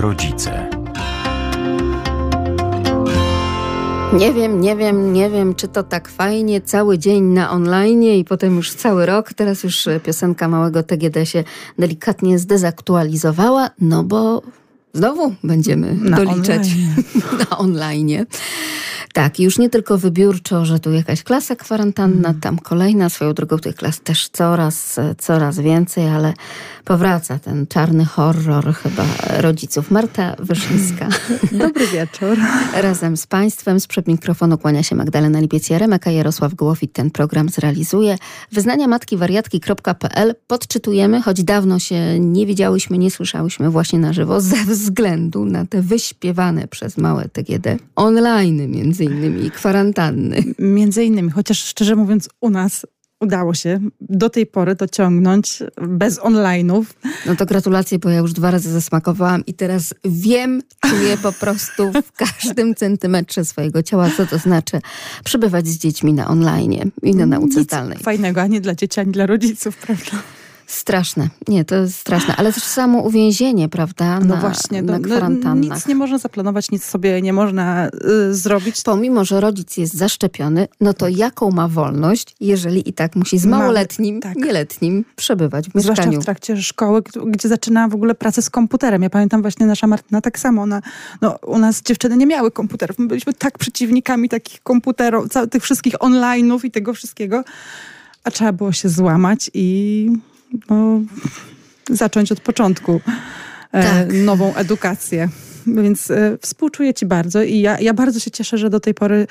rodzice. 0.00 0.70
Nie 4.12 4.32
wiem, 4.32 4.60
nie 4.60 4.76
wiem, 4.76 5.12
nie 5.12 5.30
wiem, 5.30 5.54
czy 5.54 5.68
to 5.68 5.82
tak 5.82 6.08
fajnie, 6.08 6.60
cały 6.60 6.98
dzień 6.98 7.24
na 7.24 7.50
online 7.50 8.02
i 8.02 8.24
potem 8.24 8.56
już 8.56 8.72
cały 8.72 9.06
rok. 9.06 9.32
Teraz 9.32 9.64
już 9.64 9.88
piosenka 10.04 10.48
małego 10.48 10.82
TGD 10.82 11.26
się 11.26 11.44
delikatnie 11.78 12.38
zdezaktualizowała, 12.38 13.70
no 13.80 14.04
bo 14.04 14.42
znowu 14.94 15.34
będziemy 15.44 15.94
na 15.94 16.16
doliczać 16.16 16.68
online. 16.68 17.04
na 17.50 17.58
online. 17.58 18.26
Tak, 19.12 19.40
już 19.40 19.58
nie 19.58 19.70
tylko 19.70 19.98
wybiórczo, 19.98 20.64
że 20.64 20.78
tu 20.78 20.92
jakaś 20.92 21.22
klasa 21.22 21.56
kwarantanna, 21.56 22.28
Mm. 22.28 22.40
tam 22.40 22.58
kolejna, 22.58 23.08
swoją 23.08 23.34
drogą 23.34 23.58
tych 23.58 23.74
klas 23.76 24.00
też 24.00 24.28
coraz, 24.28 24.96
coraz 25.18 25.58
więcej, 25.58 26.08
ale 26.08 26.32
powraca 26.84 27.38
ten 27.38 27.66
czarny 27.66 28.04
horror 28.04 28.74
chyba 28.74 29.04
rodziców. 29.40 29.90
Marta 29.90 30.36
Wyszyńska. 30.38 31.08
Dobry 31.52 31.86
wieczór. 31.86 32.38
Razem 32.74 33.16
z 33.16 33.26
Państwem 33.26 33.80
sprzed 33.80 34.06
mikrofonu 34.08 34.58
kłania 34.58 34.82
się 34.82 34.96
Magdalena 34.96 35.40
Lipiec-Jaremek, 35.40 36.08
a 36.08 36.10
Jarosław 36.10 36.54
Głowit 36.54 36.92
ten 36.92 37.10
program 37.10 37.48
zrealizuje. 37.48 38.16
Wyznania 38.52 38.88
matki 38.88 39.16
wariatki.pl 39.16 40.34
podczytujemy, 40.46 41.22
choć 41.22 41.44
dawno 41.44 41.78
się 41.78 42.20
nie 42.20 42.46
widziałyśmy, 42.46 42.98
nie 42.98 43.10
słyszałyśmy 43.10 43.70
właśnie 43.70 43.98
na 43.98 44.12
żywo, 44.12 44.40
ze 44.40 44.56
względu 44.64 45.44
na 45.44 45.66
te 45.66 45.82
wyśpiewane 45.82 46.68
przez 46.68 46.98
małe 46.98 47.28
TGD 47.28 47.76
online 47.96 48.70
między 48.70 48.97
innymi 49.04 49.46
i 49.46 49.50
kwarantanny. 49.50 50.44
Między 50.58 51.04
innymi, 51.04 51.30
chociaż 51.30 51.64
szczerze 51.64 51.96
mówiąc 51.96 52.28
u 52.40 52.50
nas 52.50 52.86
udało 53.20 53.54
się 53.54 53.80
do 54.00 54.30
tej 54.30 54.46
pory 54.46 54.74
dociągnąć 54.74 55.62
bez 55.88 56.18
online'ów. 56.20 56.84
No 57.26 57.36
to 57.36 57.46
gratulacje, 57.46 57.98
bo 57.98 58.08
ja 58.10 58.18
już 58.18 58.32
dwa 58.32 58.50
razy 58.50 58.70
zasmakowałam 58.72 59.46
i 59.46 59.54
teraz 59.54 59.94
wiem, 60.04 60.62
czuję 60.86 61.16
po 61.16 61.32
prostu 61.32 61.92
w 61.92 62.12
każdym 62.26 62.74
centymetrze 62.74 63.44
swojego 63.44 63.82
ciała, 63.82 64.10
co 64.16 64.26
to 64.26 64.38
znaczy 64.38 64.80
przebywać 65.24 65.66
z 65.68 65.78
dziećmi 65.78 66.12
na 66.12 66.28
online 66.28 66.90
i 67.02 67.14
na 67.14 67.26
nauce 67.26 67.58
Nic 67.60 67.68
zdalnej. 67.68 67.98
fajnego, 67.98 68.40
ani 68.42 68.60
dla 68.60 68.74
dzieci, 68.74 69.00
ani 69.00 69.12
dla 69.12 69.26
rodziców, 69.26 69.76
prawda? 69.76 70.22
Straszne. 70.68 71.28
Nie, 71.48 71.64
to 71.64 71.74
jest 71.74 71.96
straszne. 71.96 72.36
Ale 72.36 72.52
też 72.52 72.62
samo 72.62 72.98
uwięzienie, 72.98 73.68
prawda? 73.68 74.20
No 74.20 74.26
na, 74.26 74.36
właśnie, 74.36 74.82
na 74.82 74.98
no, 74.98 75.28
no, 75.28 75.54
nic 75.54 75.86
nie 75.86 75.94
można 75.94 76.18
zaplanować, 76.18 76.70
nic 76.70 76.84
sobie 76.84 77.22
nie 77.22 77.32
można 77.32 77.88
y, 77.88 78.34
zrobić. 78.34 78.82
Pomimo, 78.82 79.24
że 79.24 79.40
rodzic 79.40 79.76
jest 79.76 79.94
zaszczepiony, 79.94 80.68
no 80.80 80.94
to 80.94 81.08
jaką 81.08 81.50
ma 81.50 81.68
wolność, 81.68 82.36
jeżeli 82.40 82.88
i 82.88 82.92
tak 82.92 83.16
musi 83.16 83.38
z 83.38 83.46
małoletnim, 83.46 84.20
tak. 84.20 84.36
nieletnim 84.36 85.04
przebywać 85.16 85.64
w 85.64 85.68
Zwłaszcza 85.68 85.90
mieszkaniu? 85.90 86.20
w 86.20 86.24
trakcie 86.24 86.62
szkoły, 86.62 87.02
gdzie 87.26 87.48
zaczynała 87.48 87.88
w 87.88 87.94
ogóle 87.94 88.14
pracę 88.14 88.42
z 88.42 88.50
komputerem. 88.50 89.02
Ja 89.02 89.10
pamiętam 89.10 89.42
właśnie 89.42 89.66
nasza 89.66 89.86
Martyna 89.86 90.20
tak 90.20 90.38
samo. 90.38 90.62
Ona, 90.62 90.82
no, 91.20 91.38
u 91.46 91.58
nas 91.58 91.82
dziewczyny 91.82 92.16
nie 92.16 92.26
miały 92.26 92.50
komputerów. 92.50 92.98
My 92.98 93.06
byliśmy 93.06 93.34
tak 93.34 93.58
przeciwnikami 93.58 94.28
takich 94.28 94.62
komputerów, 94.62 95.26
tych 95.50 95.62
wszystkich 95.62 95.94
online'ów 95.94 96.64
i 96.64 96.70
tego 96.70 96.94
wszystkiego. 96.94 97.44
A 98.24 98.30
trzeba 98.30 98.52
było 98.52 98.72
się 98.72 98.88
złamać 98.88 99.50
i 99.54 100.10
no, 100.70 101.00
zacząć 101.90 102.32
od 102.32 102.40
początku 102.40 103.00
e, 103.72 103.82
Tak. 103.82 104.12
nową 104.12 104.54
edukację. 104.54 105.28
Więc 105.66 106.10
e, 106.10 106.38
współczuję 106.40 106.94
ci 106.94 107.06
bardzo 107.06 107.42
i 107.42 107.60
ja, 107.60 107.80
ja 107.80 107.94
bardzo 107.94 108.20
się 108.20 108.30
cieszę, 108.30 108.58
że 108.58 108.70
do 108.70 108.80
tej 108.80 108.94
pory 108.94 109.26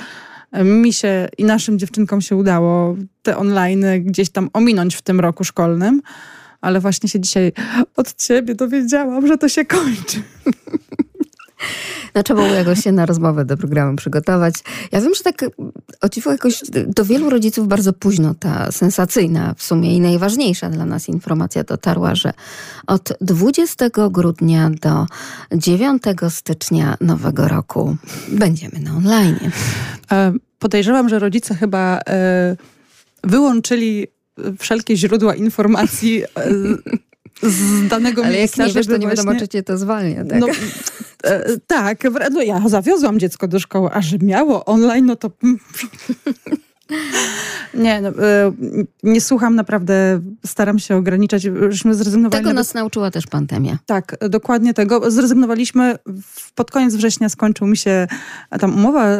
e, 0.51 0.63
mi 0.63 0.93
się 0.93 1.27
i 1.38 1.43
naszym 1.43 1.79
dziewczynkom 1.79 2.21
się 2.21 2.35
udało 2.35 2.95
te 3.23 3.38
online 3.38 3.85
gdzieś 3.99 4.29
tam 4.29 4.49
ominąć 4.53 4.95
w 4.95 5.01
tym 5.01 5.19
roku 5.19 5.43
szkolnym. 5.43 6.01
Ale 6.61 6.79
właśnie 6.79 7.09
się 7.09 7.19
dzisiaj 7.19 7.51
od 7.95 8.13
ciebie 8.13 8.55
dowiedziałam, 8.55 9.27
że 9.27 9.38
to 9.38 9.49
się 9.49 9.65
kończy. 9.65 10.21
No 12.15 12.23
trzeba 12.23 12.63
było 12.63 12.75
się 12.75 12.91
na 12.91 13.05
rozmowę 13.05 13.45
do 13.45 13.57
programu 13.57 13.95
przygotować. 13.95 14.53
Ja 14.91 15.01
wiem, 15.01 15.16
że 15.16 15.23
tak 15.23 15.45
o 16.01 16.09
dziwo 16.09 16.31
jakoś 16.31 16.61
do 16.88 17.05
wielu 17.05 17.29
rodziców 17.29 17.67
bardzo 17.67 17.94
późno 17.94 18.35
ta 18.39 18.72
sensacyjna 18.72 19.53
w 19.57 19.63
sumie 19.63 19.95
i 19.95 20.00
najważniejsza 20.00 20.69
dla 20.69 20.85
nas 20.85 21.09
informacja 21.09 21.63
dotarła, 21.63 22.16
że 22.16 22.33
od 22.88 23.13
20 23.22 23.89
grudnia 24.11 24.69
do 24.81 25.06
9 25.57 26.03
stycznia 26.29 26.97
nowego 27.01 27.47
roku 27.47 27.97
będziemy 28.27 28.79
na 28.79 28.97
online. 28.97 29.39
Podejrzewam, 30.59 31.09
że 31.09 31.19
rodzice 31.19 31.56
chyba 31.56 32.00
e, 32.07 32.56
wyłączyli 33.23 34.07
wszelkie 34.59 34.97
źródła 34.97 35.35
informacji 35.35 36.23
e, 36.23 36.27
z 37.44 37.88
danego 37.88 38.22
Ale 38.22 38.31
jak 38.31 38.40
miejsca, 38.40 38.66
nie 38.68 38.74
wiesz, 38.74 38.88
to 38.88 38.98
nie 38.98 39.08
wiadomo, 39.08 39.36
czy 39.36 39.48
cię 39.48 39.64
to 39.64 39.78
zwalnia. 39.78 40.25
Tak? 40.25 40.40
No, 40.40 40.48
e, 41.24 41.58
tak, 41.68 42.03
no 42.31 42.42
ja 42.42 42.70
zawiozłam 42.70 43.20
dziecko 43.20 43.48
do 43.48 43.59
szkoły, 43.59 43.90
a 43.94 44.02
że 44.02 44.18
miało 44.18 44.66
online, 44.66 45.06
no 45.06 45.16
to... 45.16 45.31
Nie, 47.74 48.02
no, 48.02 48.09
e, 48.09 48.52
nie 49.03 49.22
słucham 49.22 49.56
naprawdę, 49.56 50.22
staram 50.46 50.80
się 50.80 50.96
ograniczać. 50.96 51.42
Żeśmy 51.70 51.94
zrezygnowali 51.96 52.31
Tego 52.31 52.50
nawet- 52.50 52.56
nas 52.58 52.74
nauczyła 52.74 53.12
też 53.12 53.28
pandemia. 53.28 53.78
tak, 53.86 54.16
dokładnie 54.30 54.74
tego. 54.74 55.12
Zrezygnowaliśmy, 55.12 55.96
pod 56.56 56.72
koniec 56.72 56.96
września 56.96 57.30
skończył 57.30 57.68
mi 57.68 57.78
się 57.78 58.08
tam 58.59 58.74
umowa 58.75 59.14
y, 59.14 59.18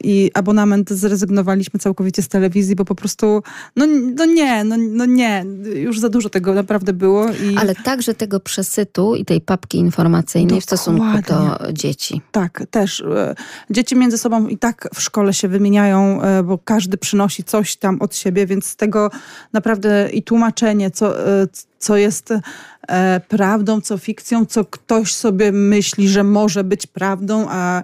i 0.00 0.30
abonament 0.34 0.90
zrezygnowaliśmy 0.90 1.80
całkowicie 1.80 2.22
z 2.22 2.28
telewizji, 2.28 2.76
bo 2.76 2.84
po 2.84 2.94
prostu, 2.94 3.42
no, 3.76 3.86
no 4.16 4.24
nie, 4.24 4.64
no, 4.64 4.76
no 4.78 5.04
nie, 5.06 5.44
już 5.74 5.98
za 6.00 6.08
dużo 6.08 6.28
tego 6.28 6.54
naprawdę 6.54 6.92
było. 6.92 7.26
I 7.30 7.56
Ale 7.56 7.74
także 7.74 8.14
tego 8.14 8.40
przesytu 8.40 9.14
i 9.14 9.24
tej 9.24 9.40
papki 9.40 9.78
informacyjnej 9.78 10.60
w 10.60 10.64
stosunku 10.64 11.04
do 11.04 11.16
Dokładnie. 11.22 11.74
dzieci. 11.74 12.20
Tak, 12.32 12.62
też. 12.70 13.00
e, 13.00 13.34
Dzieci 13.70 13.96
między 13.96 14.18
sobą 14.18 14.46
i 14.48 14.58
tak 14.58 14.88
w 14.94 15.02
szkole 15.02 15.34
się 15.34 15.48
wymieniają, 15.48 16.22
e, 16.22 16.42
bo 16.42 16.58
każdy 16.58 16.87
przynosi 16.96 17.44
coś 17.44 17.76
tam 17.76 18.02
od 18.02 18.16
siebie, 18.16 18.46
więc 18.46 18.66
z 18.66 18.76
tego 18.76 19.10
naprawdę 19.52 20.10
i 20.12 20.22
tłumaczenie, 20.22 20.90
co, 20.90 21.28
e, 21.28 21.46
co 21.78 21.96
jest 21.96 22.32
e, 22.88 23.20
prawdą, 23.28 23.80
co 23.80 23.98
fikcją, 23.98 24.46
co 24.46 24.64
ktoś 24.64 25.14
sobie 25.14 25.52
myśli, 25.52 26.08
że 26.08 26.24
może 26.24 26.64
być 26.64 26.86
prawdą, 26.86 27.46
a 27.48 27.82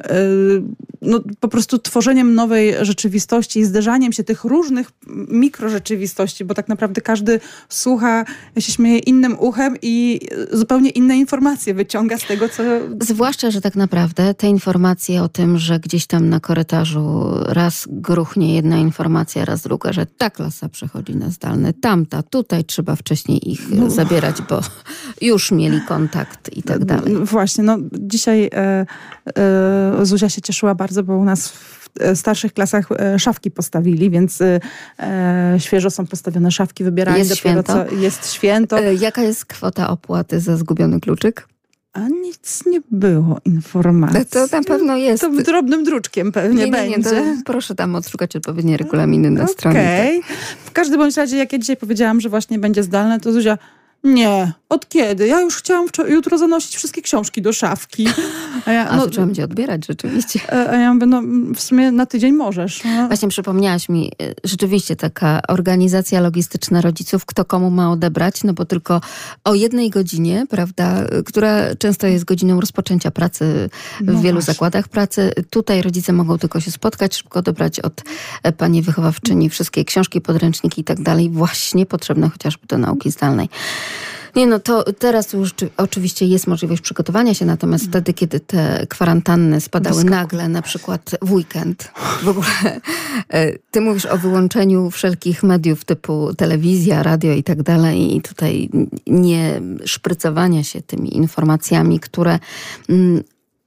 e, 0.00 0.14
no, 1.02 1.20
po 1.40 1.48
prostu 1.48 1.78
tworzeniem 1.78 2.34
nowej 2.34 2.74
rzeczywistości 2.82 3.60
i 3.60 3.64
zderzaniem 3.64 4.12
się 4.12 4.24
tych 4.24 4.44
różnych 4.44 4.90
mikrorzeczywistości, 5.28 6.44
bo 6.44 6.54
tak 6.54 6.68
naprawdę 6.68 7.00
każdy 7.00 7.40
słucha, 7.68 8.24
się 8.58 8.72
śmieje 8.72 8.98
innym 8.98 9.36
uchem 9.38 9.76
i 9.82 10.20
zupełnie 10.52 10.90
inne 10.90 11.16
informacje 11.16 11.74
wyciąga 11.74 12.18
z 12.18 12.26
tego, 12.26 12.48
co 12.48 12.62
Zwłaszcza, 13.00 13.50
że 13.50 13.60
tak 13.60 13.74
naprawdę 13.74 14.34
te 14.34 14.48
informacje 14.48 15.22
o 15.22 15.28
tym, 15.28 15.58
że 15.58 15.80
gdzieś 15.80 16.06
tam 16.06 16.28
na 16.28 16.40
korytarzu 16.40 17.34
raz 17.46 17.84
gruchnie 17.90 18.54
jedna 18.54 18.76
informacja, 18.76 19.44
raz 19.44 19.62
druga, 19.62 19.92
że 19.92 20.06
ta 20.06 20.30
klasa 20.30 20.68
przechodzi 20.68 21.16
na 21.16 21.30
zdalne, 21.30 21.72
tamta, 21.72 22.22
tutaj 22.22 22.64
trzeba 22.64 22.96
wcześniej 22.96 23.35
ich 23.38 23.70
No. 23.70 23.90
zabierać, 23.90 24.36
bo 24.42 24.60
już 25.20 25.52
mieli 25.52 25.80
kontakt 25.88 26.56
i 26.56 26.62
tak 26.62 26.84
dalej. 26.84 27.12
No 27.12 27.24
Właśnie, 27.26 27.64
no 27.64 27.76
dzisiaj 27.92 28.50
e, 28.54 28.86
e, 29.38 30.06
Zuzia 30.06 30.28
się 30.28 30.40
cieszyła 30.42 30.74
bardzo, 30.74 31.02
bo 31.02 31.16
u 31.16 31.24
nas 31.24 31.48
w 31.48 31.88
e, 32.00 32.16
starszych 32.16 32.52
klasach 32.52 32.88
e, 32.92 33.18
szafki 33.18 33.50
postawili, 33.50 34.10
więc 34.10 34.40
e, 34.40 34.60
e, 35.00 35.54
świeżo 35.58 35.90
są 35.90 36.06
postawione 36.06 36.50
szafki, 36.50 36.84
wybieranie 36.84 37.18
Jest 37.18 37.30
dopiero 37.30 37.62
święto? 37.62 37.72
co 37.90 37.94
jest 37.94 38.32
święto. 38.32 38.76
Jaka 38.80 39.22
jest 39.22 39.44
kwota 39.46 39.88
opłaty 39.90 40.40
za 40.40 40.56
zgubiony 40.56 41.00
kluczyk? 41.00 41.48
A 41.96 42.08
nic 42.08 42.66
nie 42.66 42.80
było 42.90 43.38
informacji. 43.44 44.26
To 44.26 44.46
na 44.52 44.62
pewno 44.62 44.96
jest. 44.96 45.20
To 45.22 45.30
drobnym 45.30 45.84
druczkiem 45.84 46.32
pewnie 46.32 46.64
Nie, 46.64 46.70
nie, 46.70 46.88
nie, 46.88 47.02
to 47.04 47.10
będzie. 47.10 47.42
proszę 47.44 47.74
tam 47.74 47.94
odszukać 47.94 48.36
odpowiednie 48.36 48.76
regulaminy 48.76 49.30
na 49.30 49.46
stronie. 49.46 49.80
Okej. 49.80 50.22
W 50.64 50.72
każdym 50.72 50.98
bądź 50.98 51.16
razie, 51.16 51.36
jak 51.36 51.52
ja 51.52 51.58
dzisiaj 51.58 51.76
powiedziałam, 51.76 52.20
że 52.20 52.28
właśnie 52.28 52.58
będzie 52.58 52.82
zdalne, 52.82 53.20
to 53.20 53.32
Zuzia, 53.32 53.58
nie, 54.06 54.52
od 54.68 54.88
kiedy? 54.88 55.26
Ja 55.26 55.40
już 55.40 55.56
chciałam 55.56 55.86
jutro 56.08 56.38
zanosić 56.38 56.76
wszystkie 56.76 57.02
książki 57.02 57.42
do 57.42 57.52
szafki. 57.52 58.08
A 58.66 58.72
ja, 58.72 58.88
A 58.88 58.96
no, 58.96 59.02
to 59.04 59.10
trzeba 59.10 59.26
będzie 59.26 59.44
odbierać 59.44 59.86
rzeczywiście. 59.86 60.40
e, 60.52 60.70
a 60.70 60.76
ja 60.76 60.94
mówię, 60.94 61.06
no 61.06 61.22
w 61.54 61.60
sumie 61.60 61.92
na 61.92 62.06
tydzień 62.06 62.32
możesz. 62.32 62.84
No. 62.84 63.06
Właśnie 63.06 63.28
przypomniałaś 63.28 63.88
mi, 63.88 64.12
y, 64.22 64.34
rzeczywiście 64.44 64.96
taka 64.96 65.40
organizacja 65.48 66.20
logistyczna 66.20 66.80
rodziców, 66.80 67.26
kto 67.26 67.44
komu 67.44 67.70
ma 67.70 67.90
odebrać, 67.92 68.44
no 68.44 68.52
bo 68.52 68.64
tylko 68.64 69.00
o 69.44 69.54
jednej 69.54 69.90
godzinie, 69.90 70.46
prawda, 70.50 70.94
która 71.26 71.74
często 71.74 72.06
jest 72.06 72.24
godziną 72.24 72.60
rozpoczęcia 72.60 73.10
pracy 73.10 73.70
w 74.00 74.04
No 74.06 74.12
wielu 74.12 74.22
właśnie. 74.22 74.52
zakładach 74.54 74.88
pracy. 74.88 75.32
Tutaj 75.50 75.82
rodzice 75.82 76.12
mogą 76.12 76.38
tylko 76.38 76.60
się 76.60 76.70
spotkać, 76.70 77.16
szybko 77.16 77.38
odebrać 77.38 77.80
od 77.80 78.02
e, 78.42 78.52
pani 78.52 78.82
wychowawczyni 78.82 79.50
wszystkie 79.50 79.84
książki, 79.84 80.20
podręczniki 80.20 80.80
i 80.80 80.84
tak 80.84 81.02
dalej, 81.02 81.30
właśnie 81.30 81.86
potrzebne 81.86 82.28
chociażby 82.28 82.66
do 82.66 82.78
nauki 82.78 83.10
zdalnej. 83.10 83.48
Nie 84.36 84.46
no, 84.46 84.60
to 84.60 84.92
teraz 84.92 85.32
już 85.32 85.54
oczywiście 85.76 86.26
jest 86.26 86.46
możliwość 86.46 86.82
przygotowania 86.82 87.34
się, 87.34 87.44
natomiast 87.44 87.84
mm. 87.84 87.92
wtedy, 87.92 88.12
kiedy 88.12 88.40
te 88.40 88.86
kwarantanny 88.88 89.60
spadały 89.60 90.04
nagle, 90.04 90.48
na 90.48 90.62
przykład 90.62 91.10
w 91.22 91.32
weekend, 91.32 91.90
w 92.22 92.28
ogóle 92.28 92.80
e, 93.28 93.58
ty 93.70 93.80
mówisz 93.80 94.06
o 94.06 94.18
wyłączeniu 94.18 94.90
wszelkich 94.90 95.42
mediów 95.42 95.84
typu 95.84 96.34
telewizja, 96.34 97.02
radio 97.02 97.32
i 97.32 97.42
tak 97.42 97.62
dalej 97.62 98.16
i 98.16 98.22
tutaj 98.22 98.70
nie 99.06 99.60
szprycowania 99.84 100.64
się 100.64 100.82
tymi 100.82 101.16
informacjami, 101.16 102.00
które 102.00 102.38
mm, 102.88 103.22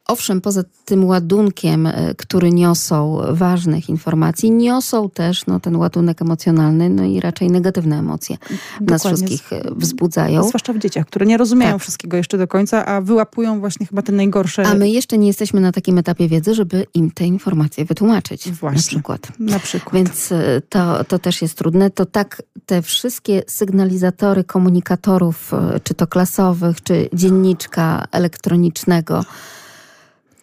owszem, 0.09 0.41
poza 0.41 0.63
tym 0.85 1.05
ładunkiem, 1.05 1.87
e, 1.87 2.15
który 2.17 2.51
niosą 2.51 3.21
ważnych 3.29 3.89
informacji, 3.89 4.51
niosą 4.51 5.09
też 5.09 5.45
no, 5.45 5.59
ten 5.59 5.75
ładunek 5.75 6.21
emocjonalny, 6.21 6.89
no 6.89 7.03
i 7.03 7.19
raczej 7.19 7.51
negatywne 7.51 7.99
emocje 7.99 8.37
Dokładnie. 8.37 8.85
nas 8.91 9.05
wszystkich 9.05 9.53
e, 9.53 9.61
wzbudzają. 9.75 10.43
Zwłaszcza 10.43 10.73
w 10.73 10.77
dzieciach, 10.77 11.05
które 11.05 11.25
nie 11.25 11.37
rozumieją 11.37 11.71
tak. 11.71 11.81
wszystkiego 11.81 12.17
jeszcze 12.17 12.37
do 12.37 12.47
końca, 12.47 12.85
a 12.85 13.01
wyłapują 13.01 13.59
właśnie 13.59 13.85
chyba 13.85 14.01
te 14.01 14.11
najgorsze. 14.11 14.63
A 14.67 14.73
my 14.73 14.89
jeszcze 14.89 15.17
nie 15.17 15.27
jesteśmy 15.27 15.61
na 15.61 15.71
takim 15.71 15.97
etapie 15.97 16.27
wiedzy, 16.27 16.55
żeby 16.55 16.85
im 16.93 17.11
te 17.11 17.25
informacje 17.25 17.85
wytłumaczyć. 17.85 18.51
Właśnie. 18.51 18.77
Na 18.77 18.81
przykład. 18.87 19.39
Na 19.39 19.59
przykład. 19.59 19.93
Więc 19.93 20.31
e, 20.31 20.61
to, 20.69 21.03
to 21.03 21.19
też 21.19 21.41
jest 21.41 21.57
trudne. 21.57 21.89
To 21.89 22.05
tak 22.05 22.41
te 22.65 22.81
wszystkie 22.81 23.43
sygnalizatory 23.47 24.43
komunikatorów, 24.43 25.51
czy 25.83 25.93
to 25.93 26.07
klasowych, 26.07 26.83
czy 26.83 27.09
dzienniczka 27.13 28.05
elektronicznego, 28.11 29.25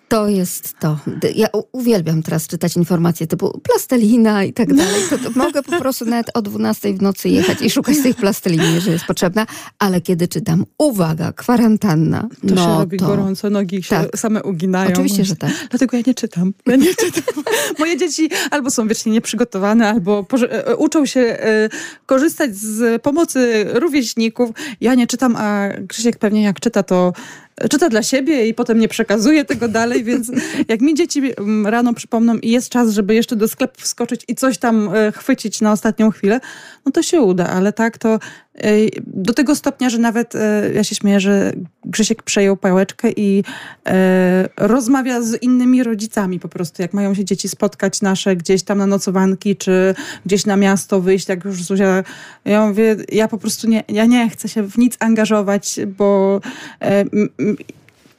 to 0.09 0.29
jest 0.29 0.75
to. 0.81 0.99
Ja 1.35 1.47
uwielbiam 1.73 2.23
teraz 2.23 2.47
czytać 2.47 2.77
informacje 2.77 3.27
typu 3.27 3.61
plastelina 3.61 4.45
i 4.45 4.53
tak 4.53 4.75
dalej. 4.75 5.03
To, 5.11 5.19
to 5.19 5.31
mogę 5.39 5.63
po 5.63 5.79
prostu 5.79 6.05
nawet 6.05 6.31
o 6.35 6.43
12 6.43 6.95
w 6.95 7.03
nocy 7.03 7.29
jechać 7.29 7.63
i 7.63 7.71
szukać 7.71 7.97
tej 8.03 8.15
plasteliny, 8.15 8.73
jeżeli 8.73 8.93
jest 8.93 9.05
potrzebna. 9.05 9.47
Ale 9.79 10.01
kiedy 10.01 10.29
czytam, 10.29 10.65
uwaga, 10.79 11.33
kwarantanna, 11.33 12.29
to 12.49 12.55
no 12.55 12.65
się 12.65 12.79
robi 12.79 12.97
to... 12.99 13.07
gorąco, 13.07 13.51
nogi 13.51 13.83
się 13.83 13.97
tak. 13.97 14.19
same 14.19 14.43
uginają. 14.43 14.91
Oczywiście, 14.93 15.25
że 15.25 15.37
tak. 15.37 15.51
Dlatego 15.71 15.97
ja 15.97 16.03
nie 16.07 16.15
czytam. 16.15 16.53
Ja 16.67 16.77
nie 16.77 16.95
czytam. 17.05 17.45
Moje 17.79 17.97
dzieci 17.97 18.31
albo 18.51 18.71
są 18.71 18.89
wiecznie 18.89 19.13
nieprzygotowane, 19.13 19.89
albo 19.89 20.27
e, 20.51 20.77
uczą 20.77 21.07
się 21.07 21.21
e, 21.21 21.69
korzystać 22.07 22.57
z 22.57 23.03
pomocy 23.03 23.67
rówieśników. 23.73 24.51
Ja 24.81 24.95
nie 24.95 25.07
czytam, 25.07 25.37
a 25.37 25.69
Krzysiek 25.89 26.19
pewnie 26.19 26.43
jak 26.43 26.61
czyta, 26.61 26.83
to 26.83 27.13
czyta 27.71 27.89
dla 27.89 28.03
siebie 28.03 28.49
i 28.49 28.55
potem 28.55 28.79
nie 28.79 28.89
przekazuje 28.89 29.45
tego 29.45 29.69
dalej, 29.69 30.05
więc 30.05 30.33
jak 30.69 30.81
mi 30.81 30.95
dzieci 30.95 31.33
mm, 31.39 31.67
rano 31.67 31.95
przypomną 31.95 32.37
i 32.37 32.51
jest 32.51 32.69
czas, 32.69 32.91
żeby 32.91 33.15
jeszcze 33.15 33.37
do 33.37 33.49
sklepu 33.49 33.81
wskoczyć 33.81 34.25
i 34.29 34.35
coś 34.35 34.59
tam 34.59 34.95
e, 34.95 35.13
chwycić 35.13 35.61
na 35.61 35.73
ostatnią 35.73 36.11
chwilę, 36.11 36.41
no 36.87 36.93
to 36.93 37.03
się 37.03 37.21
uda, 37.21 37.47
ale 37.47 37.73
tak 37.73 37.99
to 37.99 38.19
do 39.07 39.35
tego 39.35 39.55
stopnia, 39.55 39.91
że 39.91 39.99
nawet 39.99 40.35
e, 40.35 40.71
ja 40.75 40.85
się 40.85 40.95
śmieję, 40.95 41.21
że 41.21 41.53
Grzesiek 41.85 42.23
przejął 42.23 42.57
pałeczkę 42.57 43.11
i 43.17 43.45
e, 43.87 44.49
rozmawia 44.57 45.23
z 45.23 45.43
innymi 45.43 45.83
rodzicami 45.83 46.41
po 46.41 46.49
prostu, 46.49 46.83
jak 46.83 46.93
mają 46.93 47.15
się 47.15 47.25
dzieci 47.25 47.49
spotkać 47.49 48.01
nasze 48.03 48.37
gdzieś 48.37 48.63
tam 48.63 48.79
na 48.79 48.87
nocowanki, 48.87 49.57
czy 49.57 49.95
gdzieś 50.27 50.47
na 50.47 50.57
miasto 50.57 51.01
wyjść, 51.01 51.29
jak 51.29 51.45
już 51.45 51.63
Zuzia, 51.63 52.05
ja 52.45 52.67
mówię, 52.67 52.97
ja 53.13 53.29
po 53.29 53.39
prostu 53.39 53.69
nie, 53.69 53.85
ja 53.89 54.05
nie 54.05 54.31
chcę 54.31 54.49
się 54.49 54.63
w 54.63 54.79
nic 54.79 54.97
angażować, 55.01 55.81
bo 55.99 56.41
e, 56.81 57.05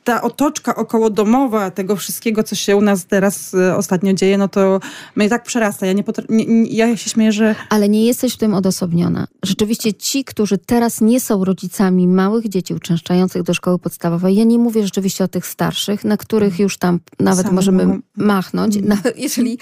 ta 0.07 0.21
otoczka 0.21 0.75
okołodomowa 0.75 1.71
tego 1.71 1.95
wszystkiego, 1.95 2.43
co 2.43 2.55
się 2.55 2.75
u 2.75 2.81
nas 2.81 3.05
teraz 3.05 3.53
y, 3.53 3.75
ostatnio 3.75 4.13
dzieje, 4.13 4.37
no 4.37 4.47
to 4.47 4.79
mnie 5.15 5.29
tak 5.29 5.43
przerasta. 5.43 5.85
Ja, 5.85 5.93
nie, 5.93 6.03
nie, 6.29 6.69
ja 6.69 6.97
się 6.97 7.09
śmieję, 7.09 7.31
że... 7.31 7.55
Ale 7.69 7.89
nie 7.89 8.05
jesteś 8.05 8.33
w 8.33 8.37
tym 8.37 8.53
odosobniona. 8.53 9.27
Rzeczywiście 9.43 9.93
ci, 9.93 10.23
którzy 10.23 10.57
teraz 10.57 11.01
nie 11.01 11.19
są 11.19 11.45
rodzicami 11.45 12.07
małych 12.07 12.49
dzieci 12.49 12.73
uczęszczających 12.73 13.43
do 13.43 13.53
szkoły 13.53 13.79
podstawowej, 13.79 14.35
ja 14.35 14.43
nie 14.43 14.59
mówię 14.59 14.83
rzeczywiście 14.83 15.23
o 15.23 15.27
tych 15.27 15.47
starszych, 15.47 16.03
na 16.03 16.17
których 16.17 16.59
już 16.59 16.77
tam 16.77 16.99
nawet 17.19 17.45
Same 17.45 17.55
możemy 17.55 17.85
mogą... 17.85 17.99
machnąć. 18.15 18.77
Mm. 18.77 18.87
No, 19.05 19.11
jeżeli 19.15 19.59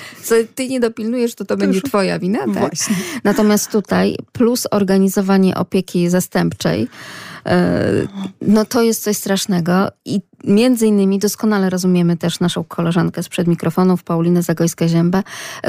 ty 0.55 0.67
nie 0.67 0.79
dopilnujesz, 0.79 1.35
to 1.35 1.45
to, 1.45 1.55
to 1.55 1.57
będzie 1.57 1.79
już... 1.79 1.89
twoja 1.89 2.19
wina. 2.19 2.39
Tak? 2.39 2.49
Właśnie. 2.49 2.95
Natomiast 3.23 3.71
tutaj 3.71 4.17
plus 4.31 4.67
organizowanie 4.71 5.55
opieki 5.55 6.09
zastępczej, 6.09 6.87
E, 7.45 8.07
no 8.41 8.65
to 8.65 8.81
jest 8.81 9.03
coś 9.03 9.17
strasznego 9.17 9.87
i 10.05 10.21
między 10.47 10.87
innymi 10.87 11.19
doskonale 11.19 11.69
rozumiemy 11.69 12.17
też 12.17 12.39
naszą 12.39 12.63
koleżankę 12.63 13.23
sprzed 13.23 13.47
mikrofonów, 13.47 14.03
Paulinę 14.03 14.41
Zagojską-Ziębę, 14.41 15.23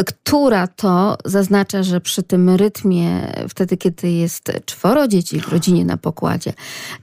która 0.06 0.66
to 0.66 1.18
zaznacza, 1.24 1.82
że 1.82 2.00
przy 2.00 2.22
tym 2.22 2.50
rytmie, 2.50 3.32
wtedy 3.48 3.76
kiedy 3.76 4.10
jest 4.10 4.52
czworo 4.64 5.08
dzieci 5.08 5.40
w 5.40 5.48
rodzinie 5.48 5.84
na 5.84 5.96
pokładzie 5.96 6.52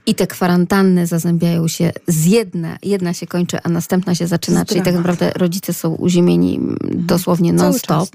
i 0.06 0.14
te 0.14 0.26
kwarantanny 0.26 1.06
zazębiają 1.06 1.68
się 1.68 1.92
z 2.06 2.26
jedna, 2.26 2.76
jedna 2.82 3.14
się 3.14 3.26
kończy, 3.26 3.58
a 3.62 3.68
następna 3.68 4.14
się 4.14 4.26
zaczyna, 4.26 4.64
czyli 4.64 4.82
tak 4.82 4.94
naprawdę 4.94 5.32
rodzice 5.36 5.72
są 5.72 5.94
uziemieni 5.94 6.60
dosłownie 6.94 7.52
non-stop. 7.52 8.08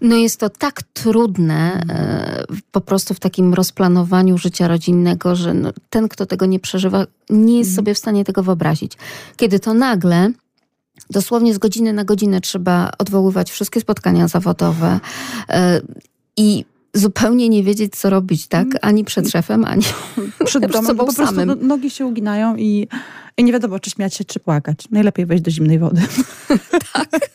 No 0.00 0.16
jest 0.16 0.40
to 0.40 0.50
tak 0.50 0.82
trudne 0.82 1.82
e, 1.88 2.44
po 2.72 2.80
prostu 2.80 3.14
w 3.14 3.20
takim 3.20 3.54
rozplanowaniu 3.54 4.38
życia 4.38 4.68
rodzinnego, 4.68 5.36
że 5.36 5.54
no, 5.54 5.72
ten, 5.90 6.08
kto 6.08 6.26
tego 6.26 6.46
nie 6.46 6.60
przeżywa, 6.60 7.06
nie 7.30 7.58
jest 7.58 7.70
mhm. 7.70 7.76
sobie 7.76 7.94
w 7.94 7.98
stanie 7.98 8.24
tego 8.24 8.42
wyobrazić. 8.42 8.71
Kiedy 9.36 9.60
to 9.60 9.74
nagle 9.74 10.30
dosłownie 11.10 11.54
z 11.54 11.58
godziny 11.58 11.92
na 11.92 12.04
godzinę 12.04 12.40
trzeba 12.40 12.90
odwoływać 12.98 13.50
wszystkie 13.50 13.80
spotkania 13.80 14.28
zawodowe 14.28 15.00
e, 15.48 15.80
i 16.36 16.64
zupełnie 16.94 17.48
nie 17.48 17.62
wiedzieć, 17.62 17.96
co 17.96 18.10
robić, 18.10 18.46
tak? 18.46 18.64
Mhm. 18.64 18.80
Ani 18.82 19.04
przed 19.04 19.30
szefem, 19.30 19.64
ani 19.64 19.82
przed 20.44 20.66
domem. 20.66 20.86
Sobą 20.86 21.06
po 21.06 21.14
prostu 21.14 21.34
samym. 21.34 21.66
nogi 21.66 21.90
się 21.90 22.06
uginają 22.06 22.56
i, 22.56 22.88
i 23.36 23.44
nie 23.44 23.52
wiadomo, 23.52 23.78
czy 23.78 23.90
śmiać 23.90 24.14
się, 24.14 24.24
czy 24.24 24.40
płakać. 24.40 24.84
Najlepiej 24.90 25.26
wejść 25.26 25.44
do 25.44 25.50
zimnej 25.50 25.78
wody. 25.78 26.02
tak. 26.92 27.31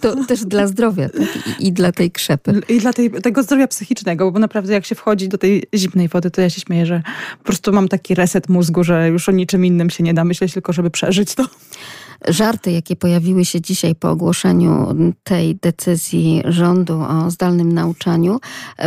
To 0.00 0.24
też 0.24 0.44
dla 0.44 0.66
zdrowia 0.66 1.08
tak? 1.08 1.60
I, 1.60 1.66
I, 1.66 1.72
dla 1.72 1.92
tej 1.92 2.10
krzepy. 2.10 2.60
I 2.68 2.80
dla 2.80 2.92
tej, 2.92 3.10
tego 3.10 3.42
zdrowia 3.42 3.68
psychicznego, 3.68 4.32
bo 4.32 4.38
naprawdę 4.38 4.72
jak 4.72 4.86
się 4.86 4.94
wchodzi 4.94 5.28
do 5.28 5.38
tej 5.38 5.64
zimnej 5.74 6.08
wody, 6.08 6.30
to 6.30 6.40
ja 6.40 6.50
się 6.50 6.60
śmieję, 6.60 6.86
że 6.86 7.02
po 7.38 7.44
prostu 7.44 7.72
mam 7.72 7.88
taki 7.88 8.14
reset 8.14 8.48
mózgu, 8.48 8.84
że 8.84 9.08
już 9.08 9.28
o 9.28 9.32
niczym 9.32 9.64
innym 9.64 9.90
się 9.90 10.04
nie 10.04 10.14
da 10.14 10.24
myśleć, 10.24 10.52
tylko 10.52 10.72
żeby 10.72 10.90
przeżyć 10.90 11.34
to 11.34 11.44
żarty, 12.28 12.72
jakie 12.72 12.96
pojawiły 12.96 13.44
się 13.44 13.60
dzisiaj 13.60 13.94
po 13.94 14.10
ogłoszeniu 14.10 14.94
tej 15.24 15.56
decyzji 15.56 16.42
rządu 16.44 17.00
o 17.00 17.30
zdalnym 17.30 17.72
nauczaniu, 17.72 18.40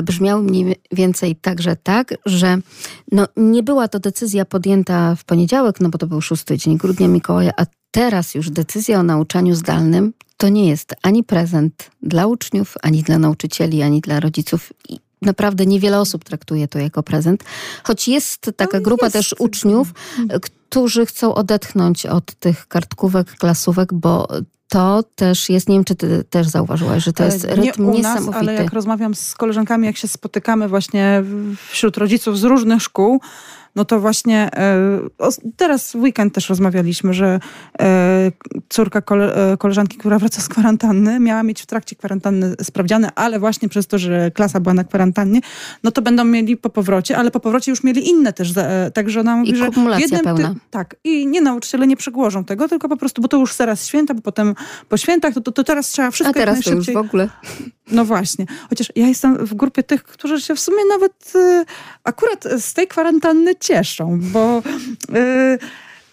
brzmiały 0.04 0.44
mniej 0.44 0.76
więcej 0.92 1.36
także 1.36 1.76
tak, 1.76 2.14
że 2.26 2.58
no, 3.12 3.28
nie 3.38 3.64
była 3.64 3.88
to 3.88 4.00
decyzja 4.00 4.46
podjęta 4.46 5.16
w 5.16 5.24
poniedziałek, 5.24 5.80
no 5.80 5.90
bo 5.90 5.98
to 5.98 6.08
był 6.08 6.22
szósty 6.22 6.58
dzień 6.58 6.78
grudnia 6.78 7.08
Mikołaja, 7.08 7.52
a 7.58 7.66
teraz 7.92 8.36
już 8.36 8.50
decyzja 8.50 9.00
o 9.00 9.04
nauczaniu 9.04 9.56
zdalnym 9.56 10.14
to 10.42 10.50
nie 10.50 10.70
jest 10.70 10.96
ani 11.02 11.24
prezent 11.24 11.92
dla 12.04 12.28
uczniów, 12.28 12.76
ani 12.82 13.04
dla 13.04 13.20
nauczycieli, 13.20 13.82
ani 13.82 14.02
dla 14.02 14.20
rodziców. 14.20 14.74
I 14.90 15.00
naprawdę 15.22 15.66
niewiele 15.66 16.00
osób 16.00 16.24
traktuje 16.24 16.68
to 16.68 16.80
jako 16.80 17.04
prezent, 17.04 17.44
choć 17.84 18.08
jest 18.08 18.52
taka 18.56 18.78
no, 18.78 18.84
grupa 18.84 19.06
jest. 19.06 19.14
też 19.14 19.36
uczniów, 19.40 19.94
którzy 20.42 21.06
chcą 21.06 21.36
odetchnąć 21.36 22.06
od 22.06 22.36
tych 22.36 22.68
kartkówek, 22.68 23.36
klasówek, 23.36 23.94
bo 23.94 24.28
to 24.68 25.04
też 25.16 25.50
jest, 25.50 25.70
nie 25.70 25.76
wiem, 25.76 25.84
czy 25.84 25.96
ty 25.96 26.24
też 26.30 26.48
zauważyłaś, 26.48 27.04
że 27.04 27.14
to 27.14 27.24
jest 27.24 27.44
rytm 27.44 27.92
nie 27.92 28.02
nas, 28.02 28.14
niesamowity. 28.14 28.40
Ale 28.40 28.54
jak 28.54 28.74
rozmawiam 28.74 29.16
z 29.16 29.34
koleżankami, 29.36 29.86
jak 29.86 29.98
się 29.98 30.08
spotykamy 30.08 30.68
właśnie 30.68 31.24
wśród 31.70 31.98
rodziców 31.98 32.40
z 32.40 32.44
różnych 32.44 32.82
szkół, 32.82 33.22
no 33.76 33.86
to 33.86 34.00
właśnie 34.00 34.50
e, 34.56 35.00
teraz 35.58 35.92
w 35.92 35.96
weekend 35.96 36.34
też 36.34 36.50
rozmawialiśmy, 36.50 37.14
że 37.14 37.40
e, 37.82 38.32
córka 38.70 39.02
e, 39.16 39.58
koleżanki, 39.58 39.98
która 39.98 40.20
wraca 40.20 40.42
z 40.42 40.50
kwarantanny, 40.50 41.20
miała 41.20 41.44
mieć 41.44 41.62
w 41.62 41.66
trakcie 41.66 41.96
kwarantanny 41.96 42.56
sprawdziane, 42.64 43.10
ale 43.16 43.40
właśnie 43.40 43.70
przez 43.70 43.88
to, 43.88 43.98
że 43.98 44.32
klasa 44.32 44.60
była 44.60 44.74
na 44.74 44.84
kwarantannie, 44.84 45.42
no 45.84 45.92
to 45.92 46.02
będą 46.02 46.26
mieli 46.26 46.58
po 46.58 46.70
powrocie, 46.70 47.18
ale 47.18 47.32
po 47.32 47.40
powrocie 47.40 47.72
już 47.72 47.84
mieli 47.84 48.10
inne 48.10 48.34
też. 48.34 48.54
Także 48.94 49.20
ona 49.20 49.36
mówi, 49.36 49.52
I 49.52 49.56
że 49.56 49.70
jednym, 50.00 50.22
pełna. 50.22 50.56
Tak. 50.70 50.96
I 51.04 51.28
nie 51.28 51.42
nauczyciele 51.42 51.88
nie 51.88 51.98
przegłożą 51.98 52.44
tego, 52.44 52.68
tylko 52.68 52.90
po 52.90 52.98
prostu, 52.98 53.22
bo 53.22 53.28
to 53.28 53.38
już 53.38 53.56
teraz 53.56 53.88
święta, 53.88 54.14
bo 54.14 54.22
potem 54.22 54.56
po 54.90 54.98
świętach, 54.98 55.34
to, 55.34 55.42
to, 55.42 55.52
to 55.52 55.64
teraz 55.64 55.88
trzeba 55.88 56.12
wszystko 56.12 56.40
A 56.40 56.44
teraz 56.44 56.62
to 56.62 56.74
już 56.74 56.92
w 56.92 56.98
ogóle. 56.98 57.30
No 57.92 58.06
właśnie. 58.06 58.46
Chociaż 58.70 58.92
ja 58.96 59.08
jestem 59.08 59.46
w 59.46 59.54
grupie 59.54 59.84
tych, 59.84 60.04
którzy 60.04 60.42
się 60.42 60.56
w 60.56 60.60
sumie 60.60 60.86
nawet 60.90 61.34
y, 61.36 61.66
akurat 62.04 62.44
z 62.58 62.74
tej 62.74 62.88
kwarantanny 62.88 63.56
cieszą, 63.56 64.20
bo 64.22 64.64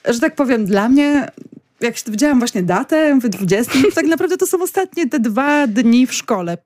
y, 0.07 0.13
że 0.13 0.21
tak 0.21 0.35
powiem, 0.35 0.67
dla 0.67 0.89
mnie 0.89 1.29
jak 1.81 1.95
widziałam 2.07 2.39
właśnie 2.39 2.63
datę, 2.63 3.15
mówię 3.15 3.29
20, 3.29 3.73
to 3.73 3.95
tak 3.95 4.07
naprawdę 4.07 4.37
to 4.37 4.47
są 4.47 4.63
ostatnie 4.63 5.09
te 5.09 5.21
dwa 5.21 5.67
dni 5.67 6.07
w 6.07 6.15
szkole. 6.15 6.59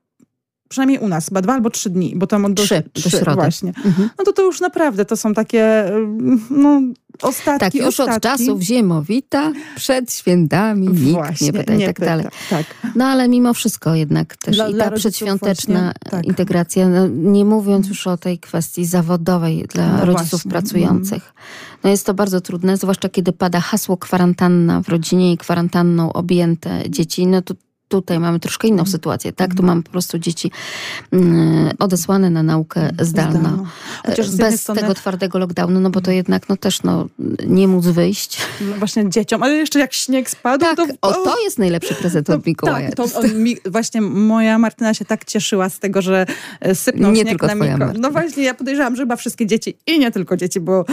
Przynajmniej 0.69 0.99
u 0.99 1.07
nas, 1.07 1.27
chyba 1.27 1.41
dwa 1.41 1.53
albo 1.53 1.69
trzy 1.69 1.89
dni, 1.89 2.13
bo 2.15 2.27
tam 2.27 2.45
od 2.45 2.53
do, 2.53 2.63
trzy, 2.63 2.83
trzy 2.93 3.25
do 3.25 3.33
właśnie. 3.33 3.69
Mhm. 3.69 4.09
No 4.17 4.25
to 4.25 4.33
to 4.33 4.41
już 4.41 4.61
naprawdę, 4.61 5.05
to 5.05 5.17
są 5.17 5.33
takie, 5.33 5.87
y, 5.87 6.07
no 6.49 6.81
ostatki, 7.21 7.59
Tak, 7.59 7.75
już 7.75 7.87
ostatki. 7.99 8.15
od 8.15 8.23
czasów 8.23 8.61
ziemowita, 8.61 9.51
przed 9.75 10.13
świętami 10.13 10.87
nikt 10.87 11.11
Właśnie, 11.11 11.47
nie 11.47 11.53
pyta 11.53 11.73
i 11.73 11.85
tak 11.85 11.95
pyta. 11.95 12.05
dalej. 12.05 12.25
Tak. 12.49 12.65
No 12.95 13.05
ale 13.05 13.29
mimo 13.29 13.53
wszystko 13.53 13.95
jednak 13.95 14.37
też 14.37 14.55
Dla- 14.55 14.67
i 14.69 14.75
ta 14.75 14.91
przedświąteczna 14.91 15.93
tak. 16.11 16.25
integracja, 16.25 16.89
no, 16.89 17.07
nie 17.07 17.45
mówiąc 17.45 17.87
już 17.87 18.07
o 18.07 18.17
tej 18.17 18.39
kwestii 18.39 18.85
zawodowej 18.85 19.65
dla 19.73 19.87
No 19.97 20.05
rodziców 20.05 20.29
właśnie, 20.29 20.51
pracujących. 20.51 21.33
No 21.83 21.89
jest 21.89 22.05
to 22.05 22.13
bardzo 22.13 22.41
trudne, 22.41 22.77
zwłaszcza 22.77 23.09
kiedy 23.09 23.33
pada 23.33 23.59
hasło 23.59 23.97
kwarantanna 23.97 24.81
w 24.81 24.89
rodzinie 24.89 25.33
i 25.33 25.37
kwarantanną 25.37 26.13
objęte 26.13 26.83
dzieci, 26.89 27.27
no 27.27 27.41
to 27.41 27.53
tutaj 28.01 28.19
mamy 28.19 28.39
troszkę 28.39 28.67
Mhm. 28.67 28.73
inną 28.77 28.91
sytuację, 28.91 29.33
tak? 29.33 29.55
Tu 29.55 29.63
mamy 29.63 29.83
po 29.83 29.91
prostu 29.91 30.19
dzieci 30.19 30.51
mm, 31.11 31.71
odesłane 31.79 32.29
na 32.29 32.43
naukę 32.43 32.89
zdalną. 33.01 33.39
Zdalną. 33.39 33.65
Jednej 34.17 34.37
Bez 34.51 34.61
strony- 34.61 34.81
tego 34.81 34.93
twardego 34.93 35.39
lockdownu, 35.39 35.79
no 35.79 35.89
bo 35.89 36.01
to 36.01 36.11
jednak 36.11 36.49
no 36.49 36.57
też 36.57 36.83
no, 36.83 37.07
nie 37.47 37.67
móc 37.67 37.85
wyjść. 37.85 38.37
No 38.61 38.75
właśnie 38.75 39.09
dzieciom, 39.09 39.43
ale 39.43 39.53
jeszcze 39.55 39.79
jak 39.79 39.93
śnieg 39.93 40.29
spadł, 40.29 40.65
Tak, 40.65 40.77
to... 40.77 40.85
o, 41.01 41.13
to 41.13 41.43
jest 41.43 41.59
najlepszy 41.59 41.95
prezent 41.95 42.29
od 42.29 42.45
Mikołaja. 42.45 42.91
Tak, 42.91 43.11
to 43.11 43.21
mi, 43.35 43.57
właśnie 43.65 44.01
moja 44.01 44.57
Martyna 44.57 44.93
się 44.93 45.05
tak 45.05 45.25
cieszyła 45.25 45.69
z 45.69 45.79
tego, 45.79 46.01
że 46.01 46.25
e, 46.59 46.75
sypnął 46.75 47.11
Nie 47.11 47.21
śnieg 47.21 47.29
tylko 47.29 47.47
na 47.47 47.55
twoja 47.55 47.73
Miko. 47.73 47.85
Martyna. 47.85 48.07
No 48.07 48.11
właśnie, 48.11 48.43
ja 48.43 48.53
podejrzewam, 48.53 48.95
że 48.95 49.01
chyba 49.03 49.15
wszystkie 49.15 49.45
dzieci 49.45 49.77
i 49.87 49.99
nie 49.99 50.11
tylko 50.11 50.37
dzieci, 50.37 50.59
bo 50.59 50.85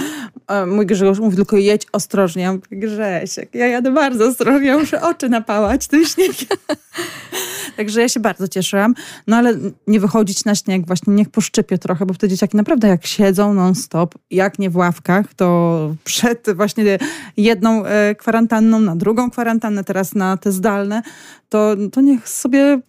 e, 0.48 0.66
mój 0.66 0.86
Grzegorz 0.86 1.18
mówi 1.18 1.36
tylko 1.36 1.56
jedź 1.56 1.86
ostrożnie. 1.92 2.42
Ja 2.42 2.52
mówię, 2.52 2.66
Grzesiek, 2.72 3.54
ja 3.54 3.66
jadę 3.66 3.90
bardzo 3.92 4.24
ostrożnie, 4.26 4.76
muszę 4.76 5.02
oczy 5.02 5.28
napałać 5.28 5.86
tym 5.86 6.04
śniegiem. 6.06 6.58
Także 7.76 8.00
ja 8.00 8.08
się 8.08 8.20
bardzo 8.20 8.48
cieszyłam. 8.48 8.94
No 9.26 9.36
ale 9.36 9.54
nie 9.86 10.00
wychodzić 10.00 10.44
na 10.44 10.54
śnieg, 10.54 10.86
właśnie 10.86 11.14
niech 11.14 11.28
poszczypie 11.28 11.78
trochę, 11.78 12.06
bo 12.06 12.14
te 12.14 12.28
dzieciaki 12.28 12.56
naprawdę 12.56 12.88
jak 12.88 13.06
siedzą 13.06 13.54
non-stop, 13.54 14.14
jak 14.30 14.58
nie 14.58 14.70
w 14.70 14.76
ławkach, 14.76 15.34
to 15.34 15.94
przed 16.04 16.46
właśnie 16.54 16.98
jedną 17.36 17.84
e, 17.84 18.14
kwarantanną, 18.14 18.80
na 18.80 18.96
drugą 18.96 19.30
kwarantannę, 19.30 19.84
teraz 19.84 20.14
na 20.14 20.36
te 20.36 20.52
zdalne, 20.52 21.02
to, 21.48 21.76
to 21.92 22.00
niech 22.00 22.28
sobie 22.28 22.80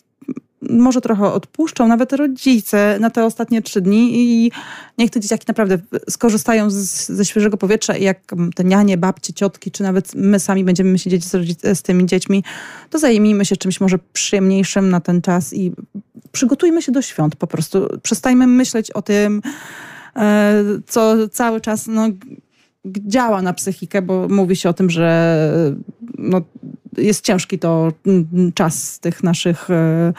może 0.69 1.01
trochę 1.01 1.33
odpuszczą, 1.33 1.87
nawet 1.87 2.13
rodzice 2.13 2.97
na 2.99 3.09
te 3.09 3.25
ostatnie 3.25 3.61
trzy 3.61 3.81
dni 3.81 4.11
i 4.13 4.51
niech 4.97 5.09
te 5.09 5.19
dzieciaki 5.19 5.45
naprawdę 5.47 5.79
skorzystają 6.09 6.69
z, 6.69 7.09
ze 7.09 7.25
świeżego 7.25 7.57
powietrza 7.57 7.97
i 7.97 8.03
jak 8.03 8.19
te 8.55 8.63
nianie, 8.63 8.97
babcie, 8.97 9.33
ciotki, 9.33 9.71
czy 9.71 9.83
nawet 9.83 10.15
my 10.15 10.39
sami 10.39 10.63
będziemy 10.63 10.99
siedzieć 10.99 11.25
z, 11.25 11.61
z 11.77 11.81
tymi 11.81 12.05
dziećmi, 12.05 12.43
to 12.89 12.99
zajmijmy 12.99 13.45
się 13.45 13.57
czymś 13.57 13.81
może 13.81 13.99
przyjemniejszym 14.13 14.89
na 14.89 14.99
ten 14.99 15.21
czas 15.21 15.53
i 15.53 15.71
przygotujmy 16.31 16.81
się 16.81 16.91
do 16.91 17.01
świąt 17.01 17.35
po 17.35 17.47
prostu. 17.47 17.87
Przestajmy 18.03 18.47
myśleć 18.47 18.91
o 18.91 19.01
tym, 19.01 19.41
e, 20.15 20.63
co 20.87 21.27
cały 21.27 21.61
czas 21.61 21.87
no, 21.87 22.07
działa 22.85 23.41
na 23.41 23.53
psychikę, 23.53 24.01
bo 24.01 24.27
mówi 24.27 24.55
się 24.55 24.69
o 24.69 24.73
tym, 24.73 24.89
że 24.89 25.71
no, 26.17 26.41
jest 26.97 27.25
ciężki 27.25 27.59
to 27.59 27.91
czas 28.53 28.99
tych 28.99 29.23
naszych 29.23 29.69
e, 29.69 30.13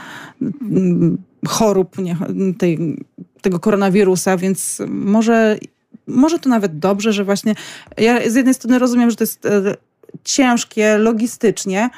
chorób, 1.47 1.99
nie, 1.99 2.17
tej, 2.59 2.97
tego 3.41 3.61
koronawirusa, 3.61 4.37
więc 4.37 4.83
może, 4.89 5.59
może 6.07 6.39
to 6.39 6.49
nawet 6.49 6.79
dobrze, 6.79 7.13
że 7.13 7.25
właśnie 7.25 7.55
ja 7.99 8.31
z 8.31 8.35
jednej 8.35 8.55
strony 8.55 8.79
rozumiem, 8.79 9.11
że 9.11 9.17
to 9.17 9.25
jest 9.25 9.47
e, 9.47 9.77
ciężkie 10.25 10.99
logistycznie, 10.99 11.91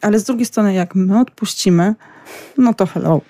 ale 0.00 0.18
z 0.18 0.24
drugiej 0.24 0.46
strony 0.46 0.74
jak 0.74 0.94
my 0.94 1.20
odpuścimy, 1.20 1.94
no 2.58 2.74
to 2.74 2.86
hello. 2.86 3.20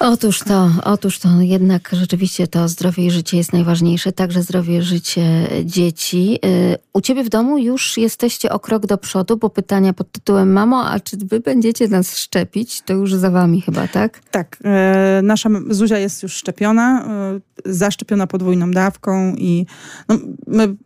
Otóż 0.00 0.38
to, 0.38 0.70
otóż 0.84 1.18
to 1.18 1.28
jednak 1.40 1.90
rzeczywiście 1.92 2.46
to 2.46 2.68
zdrowie 2.68 3.06
i 3.06 3.10
życie 3.10 3.36
jest 3.36 3.52
najważniejsze, 3.52 4.12
także 4.12 4.42
zdrowie 4.42 4.78
i 4.78 4.82
życie 4.82 5.48
dzieci. 5.64 6.38
Y, 6.44 6.78
U 6.92 7.00
ciebie 7.00 7.24
w 7.24 7.28
domu 7.28 7.58
już 7.58 7.98
jesteście 7.98 8.52
o 8.52 8.60
krok 8.60 8.86
do 8.86 8.98
przodu, 8.98 9.36
bo 9.36 9.50
pytania 9.50 9.92
pod 9.92 10.12
tytułem 10.12 10.52
Mamo, 10.52 10.90
a 10.90 11.00
czy 11.00 11.16
wy 11.16 11.40
będziecie 11.40 11.88
nas 11.88 12.18
szczepić? 12.18 12.82
To 12.82 12.92
już 12.92 13.14
za 13.14 13.30
wami 13.30 13.60
chyba, 13.60 13.88
tak? 13.88 14.20
Tak, 14.30 14.58
e, 14.64 15.20
nasza 15.22 15.50
Zuzia 15.70 15.98
jest 15.98 16.22
już 16.22 16.32
szczepiona, 16.32 17.04
e, 17.66 17.72
zaszczepiona 17.72 18.26
podwójną 18.26 18.70
dawką 18.70 19.34
i 19.36 19.66
no, 20.08 20.18
my 20.46 20.76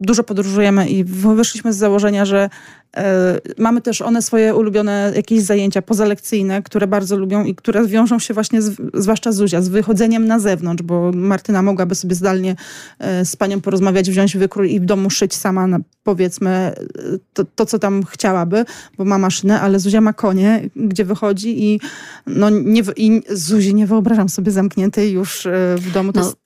dużo 0.00 0.24
podróżujemy 0.24 0.88
i 0.88 1.04
wyszliśmy 1.04 1.72
z 1.72 1.76
założenia, 1.76 2.24
że 2.24 2.50
e, 2.96 3.40
mamy 3.58 3.80
też 3.80 4.02
one 4.02 4.22
swoje 4.22 4.54
ulubione 4.54 5.12
jakieś 5.16 5.42
zajęcia 5.42 5.82
pozalekcyjne, 5.82 6.62
które 6.62 6.86
bardzo 6.86 7.16
lubią 7.16 7.44
i 7.44 7.54
które 7.54 7.86
wiążą 7.86 8.18
się 8.18 8.34
właśnie, 8.34 8.62
z, 8.62 8.76
zwłaszcza 8.94 9.32
Zuzia, 9.32 9.62
z 9.62 9.68
wychodzeniem 9.68 10.26
na 10.26 10.38
zewnątrz, 10.38 10.82
bo 10.82 11.12
Martyna 11.14 11.62
mogłaby 11.62 11.94
sobie 11.94 12.14
zdalnie 12.14 12.56
e, 12.98 13.24
z 13.24 13.36
panią 13.36 13.60
porozmawiać, 13.60 14.10
wziąć 14.10 14.36
wykrój 14.36 14.74
i 14.74 14.80
w 14.80 14.84
domu 14.84 15.10
szyć 15.10 15.34
sama, 15.34 15.66
na, 15.66 15.78
powiedzmy, 16.02 16.50
e, 16.50 16.74
to, 17.32 17.44
to, 17.44 17.66
co 17.66 17.78
tam 17.78 18.04
chciałaby, 18.04 18.64
bo 18.98 19.04
ma 19.04 19.18
maszynę, 19.18 19.60
ale 19.60 19.78
Zuzia 19.78 20.00
ma 20.00 20.12
konie, 20.12 20.70
gdzie 20.76 21.04
wychodzi 21.04 21.64
i, 21.64 21.80
no, 22.26 22.50
nie, 22.50 22.82
i 22.96 23.22
Zuzi 23.30 23.74
nie 23.74 23.86
wyobrażam 23.86 24.28
sobie 24.28 24.52
zamkniętej 24.52 25.12
już 25.12 25.46
e, 25.46 25.50
w 25.78 25.92
domu. 25.92 26.12
No, 26.14 26.20
jest, 26.20 26.36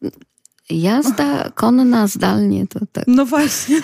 jazda 0.71 1.51
konna 1.55 2.07
zdalnie 2.07 2.67
to 2.67 2.81
tak. 2.93 3.05
no 3.07 3.27
właśnie. 3.27 3.81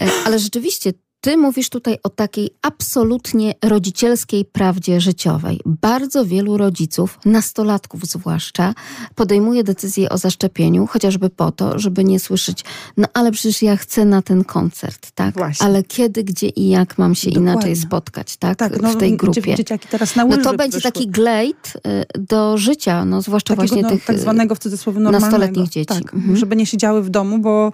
E, 0.00 0.10
Ale 0.26 0.38
rzeczywiście, 0.38 0.92
ty 1.24 1.36
mówisz 1.36 1.68
tutaj 1.68 1.98
o 2.02 2.08
takiej 2.08 2.50
absolutnie 2.62 3.54
rodzicielskiej 3.64 4.44
prawdzie 4.44 5.00
życiowej. 5.00 5.60
Bardzo 5.66 6.24
wielu 6.24 6.56
rodziców, 6.56 7.18
nastolatków 7.24 8.04
zwłaszcza, 8.06 8.74
podejmuje 9.14 9.64
decyzję 9.64 10.08
o 10.10 10.18
zaszczepieniu, 10.18 10.86
chociażby 10.86 11.30
po 11.30 11.52
to, 11.52 11.78
żeby 11.78 12.04
nie 12.04 12.20
słyszeć, 12.20 12.64
no 12.96 13.08
ale 13.14 13.32
przecież 13.32 13.62
ja 13.62 13.76
chcę 13.76 14.04
na 14.04 14.22
ten 14.22 14.44
koncert, 14.44 15.10
tak? 15.14 15.34
Właśnie. 15.34 15.66
Ale 15.66 15.82
kiedy, 15.82 16.24
gdzie 16.24 16.48
i 16.48 16.68
jak 16.68 16.98
mam 16.98 17.14
się 17.14 17.30
Dokładnie. 17.30 17.52
inaczej 17.52 17.76
spotkać, 17.76 18.36
tak? 18.36 18.58
Tak, 18.58 18.82
no, 18.82 18.90
w 18.92 18.96
tej 18.96 19.10
dzie- 19.10 19.16
grupie. 19.16 19.54
Dzieciaki 19.54 19.88
teraz 19.90 20.16
na 20.16 20.24
No 20.24 20.36
to 20.36 20.54
będzie 20.56 20.78
wyszły. 20.78 20.92
taki 20.92 21.08
glejt 21.08 21.72
y, 22.16 22.20
do 22.20 22.58
życia, 22.58 23.04
no 23.04 23.22
zwłaszcza 23.22 23.56
Takiego, 23.56 23.68
właśnie 23.68 23.82
no, 23.82 23.88
tych 23.90 24.04
tak 24.04 24.16
y, 24.16 24.18
zwanego 24.18 24.54
w 24.54 24.58
cudzysłowie 24.58 25.00
normalnego. 25.00 25.26
nastoletnich 25.30 25.68
dzieci. 25.68 25.86
Tak, 26.02 26.14
Mhm. 26.14 26.36
żeby 26.36 26.56
nie 26.56 26.66
siedziały 26.66 27.02
w 27.02 27.10
domu, 27.10 27.38
bo 27.38 27.72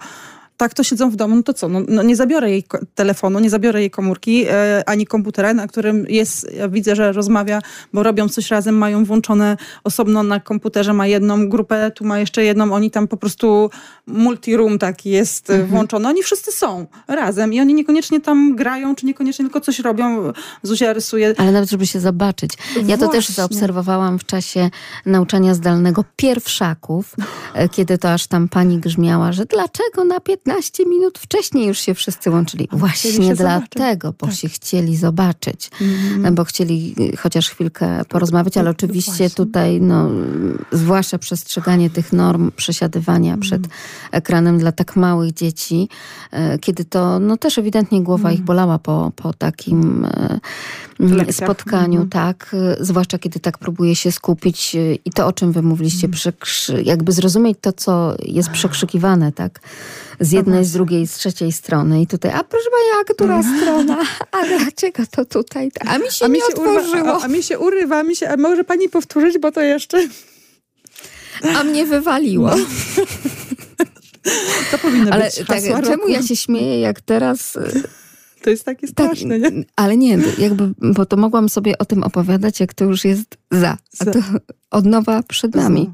tak 0.61 0.73
to 0.73 0.83
siedzą 0.83 1.09
w 1.09 1.15
domu, 1.15 1.35
no 1.35 1.43
to 1.43 1.53
co? 1.53 1.69
No, 1.69 1.79
no 1.87 2.03
nie 2.03 2.15
zabiorę 2.15 2.49
jej 2.51 2.63
telefonu, 2.95 3.39
nie 3.39 3.49
zabiorę 3.49 3.79
jej 3.79 3.91
komórki, 3.91 4.45
e, 4.49 4.83
ani 4.85 5.05
komputera, 5.05 5.53
na 5.53 5.67
którym 5.67 6.05
jest, 6.09 6.53
ja 6.53 6.69
widzę, 6.69 6.95
że 6.95 7.11
rozmawia, 7.11 7.61
bo 7.93 8.03
robią 8.03 8.29
coś 8.29 8.49
razem, 8.49 8.77
mają 8.77 9.05
włączone 9.05 9.57
osobno 9.83 10.23
na 10.23 10.39
komputerze, 10.39 10.93
ma 10.93 11.07
jedną 11.07 11.49
grupę, 11.49 11.91
tu 11.95 12.05
ma 12.05 12.19
jeszcze 12.19 12.43
jedną, 12.43 12.73
oni 12.73 12.91
tam 12.91 13.07
po 13.07 13.17
prostu 13.17 13.69
multi-room 14.07 14.77
taki 14.77 15.09
jest 15.09 15.49
Mhm. 15.49 15.67
e, 15.69 15.71
włączony. 15.71 16.07
Oni 16.07 16.23
wszyscy 16.23 16.51
są 16.51 16.85
razem 17.07 17.53
i 17.53 17.59
oni 17.61 17.73
niekoniecznie 17.73 18.21
tam 18.21 18.55
grają, 18.55 18.95
czy 18.95 19.05
niekoniecznie 19.05 19.45
tylko 19.45 19.61
coś 19.61 19.79
robią. 19.79 20.33
Zuzia 20.63 20.93
rysuje. 20.93 21.33
Ale 21.37 21.51
nawet, 21.51 21.69
żeby 21.69 21.87
się 21.87 21.99
zobaczyć. 21.99 22.51
Ja 22.85 22.97
to 22.97 23.07
też 23.07 23.25
Właśnie. 23.25 23.35
zaobserwowałam 23.35 24.19
w 24.19 24.25
czasie 24.25 24.69
nauczania 25.05 25.53
zdalnego 25.53 26.03
pierwszaków, 26.15 27.15
e, 27.53 27.69
kiedy 27.69 27.97
to 27.97 28.13
aż 28.13 28.27
tam 28.27 28.49
pani 28.49 28.77
grzmiała, 28.77 29.31
że 29.31 29.45
dlaczego 29.45 30.03
na 30.03 30.19
15 30.19 30.50
minut 30.87 31.19
wcześniej 31.19 31.67
już 31.67 31.79
się 31.79 31.93
wszyscy 31.93 32.29
łączyli? 32.31 32.67
Właśnie 32.71 33.11
się 33.11 33.35
zobaczyć. 33.35 33.69
dlatego, 33.75 34.13
bo 34.19 34.27
Tak. 34.27 34.35
się 34.35 34.49
chcieli 34.49 34.97
zobaczyć, 34.97 35.69
Mm. 35.81 36.35
bo 36.35 36.43
chcieli 36.43 36.95
y, 37.13 37.17
chociaż 37.17 37.49
chwilkę 37.49 38.05
porozmawiać, 38.09 38.57
ale 38.57 38.65
No, 38.65 38.71
oczywiście 38.71 39.11
właśnie. 39.11 39.29
tutaj, 39.29 39.81
no, 39.81 40.09
zwłaszcza 40.71 41.17
przestrzeganie 41.17 41.89
tych 41.89 42.13
norm 42.13 42.51
przesiadywania 42.55 43.29
Mm. 43.33 43.39
przed 43.39 43.61
ekranem 44.11 44.57
dla 44.59 44.71
tak 44.71 44.95
małych 44.95 45.33
dzieci, 45.33 45.89
e, 46.31 46.59
kiedy 46.59 46.85
to 46.85 47.19
no, 47.19 47.37
też 47.37 47.57
ewidentnie 47.57 48.01
głowa 48.03 48.29
Mm. 48.29 48.39
ich 48.39 48.45
bolała 48.45 48.79
po, 48.79 49.11
po 49.15 49.33
takim 49.33 50.05
e, 50.05 50.39
Lekcjach. 50.99 51.35
spotkaniu, 51.49 52.01
Mhm. 52.01 52.09
tak, 52.09 52.55
e, 52.79 52.85
zwłaszcza 52.85 53.17
kiedy 53.19 53.39
tak 53.39 53.57
próbuje 53.57 53.95
się 53.95 54.11
skupić 54.11 54.75
i 55.05 55.11
to, 55.11 55.27
o 55.27 55.33
czym 55.33 55.51
wy 55.51 55.61
mówiliście, 55.61 56.07
przekrzy- 56.09 56.81
jakby 56.83 57.11
zrozumieć 57.11 57.57
to, 57.61 57.73
co 57.73 58.15
jest 58.25 58.49
przekrzykiwane, 58.49 59.31
tak, 59.31 59.59
z 60.19 60.31
jednej, 60.41 60.65
z 60.65 60.71
drugiej, 60.71 61.07
z 61.07 61.13
trzeciej 61.13 61.51
strony 61.51 62.01
i 62.01 62.07
tutaj, 62.07 62.31
a 62.31 62.43
proszę 62.43 62.65
pani, 62.71 63.01
a 63.01 63.13
która 63.13 63.41
strona? 63.43 63.97
A 64.31 64.45
dlaczego 64.45 65.03
to 65.11 65.25
tutaj? 65.25 65.71
A 65.87 65.97
mi 65.97 66.11
się 66.11 66.25
Mm. 66.25 66.31
A 66.31 66.33
mi 66.33 66.33
nie 66.33 66.39
się, 66.39 66.47
otworzyło, 66.47 67.01
urwa, 67.01 67.19
a, 67.21 67.25
a 67.25 67.27
mi 67.27 67.43
się 67.43 67.59
urywa, 67.59 67.99
a 67.99 68.03
mi 68.03 68.15
się, 68.15 68.29
a 68.29 68.37
może 68.37 68.63
pani 68.63 68.89
powtórzyć, 68.89 69.37
bo 69.37 69.51
to 69.51 69.61
jeszcze... 69.61 70.07
a 71.57 71.63
mnie 71.63 71.85
wywaliło. 71.85 72.51
To 74.71 74.77
powinno 74.77 75.11
Ale 75.11 75.25
być 75.25 75.35
tak, 75.47 75.83
czemu 75.83 76.07
ja 76.07 76.21
się 76.23 76.35
śmieję, 76.35 76.79
jak 76.79 77.01
teraz 77.01 77.55
e, 77.55 77.71
To 78.43 78.49
jest 78.49 78.63
takie 78.63 78.87
Tak, 78.87 79.05
straszne, 79.05 79.39
nie? 79.39 79.51
ale 79.75 79.97
nie, 79.97 80.17
jakby, 80.37 80.69
bo 80.77 81.05
to 81.05 81.17
mogłam 81.17 81.49
sobie 81.49 81.77
o 81.77 81.85
tym 81.85 82.03
opowiadać, 82.03 82.59
jak 82.59 82.73
to 82.73 82.85
już 82.85 83.05
jest 83.05 83.37
za. 83.51 83.77
A 83.99 84.05
to 84.05 84.19
od 84.71 84.85
nowa 84.85 85.23
przed 85.23 85.55
nami. 85.55 85.91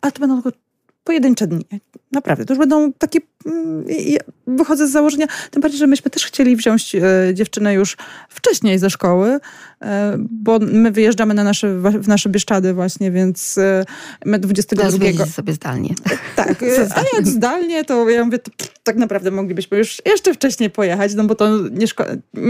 Ale 0.00 0.12
to 0.12 0.20
będą 0.20 0.42
tylko 0.42 0.58
pojedyncze 1.04 1.46
dni. 1.46 1.64
Naprawdę, 2.12 2.44
to 2.44 2.52
już 2.54 2.58
będą 2.58 2.92
takie, 2.92 3.18
mm, 3.46 3.84
ja 3.88 4.20
wychodzę 4.46 4.88
z 4.88 4.90
założenia, 4.90 5.26
tym 5.50 5.62
bardziej, 5.62 5.78
że 5.78 5.86
myśmy 5.86 6.10
też 6.10 6.26
chcieli 6.26 6.56
wziąć 6.56 6.94
e, 6.94 7.00
dziewczynę 7.34 7.74
już 7.74 7.96
wcześniej 8.28 8.78
ze 8.78 8.90
szkoły, 8.90 9.40
e, 9.82 10.16
bo 10.18 10.58
my 10.58 10.90
wyjeżdżamy 10.90 11.34
na 11.34 11.44
nasze, 11.44 11.78
w 11.78 12.08
nasze 12.08 12.28
Bieszczady 12.28 12.74
właśnie, 12.74 13.10
więc 13.10 13.58
e, 13.58 13.84
my 14.24 14.38
22... 14.38 14.98
Teraz 15.12 15.34
sobie 15.34 15.52
zdalnie. 15.52 15.94
Tak, 16.36 16.62
a 16.96 17.16
jak 17.16 17.26
zdalnie, 17.26 17.84
to 17.84 18.08
ja 18.08 18.24
mówię, 18.24 18.38
to 18.38 18.50
tak 18.82 18.96
naprawdę 18.96 19.30
moglibyśmy 19.30 19.78
już 19.78 20.02
jeszcze 20.06 20.34
wcześniej 20.34 20.70
pojechać, 20.70 21.14
no 21.14 21.24
bo 21.24 21.34
to 21.34 21.58
nie, 21.58 21.86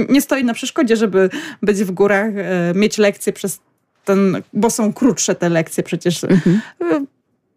nie 0.09 0.21
stoi 0.21 0.45
na 0.45 0.55
przeszkodzie, 0.55 0.97
żeby 0.97 1.31
być 1.63 1.85
w 1.85 1.91
górach, 1.91 2.31
mieć 2.75 2.99
lekcje 2.99 3.33
przez 3.33 3.61
ten, 4.05 4.43
bo 4.53 4.71
są 4.71 4.93
krótsze 4.93 5.35
te 5.35 5.49
lekcje 5.49 5.83
przecież. 5.83 6.25
Mhm. 6.25 6.61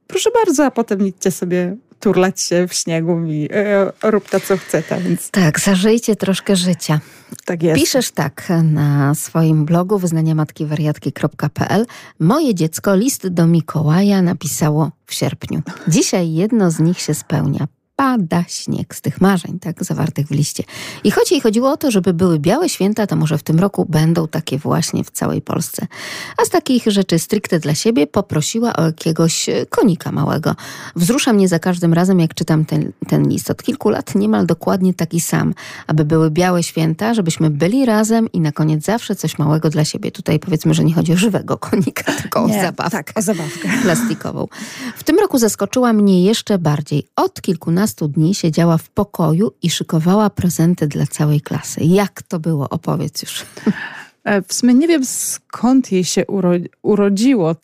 Proszę 0.08 0.30
bardzo, 0.32 0.66
a 0.66 0.72
potem 0.72 1.08
idźcie 1.08 1.32
sobie 1.32 1.76
turlać 2.00 2.42
się 2.42 2.68
w 2.68 2.74
śniegu 2.74 3.26
i 3.26 3.48
e, 3.52 3.92
rób 4.04 4.30
to, 4.30 4.40
co 4.40 4.58
chce. 4.58 4.84
Więc 5.02 5.32
Tak, 5.32 5.60
zażyjcie 5.60 6.16
troszkę 6.16 6.56
życia. 6.56 7.00
tak 7.46 7.64
jest. 7.64 7.80
Piszesz 7.82 8.12
tak 8.12 8.48
na 8.64 9.16
swoim 9.16 9.66
blogu 9.66 10.00
wyznaniamatkiwariatki.pl. 10.00 11.86
Moje 12.20 12.56
dziecko 12.56 12.96
list 12.96 13.28
do 13.28 13.48
Mikołaja 13.48 14.22
napisało 14.22 14.92
w 15.06 15.14
sierpniu. 15.14 15.62
Dzisiaj 15.88 16.34
jedno 16.34 16.72
z 16.72 16.80
nich 16.80 17.00
się 17.00 17.14
spełnia. 17.14 17.68
Pada 17.98 18.44
śnieg 18.48 18.96
z 18.96 19.02
tych 19.02 19.22
marzeń, 19.22 19.60
tak, 19.60 19.84
zawartych 19.84 20.28
w 20.28 20.32
liście. 20.32 20.64
I 21.04 21.12
choć 21.12 21.32
jej 21.32 21.42
chodziło 21.42 21.72
o 21.72 21.78
to, 21.78 21.92
żeby 21.92 22.14
były 22.14 22.40
białe 22.40 22.70
święta, 22.70 23.08
to 23.08 23.16
może 23.16 23.38
w 23.38 23.44
tym 23.44 23.60
roku 23.60 23.86
będą 23.90 24.28
takie 24.28 24.58
właśnie 24.58 25.04
w 25.04 25.12
całej 25.12 25.42
Polsce. 25.42 25.88
A 26.42 26.46
z 26.46 26.50
takich 26.50 26.84
rzeczy 26.88 27.20
stricte 27.20 27.60
dla 27.60 27.76
siebie 27.76 28.08
poprosiła 28.08 28.76
o 28.76 28.86
jakiegoś 28.86 29.50
e, 29.50 29.66
konika 29.66 30.12
małego. 30.12 30.56
Wzrusza 30.96 31.34
mnie 31.34 31.48
za 31.48 31.60
każdym 31.60 31.94
razem, 31.94 32.20
jak 32.20 32.34
czytam 32.34 32.66
ten, 32.66 32.92
ten 33.08 33.28
list. 33.30 33.52
Od 33.52 33.64
kilku 33.64 33.90
lat 33.90 34.16
niemal 34.16 34.46
dokładnie 34.46 34.94
taki 34.94 35.22
sam. 35.22 35.54
Aby 35.88 36.06
były 36.06 36.32
białe 36.32 36.64
święta, 36.64 37.14
żebyśmy 37.14 37.50
byli 37.50 37.86
razem 37.86 38.32
i 38.32 38.40
na 38.40 38.52
koniec 38.52 38.86
zawsze 38.86 39.16
coś 39.16 39.40
małego 39.40 39.70
dla 39.70 39.86
siebie. 39.86 40.12
Tutaj 40.12 40.40
powiedzmy, 40.40 40.74
że 40.74 40.84
nie 40.84 40.94
chodzi 40.94 41.14
o 41.14 41.18
żywego 41.18 41.58
konika, 41.58 42.14
tylko 42.22 42.44
o 42.44 42.48
Nie, 42.48 42.62
zabawkę 42.62 42.92
Tak, 42.98 43.12
o 43.16 43.22
zabawkę. 43.22 43.70
plastikową. 43.82 44.48
W 44.98 45.04
tym 45.04 45.20
roku 45.20 45.38
zaskoczyła 45.38 45.94
mnie 45.94 46.24
jeszcze 46.24 46.58
bardziej. 46.58 47.08
Od 47.16 47.42
kilkunastu 47.42 47.87
dni 47.96 48.36
siedziała 48.36 48.78
w 48.78 48.90
pokoju 48.90 49.52
i 49.62 49.70
szykowała 49.70 50.30
prezenty 50.30 50.88
dla 50.88 51.06
całej 51.08 51.42
klasy. 51.42 51.82
Jak 51.84 52.22
to 52.22 52.40
było? 52.40 52.70
Opowiedz 52.70 53.22
już. 53.22 53.46
E, 54.24 54.42
W 54.42 54.54
sumie 54.54 54.74
nie 54.74 54.88
wiem 54.88 55.06
skąd 55.06 55.92
jej 55.92 56.04
się 56.04 56.24
uro- 56.26 56.68
urodziło 56.82 57.56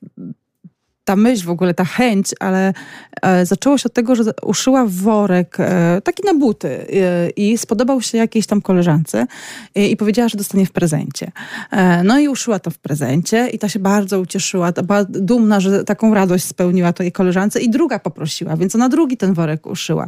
ta 1.05 1.15
myśl 1.15 1.45
w 1.45 1.50
ogóle, 1.50 1.74
ta 1.74 1.86
chęć, 1.86 2.27
ale 2.39 2.74
e, 3.22 3.45
zaczęło 3.45 3.77
się 3.77 3.83
od 3.86 3.93
tego, 3.93 4.15
że 4.15 4.24
uszyła 4.41 4.86
worek 4.88 5.57
e, 5.60 6.01
taki 6.03 6.24
na 6.25 6.33
buty 6.33 6.69
e, 6.69 7.29
i 7.29 7.57
spodobał 7.57 8.01
się 8.01 8.17
jakiejś 8.17 8.48
tam 8.48 8.62
koleżance 8.62 9.27
e, 9.75 9.88
i 9.88 9.98
powiedziała, 9.98 10.29
że 10.29 10.38
dostanie 10.38 10.65
w 10.65 10.72
prezencie. 10.72 11.31
E, 11.72 12.03
no 12.03 12.19
i 12.19 12.27
uszyła 12.27 12.60
to 12.60 12.72
w 12.72 12.77
prezencie 12.77 13.48
i 13.48 13.60
ta 13.60 13.69
się 13.69 13.79
bardzo 13.79 14.19
ucieszyła, 14.19 14.72
ta 14.72 14.83
była 14.83 15.03
dumna, 15.03 15.60
że 15.60 15.83
taką 15.83 16.13
radość 16.13 16.45
spełniła 16.45 16.93
to 16.93 17.03
jej 17.03 17.12
koleżance 17.12 17.62
i 17.62 17.69
druga 17.69 18.00
poprosiła, 18.00 18.57
więc 18.57 18.75
ona 18.75 18.89
drugi 18.89 19.17
ten 19.17 19.33
worek 19.33 19.65
uszyła. 19.67 20.07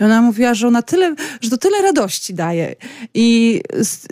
I 0.00 0.04
ona 0.04 0.22
mówiła, 0.22 0.54
że 0.54 0.68
ona 0.68 0.82
tyle, 0.82 1.14
że 1.40 1.50
to 1.50 1.58
tyle 1.58 1.82
radości 1.82 2.34
daje. 2.34 2.74
I 3.14 3.60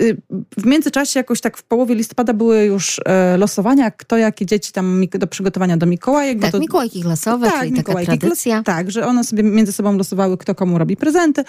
y, 0.00 0.16
w 0.56 0.66
międzyczasie 0.66 1.20
jakoś 1.20 1.40
tak 1.40 1.56
w 1.56 1.62
połowie 1.62 1.94
listopada 1.94 2.32
były 2.32 2.64
już 2.64 3.00
e, 3.06 3.36
losowania, 3.36 3.90
kto 3.90 4.16
jakie 4.16 4.46
dzieci 4.46 4.72
tam 4.72 5.04
do 5.18 5.26
przygotowania 5.26 5.76
do 5.76 5.86
Mikołajek. 6.20 6.40
Tak, 6.42 6.52
to, 6.52 6.58
Mikołajki 6.58 7.02
klasowe, 7.02 7.50
czyli 7.50 7.70
taka 7.70 7.78
Mikołajki. 7.78 8.18
tradycja. 8.18 8.62
Tak, 8.62 8.90
że 8.90 9.06
one 9.06 9.24
sobie 9.24 9.42
między 9.42 9.72
sobą 9.72 9.96
losowały, 9.96 10.38
kto 10.38 10.54
komu 10.54 10.78
robi 10.78 10.96
prezenty. 10.96 11.44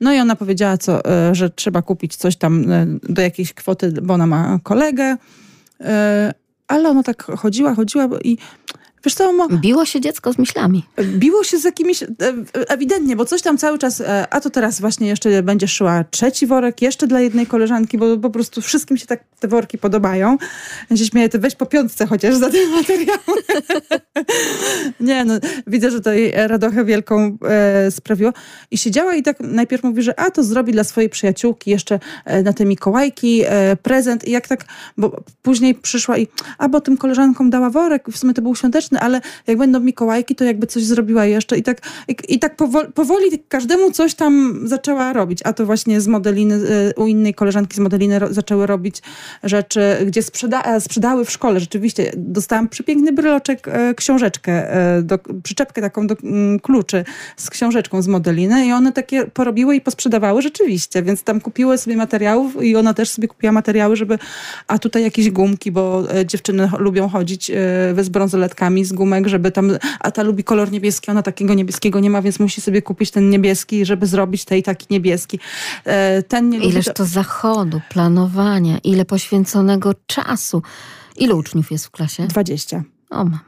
No 0.00 0.12
i 0.14 0.18
ona 0.18 0.36
powiedziała, 0.36 0.78
co, 0.78 1.04
e, 1.04 1.34
że 1.34 1.50
trzeba 1.50 1.82
kupić 1.82 2.16
coś 2.16 2.36
tam 2.36 2.72
e, 2.72 2.86
do 3.08 3.22
jakiejś 3.22 3.54
kwoty, 3.54 3.92
bo 4.02 4.14
ona 4.14 4.26
ma 4.26 4.58
kolegę. 4.62 5.16
E, 5.80 6.34
Ale 6.68 6.88
ona 6.88 7.02
tak 7.02 7.22
chodziła, 7.22 7.74
chodziła 7.74 8.08
i 8.24 8.38
wiesz 9.08 9.14
co, 9.14 9.32
ma, 9.32 9.48
Biło 9.48 9.84
się 9.84 10.00
dziecko 10.00 10.32
z 10.32 10.38
myślami. 10.38 10.84
biło 11.02 11.44
się 11.44 11.58
z 11.58 11.64
jakimiś, 11.64 12.02
e, 12.02 12.06
ewidentnie, 12.68 13.16
bo 13.16 13.24
coś 13.24 13.42
tam 13.42 13.58
cały 13.58 13.78
czas, 13.78 14.00
e, 14.00 14.26
a 14.30 14.40
to 14.40 14.50
teraz 14.50 14.80
właśnie 14.80 15.08
jeszcze 15.08 15.42
będzie 15.42 15.68
szyła 15.68 16.04
trzeci 16.04 16.46
worek, 16.46 16.82
jeszcze 16.82 17.06
dla 17.06 17.20
jednej 17.20 17.46
koleżanki, 17.46 17.98
bo 17.98 18.18
po 18.18 18.30
prostu 18.30 18.60
wszystkim 18.60 18.96
się 18.96 19.06
tak 19.06 19.20
te 19.40 19.48
worki 19.48 19.78
podobają. 19.78 20.36
Ja 20.90 20.96
się 20.96 21.04
śmieję, 21.06 21.28
to 21.28 21.38
weź 21.38 21.54
po 21.54 21.66
piątce 21.66 22.06
chociaż 22.06 22.36
za 22.36 22.50
ten 22.50 22.70
materiał. 22.70 23.18
Nie, 25.00 25.24
no, 25.24 25.34
widzę, 25.66 25.90
że 25.90 26.00
to 26.00 26.12
jej 26.12 26.32
radochę 26.48 26.84
wielką 26.84 27.38
e, 27.48 27.90
sprawiło. 27.90 28.32
I 28.70 28.78
siedziała 28.78 29.14
i 29.14 29.22
tak 29.22 29.40
najpierw 29.40 29.82
mówi, 29.82 30.02
że 30.02 30.20
a 30.20 30.30
to 30.30 30.42
zrobi 30.44 30.72
dla 30.72 30.84
swojej 30.84 31.10
przyjaciółki 31.10 31.70
jeszcze 31.70 32.00
e, 32.24 32.42
na 32.42 32.52
te 32.52 32.64
Mikołajki 32.64 33.42
e, 33.46 33.76
prezent. 33.76 34.28
I 34.28 34.30
jak 34.30 34.48
tak, 34.48 34.64
bo 34.96 35.22
później 35.42 35.74
przyszła 35.74 36.18
i 36.18 36.28
a 36.58 36.68
bo 36.68 36.80
tym 36.80 36.96
koleżankom 36.96 37.50
dała 37.50 37.70
worek, 37.70 38.08
w 38.08 38.18
sumie 38.18 38.34
to 38.34 38.42
był 38.42 38.54
świąteczny, 38.54 38.97
ale 39.00 39.20
jak 39.46 39.58
będą 39.58 39.80
Mikołajki, 39.80 40.34
to 40.34 40.44
jakby 40.44 40.66
coś 40.66 40.84
zrobiła 40.84 41.24
jeszcze. 41.24 41.58
I 41.58 41.62
tak, 41.62 41.80
i, 42.08 42.16
i 42.28 42.38
tak 42.38 42.56
powoli, 42.56 42.92
powoli 42.92 43.38
każdemu 43.48 43.90
coś 43.90 44.14
tam 44.14 44.60
zaczęła 44.64 45.12
robić. 45.12 45.40
A 45.44 45.52
to 45.52 45.66
właśnie 45.66 46.00
z 46.00 46.08
modeliny, 46.08 46.54
e, 46.54 46.94
u 46.94 47.06
innej 47.06 47.34
koleżanki 47.34 47.76
z 47.76 47.78
modeliny 47.78 48.18
ro, 48.18 48.32
zaczęły 48.32 48.66
robić 48.66 49.02
rzeczy, 49.42 49.80
gdzie 50.06 50.22
sprzeda, 50.22 50.62
e, 50.62 50.80
sprzedały 50.80 51.24
w 51.24 51.30
szkole. 51.30 51.60
Rzeczywiście 51.60 52.12
dostałam 52.16 52.68
przepiękny 52.68 53.12
bryloczek, 53.12 53.68
e, 53.68 53.94
książeczkę, 53.94 54.74
e, 54.96 55.02
do, 55.02 55.18
przyczepkę 55.42 55.80
taką 55.80 56.06
do 56.06 56.16
mm, 56.22 56.60
kluczy 56.60 57.04
z 57.36 57.50
książeczką 57.50 58.02
z 58.02 58.08
modeliny 58.08 58.66
i 58.66 58.72
one 58.72 58.92
takie 58.92 59.24
porobiły 59.24 59.76
i 59.76 59.80
posprzedawały 59.80 60.42
rzeczywiście, 60.42 61.02
więc 61.02 61.22
tam 61.22 61.40
kupiły 61.40 61.78
sobie 61.78 61.96
materiałów 61.96 62.64
i 62.64 62.76
ona 62.76 62.94
też 62.94 63.10
sobie 63.10 63.28
kupiła 63.28 63.52
materiały, 63.52 63.96
żeby 63.96 64.18
a 64.66 64.78
tutaj 64.78 65.02
jakieś 65.02 65.30
gumki, 65.30 65.72
bo 65.72 66.04
dziewczyny 66.26 66.70
lubią 66.78 67.08
chodzić 67.08 67.50
e, 67.50 67.54
z 68.00 68.08
brązoletkami 68.08 68.77
z 68.84 68.92
gumek, 68.92 69.28
żeby 69.28 69.50
tam, 69.50 69.70
a 70.00 70.10
ta 70.10 70.22
lubi 70.22 70.44
kolor 70.44 70.72
niebieski, 70.72 71.10
ona 71.10 71.22
takiego 71.22 71.54
niebieskiego 71.54 72.00
nie 72.00 72.10
ma, 72.10 72.22
więc 72.22 72.40
musi 72.40 72.60
sobie 72.60 72.82
kupić 72.82 73.10
ten 73.10 73.30
niebieski, 73.30 73.84
żeby 73.84 74.06
zrobić 74.06 74.44
tej 74.44 74.62
taki 74.62 74.86
niebieski. 74.90 75.38
E, 75.84 76.22
Ten 76.22 76.50
nie 76.50 76.58
Ileż 76.58 76.86
to 76.94 77.04
zachodu, 77.04 77.80
planowania, 77.88 78.78
ile 78.84 79.04
poświęconego 79.04 79.94
czasu. 80.06 80.62
Ilu 81.16 81.38
uczniów 81.38 81.70
jest 81.70 81.86
w 81.86 81.90
klasie? 81.90 82.26
20. 82.26 82.82
O, 83.10 83.24
mia. 83.24 83.38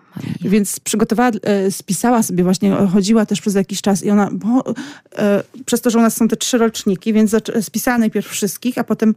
Więc 0.40 0.80
przygotowała, 0.80 1.30
e, 1.42 1.70
spisała 1.70 2.22
sobie 2.22 2.44
właśnie, 2.44 2.76
chodziła 2.92 3.26
też 3.26 3.40
przez 3.40 3.54
jakiś 3.54 3.82
czas 3.82 4.04
i 4.04 4.10
ona, 4.10 4.28
bo, 4.32 4.74
e, 5.18 5.42
przez 5.66 5.80
to, 5.80 5.90
że 5.90 5.98
u 5.98 6.02
nas 6.02 6.16
są 6.16 6.28
te 6.28 6.36
trzy 6.36 6.58
roczniki, 6.58 7.12
więc 7.12 7.36
spisała 7.60 7.98
najpierw 7.98 8.28
wszystkich, 8.28 8.78
a 8.78 8.84
potem 8.84 9.14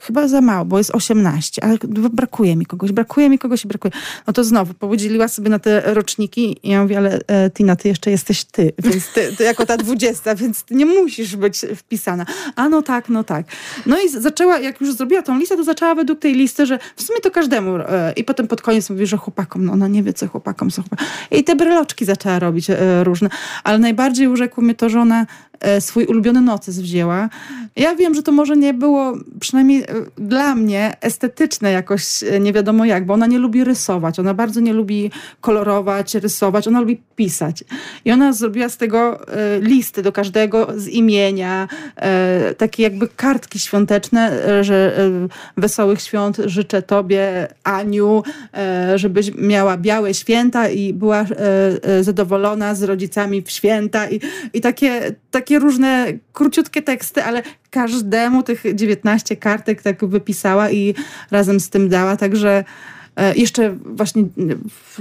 chyba 0.00 0.28
za 0.28 0.40
mało, 0.40 0.64
bo 0.64 0.78
jest 0.78 0.90
18, 0.90 1.64
ale 1.64 1.78
brakuje 2.12 2.56
mi 2.56 2.66
kogoś, 2.66 2.92
brakuje 2.92 3.30
mi 3.30 3.38
kogoś 3.38 3.64
i 3.64 3.68
brakuje. 3.68 3.92
No 4.26 4.32
to 4.32 4.44
znowu 4.44 4.74
podzieliła 4.74 5.28
sobie 5.28 5.50
na 5.50 5.58
te 5.58 5.94
roczniki 5.94 6.56
i 6.62 6.70
ja 6.70 6.82
mówię, 6.82 6.98
ale 6.98 7.18
e, 7.26 7.50
Tina, 7.50 7.76
ty 7.76 7.88
jeszcze 7.88 8.10
jesteś 8.10 8.44
ty, 8.44 8.72
więc 8.84 9.12
ty, 9.12 9.36
ty 9.36 9.44
jako 9.44 9.66
ta 9.66 9.76
20, 9.76 10.34
więc 10.34 10.62
ty 10.62 10.74
nie 10.74 10.86
musisz 10.86 11.36
być 11.36 11.66
wpisana. 11.76 12.26
A 12.56 12.68
no 12.68 12.82
tak, 12.82 13.08
no 13.08 13.24
tak. 13.24 13.46
No 13.86 13.96
i 14.00 14.08
zaczęła, 14.08 14.58
jak 14.58 14.80
już 14.80 14.94
zrobiła 14.94 15.22
tą 15.22 15.38
listę, 15.38 15.56
to 15.56 15.64
zaczęła 15.64 15.94
według 15.94 16.18
tej 16.18 16.34
listy, 16.34 16.66
że 16.66 16.78
w 16.96 17.02
sumie 17.02 17.20
to 17.20 17.30
każdemu 17.30 17.76
e, 17.76 18.12
i 18.16 18.24
potem 18.24 18.48
pod 18.48 18.62
koniec 18.62 18.90
mówi, 18.90 19.06
że 19.06 19.16
chłopakom, 19.16 19.64
no 19.64 19.72
ona 19.72 19.88
nie 19.88 20.02
wie, 20.02 20.12
co 20.12 20.28
chłopakom 20.28 20.70
są 20.70 20.82
chłopakom. 20.82 21.06
I 21.30 21.44
te 21.44 21.56
bryloczki 21.56 22.04
zaczęła 22.04 22.38
robić 22.38 22.70
e, 22.70 23.04
różne, 23.04 23.28
ale 23.64 23.78
najbardziej 23.78 24.28
urzekło 24.28 24.62
mnie 24.62 24.74
to, 24.74 24.88
że 24.88 25.00
ona 25.00 25.26
swój 25.80 26.06
ulubiony 26.06 26.40
noces 26.40 26.80
wzięła. 26.80 27.28
Ja 27.76 27.94
wiem, 27.94 28.14
że 28.14 28.22
to 28.22 28.32
może 28.32 28.56
nie 28.56 28.74
było, 28.74 29.12
przynajmniej 29.40 29.82
e, 29.82 29.86
dla 30.18 30.54
mnie, 30.54 30.96
estetyczne 31.00 31.72
jakoś, 31.72 32.22
e, 32.22 32.40
nie 32.40 32.52
wiadomo 32.52 32.84
jak, 32.84 33.06
bo 33.06 33.14
ona 33.14 33.26
nie 33.26 33.38
lubi 33.38 33.64
rysować, 33.64 34.18
ona 34.18 34.34
bardzo 34.34 34.60
nie 34.60 34.72
lubi 34.72 35.10
kolorować, 35.40 36.14
rysować, 36.14 36.68
ona 36.68 36.80
lubi 36.80 37.02
pisać. 37.16 37.64
I 38.04 38.12
ona 38.12 38.32
zrobiła 38.32 38.68
z 38.68 38.76
tego 38.76 39.28
e, 39.28 39.60
listy 39.60 40.02
do 40.02 40.12
każdego 40.12 40.66
z 40.76 40.88
imienia, 40.88 41.68
e, 41.96 42.54
takie 42.54 42.82
jakby 42.82 43.08
kartki 43.08 43.58
świąteczne, 43.58 44.44
e, 44.48 44.64
że 44.64 44.98
e, 44.98 45.60
wesołych 45.60 46.00
świąt 46.00 46.36
życzę 46.44 46.82
tobie, 46.82 47.48
Aniu, 47.64 48.22
e, 48.54 48.98
żebyś 48.98 49.34
miała 49.34 49.76
białe 49.76 50.14
święta 50.14 50.68
i 50.68 50.94
była 50.94 51.20
e, 51.20 51.26
e, 51.82 52.04
zadowolona 52.04 52.74
z 52.74 52.82
rodzicami 52.82 53.42
w 53.42 53.50
święta 53.50 54.10
i, 54.10 54.20
i 54.52 54.60
takie, 54.60 55.14
takie 55.30 55.49
różne 55.58 56.06
króciutkie 56.32 56.82
teksty, 56.82 57.24
ale 57.24 57.42
każdemu 57.70 58.42
tych 58.42 58.62
19 58.74 59.36
kartek 59.36 59.82
tak 59.82 60.04
wypisała 60.04 60.70
i 60.70 60.94
razem 61.30 61.60
z 61.60 61.70
tym 61.70 61.88
dała, 61.88 62.16
także 62.16 62.64
e, 63.16 63.34
jeszcze 63.34 63.76
właśnie 63.84 64.24
w, 64.68 65.00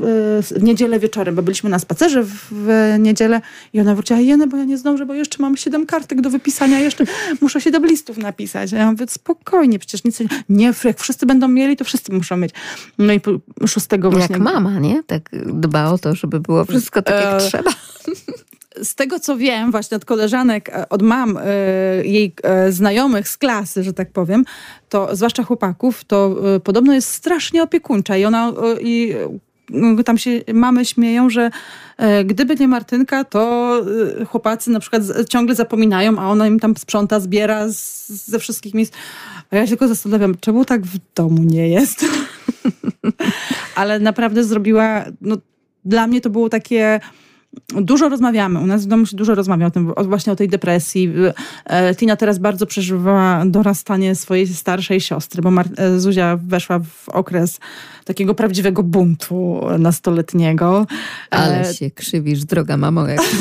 w 0.53 0.63
niedzielę 0.63 0.99
wieczorem, 0.99 1.35
bo 1.35 1.41
byliśmy 1.41 1.69
na 1.69 1.79
spacerze 1.79 2.23
w, 2.23 2.47
w 2.51 2.95
niedzielę 2.99 3.41
i 3.73 3.81
ona 3.81 3.95
wróciła, 3.95 4.19
Jene, 4.19 4.47
bo 4.47 4.57
ja 4.57 4.63
nie 4.63 4.77
zdążę, 4.77 5.05
bo 5.05 5.13
jeszcze 5.13 5.41
mam 5.41 5.57
7 5.57 5.85
kartek 5.85 6.21
do 6.21 6.29
wypisania, 6.29 6.79
jeszcze 6.79 7.05
muszę 7.41 7.61
7 7.61 7.85
listów 7.85 8.17
napisać. 8.17 8.73
A 8.73 8.77
ja 8.77 8.91
mówię, 8.91 9.05
spokojnie, 9.09 9.79
przecież 9.79 10.03
nic 10.03 10.19
nie... 10.19 10.27
Nie, 10.49 10.73
jak 10.83 10.99
wszyscy 10.99 11.25
będą 11.25 11.47
mieli, 11.47 11.77
to 11.77 11.85
wszyscy 11.85 12.13
muszą 12.13 12.37
mieć. 12.37 12.51
No 12.97 13.13
i 13.13 13.21
szóstego 13.67 14.11
właśnie... 14.11 14.33
Jak 14.33 14.41
mama, 14.41 14.79
nie? 14.79 15.03
Tak 15.03 15.29
dba 15.45 15.91
o 15.91 15.97
to, 15.97 16.15
żeby 16.15 16.39
było 16.39 16.65
wszystko 16.65 17.01
tak, 17.01 17.15
jak 17.15 17.33
E, 17.33 17.37
trzeba. 17.37 17.71
z 18.83 18.95
tego 18.95 19.19
co 19.19 19.37
wiem, 19.37 19.71
właśnie 19.71 19.97
od 19.97 20.05
koleżanek, 20.05 20.69
e, 20.69 20.89
od 20.89 21.01
mam 21.01 21.37
e, 21.37 21.43
jej 22.03 22.33
e, 22.43 22.71
znajomych 22.71 23.29
z 23.29 23.37
klasy, 23.37 23.83
że 23.83 23.93
tak 23.93 24.11
powiem, 24.11 24.45
to 24.89 25.15
zwłaszcza 25.15 25.43
chłopaków, 25.43 26.03
to 26.03 26.35
podobno 26.63 26.93
jest 26.93 27.09
strasznie 27.13 27.63
opiekuńcza 27.63 28.17
i 28.17 28.25
ona 28.25 28.53
i 28.81 29.15
tam 30.05 30.17
się 30.17 30.41
mamy 30.53 30.85
śmieją, 30.85 31.29
że 31.29 31.51
gdyby 32.25 32.55
nie 32.55 32.67
Martynka, 32.67 33.23
to 33.23 33.73
chłopacy 34.27 34.71
na 34.71 34.79
przykład 34.79 35.03
ciągle 35.29 35.55
zapominają, 35.55 36.19
a 36.19 36.27
ona 36.27 36.47
im 36.47 36.59
tam 36.59 36.77
sprząta, 36.77 37.19
zbiera 37.19 37.67
z, 37.67 38.07
ze 38.09 38.39
wszystkich 38.39 38.73
miejsc. 38.73 38.93
A 39.51 39.55
ja 39.55 39.63
się 39.63 39.69
tylko 39.69 39.87
zastanawiam, 39.87 40.35
czemu 40.39 40.65
tak 40.65 40.85
w 40.85 40.97
domu 41.15 41.43
nie 41.43 41.69
jest? 41.69 42.05
Ale 43.75 43.99
naprawdę 43.99 44.43
zrobiła, 44.43 45.05
no, 45.21 45.37
dla 45.85 46.07
mnie 46.07 46.21
to 46.21 46.29
było 46.29 46.49
takie 46.49 46.99
Dużo 47.67 48.09
rozmawiamy, 48.09 48.59
u 48.59 48.65
nas 48.65 48.85
w 48.85 48.87
domu 48.87 49.05
się 49.05 49.17
dużo 49.17 49.35
rozmawia 49.35 49.67
o 49.67 49.71
tym, 49.71 49.93
właśnie 49.97 50.33
o 50.33 50.35
tej 50.35 50.47
depresji. 50.47 51.13
E, 51.65 51.95
Tina 51.95 52.15
teraz 52.15 52.39
bardzo 52.39 52.65
przeżywała 52.65 53.45
dorastanie 53.45 54.15
swojej 54.15 54.47
starszej 54.47 55.01
siostry, 55.01 55.41
bo 55.41 55.51
Mar- 55.51 55.69
e, 55.77 55.99
Zuzia 55.99 56.39
weszła 56.43 56.79
w 56.79 57.09
okres 57.09 57.59
takiego 58.05 58.35
prawdziwego 58.35 58.83
buntu 58.83 59.61
nastoletniego. 59.79 60.87
Ale 61.29 61.69
e, 61.69 61.73
się 61.73 61.91
krzywisz, 61.91 62.45
droga 62.45 62.77
mamo, 62.77 63.07
jak 63.07 63.21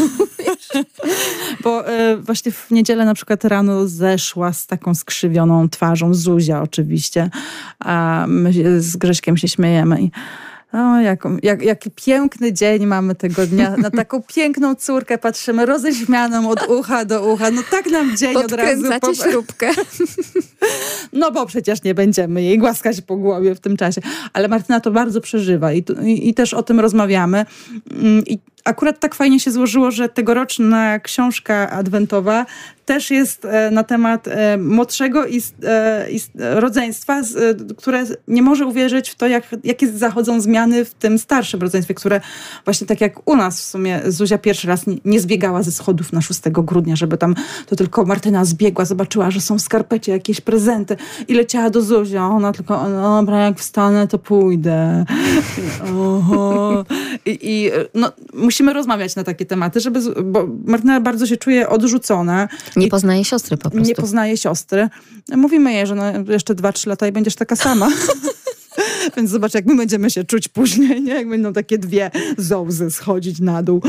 Bo 1.65 1.85
właśnie 2.21 2.53
w 2.53 2.71
niedzielę 2.71 3.05
na 3.05 3.15
przykład 3.15 3.45
rano 3.45 3.89
zeszła 3.89 4.53
z 4.53 4.67
taką 4.67 4.95
skrzywioną 4.95 5.69
twarzą, 5.69 6.15
Zuzia 6.15 6.63
oczywiście, 6.63 7.31
a 7.79 8.25
my 8.29 8.53
z 8.81 8.97
Grześkiem 8.97 9.37
się 9.37 9.49
śmiejemy 9.49 10.09
o, 10.73 11.01
jak, 11.01 11.25
jak, 11.43 11.63
jaki 11.63 11.91
piękny 11.91 12.53
dzień 12.53 12.87
mamy 12.87 13.15
tego 13.15 13.47
dnia. 13.47 13.77
Na 13.77 13.91
taką 13.91 14.23
piękną 14.35 14.75
córkę 14.75 15.19
patrzymy, 15.19 15.67
roześmianą 15.67 16.51
od 16.51 16.69
ucha 16.69 17.05
do 17.05 17.33
ucha. 17.33 17.51
No 17.51 17.63
tak 17.71 17.87
nam 17.87 18.17
dzień 18.17 18.37
od 18.37 18.53
razu... 18.53 18.85
Po... 19.01 19.15
śrubkę. 19.15 19.71
No 21.13 21.31
bo 21.31 21.47
przecież 21.47 21.83
nie 21.83 21.95
będziemy 21.95 22.43
jej 22.43 22.59
głaskać 22.59 23.01
po 23.01 23.17
głowie 23.17 23.55
w 23.55 23.61
tym 23.61 23.77
czasie. 23.77 24.01
Ale 24.33 24.49
Martyna 24.49 24.81
to 24.81 24.91
bardzo 24.91 25.21
przeżywa 25.21 25.73
i, 25.73 25.85
i, 26.05 26.29
i 26.29 26.35
też 26.35 26.55
o 26.55 26.63
tym 26.63 26.81
rozmawiamy. 26.81 27.47
Mm, 27.91 28.25
I 28.27 28.39
akurat 28.65 29.01
tak 29.01 29.15
fajnie 29.15 29.41
się 29.41 29.51
złożyło, 29.51 29.91
że 29.91 30.09
tegoroczna 30.09 30.99
książka 30.99 31.71
adwentowa 31.71 32.47
też 32.89 33.11
jest 33.11 33.45
e, 33.45 33.71
na 33.71 33.85
temat 33.85 34.29
e, 34.29 34.59
młodszego 34.59 35.25
e, 35.27 36.07
rodzeństwa, 36.37 37.23
które 37.77 38.05
nie 38.29 38.43
może 38.43 38.67
uwierzyć 38.67 39.11
w 39.11 39.15
to, 39.15 39.27
jak, 39.27 39.45
jakie 39.65 39.89
zachodzą 39.89 40.41
zmiany 40.41 40.85
w 40.85 40.95
tym 40.95 41.19
starszym 41.19 41.61
rodzeństwie, 41.61 41.95
które 41.95 42.21
właśnie 42.65 42.87
tak 42.87 43.01
jak 43.01 43.29
u 43.29 43.37
nas 43.37 43.61
w 43.61 43.65
sumie 43.65 44.01
Zuzia 44.07 44.39
pierwszy 44.39 44.69
raz 44.69 44.85
nie 45.05 45.21
zbiegała 45.21 45.63
ze 45.63 45.73
schodów 45.73 46.13
na 46.13 46.21
6 46.21 46.41
grudnia, 46.51 46.97
żeby 46.97 47.19
tam 47.19 47.35
to 47.67 47.77
tylko 47.77 48.05
Martyna 48.05 48.45
zbiegła, 48.45 48.85
zobaczyła, 48.85 49.31
że 49.31 49.41
są 49.41 49.59
w 49.59 49.63
skarpecie 49.63 50.13
jakieś 50.13 50.41
prezenty 50.41 50.97
i 51.29 51.35
leciała 51.35 51.71
do 51.71 51.83
Zuzia. 51.83 52.27
Ona 52.27 52.53
tylko, 52.53 52.89
no 52.89 53.21
dobra, 53.21 53.45
jak 53.45 53.59
wstanę, 53.59 54.07
to 54.07 54.19
pójdę. 54.19 55.05
Oho. 55.85 56.85
I, 57.27 57.39
i 57.43 57.71
no, 57.95 58.13
musimy 58.35 58.73
rozmawiać 58.73 59.17
na 59.17 59.25
takie 59.25 59.47
tematy, 59.47 59.81
żeby, 59.81 60.01
bo 60.25 60.49
Martyna 60.65 61.01
bardzo 61.01 61.27
się 61.27 61.37
czuje 61.37 61.69
odrzucona. 61.69 62.49
Nie 62.79 62.89
poznaje 62.89 63.25
siostry 63.25 63.57
po 63.57 63.71
prostu. 63.71 63.89
Nie 63.89 63.95
poznaje 63.95 64.37
siostry. 64.37 64.89
Mówimy 65.37 65.73
jej, 65.73 65.87
że 65.87 65.95
no, 65.95 66.05
jeszcze 66.33 66.55
dwa, 66.55 66.73
trzy 66.73 66.89
lata 66.89 67.07
i 67.07 67.13
będziesz 67.13 67.35
taka 67.35 67.57
sama. 67.57 67.89
Więc 69.17 69.31
zobacz, 69.31 69.55
jak 69.55 69.67
my 69.67 69.77
będziemy 69.77 70.11
się 70.11 70.25
czuć 70.25 70.49
później, 70.49 71.03
nie? 71.03 71.15
jak 71.15 71.29
będą 71.29 71.53
takie 71.53 71.79
dwie 71.79 72.11
zołzy 72.39 72.91
schodzić 72.91 73.41
na 73.41 73.63
dół. 73.63 73.83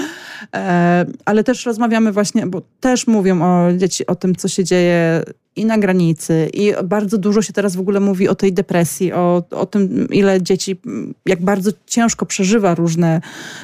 E, 0.55 1.05
ale 1.25 1.43
też 1.43 1.65
rozmawiamy 1.65 2.11
właśnie, 2.11 2.47
bo 2.47 2.61
też 2.79 3.07
mówią 3.07 3.41
o 3.41 3.73
dzieci, 3.77 4.07
o 4.07 4.15
tym, 4.15 4.35
co 4.35 4.47
się 4.47 4.63
dzieje 4.63 5.23
i 5.59 5.65
na 5.65 5.77
granicy. 5.77 6.49
I 6.53 6.73
bardzo 6.83 7.17
dużo 7.17 7.41
się 7.41 7.53
teraz 7.53 7.75
w 7.75 7.79
ogóle 7.79 7.99
mówi 7.99 8.27
o 8.27 8.35
tej 8.35 8.53
depresji, 8.53 9.13
o, 9.13 9.43
o 9.51 9.65
tym, 9.65 10.07
ile 10.11 10.41
dzieci, 10.41 10.81
jak 11.25 11.41
bardzo 11.41 11.71
ciężko 11.85 12.25
przeżywa 12.25 12.75
różne 12.75 13.21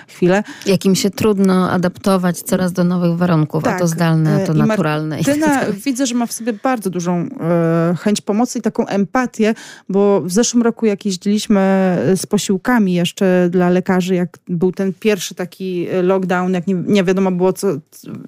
chwile. 0.07 0.43
Jakim 0.65 0.95
się 0.95 1.09
trudno 1.09 1.71
adaptować 1.71 2.41
coraz 2.41 2.73
do 2.73 2.83
nowych 2.83 3.17
warunków, 3.17 3.63
tak. 3.63 3.75
a 3.75 3.79
to 3.79 3.87
zdalne, 3.87 4.43
a 4.43 4.47
to 4.47 4.53
I 4.53 4.57
naturalne. 4.57 5.15
Martyna 5.15 5.65
widzę, 5.85 6.05
że 6.05 6.15
ma 6.15 6.25
w 6.25 6.33
sobie 6.33 6.53
bardzo 6.53 6.89
dużą 6.89 7.27
e, 7.41 7.95
chęć 7.99 8.21
pomocy 8.21 8.59
i 8.59 8.61
taką 8.61 8.87
empatię, 8.87 9.53
bo 9.89 10.21
w 10.21 10.31
zeszłym 10.31 10.63
roku 10.63 10.85
jak 10.85 11.05
jeździliśmy 11.05 11.61
z 12.15 12.25
posiłkami 12.25 12.93
jeszcze 12.93 13.47
dla 13.51 13.69
lekarzy, 13.69 14.15
jak 14.15 14.37
był 14.47 14.71
ten 14.71 14.93
pierwszy 14.93 15.35
taki 15.35 15.87
lockdown, 16.03 16.53
jak 16.53 16.67
nie, 16.67 16.75
nie 16.75 17.03
wiadomo 17.03 17.31
było 17.31 17.53
co, 17.53 17.67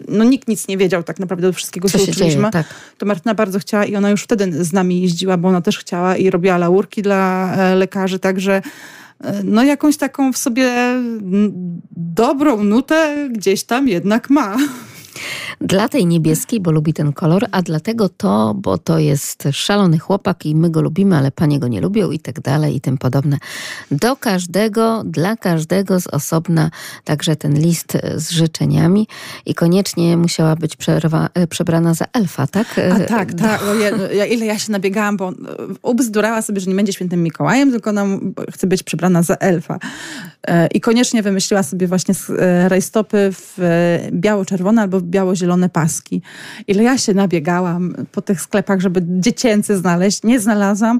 no 0.08 0.24
nikt 0.24 0.48
nic 0.48 0.68
nie 0.68 0.78
wiedział 0.78 1.04
tak 1.04 1.20
naprawdę 1.20 1.48
do 1.48 1.54
wszystkiego, 1.54 1.90
co, 1.90 1.98
co 1.98 2.12
uczyliśmy, 2.12 2.52
tak. 2.52 2.68
to 2.98 3.06
Martyna 3.06 3.36
bardzo 3.36 3.57
bardzo 3.58 3.67
chciała 3.67 3.86
i 3.86 3.96
ona 3.96 4.10
już 4.10 4.24
wtedy 4.24 4.63
z 4.63 4.74
nami 4.74 5.02
jeździła, 5.02 5.38
bo 5.38 5.48
ona 5.48 5.62
też 5.62 5.80
chciała 5.80 6.17
i 6.17 6.30
robiła 6.30 6.58
laurki 6.58 7.02
dla 7.02 7.54
e, 7.56 7.76
lekarzy, 7.76 8.20
także 8.20 8.62
e, 9.22 9.43
no 9.43 9.63
jakąś 9.63 9.98
taką 9.98 10.34
w 10.34 10.38
sobie 10.38 10.70
dobrą 11.91 12.63
nutę 12.63 13.30
gdzieś 13.32 13.63
tam 13.63 13.88
jednak 13.88 14.30
ma. 14.30 14.58
Dla 15.62 15.90
tej 15.90 16.06
niebieskiej, 16.06 16.60
bo 16.60 16.72
lubi 16.72 16.94
ten 16.94 17.14
kolor, 17.14 17.46
a 17.52 17.62
dlatego 17.62 18.10
to, 18.10 18.54
bo 18.54 18.78
to 18.78 19.00
jest 19.00 19.48
szalony 19.52 20.00
chłopak 20.00 20.46
i 20.46 20.56
my 20.56 20.70
go 20.70 20.82
lubimy, 20.82 21.18
ale 21.18 21.32
panie 21.32 21.60
go 21.60 21.68
nie 21.68 21.82
lubią 21.82 22.12
i 22.12 22.20
tak 22.20 22.42
dalej 22.42 22.76
i 22.76 22.82
tym 22.82 22.98
podobne. 22.98 23.38
Do 23.92 24.16
każdego, 24.16 25.04
dla 25.06 25.36
każdego 25.36 26.00
z 26.00 26.08
osobna 26.08 26.72
także 27.04 27.36
ten 27.36 27.60
list 27.60 27.98
z 28.16 28.32
życzeniami 28.32 29.08
i 29.46 29.56
koniecznie 29.56 30.18
musiała 30.18 30.56
być 30.56 30.76
przerwa, 30.76 31.30
e, 31.34 31.48
przebrana 31.48 31.94
za 31.94 32.06
elfa, 32.14 32.48
tak? 32.48 32.68
A 32.92 33.00
tak, 33.00 33.34
tak. 33.34 33.62
Ja, 34.14 34.26
ile 34.26 34.46
ja 34.46 34.60
się 34.60 34.72
nabiegałam, 34.72 35.18
bo 35.18 35.34
ubzdurała 35.82 36.42
sobie, 36.42 36.62
że 36.62 36.70
nie 36.70 36.76
będzie 36.76 36.94
świętym 36.94 37.24
Mikołajem, 37.24 37.72
tylko 37.72 37.92
nam 37.92 38.34
chce 38.52 38.68
być 38.68 38.84
przebrana 38.84 39.24
za 39.24 39.36
elfa. 39.36 39.80
E, 40.48 40.68
I 40.68 40.82
koniecznie 40.82 41.24
wymyśliła 41.24 41.64
sobie 41.64 41.88
właśnie 41.88 42.14
e, 42.40 42.70
rajstopy 42.70 43.30
w 43.32 43.58
biało-czerwone 44.12 44.82
albo 44.82 45.02
biało-zielone 45.10 45.70
paski. 45.70 46.22
Ile 46.67 46.84
ja 46.84 46.98
się 46.98 47.13
nabiegałam 47.13 47.96
po 48.12 48.22
tych 48.22 48.41
sklepach, 48.41 48.80
żeby 48.80 49.02
dziecięcy 49.06 49.78
znaleźć, 49.78 50.24
nie 50.24 50.39
znalazłam. 50.39 51.00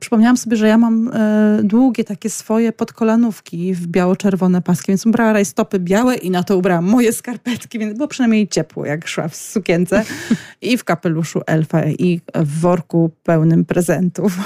Przypomniałam 0.00 0.36
sobie, 0.36 0.56
że 0.56 0.68
ja 0.68 0.78
mam 0.78 1.10
e, 1.14 1.60
długie 1.62 2.04
takie 2.04 2.30
swoje 2.30 2.72
podkolanówki 2.72 3.74
w 3.74 3.86
biało-czerwone 3.86 4.62
paski, 4.62 4.86
więc 4.88 5.06
ubrała 5.06 5.32
rajstopy 5.32 5.78
białe 5.78 6.16
i 6.16 6.30
na 6.30 6.42
to 6.42 6.56
ubrałam 6.56 6.84
moje 6.84 7.12
skarpetki, 7.12 7.78
więc 7.78 7.96
było 7.96 8.08
przynajmniej 8.08 8.48
ciepło, 8.48 8.86
jak 8.86 9.08
szła 9.08 9.28
w 9.28 9.36
sukience 9.36 10.04
i 10.62 10.78
w 10.78 10.84
kapeluszu 10.84 11.40
elfa 11.46 11.84
i 11.84 12.20
w 12.34 12.60
worku 12.60 13.10
pełnym 13.22 13.64
prezentów. 13.64 14.38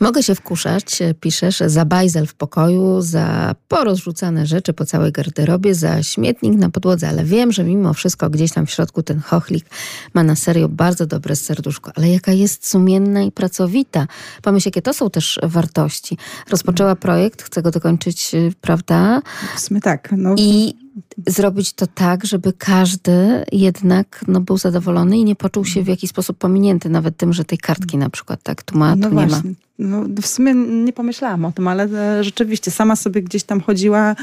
Mogę 0.00 0.22
się 0.22 0.34
wkuszać, 0.34 0.98
piszesz, 1.20 1.62
za 1.66 1.84
bajzel 1.84 2.26
w 2.26 2.34
pokoju, 2.34 3.00
za 3.00 3.54
porozrzucane 3.68 4.46
rzeczy 4.46 4.72
po 4.72 4.84
całej 4.84 5.12
garderobie, 5.12 5.74
za 5.74 6.02
śmietnik 6.02 6.54
na 6.54 6.70
podłodze, 6.70 7.08
ale 7.08 7.24
wiem, 7.24 7.52
że 7.52 7.64
mimo 7.64 7.94
wszystko 7.94 8.30
gdzieś 8.30 8.52
tam 8.52 8.66
w 8.66 8.70
środku 8.70 9.02
ten 9.02 9.20
chochlik 9.20 9.66
ma 10.14 10.22
na 10.22 10.36
serio 10.36 10.68
bardzo 10.68 11.06
dobre 11.06 11.36
serduszko. 11.36 11.90
Ale 11.94 12.08
jaka 12.08 12.32
jest 12.32 12.68
sumienna 12.68 13.22
i 13.22 13.32
pracowita. 13.32 14.06
Pomyśl, 14.42 14.68
jakie 14.68 14.82
to 14.82 14.94
są 14.94 15.10
też 15.10 15.40
wartości. 15.42 16.18
Rozpoczęła 16.50 16.96
projekt, 16.96 17.42
chce 17.42 17.62
go 17.62 17.70
dokończyć, 17.70 18.32
prawda? 18.60 19.22
W 19.56 19.60
sumie 19.60 19.80
tak. 19.80 20.08
No. 20.16 20.34
I 20.38 20.85
zrobić 21.26 21.72
to 21.72 21.86
tak, 21.86 22.26
żeby 22.26 22.52
każdy 22.52 23.44
jednak 23.52 24.24
no, 24.28 24.40
był 24.40 24.58
zadowolony 24.58 25.18
i 25.18 25.24
nie 25.24 25.36
poczuł 25.36 25.64
się 25.64 25.82
w 25.82 25.86
jakiś 25.86 26.10
sposób 26.10 26.38
pominięty, 26.38 26.88
nawet 26.88 27.16
tym, 27.16 27.32
że 27.32 27.44
tej 27.44 27.58
kartki 27.58 27.98
na 27.98 28.10
przykład 28.10 28.42
tak 28.42 28.62
tu 28.62 28.78
ma, 28.78 28.96
no 28.96 29.08
tu 29.08 29.14
właśnie. 29.14 29.40
nie 29.44 29.50
ma. 29.50 29.56
No, 29.78 30.04
w 30.22 30.26
sumie 30.26 30.54
nie 30.54 30.92
pomyślałam 30.92 31.44
o 31.44 31.52
tym, 31.52 31.68
ale 31.68 31.84
e, 31.84 32.24
rzeczywiście 32.24 32.70
sama 32.70 32.96
sobie 32.96 33.22
gdzieś 33.22 33.44
tam 33.44 33.60
chodziła, 33.60 34.16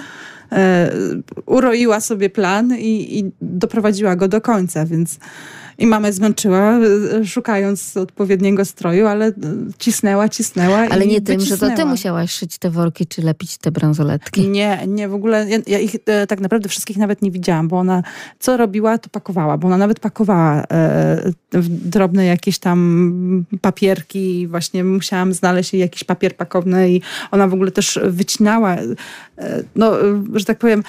e, 0.52 0.92
uroiła 1.46 2.00
sobie 2.00 2.30
plan 2.30 2.76
i, 2.80 3.20
i 3.20 3.32
doprowadziła 3.42 4.16
go 4.16 4.28
do 4.28 4.42
końca, 4.42 4.86
więc 4.86 5.20
i 5.78 5.88
mamę 5.88 6.14
zmęczyła, 6.14 6.80
e, 6.80 7.26
szukając 7.26 7.98
odpowiedniego 7.98 8.66
stroju, 8.66 9.08
ale 9.08 9.28
e, 9.28 9.34
cisnęła, 9.80 10.30
cisnęła. 10.30 10.78
Ale 10.78 11.08
nie 11.08 11.22
tym, 11.22 11.42
że 11.42 11.58
to 11.58 11.76
ty 11.76 11.86
musiałaś 11.86 12.32
szyć 12.32 12.58
te 12.58 12.70
worki, 12.70 13.08
czy 13.08 13.22
lepić 13.22 13.58
te 13.58 13.72
bransoletki. 13.72 14.50
Nie, 14.50 14.80
nie, 14.88 15.08
w 15.08 15.14
ogóle 15.14 15.50
ja, 15.50 15.58
ja 15.68 15.80
ich 15.80 15.96
e, 16.06 16.28
tak 16.28 16.40
naprawdę 16.40 16.70
wszystkich 16.70 16.98
nawet 16.98 17.22
nie 17.22 17.32
widziałam, 17.32 17.68
bo 17.68 17.78
ona 17.78 18.04
co 18.40 18.58
robiła, 18.58 18.98
to 18.98 19.10
pakowała, 19.10 19.58
bo 19.58 19.68
ona 19.68 19.78
nawet 19.78 20.00
pakowała 20.00 20.64
e, 20.72 21.32
drobne 21.70 22.26
jakieś 22.26 22.60
tam 22.60 23.46
papierki, 23.62 24.48
właśnie 24.48 24.84
musiałam 24.84 25.34
znaleźć 25.34 25.74
jej 25.74 25.80
jakiś 25.80 26.04
papier 26.04 26.36
pakowny 26.36 26.90
i 26.90 27.02
ona 27.32 27.48
w 27.48 27.54
ogóle 27.54 27.72
też 27.72 28.00
wycinała, 28.04 28.76
e, 28.76 29.64
no, 29.76 29.92
że 30.34 30.46
tak 30.46 30.60
powiem, 30.60 30.84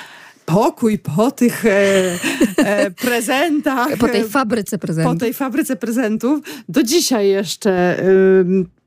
pokój 0.45 0.99
po 0.99 1.31
tych 1.31 1.67
e, 1.67 2.19
e, 2.57 2.91
prezentach. 2.91 3.97
Po 3.97 4.09
tej 4.09 4.25
fabryce 4.25 4.79
prezentów. 4.79 5.13
Po 5.13 5.19
tej 5.19 5.35
fabryce 5.35 5.77
prezentów. 5.77 6.41
Do 6.69 6.83
dzisiaj 6.83 7.29
jeszcze 7.29 7.97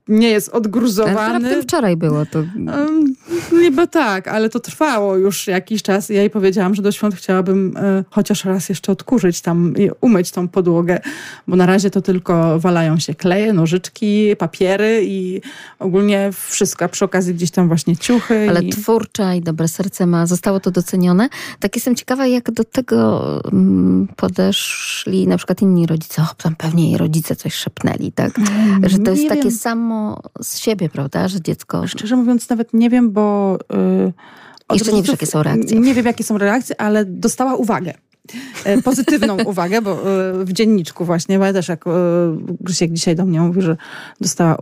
nie 0.08 0.28
jest 0.28 0.48
Ale 0.48 0.58
odgruzowany. 0.58 1.44
raptem 1.44 1.62
wczoraj 1.62 1.96
było 1.96 2.26
to. 2.26 2.38
Um, 2.38 3.14
niby 3.52 3.88
tak, 3.88 4.28
ale 4.28 4.48
to 4.48 4.60
trwało 4.60 5.16
już 5.16 5.46
jakiś 5.46 5.82
czas. 5.82 6.08
Ja 6.08 6.20
jej 6.20 6.30
powiedziałam, 6.30 6.74
że 6.74 6.82
do 6.82 6.92
świąt 6.92 7.14
chciałabym 7.14 7.76
e, 7.76 8.04
chociaż 8.10 8.44
raz 8.44 8.68
jeszcze 8.68 8.92
odkurzyć 8.92 9.40
tam 9.40 9.74
i 9.76 9.90
umyć 10.00 10.30
tą 10.30 10.48
podłogę, 10.48 11.00
bo 11.48 11.56
na 11.56 11.66
razie 11.66 11.90
to 11.90 12.02
tylko 12.02 12.58
walają 12.58 12.98
się 12.98 13.14
kleje, 13.14 13.52
nożyczki, 13.52 14.36
papiery 14.36 15.00
i 15.04 15.40
ogólnie 15.78 16.30
wszystko, 16.32 16.84
a 16.84 16.88
przy 16.88 17.04
okazji 17.04 17.34
gdzieś 17.34 17.50
tam 17.50 17.68
właśnie 17.68 17.96
ciuchy. 17.96 18.46
Ale 18.50 18.62
i... 18.62 18.70
twórcza 18.70 19.34
i 19.34 19.40
dobre 19.40 19.68
serce 19.68 20.06
ma. 20.06 20.26
Zostało 20.26 20.60
to 20.60 20.70
docenione. 20.70 21.28
Tak 21.60 21.76
jestem 21.76 21.94
ciekawa, 21.94 22.26
jak 22.26 22.50
do 22.50 22.64
tego 22.64 23.22
mm, 23.52 24.08
podeszli 24.16 25.28
na 25.28 25.36
przykład 25.36 25.62
inni 25.62 25.86
rodzice. 25.86 26.22
O, 26.22 26.34
tam 26.42 26.56
pewnie 26.56 26.88
jej 26.88 26.98
rodzice 26.98 27.36
coś 27.36 27.54
szepnęli, 27.54 28.12
tak? 28.12 28.40
Że 28.86 28.98
to 28.98 29.10
jest 29.10 29.28
takie 29.28 29.42
wiem. 29.42 29.52
samo 29.52 29.97
z 30.42 30.58
siebie, 30.58 30.88
prawda? 30.88 31.28
Że 31.28 31.40
dziecko... 31.40 31.86
Szczerze 31.86 32.16
mówiąc, 32.16 32.48
nawet 32.48 32.74
nie 32.74 32.90
wiem, 32.90 33.10
bo. 33.12 33.58
Yy, 33.72 34.12
Jeszcze 34.72 34.92
nie 34.92 34.98
rodziców- 34.98 35.10
jakie 35.12 35.26
są 35.26 35.42
reakcje. 35.42 35.80
Nie 35.80 35.94
wiem, 35.94 36.06
jakie 36.06 36.24
są 36.24 36.38
reakcje, 36.38 36.80
ale 36.80 37.04
dostała 37.04 37.54
uwagę. 37.54 37.94
E, 38.64 38.82
Pozytywną 38.82 39.36
uwagę, 39.52 39.82
bo 39.82 39.92
e, 39.92 40.44
w 40.44 40.52
dzienniczku 40.52 41.04
właśnie, 41.04 41.38
bo 41.38 41.44
ja 41.44 41.52
też 41.52 41.68
jak 41.68 41.86
e, 41.86 41.90
Grzesiek 42.60 42.92
dzisiaj 42.92 43.16
do 43.16 43.24
mnie 43.24 43.40
mówi, 43.40 43.62
że 43.62 43.76
dostała. 44.20 44.56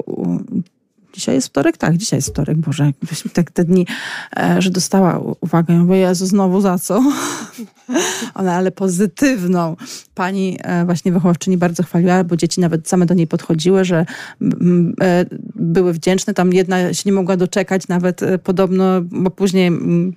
Dzisiaj 1.17 1.35
jest 1.35 1.49
wtorek? 1.49 1.77
Tak, 1.77 1.97
dzisiaj 1.97 2.19
jest 2.19 2.29
wtorek, 2.29 2.59
Boże, 2.59 2.85
jakbyśmy 2.85 3.31
tak 3.31 3.51
te 3.51 3.65
dni, 3.65 3.87
e, 4.37 4.63
że 4.63 4.71
dostała 4.71 5.21
uwagę. 5.41 5.75
Ja 5.75 5.81
mówię, 5.81 5.97
Jezu, 5.97 6.27
znowu 6.27 6.61
za 6.61 6.79
co? 6.79 7.03
Ona, 8.35 8.55
ale 8.55 8.71
pozytywną. 8.71 9.77
Pani 10.15 10.59
e, 10.63 10.85
właśnie 10.85 11.13
wychowawczyni 11.13 11.57
bardzo 11.57 11.83
chwaliła, 11.83 12.25
bo 12.25 12.37
dzieci 12.37 12.61
nawet 12.61 12.89
same 12.89 13.07
do 13.07 13.15
niej 13.15 13.27
podchodziły, 13.27 13.85
że 13.85 14.07
e, 15.01 15.27
były 15.55 15.93
wdzięczne. 15.93 16.35
Tam 16.35 16.53
jedna 16.53 16.95
się 16.95 17.03
nie 17.07 17.13
mogła 17.13 17.37
doczekać 17.37 17.89
nawet 17.89 18.21
podobno, 18.45 19.01
bo 19.03 19.31
później 19.31 19.71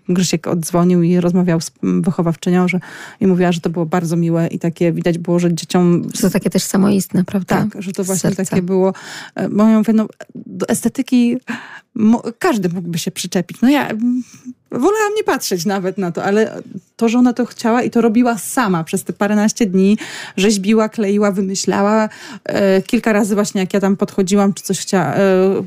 Grzesiek 0.09 0.47
oddzwonił 0.47 1.03
i 1.03 1.19
rozmawiał 1.19 1.61
z 1.61 1.71
wychowawczynią, 1.83 2.67
że 2.67 2.79
i 3.19 3.27
mówiła, 3.27 3.51
że 3.51 3.61
to 3.61 3.69
było 3.69 3.85
bardzo 3.85 4.15
miłe 4.15 4.47
i 4.47 4.59
takie 4.59 4.91
widać 4.91 5.17
było, 5.17 5.39
że 5.39 5.53
dzieciom 5.53 6.03
Że 6.13 6.21
to 6.21 6.29
takie 6.29 6.49
też 6.49 6.63
samoistne, 6.63 7.23
prawda? 7.23 7.55
tak, 7.71 7.81
że 7.81 7.91
to 7.91 8.03
właśnie 8.03 8.29
serca. 8.29 8.43
takie 8.45 8.61
było. 8.61 8.93
Bo 9.51 9.67
ja 9.67 9.77
mówię, 9.77 9.93
no, 9.93 10.07
mo, 10.91 11.39
każdy 12.39 12.69
mógłby 12.69 12.99
się 12.99 13.11
przyczepić. 13.11 13.61
No 13.61 13.69
ja 13.69 13.87
mm, 13.87 14.23
wolałam 14.71 15.13
nie 15.17 15.23
patrzeć 15.23 15.65
nawet 15.65 15.97
na 15.97 16.11
to, 16.11 16.23
ale 16.23 16.61
to, 16.95 17.09
że 17.09 17.17
ona 17.17 17.33
to 17.33 17.45
chciała 17.45 17.83
i 17.83 17.89
to 17.89 18.01
robiła 18.01 18.37
sama 18.37 18.83
przez 18.83 19.03
te 19.03 19.13
paręnaście 19.13 19.65
dni, 19.65 19.97
rzeźbiła, 20.37 20.89
kleiła, 20.89 21.31
wymyślała. 21.31 22.09
E, 22.45 22.81
kilka 22.81 23.13
razy 23.13 23.35
właśnie 23.35 23.61
jak 23.61 23.73
ja 23.73 23.79
tam 23.79 23.97
podchodziłam, 23.97 24.53
czy 24.53 24.63
coś 24.63 24.93
e, 24.93 25.15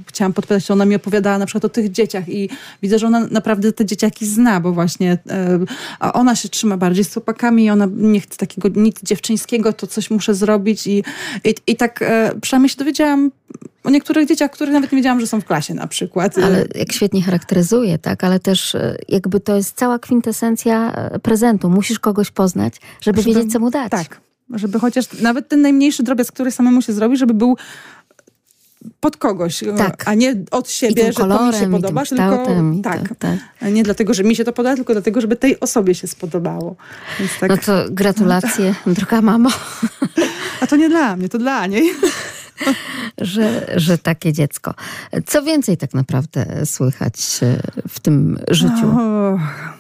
chciałam 0.07 0.33
podpytać, 0.33 0.67
to 0.67 0.75
ona 0.75 0.85
mi 0.85 0.95
opowiadała 0.95 1.39
na 1.39 1.47
przykład 1.47 1.65
o 1.65 1.69
tych 1.69 1.91
dzieciach 1.91 2.29
i 2.29 2.49
widzę, 2.83 2.99
że 2.99 3.07
ona 3.07 3.27
naprawdę 3.31 3.73
te 3.73 3.87
dzieciaki 3.87 4.27
zna, 4.27 4.61
bo 4.61 4.73
właśnie 4.73 5.19
e, 5.31 5.59
a 6.01 6.13
ona 6.13 6.37
się 6.37 6.49
trzyma 6.49 6.77
bardziej 6.77 7.05
z 7.05 7.13
chłopakami 7.13 7.65
i 7.65 7.71
ona 7.71 7.89
nie 7.97 8.21
chce 8.21 8.37
takiego 8.37 8.69
nic 8.81 9.03
dziewczyńskiego, 9.03 9.73
to 9.73 9.87
coś 9.87 10.11
muszę 10.11 10.35
zrobić 10.35 10.87
i, 10.87 11.05
i, 11.45 11.55
i 11.67 11.77
tak 11.77 12.03
e, 12.03 12.33
przynajmniej 12.41 12.69
się 12.69 12.77
dowiedziałam 12.77 13.31
o 13.85 13.91
niektórych 13.91 14.29
dzieciach, 14.29 14.51
których 14.51 14.75
nawet 14.75 14.93
nie 14.93 14.97
wiedziałam, 14.97 15.21
że 15.21 15.27
są 15.27 15.41
w 15.41 15.45
klasie 15.45 15.75
na 15.75 15.87
przykład. 15.87 16.22
Ale 16.45 16.65
jak 16.75 16.93
świetnie 16.93 17.23
charakteryzuje, 17.23 17.99
tak? 17.99 18.25
Ale 18.25 18.41
też 18.41 18.75
e, 18.75 18.97
jakby 19.09 19.41
to 19.41 19.57
jest 19.57 19.77
cała 19.77 19.99
kwintesencja 19.99 20.93
e, 20.93 21.19
prezentu. 21.19 21.71
Musisz 21.71 21.99
kogoś 21.99 22.31
poznać, 22.31 22.75
żeby, 23.01 23.23
Żeby- 23.23 23.35
wiedzieć, 23.35 23.53
co 23.53 23.59
mu 23.59 23.71
dać. 23.71 23.91
Tak, 23.91 24.21
żeby 24.55 24.79
chociaż 24.79 25.21
nawet 25.21 25.49
ten 25.49 25.63
najmniejszy 25.63 26.03
drobiazg, 26.03 26.35
który 26.35 26.51
samemu 26.51 26.83
się 26.83 26.93
zrobi, 26.93 27.17
żeby 27.17 27.35
był 27.35 27.57
pod 29.01 29.17
kogoś, 29.17 29.65
Tak. 29.77 30.03
a 30.07 30.15
nie 30.15 30.37
od 30.51 30.71
siebie, 30.71 31.07
że 31.07 31.13
to 31.13 31.27
mi 31.27 31.33
kolorem, 31.33 31.61
się 31.61 31.71
podoba, 31.71 32.05
tylko 32.05 32.45
tak. 32.83 33.09
tak, 33.09 33.17
tak. 33.19 33.73
Nie 33.73 33.83
dlatego, 33.83 34.15
że 34.15 34.25
mi 34.25 34.37
się 34.37 34.45
to 34.45 34.53
podoba, 34.53 34.77
tylko 34.77 34.93
dlatego, 34.93 35.21
żeby 35.21 35.37
tej 35.37 35.61
osobie 35.61 35.95
się 35.95 36.07
spodobało. 36.09 36.77
Tak, 37.41 37.51
No 37.51 37.57
to 37.57 37.85
gratulacje, 37.91 38.75
droga 38.87 39.21
mamo, 39.21 39.51
A 40.61 40.67
to 40.67 40.77
nie 40.77 40.89
dla 40.89 41.17
mnie, 41.17 41.29
to 41.29 41.39
dla 41.39 41.67
niej. 41.67 41.91
że, 43.19 43.67
że 43.77 43.99
takie 43.99 44.33
dziecko. 44.33 44.75
Co 45.27 45.43
więcej 45.43 45.77
tak 45.77 45.95
naprawdę 45.95 46.67
słychać 46.67 47.41
e, 47.43 47.59
w 47.89 48.01
tym 48.01 48.39
życiu 48.51 48.97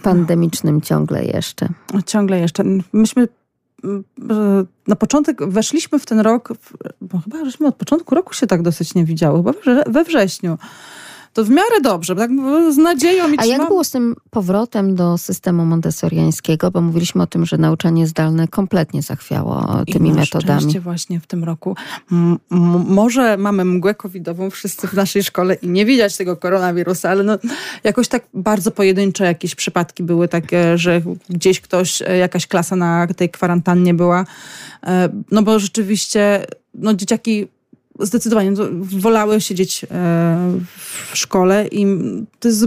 pandemicznym 0.02 0.80
ciągle 0.80 1.24
jeszcze? 1.24 1.68
ciągle 2.06 2.40
jeszcze. 2.40 2.64
Myśmy 2.92 3.28
na 4.88 4.96
początek 4.96 5.46
weszliśmy 5.46 5.98
w 5.98 6.06
ten 6.06 6.20
rok, 6.20 6.48
bo 7.00 7.18
chyba 7.18 7.44
żeśmy 7.44 7.66
od 7.66 7.76
początku 7.76 8.14
roku 8.14 8.34
się 8.34 8.46
tak 8.46 8.62
dosyć 8.62 8.94
nie 8.94 9.04
widziały, 9.04 9.42
chyba 9.64 9.84
we 9.86 10.04
wrześniu. 10.04 10.58
To 11.32 11.44
w 11.44 11.50
miarę 11.50 11.80
dobrze, 11.82 12.16
tak 12.16 12.30
z 12.70 12.76
nadzieją 12.76 13.32
i 13.32 13.38
A 13.38 13.44
jak 13.44 13.68
było 13.68 13.84
z 13.84 13.90
tym 13.90 14.14
powrotem 14.30 14.94
do 14.94 15.18
systemu 15.18 15.64
montessoriańskiego? 15.64 16.70
Bo 16.70 16.80
mówiliśmy 16.80 17.22
o 17.22 17.26
tym, 17.26 17.46
że 17.46 17.58
nauczanie 17.58 18.06
zdalne 18.06 18.48
kompletnie 18.48 19.02
zachwiało 19.02 19.82
I 19.86 19.92
tymi 19.92 20.10
na 20.10 20.16
metodami. 20.16 20.80
właśnie 20.80 21.20
w 21.20 21.26
tym 21.26 21.44
roku. 21.44 21.76
M- 22.12 22.38
może 22.88 23.36
mamy 23.36 23.64
mgłę 23.64 23.94
covidową 23.94 24.50
wszyscy 24.50 24.88
w 24.88 24.92
naszej 24.92 25.22
szkole 25.22 25.54
i 25.54 25.68
nie 25.68 25.86
widać 25.86 26.16
tego 26.16 26.36
koronawirusa, 26.36 27.10
ale 27.10 27.24
no, 27.24 27.38
jakoś 27.84 28.08
tak 28.08 28.26
bardzo 28.34 28.70
pojedyncze 28.70 29.24
jakieś 29.24 29.54
przypadki 29.54 30.02
były 30.02 30.28
takie, 30.28 30.78
że 30.78 31.02
gdzieś 31.30 31.60
ktoś, 31.60 32.02
e, 32.02 32.16
jakaś 32.16 32.46
klasa 32.46 32.76
na 32.76 33.06
tej 33.16 33.30
kwarantannie 33.30 33.94
była. 33.94 34.24
E, 34.86 35.08
No 35.30 35.42
bo 35.42 35.58
rzeczywiście 35.58 36.46
no, 36.74 36.94
dzieciaki 36.94 37.46
zdecydowanie 38.00 38.50
no, 38.50 38.64
wolały 39.00 39.40
siedzieć 39.40 39.84
e, 39.84 39.88
w 41.10 41.16
szkole 41.16 41.66
i 41.68 41.86
to 42.40 42.48
jest 42.48 42.66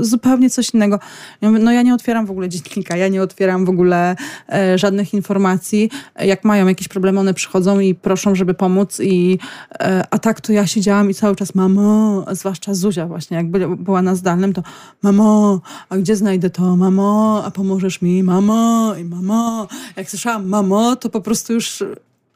zupełnie, 0.00 0.50
coś 0.50 0.74
innego. 0.74 0.98
No 1.42 1.72
ja 1.72 1.82
nie 1.82 1.94
otwieram 1.94 2.26
w 2.26 2.30
ogóle 2.30 2.48
dziennika, 2.48 2.96
ja 2.96 3.08
nie 3.08 3.22
otwieram 3.22 3.64
w 3.64 3.68
ogóle 3.68 4.16
e, 4.52 4.78
żadnych 4.78 5.14
informacji. 5.14 5.90
Jak 6.20 6.44
mają 6.44 6.66
jakieś 6.66 6.88
problemy, 6.88 7.20
one 7.20 7.34
przychodzą 7.34 7.80
i 7.80 7.94
proszą, 7.94 8.34
żeby 8.34 8.54
pomóc 8.54 9.00
i 9.00 9.38
e, 9.80 10.04
a 10.10 10.18
tak 10.18 10.40
to 10.40 10.52
ja 10.52 10.66
siedziałam 10.66 11.10
i 11.10 11.14
cały 11.14 11.36
czas 11.36 11.54
mamo, 11.54 12.24
zwłaszcza 12.32 12.74
Zuzia 12.74 13.06
właśnie, 13.06 13.36
jak 13.36 13.50
by- 13.50 13.76
była 13.76 14.02
na 14.02 14.14
zdalnym, 14.14 14.52
to 14.52 14.62
mamo, 15.02 15.60
a 15.88 15.96
gdzie 15.96 16.16
znajdę 16.16 16.50
to? 16.50 16.76
Mamo, 16.76 17.42
a 17.44 17.50
pomożesz 17.50 18.02
mi? 18.02 18.22
Mamo 18.22 18.94
i 19.00 19.04
mamo. 19.04 19.68
Jak 19.96 20.10
słyszałam 20.10 20.48
mamo, 20.48 20.96
to 20.96 21.10
po 21.10 21.20
prostu 21.20 21.52
już 21.52 21.82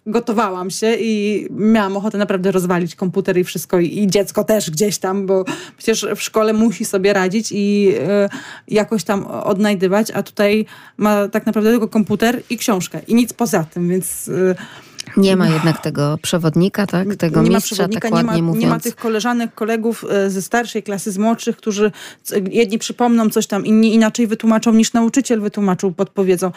gotowałam 0.06 0.70
się 0.70 0.96
i 1.00 1.46
miałam 1.50 1.96
ochotę 1.96 2.18
naprawdę 2.18 2.52
rozwalić 2.52 2.94
komputer 2.94 3.38
i 3.38 3.44
wszystko 3.44 3.80
i, 3.80 4.06
dziecko 4.06 4.44
też 4.44 4.70
gdzieś 4.70 4.98
tam, 4.98 5.26
bo 5.26 5.44
przecież 5.78 6.06
w 6.16 6.22
szkole 6.22 6.52
musi 6.52 6.84
sobie 6.84 7.12
radzić 7.12 7.52
i 7.52 7.92
e, 8.00 8.28
jakoś 8.68 9.04
tam 9.04 9.26
odnajdywać, 9.26 10.10
a 10.10 10.22
tutaj 10.22 10.66
ma 10.96 11.28
tak 11.28 11.46
naprawdę 11.46 11.70
tylko 11.70 11.88
komputer 11.88 12.42
i 12.50 12.58
książkę 12.58 13.00
i 13.08 13.14
nic 13.14 13.32
poza 13.32 13.64
tym, 13.64 13.88
więc 13.88 14.28
e, 14.28 14.54
Nie 15.16 15.36
ma 15.36 15.48
jednak 15.48 15.82
tego 15.82 16.18
przewodnika, 16.22 16.86
tak? 16.86 17.16
Tego 17.16 17.42
nie 17.42 17.50
ma 17.50 17.56
mistrza, 17.56 17.74
przewodnika, 17.74 18.10
tak 18.10 18.18
nie 18.18 18.24
ma, 18.24 18.38
mówiąc. 18.38 18.64
nie 18.64 18.70
ma 18.70 18.80
tych 18.80 18.96
koleżanek, 18.96 19.54
kolegów 19.54 20.04
e, 20.10 20.30
ze 20.30 20.42
starszej 20.42 20.82
klasy, 20.82 21.12
z 21.12 21.18
młodszych, 21.18 21.56
którzy 21.56 21.92
jedni 22.50 22.78
przypomną 22.78 23.30
coś 23.30 23.46
tam, 23.46 23.66
inni 23.66 23.94
inaczej 23.94 24.26
wytłumaczą 24.26 24.72
niż 24.72 24.92
nauczyciel 24.92 25.40
wytłumaczył, 25.40 25.92
podpowiedzą. 25.92 26.52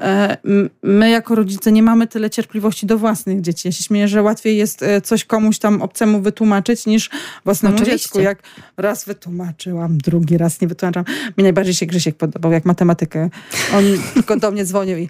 E, 0.00 0.36
My 0.82 1.10
jako 1.10 1.34
rodzice 1.34 1.72
nie 1.72 1.82
mamy 1.82 2.06
tyle 2.06 2.30
cierpliwości 2.30 2.86
do 2.86 2.98
własnych 2.98 3.40
dzieci. 3.40 3.68
Ja 3.68 3.72
się 3.72 3.84
śmieję, 3.84 4.08
że 4.08 4.22
łatwiej 4.22 4.56
jest 4.56 4.82
e, 4.82 5.00
coś 5.00 5.24
komuś 5.24 5.58
tam 5.58 5.82
obcemu 5.82 6.20
wytłumaczyć 6.20 6.86
niż 6.86 7.10
własnemu 7.44 7.74
Oczywiście. 7.74 7.98
dziecku. 7.98 8.20
Jak 8.20 8.42
raz 8.76 9.04
wytłumaczyłam, 9.04 9.98
drugi 9.98 10.38
raz 10.38 10.60
nie 10.60 10.68
wytłumaczam. 10.68 11.04
Mi 11.38 11.44
najbardziej 11.44 11.74
się 11.74 11.86
Grzesiek 11.86 12.16
podobał, 12.16 12.52
jak 12.52 12.64
matematykę. 12.64 13.30
On 13.74 13.84
tylko 14.14 14.36
do 14.36 14.50
mnie 14.50 14.64
dzwonił 14.64 14.98
i 14.98 15.08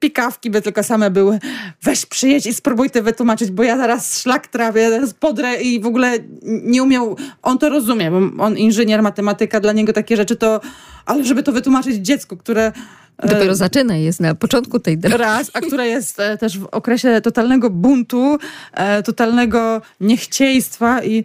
pikawki 0.00 0.50
by 0.50 0.62
tylko 0.62 0.82
same 0.82 1.10
były. 1.10 1.38
Weź 1.82 2.06
przyjedź 2.06 2.46
i 2.46 2.54
spróbuj 2.54 2.90
ty 2.90 3.02
wytłumaczyć, 3.02 3.50
bo 3.50 3.62
ja 3.62 3.76
zaraz 3.76 4.20
szlak 4.20 4.46
trawię, 4.46 4.90
zaraz 4.90 5.14
podrę 5.14 5.62
i 5.62 5.80
w 5.80 5.86
ogóle 5.86 6.18
nie 6.42 6.82
umiał, 6.82 7.16
on 7.42 7.58
to 7.58 7.68
rozumie, 7.68 8.10
bo 8.10 8.44
on 8.44 8.56
inżynier, 8.56 9.02
matematyka, 9.02 9.60
dla 9.60 9.72
niego 9.72 9.92
takie 9.92 10.16
rzeczy 10.16 10.36
to, 10.36 10.60
ale 11.06 11.24
żeby 11.24 11.42
to 11.42 11.52
wytłumaczyć 11.52 11.96
dziecku, 11.96 12.36
które 12.36 12.72
e, 13.18 13.28
Dopiero 13.28 13.54
zaczyna, 13.54 13.96
jest 13.96 14.20
na 14.20 14.34
początku 14.34 14.80
tej 14.80 14.98
drogi. 14.98 15.16
raz, 15.16 15.50
a 15.54 15.60
która 15.60 15.84
jest 15.84 16.20
e, 16.20 16.38
też 16.38 16.58
w 16.58 16.64
okresie 16.64 17.20
totalnego 17.20 17.70
buntu, 17.70 18.38
e, 18.72 19.02
totalnego 19.02 19.82
niechciejstwa 20.00 21.04
i 21.04 21.24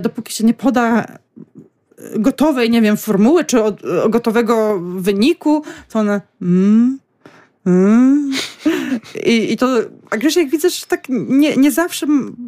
dopóki 0.00 0.32
się 0.32 0.44
nie 0.44 0.54
poda 0.54 1.06
gotowej, 2.14 2.70
nie 2.70 2.82
wiem, 2.82 2.96
formuły 2.96 3.44
czy 3.44 3.62
od, 3.62 3.84
e, 3.84 4.08
gotowego 4.08 4.80
wyniku, 4.80 5.64
to 5.88 5.98
one 5.98 6.20
mm, 6.42 6.98
mm. 7.66 8.32
I, 9.26 9.52
I 9.52 9.56
to, 9.56 9.78
a 10.10 10.16
Grzesiek 10.16 10.50
widzę, 10.50 10.70
że 10.70 10.86
tak 10.86 11.08
nie, 11.28 11.56
nie 11.56 11.70
zawsze 11.70 12.06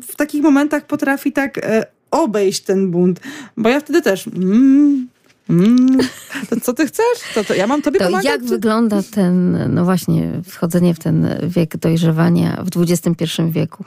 w 0.09 0.17
takich 0.17 0.43
momentach 0.43 0.87
potrafi 0.87 1.33
tak 1.33 1.59
e, 1.59 1.87
obejść 2.11 2.61
ten 2.61 2.91
bunt, 2.91 3.21
bo 3.57 3.69
ja 3.69 3.81
wtedy 3.81 4.03
też 4.03 4.27
mm, 4.27 5.09
Mm, 5.51 5.99
to 6.51 6.61
co 6.61 6.73
ty 6.73 6.87
chcesz? 6.87 7.19
To, 7.35 7.45
to 7.45 7.55
ja 7.55 7.67
mam 7.67 7.83
tobie 7.83 7.99
to 7.99 8.05
pomagać? 8.05 8.25
jak 8.25 8.45
wygląda 8.45 9.03
ten, 9.03 9.59
no 9.75 9.85
właśnie, 9.85 10.31
wchodzenie 10.45 10.95
w 10.95 10.99
ten 10.99 11.29
wiek 11.43 11.77
dojrzewania 11.77 12.65
w 12.65 12.83
XXI 12.83 13.43
wieku? 13.51 13.85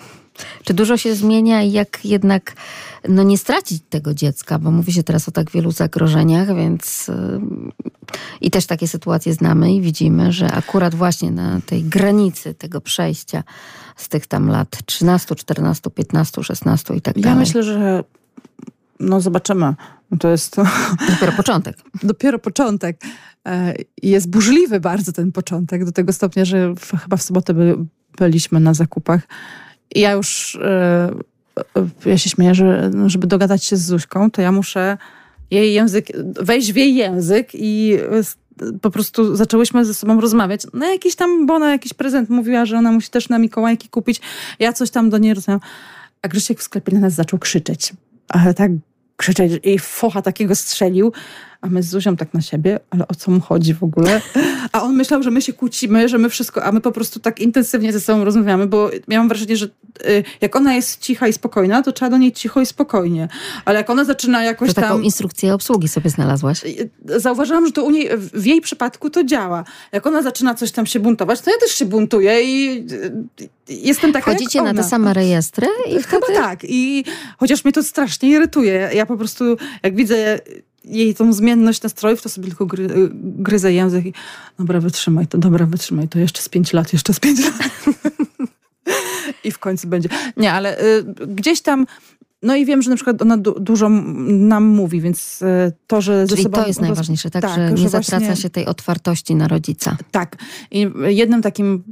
Czy 0.63 0.73
dużo 0.73 0.97
się 0.97 1.15
zmienia 1.15 1.61
i 1.63 1.71
jak 1.71 2.05
jednak 2.05 2.53
no, 3.09 3.23
nie 3.23 3.37
stracić 3.37 3.81
tego 3.89 4.13
dziecka? 4.13 4.59
Bo 4.59 4.71
mówi 4.71 4.93
się 4.93 5.03
teraz 5.03 5.27
o 5.29 5.31
tak 5.31 5.51
wielu 5.51 5.71
zagrożeniach, 5.71 6.55
więc 6.55 7.07
yy, 7.07 7.15
i 8.41 8.51
też 8.51 8.65
takie 8.65 8.87
sytuacje 8.87 9.33
znamy 9.33 9.73
i 9.73 9.81
widzimy, 9.81 10.31
że 10.31 10.51
akurat 10.51 10.95
właśnie 10.95 11.31
na 11.31 11.61
tej 11.65 11.83
granicy 11.83 12.53
tego 12.53 12.81
przejścia 12.81 13.43
z 13.95 14.09
tych 14.09 14.27
tam 14.27 14.49
lat 14.49 14.77
13, 14.85 15.35
14, 15.35 15.89
15, 15.89 16.43
16 16.43 16.95
i 16.95 17.01
tak 17.01 17.17
Ja 17.17 17.23
dalej. 17.23 17.39
myślę, 17.39 17.63
że 17.63 18.03
no 18.99 19.21
zobaczymy. 19.21 19.73
To 20.19 20.29
jest 20.29 20.55
Dopiero 21.13 21.31
początek. 21.31 21.77
dopiero 22.03 22.39
początek. 22.39 23.01
E, 23.47 23.73
Jest 24.03 24.29
burzliwy 24.29 24.79
bardzo 24.79 25.11
ten 25.11 25.31
początek, 25.31 25.85
do 25.85 25.91
tego 25.91 26.13
stopnia, 26.13 26.45
że 26.45 26.73
chyba 27.03 27.17
w 27.17 27.23
sobotę 27.23 27.53
by, 27.53 27.75
byliśmy 28.17 28.59
na 28.59 28.73
zakupach. 28.73 29.21
I 29.95 29.99
ja 29.99 30.11
już, 30.11 30.55
e, 30.61 31.11
e, 31.77 32.09
ja 32.09 32.17
się 32.17 32.29
śmieję, 32.29 32.55
że 32.55 32.91
żeby 33.05 33.27
dogadać 33.27 33.63
się 33.63 33.77
z 33.77 33.85
Zuśką, 33.85 34.31
to 34.31 34.41
ja 34.41 34.51
muszę 34.51 34.97
jej 35.51 35.73
język, 35.73 36.07
wejść 36.41 36.73
w 36.73 36.75
jej 36.75 36.95
język 36.95 37.49
i 37.53 37.97
po 38.81 38.91
prostu 38.91 39.35
zaczęłyśmy 39.35 39.85
ze 39.85 39.93
sobą 39.93 40.21
rozmawiać. 40.21 40.61
No 40.73 40.91
jakiś 40.91 41.15
tam, 41.15 41.45
bo 41.45 41.53
ona 41.53 41.71
jakiś 41.71 41.93
prezent 41.93 42.29
mówiła, 42.29 42.65
że 42.65 42.77
ona 42.77 42.91
musi 42.91 43.09
też 43.09 43.29
na 43.29 43.39
Mikołajki 43.39 43.89
kupić. 43.89 44.21
Ja 44.59 44.73
coś 44.73 44.89
tam 44.89 45.09
do 45.09 45.17
niej 45.17 45.33
rozmawiam. 45.33 45.61
A 46.21 46.27
Grzesiek 46.27 46.59
w 46.59 46.63
sklepie 46.63 46.93
na 46.93 46.99
nas 46.99 47.13
zaczął 47.13 47.39
krzyczeć. 47.39 47.93
Ale 48.29 48.53
tak 48.53 48.71
krzyczeć 49.17 49.59
i 49.63 49.79
focha 49.79 50.21
takiego 50.21 50.55
strzelił. 50.55 51.11
A 51.65 51.69
my 51.69 51.83
z 51.83 51.89
Zuzią 51.89 52.15
tak 52.15 52.33
na 52.33 52.41
siebie, 52.41 52.79
ale 52.89 53.07
o 53.07 53.15
co 53.15 53.31
mu 53.31 53.39
chodzi 53.41 53.73
w 53.73 53.83
ogóle? 53.83 54.21
A 54.71 54.83
on 54.83 54.95
myślał, 54.95 55.23
że 55.23 55.31
my 55.31 55.41
się 55.41 55.53
kłócimy, 55.53 56.09
że 56.09 56.17
my 56.17 56.29
wszystko, 56.29 56.63
a 56.63 56.71
my 56.71 56.81
po 56.81 56.91
prostu 56.91 57.19
tak 57.19 57.39
intensywnie 57.39 57.93
ze 57.93 57.99
sobą 57.99 58.23
rozmawiamy, 58.23 58.67
bo 58.67 58.89
miałam 59.07 59.27
wrażenie, 59.27 59.57
że 59.57 59.65
y, 59.65 60.23
jak 60.41 60.55
ona 60.55 60.73
jest 60.73 60.99
cicha 60.99 61.27
i 61.27 61.33
spokojna, 61.33 61.81
to 61.83 61.91
trzeba 61.91 62.11
do 62.11 62.17
niej 62.17 62.31
cicho 62.31 62.61
i 62.61 62.65
spokojnie. 62.65 63.27
Ale 63.65 63.77
jak 63.79 63.89
ona 63.89 64.03
zaczyna 64.03 64.43
jakoś 64.43 64.69
To 64.69 64.75
taką 64.81 64.87
tam... 64.87 65.03
instrukcję 65.03 65.53
obsługi 65.53 65.87
sobie 65.87 66.09
znalazłaś. 66.09 66.61
Zauważyłam, 67.05 67.65
że 67.65 67.71
to 67.71 67.83
u 67.83 67.91
niej, 67.91 68.09
w 68.17 68.45
jej 68.45 68.61
przypadku 68.61 69.09
to 69.09 69.23
działa. 69.23 69.63
Jak 69.91 70.07
ona 70.07 70.21
zaczyna 70.21 70.55
coś 70.55 70.71
tam 70.71 70.85
się 70.85 70.99
buntować, 70.99 71.41
to 71.41 71.51
ja 71.51 71.57
też 71.57 71.71
się 71.71 71.85
buntuję 71.85 72.41
i 72.43 72.85
y, 73.39 73.49
jestem 73.69 74.13
taka 74.13 74.31
Chodzicie 74.31 74.61
na 74.61 74.73
te 74.73 74.83
same 74.83 75.13
rejestry 75.13 75.67
i 75.87 76.03
Chyba 76.03 76.25
wtedy... 76.25 76.39
tak. 76.39 76.59
I 76.63 77.05
chociaż 77.37 77.63
mnie 77.65 77.71
to 77.71 77.83
strasznie 77.83 78.29
irytuje. 78.29 78.89
Ja 78.93 79.05
po 79.05 79.17
prostu, 79.17 79.57
jak 79.83 79.95
widzę 79.95 80.39
jej 80.87 81.15
tą 81.15 81.33
zmienność 81.33 81.81
nastrojów, 81.81 82.21
to 82.21 82.29
sobie 82.29 82.47
tylko 82.47 82.65
gry, 82.65 82.87
gryzę 83.21 83.73
język 83.73 84.05
i 84.05 84.13
dobra, 84.59 84.79
wytrzymaj 84.79 85.27
to, 85.27 85.37
dobra, 85.37 85.65
wytrzymaj 85.65 86.07
to, 86.07 86.19
jeszcze 86.19 86.41
z 86.41 86.49
pięć 86.49 86.73
lat, 86.73 86.93
jeszcze 86.93 87.13
z 87.13 87.19
pięć 87.19 87.39
lat. 87.39 87.69
I 89.43 89.51
w 89.51 89.59
końcu 89.59 89.87
będzie. 89.87 90.09
Nie, 90.37 90.53
ale 90.53 90.81
y, 90.83 91.03
gdzieś 91.27 91.61
tam 91.61 91.85
no 92.43 92.55
i 92.55 92.65
wiem, 92.65 92.81
że 92.81 92.89
na 92.89 92.95
przykład 92.95 93.21
ona 93.21 93.37
du- 93.37 93.59
dużo 93.59 93.89
nam 94.29 94.63
mówi, 94.63 95.01
więc 95.01 95.41
y, 95.41 95.71
to, 95.87 96.01
że 96.01 96.27
ze 96.27 96.29
Czyli 96.29 96.43
sobą... 96.43 96.61
to 96.61 96.67
jest 96.67 96.81
najważniejsze, 96.81 97.29
tak? 97.31 97.41
tak, 97.41 97.55
że 97.55 97.71
nie 97.71 97.77
że 97.77 97.89
zatraca 97.89 98.25
właśnie- 98.25 98.41
się 98.41 98.49
tej 98.49 98.65
otwartości 98.65 99.35
na 99.35 99.47
rodzica. 99.47 99.97
Tak. 100.11 100.35
I 100.71 100.91
jednym 101.05 101.41
takim 101.41 101.83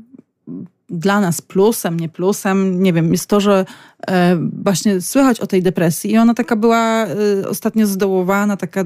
dla 0.93 1.19
nas 1.19 1.41
plusem, 1.41 1.99
nie 1.99 2.09
plusem, 2.09 2.83
nie 2.83 2.93
wiem, 2.93 3.11
jest 3.11 3.27
to, 3.27 3.39
że 3.39 3.65
e, 4.07 4.37
właśnie 4.63 5.01
słychać 5.01 5.39
o 5.39 5.47
tej 5.47 5.63
depresji 5.63 6.11
i 6.11 6.17
ona 6.17 6.33
taka 6.33 6.55
była 6.55 7.05
e, 7.05 7.49
ostatnio 7.49 7.87
zdołowana, 7.87 8.57
taka 8.57 8.83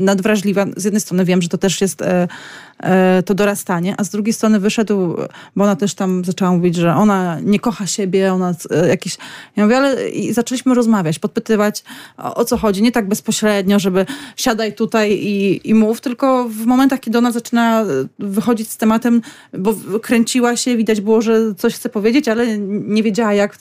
nadwrażliwa. 0.00 0.66
Z 0.76 0.84
jednej 0.84 1.00
strony 1.00 1.24
wiem, 1.24 1.42
że 1.42 1.48
to 1.48 1.58
też 1.58 1.80
jest 1.80 2.02
e, 2.02 2.28
to 3.24 3.34
dorastanie, 3.34 3.94
a 3.98 4.04
z 4.04 4.10
drugiej 4.10 4.32
strony 4.32 4.60
wyszedł, 4.60 5.16
bo 5.56 5.64
ona 5.64 5.76
też 5.76 5.94
tam 5.94 6.24
zaczęła 6.24 6.50
mówić, 6.50 6.76
że 6.76 6.94
ona 6.94 7.40
nie 7.40 7.60
kocha 7.60 7.86
siebie, 7.86 8.32
ona 8.32 8.54
e, 8.70 8.88
jakieś... 8.88 9.16
Ja 9.56 9.64
mówię, 9.64 9.76
ale 9.76 10.08
i 10.08 10.32
zaczęliśmy 10.32 10.74
rozmawiać, 10.74 11.18
podpytywać 11.18 11.84
o, 12.18 12.34
o 12.34 12.44
co 12.44 12.56
chodzi, 12.56 12.82
nie 12.82 12.92
tak 12.92 13.08
bezpośrednio, 13.08 13.78
żeby 13.78 14.06
siadaj 14.36 14.72
tutaj 14.72 15.12
i, 15.12 15.68
i 15.70 15.74
mów, 15.74 16.00
tylko 16.00 16.48
w 16.48 16.66
momentach, 16.66 17.00
kiedy 17.00 17.18
ona 17.18 17.32
zaczyna 17.32 17.82
e, 17.82 17.84
wychodzić 18.18 18.70
z 18.70 18.76
tematem, 18.76 19.22
bo 19.52 19.74
kręciła 20.02 20.56
się, 20.56 20.76
widać 20.76 21.00
było, 21.00 21.22
że 21.22 21.54
coś 21.54 21.74
chce 21.74 21.88
powiedzieć, 21.88 22.28
ale 22.28 22.58
nie 22.58 23.02
wiedziała 23.02 23.32
jak. 23.32 23.58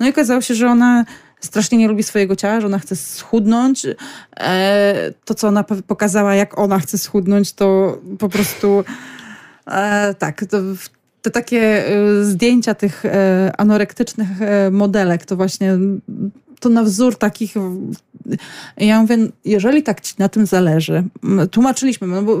No 0.00 0.06
i 0.06 0.10
okazało 0.10 0.40
się, 0.40 0.54
że 0.54 0.68
ona 0.68 1.04
strasznie 1.44 1.78
nie 1.78 1.88
lubi 1.88 2.02
swojego 2.02 2.36
ciała, 2.36 2.60
że 2.60 2.66
ona 2.66 2.78
chce 2.78 2.96
schudnąć. 2.96 3.86
E, 4.36 5.12
to, 5.24 5.34
co 5.34 5.48
ona 5.48 5.64
po- 5.64 5.82
pokazała, 5.82 6.34
jak 6.34 6.58
ona 6.58 6.78
chce 6.78 6.98
schudnąć, 6.98 7.52
to 7.52 7.98
po 8.18 8.28
prostu 8.28 8.84
e, 9.66 10.14
tak, 10.14 10.44
to 10.50 10.58
te 11.22 11.30
takie 11.30 11.88
e, 11.88 12.24
zdjęcia 12.24 12.74
tych 12.74 13.04
e, 13.04 13.52
anorektycznych 13.58 14.42
e, 14.42 14.70
modelek, 14.70 15.24
to 15.24 15.36
właśnie 15.36 15.78
to 16.60 16.68
na 16.68 16.82
wzór 16.82 17.16
takich. 17.16 17.54
Ja 18.76 19.00
mówię, 19.00 19.18
jeżeli 19.44 19.82
tak 19.82 20.00
ci 20.00 20.14
na 20.18 20.28
tym 20.28 20.46
zależy, 20.46 21.04
tłumaczyliśmy, 21.50 22.06
no 22.06 22.22
bo 22.22 22.40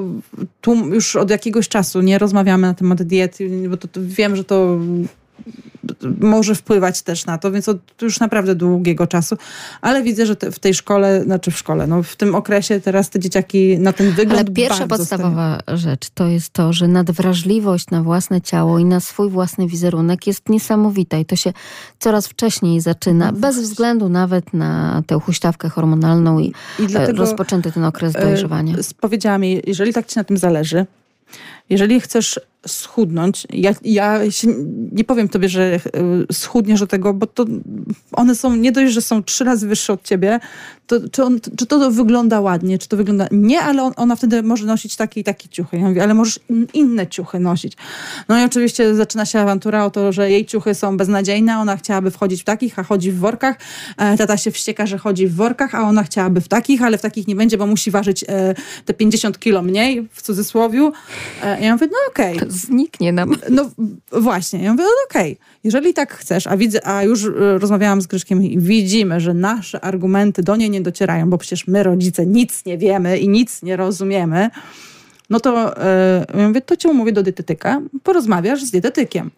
tu 0.60 0.74
już 0.74 1.16
od 1.16 1.30
jakiegoś 1.30 1.68
czasu 1.68 2.00
nie 2.00 2.18
rozmawiamy 2.18 2.66
na 2.66 2.74
temat 2.74 3.02
diety, 3.02 3.68
bo 3.68 3.76
to, 3.76 3.88
to 3.88 4.00
wiem, 4.02 4.36
że 4.36 4.44
to 4.44 4.78
może 6.20 6.54
wpływać 6.54 7.02
też 7.02 7.26
na 7.26 7.38
to, 7.38 7.52
więc 7.52 7.68
od 7.68 7.78
już 8.02 8.20
naprawdę 8.20 8.54
długiego 8.54 9.06
czasu, 9.06 9.36
ale 9.80 10.02
widzę, 10.02 10.26
że 10.26 10.36
te, 10.36 10.50
w 10.50 10.58
tej 10.58 10.74
szkole, 10.74 11.22
znaczy 11.24 11.50
w 11.50 11.58
szkole, 11.58 11.86
no 11.86 12.02
w 12.02 12.16
tym 12.16 12.34
okresie 12.34 12.80
teraz 12.80 13.10
te 13.10 13.20
dzieciaki 13.20 13.78
na 13.78 13.92
ten 13.92 14.10
wygląd 14.12 14.40
Ale 14.40 14.54
pierwsza 14.54 14.86
podstawowa 14.86 15.60
rzecz 15.68 16.10
to 16.14 16.26
jest 16.26 16.50
to, 16.50 16.72
że 16.72 16.88
nadwrażliwość 16.88 17.90
na 17.90 18.02
własne 18.02 18.40
ciało 18.40 18.78
i 18.78 18.84
na 18.84 19.00
swój 19.00 19.30
własny 19.30 19.66
wizerunek 19.66 20.26
jest 20.26 20.48
niesamowita 20.48 21.18
i 21.18 21.24
to 21.24 21.36
się 21.36 21.52
coraz 21.98 22.26
wcześniej 22.26 22.80
zaczyna, 22.80 23.32
No 23.32 23.38
bez 23.38 23.58
względu 23.58 24.08
nawet 24.08 24.54
na 24.54 25.02
tę 25.06 25.20
huśtawkę 25.20 25.68
hormonalną 25.68 26.38
i, 26.38 26.52
I 26.78 26.86
dlatego 26.86 27.18
rozpoczęty 27.18 27.72
ten 27.72 27.84
okres 27.84 28.12
dojrzewania. 28.12 28.74
e, 28.74 28.80
powiedziałam 29.00 29.44
jej, 29.44 29.62
jeżeli 29.66 29.92
tak 29.92 30.06
ci 30.06 30.18
na 30.18 30.24
tym 30.24 30.36
zależy, 30.36 30.86
jeżeli 31.70 32.00
chcesz 32.00 32.40
schudnąć, 32.66 33.46
ja, 33.52 33.74
ja 33.84 34.20
nie 34.92 35.04
powiem 35.04 35.28
tobie, 35.28 35.48
że 35.48 35.74
e, 35.74 35.80
schudniesz 36.32 36.80
do 36.80 36.86
tego, 36.86 37.14
bo 37.14 37.26
to 37.26 37.44
one 38.12 38.34
są, 38.34 38.56
nie 38.56 38.72
dość, 38.72 38.92
że 38.92 39.02
są 39.02 39.22
trzy 39.22 39.44
razy 39.44 39.68
wyższe 39.68 39.92
od 39.92 40.02
ciebie, 40.02 40.40
to, 40.86 40.96
czy, 41.12 41.24
on, 41.24 41.40
czy 41.56 41.66
to 41.66 41.90
wygląda 41.90 42.40
ładnie, 42.40 42.78
czy 42.78 42.88
to 42.88 42.96
wygląda... 42.96 43.26
Nie, 43.30 43.60
ale 43.60 43.82
on, 43.82 43.92
ona 43.96 44.16
wtedy 44.16 44.42
może 44.42 44.66
nosić 44.66 44.96
takie 44.96 45.20
i 45.20 45.24
takie 45.24 45.48
ciuchy. 45.48 45.76
Ja 45.78 45.88
mówię, 45.88 46.02
ale 46.02 46.14
możesz 46.14 46.40
in, 46.50 46.66
inne 46.74 47.06
ciuchy 47.06 47.40
nosić. 47.40 47.76
No 48.28 48.40
i 48.40 48.44
oczywiście 48.44 48.94
zaczyna 48.94 49.26
się 49.26 49.40
awantura 49.40 49.84
o 49.84 49.90
to, 49.90 50.12
że 50.12 50.30
jej 50.30 50.46
ciuchy 50.46 50.74
są 50.74 50.96
beznadziejne, 50.96 51.58
ona 51.58 51.76
chciałaby 51.76 52.10
wchodzić 52.10 52.40
w 52.40 52.44
takich, 52.44 52.78
a 52.78 52.82
chodzi 52.82 53.12
w 53.12 53.18
workach. 53.18 53.56
E, 53.96 54.16
Tata 54.16 54.36
się 54.36 54.50
wścieka, 54.50 54.86
że 54.86 54.98
chodzi 54.98 55.26
w 55.26 55.34
workach, 55.34 55.74
a 55.74 55.82
ona 55.82 56.02
chciałaby 56.02 56.40
w 56.40 56.48
takich, 56.48 56.82
ale 56.82 56.98
w 56.98 57.02
takich 57.02 57.28
nie 57.28 57.36
będzie, 57.36 57.58
bo 57.58 57.66
musi 57.66 57.90
ważyć 57.90 58.24
e, 58.28 58.54
te 58.84 58.94
50 58.94 59.38
kilo 59.38 59.62
mniej, 59.62 60.08
w 60.12 60.22
cudzysłowiu. 60.22 60.92
E, 61.42 61.60
Ja 61.60 61.72
mówię, 61.72 61.86
no 61.86 61.98
okej. 62.08 62.38
Zniknie 62.54 63.12
nam. 63.12 63.36
No 63.50 63.70
właśnie, 64.12 64.62
ja 64.62 64.72
mówię, 64.72 64.84
no 64.84 64.90
okej, 65.10 65.38
jeżeli 65.64 65.94
tak 65.94 66.14
chcesz, 66.14 66.46
a 66.46 66.56
widzę, 66.56 66.86
a 66.86 67.02
już 67.02 67.24
e, 67.24 67.30
rozmawiałam 67.58 68.02
z 68.02 68.06
Grzeszkiem 68.06 68.42
i 68.42 68.58
widzimy, 68.58 69.20
że 69.20 69.34
nasze 69.34 69.80
argumenty 69.80 70.42
do 70.42 70.56
niej 70.56 70.70
nie 70.70 70.80
docierają, 70.80 71.30
bo 71.30 71.38
przecież 71.38 71.66
my 71.66 71.82
rodzice 71.82 72.26
nic 72.26 72.64
nie 72.64 72.78
wiemy 72.78 73.18
i 73.18 73.28
nic 73.28 73.62
nie 73.62 73.76
rozumiemy, 73.76 74.50
no 75.30 75.40
to 75.40 75.82
e, 75.84 76.26
ja 76.34 76.48
mówię, 76.48 76.60
to 76.60 76.76
cię 76.76 76.88
umówię 76.88 77.12
do 77.12 77.22
dietetyka, 77.22 77.80
porozmawiasz 78.02 78.62
z 78.64 78.70
dietetykiem. 78.70 79.30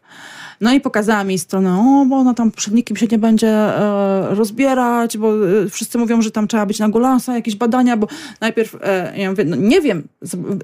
No 0.61 0.73
i 0.73 0.81
pokazała 0.81 1.25
mi 1.25 1.38
stronę, 1.38 1.79
o, 1.79 2.07
bo 2.09 2.16
ona 2.16 2.35
tam 2.35 2.51
przed 2.51 2.75
nikim 2.75 2.97
się 2.97 3.07
nie 3.07 3.19
będzie 3.19 3.49
e, 3.49 4.35
rozbierać, 4.35 5.19
bo 5.19 5.33
e, 5.35 5.69
wszyscy 5.71 5.99
mówią, 5.99 6.23
że 6.23 6.31
tam 6.31 6.49
trzeba 6.49 6.66
być 6.66 6.79
na 6.79 6.88
golasa, 6.88 7.35
jakieś 7.35 7.57
badania, 7.57 7.97
bo 7.97 8.07
najpierw, 8.40 8.77
e, 8.83 9.12
ja 9.19 9.31
mówię, 9.31 9.45
no 9.45 9.57
nie 9.57 9.81
wiem, 9.81 10.09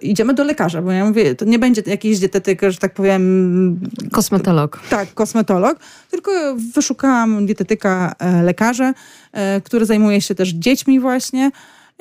idziemy 0.03 0.35
do 0.35 0.45
lekarza, 0.45 0.83
bo 0.83 0.93
ja 0.93 1.05
mówię, 1.05 1.35
to 1.35 1.45
nie 1.45 1.59
będzie 1.59 1.83
jakiś 1.87 2.19
dietetyk, 2.19 2.61
że 2.69 2.79
tak 2.79 2.95
powiem, 2.95 3.81
Kosmetolog. 4.13 4.81
tak, 4.91 5.15
kosmetolog, 5.15 5.79
tylko 6.11 6.31
wyszukałam 6.75 7.47
dietetyka, 7.47 8.15
e, 8.19 8.43
lekarza, 8.43 8.95
e, 9.33 9.61
który 9.61 9.87
zajmuje 9.87 10.21
się 10.21 10.35
też 10.35 10.49
dziećmi 10.49 11.01
właśnie. 11.01 11.51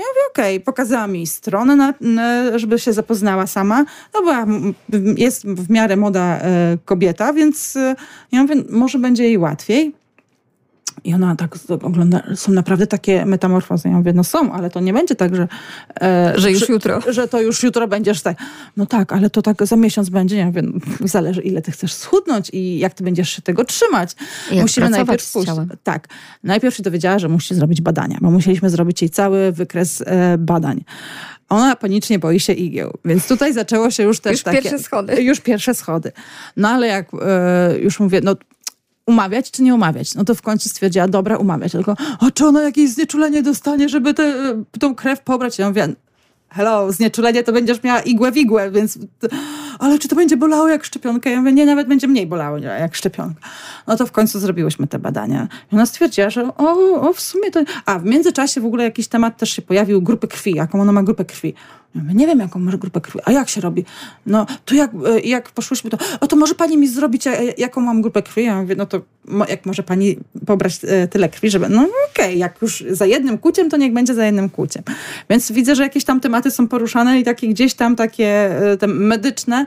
Ja 0.02 0.08
mówię, 0.08 0.22
okej, 0.32 0.60
pokazała 0.60 1.08
mi 1.08 1.28
stronę, 1.28 1.76
na, 1.76 1.94
żeby 2.56 2.80
się 2.80 2.94
zapoznała 2.94 3.48
sama. 3.48 3.86
No 4.14 4.22
bo 4.22 4.32
jest 5.18 5.46
w 5.46 5.70
miarę 5.70 5.96
moda 5.96 6.40
e, 6.40 6.78
kobieta, 6.86 7.34
więc 7.34 7.76
e, 7.76 7.96
ja 8.32 8.42
mówię, 8.42 8.56
może 8.70 9.00
będzie 9.00 9.24
jej 9.24 9.38
łatwiej. 9.38 10.01
I 11.04 11.14
ona 11.14 11.36
tak 11.36 11.56
ogląda, 11.84 12.24
są 12.36 12.52
naprawdę 12.52 12.88
takie 12.88 13.26
metamorfozy. 13.26 13.90
Ja 13.90 13.96
mówię, 13.96 14.14
no 14.14 14.24
są, 14.24 14.54
ale 14.54 14.70
to 14.70 14.80
nie 14.80 14.94
będzie 14.94 15.16
tak, 15.16 15.36
że... 15.36 15.48
E, 16.02 16.34
że 16.36 16.52
już 16.52 16.68
że, 16.68 16.74
jutro. 16.74 17.02
Że 17.08 17.28
to 17.28 17.42
już 17.42 17.64
jutro 17.64 17.88
będziesz 17.88 18.22
tak. 18.22 18.38
No 18.78 18.86
tak, 18.86 19.14
ale 19.14 19.30
to 19.30 19.42
tak 19.42 19.66
za 19.66 19.76
miesiąc 19.76 20.10
będzie. 20.10 20.38
Ja 20.38 20.46
mówię, 20.46 20.62
no, 20.62 21.08
zależy 21.08 21.42
ile 21.42 21.62
ty 21.62 21.72
chcesz 21.72 21.94
schudnąć 21.94 22.50
i 22.54 22.80
jak 22.80 22.94
ty 22.94 23.04
będziesz 23.04 23.30
się 23.30 23.42
tego 23.42 23.66
trzymać. 23.66 24.16
Jak 24.52 24.62
Musimy 24.62 24.90
najpierw 24.90 25.32
pójść. 25.32 25.52
Tak. 25.84 26.08
Najpierw 26.44 26.76
się 26.76 26.84
dowiedziała, 26.84 27.20
że 27.20 27.30
musi 27.30 27.56
zrobić 27.56 27.82
badania, 27.82 28.18
bo 28.22 28.32
musieliśmy 28.32 28.70
zrobić 28.70 29.02
jej 29.02 29.10
cały 29.10 29.52
wykres 29.52 30.04
e, 30.06 30.38
badań. 30.38 30.84
Ona 31.50 31.76
panicznie 31.76 32.20
boi 32.20 32.40
się 32.40 32.54
igieł, 32.54 32.98
więc 33.06 33.28
tutaj 33.28 33.54
zaczęło 33.54 33.92
się 33.92 34.04
już 34.04 34.20
też 34.20 34.32
już 34.32 34.44
takie... 34.44 34.58
Już 34.58 34.64
pierwsze 34.64 34.84
schody. 34.84 35.24
Już 35.24 35.40
pierwsze 35.40 35.74
schody. 35.74 36.12
No 36.58 36.70
ale 36.70 36.88
jak 36.88 37.12
e, 37.22 37.80
już 37.80 38.00
mówię, 38.00 38.22
no 38.24 38.36
umawiać 39.12 39.52
czy 39.52 39.64
nie 39.64 39.76
umawiać? 39.76 40.16
No 40.16 40.24
to 40.24 40.36
w 40.36 40.42
końcu 40.42 40.70
stwierdziła, 40.70 41.08
dobra, 41.08 41.38
umawiać. 41.38 41.72
Tylko, 41.72 41.96
a 42.20 42.32
czy 42.32 42.46
ona 42.46 42.62
jakieś 42.62 42.90
znieczulenie 42.90 43.44
dostanie, 43.44 43.90
żeby 43.90 44.14
tę 44.14 44.34
tą 44.80 44.96
krew 44.96 45.22
pobrać? 45.22 45.60
Ja 45.60 45.68
mówię, 45.68 45.88
hello, 46.50 46.92
znieczulenie 46.92 47.44
to 47.44 47.54
będziesz 47.54 47.84
miała 47.84 48.00
igłę 48.00 48.32
w 48.32 48.38
igłę, 48.38 48.72
więc 48.72 49.00
ale 49.80 50.00
czy 50.00 50.08
to 50.08 50.16
będzie 50.16 50.38
bolało 50.38 50.68
jak 50.68 50.84
szczepionka? 50.84 51.30
Ja 51.30 51.40
mówię, 51.40 51.52
nie, 51.54 51.66
nawet 51.66 51.88
będzie 51.88 52.08
mniej 52.08 52.28
bolało 52.28 52.58
jak 52.58 52.96
szczepionka. 52.96 53.42
No 53.88 53.98
to 53.98 54.06
w 54.06 54.12
końcu 54.12 54.40
zrobiłyśmy 54.40 54.88
te 54.88 55.00
badania. 55.00 55.48
I 55.72 55.76
ona 55.76 55.86
stwierdziła, 55.86 56.30
że 56.30 56.58
o, 56.58 57.02
o 57.02 57.14
w 57.14 57.22
sumie 57.22 57.52
to... 57.52 57.64
A, 57.86 58.00
w 58.00 58.06
międzyczasie 58.06 58.62
w 58.62 58.66
ogóle 58.66 58.84
jakiś 58.84 59.08
temat 59.08 59.38
też 59.38 59.50
się 59.50 59.62
pojawił, 59.62 60.02
grupy 60.02 60.28
krwi, 60.28 60.56
jaką 60.56 60.82
ona 60.82 60.92
ma 60.92 61.04
grupę 61.04 61.26
krwi. 61.26 61.54
Ja 61.96 62.02
mówię, 62.02 62.14
nie 62.14 62.28
wiem, 62.28 62.40
jaką 62.40 62.60
masz 62.60 62.78
grupę 62.78 63.02
krwi. 63.02 63.20
A 63.26 63.32
jak 63.32 63.50
się 63.50 63.62
robi? 63.62 63.86
No, 64.26 64.46
to 64.66 64.76
jak, 64.76 64.92
e, 65.06 65.20
jak 65.20 65.52
poszłyśmy, 65.52 65.90
to, 65.90 65.98
o, 66.20 66.28
to 66.28 66.36
może 66.36 66.56
pani 66.56 66.78
mi 66.78 66.88
zrobić, 66.88 67.28
e, 67.28 67.38
jaką 67.58 67.82
mam 67.82 68.02
grupę 68.02 68.24
krwi? 68.24 68.44
Ja 68.44 68.62
mówię, 68.62 68.76
no 68.76 68.86
to 68.86 69.02
jak 69.50 69.66
może 69.66 69.84
pani 69.84 70.18
pobrać 70.46 70.80
e, 70.84 71.08
tyle 71.08 71.30
krwi, 71.30 71.50
żeby, 71.50 71.70
no 71.70 71.82
okej, 71.82 72.26
okay, 72.26 72.36
jak 72.36 72.62
już 72.62 72.84
za 72.90 73.06
jednym 73.06 73.38
kuciem, 73.38 73.70
to 73.70 73.78
niech 73.78 73.94
będzie 73.94 74.14
za 74.14 74.26
jednym 74.26 74.50
kuciem. 74.50 74.84
Więc 75.30 75.52
widzę, 75.52 75.76
że 75.76 75.84
jakieś 75.84 76.04
tam 76.04 76.20
tematy 76.20 76.52
są 76.52 76.68
poruszane 76.68 77.20
i 77.20 77.24
takie 77.24 77.48
gdzieś 77.48 77.74
tam 77.74 77.96
takie 77.96 78.56
te 78.80 78.88
medyczne, 78.88 79.66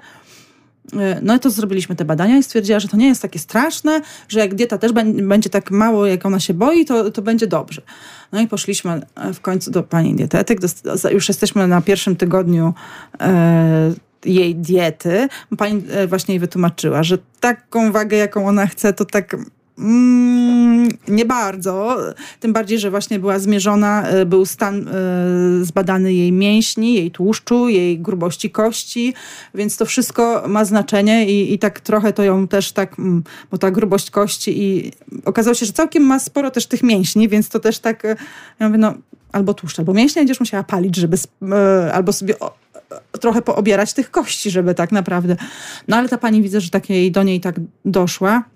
no 1.23 1.37
i 1.37 1.41
to 1.41 1.51
zrobiliśmy 1.51 1.97
te 1.97 2.05
badania 2.05 2.39
i 2.39 2.43
stwierdziła, 2.43 2.81
że 2.81 2.89
to 2.89 2.97
nie 2.97 3.09
jest 3.09 3.23
takie 3.23 3.39
straszne, 3.39 4.01
że 4.29 4.41
jak 4.41 4.55
dieta 4.55 4.79
też 4.79 4.93
będzie 5.23 5.51
tak 5.51 5.71
mało, 5.71 6.07
jak 6.07 6.27
ona 6.27 6.41
się 6.41 6.55
boi, 6.55 6.85
to, 6.85 7.11
to 7.11 7.23
będzie 7.23 7.47
dobrze. 7.47 7.83
No 8.33 8.41
i 8.41 8.49
poszliśmy 8.49 9.01
w 9.35 9.41
końcu 9.41 9.71
do 9.71 9.83
pani 9.83 10.15
dietetyk. 10.15 10.61
Już 11.11 11.29
jesteśmy 11.29 11.67
na 11.67 11.81
pierwszym 11.81 12.17
tygodniu 12.17 12.75
e, 13.21 13.95
jej 14.25 14.55
diety. 14.55 15.29
Pani 15.59 15.83
e, 15.91 16.07
właśnie 16.07 16.35
jej 16.35 16.41
wytłumaczyła, 16.41 17.03
że 17.03 17.19
taką 17.41 17.93
wagę, 17.93 18.17
jaką 18.17 18.49
ona 18.49 18.67
chce, 18.67 18.93
to 18.93 19.05
tak 19.05 19.37
Mm, 19.79 20.89
nie 21.09 21.25
bardzo. 21.25 21.97
Tym 22.41 22.53
bardziej, 22.53 22.79
że 22.79 22.91
właśnie 22.91 23.19
była 23.19 23.39
zmierzona, 23.39 24.09
e, 24.09 24.27
był 24.27 24.47
stan 24.47 24.89
y, 24.89 25.65
zbadany 25.65 26.15
jej 26.15 26.33
mięśni, 26.33 26.95
jej 26.95 27.11
tłuszczu, 27.11 27.69
jej 27.69 27.99
grubości 27.99 28.51
kości, 28.51 29.15
więc 29.55 29.77
to 29.77 29.87
wszystko 29.87 30.45
ma 30.49 30.65
znaczenie 30.65 31.27
i, 31.27 31.55
i 31.55 31.59
tak 31.59 31.81
trochę 31.81 32.13
to 32.13 32.23
ją 32.23 32.49
też 32.49 32.73
tak, 32.73 32.99
mm, 32.99 33.23
bo 33.51 33.59
ta 33.59 33.71
grubość 33.71 34.11
kości 34.11 34.63
i 34.63 34.93
okazało 35.25 35.55
się, 35.55 35.67
że 35.67 35.73
całkiem 35.73 36.03
ma 36.03 36.19
sporo 36.19 36.51
też 36.51 36.67
tych 36.67 36.83
mięśni, 36.83 37.29
więc 37.29 37.49
to 37.49 37.61
też 37.61 37.79
tak, 37.79 38.05
e, 38.05 38.17
ja 38.61 38.69
mówię, 38.69 38.79
no 38.79 38.95
albo 39.33 39.55
tłuszcz, 39.55 39.79
albo 39.79 39.95
mięśnie 39.95 40.21
będziesz 40.21 40.41
musiała 40.41 40.63
palić, 40.63 40.97
żeby 40.97 41.17
albo 41.93 42.13
sobie 42.13 42.35
trochę 43.21 43.43
poobierać 43.43 43.93
tych 43.93 44.11
kości, 44.11 44.51
żeby 44.51 44.75
tak 44.75 44.93
naprawdę. 44.93 45.37
No 45.89 45.97
ale 45.97 46.09
ta 46.09 46.19
pani 46.19 46.43
widzę, 46.43 46.61
że 46.61 46.71
takiej 46.71 47.13
do 47.13 47.23
niej 47.23 47.41
tak 47.41 47.61
doszła. 47.85 48.54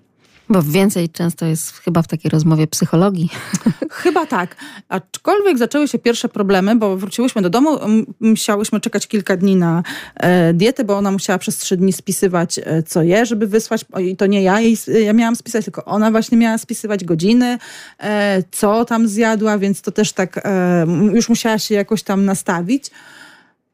Bo 0.49 0.63
więcej 0.63 1.09
często 1.09 1.45
jest 1.45 1.71
chyba 1.71 2.01
w 2.01 2.07
takiej 2.07 2.31
rozmowie 2.31 2.67
psychologii. 2.67 3.29
Chyba 3.91 4.25
tak. 4.25 4.55
Aczkolwiek 4.89 5.57
zaczęły 5.57 5.87
się 5.87 5.99
pierwsze 5.99 6.29
problemy, 6.29 6.75
bo 6.75 6.97
wróciłyśmy 6.97 7.41
do 7.41 7.49
domu, 7.49 7.79
musiałyśmy 8.19 8.79
czekać 8.79 9.07
kilka 9.07 9.37
dni 9.37 9.55
na 9.55 9.83
e, 10.15 10.53
dietę, 10.53 10.83
bo 10.83 10.97
ona 10.97 11.11
musiała 11.11 11.39
przez 11.39 11.57
trzy 11.57 11.77
dni 11.77 11.93
spisywać, 11.93 12.59
e, 12.63 12.83
co 12.83 13.03
je, 13.03 13.25
żeby 13.25 13.47
wysłać. 13.47 13.85
I 14.01 14.15
to 14.15 14.25
nie 14.25 14.43
ja 14.43 14.59
jej, 14.59 14.77
ja 15.05 15.13
miałam 15.13 15.35
spisać, 15.35 15.65
tylko 15.65 15.85
ona 15.85 16.11
właśnie 16.11 16.37
miała 16.37 16.57
spisywać 16.57 17.05
godziny, 17.05 17.57
e, 17.99 18.43
co 18.51 18.85
tam 18.85 19.07
zjadła, 19.07 19.57
więc 19.57 19.81
to 19.81 19.91
też 19.91 20.13
tak 20.13 20.41
e, 20.43 20.85
już 21.13 21.29
musiała 21.29 21.59
się 21.59 21.75
jakoś 21.75 22.03
tam 22.03 22.25
nastawić. 22.25 22.91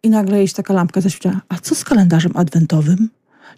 I 0.04 0.10
nagle 0.10 0.38
jej 0.38 0.50
taka 0.50 0.74
lampka 0.74 1.02
zaświeciła. 1.02 1.42
A 1.50 1.58
co 1.58 1.76
z 1.76 1.84
kalendarzem 1.84 2.32
adwentowym? 2.36 3.10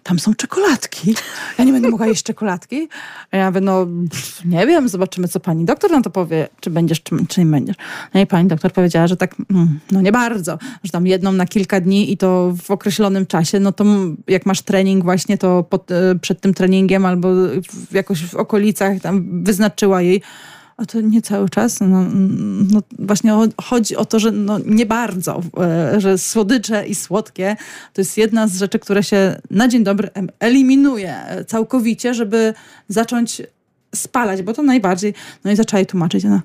Tam 0.02 0.18
są 0.18 0.34
czekoladki. 0.34 1.14
Ja 1.58 1.64
nie 1.64 1.72
będę 1.72 1.88
mogła 1.88 2.06
jeść 2.06 2.22
czekoladki. 2.22 2.88
A 3.30 3.36
ja 3.36 3.50
mówię, 3.50 3.60
no 3.60 3.86
nie 4.44 4.66
wiem, 4.66 4.88
zobaczymy, 4.88 5.28
co 5.28 5.40
pani 5.40 5.64
doktor 5.64 5.90
nam 5.90 6.02
to 6.02 6.10
powie, 6.10 6.48
czy 6.60 6.70
będziesz, 6.70 7.02
czy, 7.02 7.26
czy 7.28 7.40
nie 7.40 7.50
będziesz. 7.50 7.76
No 8.14 8.20
i 8.20 8.26
pani 8.26 8.48
doktor 8.48 8.72
powiedziała, 8.72 9.06
że 9.06 9.16
tak, 9.16 9.34
mm, 9.50 9.80
no 9.90 10.00
nie 10.00 10.12
bardzo, 10.12 10.58
że 10.84 10.92
tam 10.92 11.06
jedną 11.06 11.32
na 11.32 11.46
kilka 11.46 11.80
dni 11.80 12.12
i 12.12 12.16
to 12.16 12.54
w 12.62 12.70
określonym 12.70 13.26
czasie, 13.26 13.60
no 13.60 13.72
to 13.72 13.84
jak 14.28 14.46
masz 14.46 14.62
trening 14.62 15.04
właśnie, 15.04 15.38
to 15.38 15.62
pod, 15.62 15.90
e, 15.90 16.14
przed 16.20 16.40
tym 16.40 16.54
treningiem 16.54 17.06
albo 17.06 17.28
jakoś 17.92 18.24
w 18.24 18.34
okolicach 18.34 19.00
tam 19.00 19.44
wyznaczyła 19.44 20.02
jej, 20.02 20.22
a 20.78 20.86
to 20.86 21.00
nie 21.00 21.22
cały 21.22 21.48
czas. 21.48 21.80
No, 21.80 22.04
no 22.72 22.82
właśnie 22.98 23.32
chodzi 23.62 23.96
o 23.96 24.04
to, 24.04 24.18
że 24.18 24.30
no 24.30 24.58
nie 24.66 24.86
bardzo, 24.86 25.40
e, 25.60 26.00
że 26.00 26.18
słodycze 26.18 26.86
i 26.86 26.94
słodkie 26.94 27.56
to 27.92 28.00
jest 28.00 28.18
jedna 28.18 28.48
z 28.48 28.56
rzeczy, 28.56 28.78
które 28.78 29.02
się 29.02 29.40
na 29.50 29.68
dzień 29.68 29.84
dobry 29.84 30.10
eliminuje 30.40 31.44
całkowicie, 31.46 32.14
żeby 32.14 32.54
zacząć 32.88 33.42
spalać, 33.94 34.42
bo 34.42 34.52
to 34.52 34.62
najbardziej, 34.62 35.14
no 35.44 35.50
i 35.50 35.56
zaczęła 35.56 35.78
jej 35.78 35.86
tłumaczyć, 35.86 36.24
no, 36.24 36.40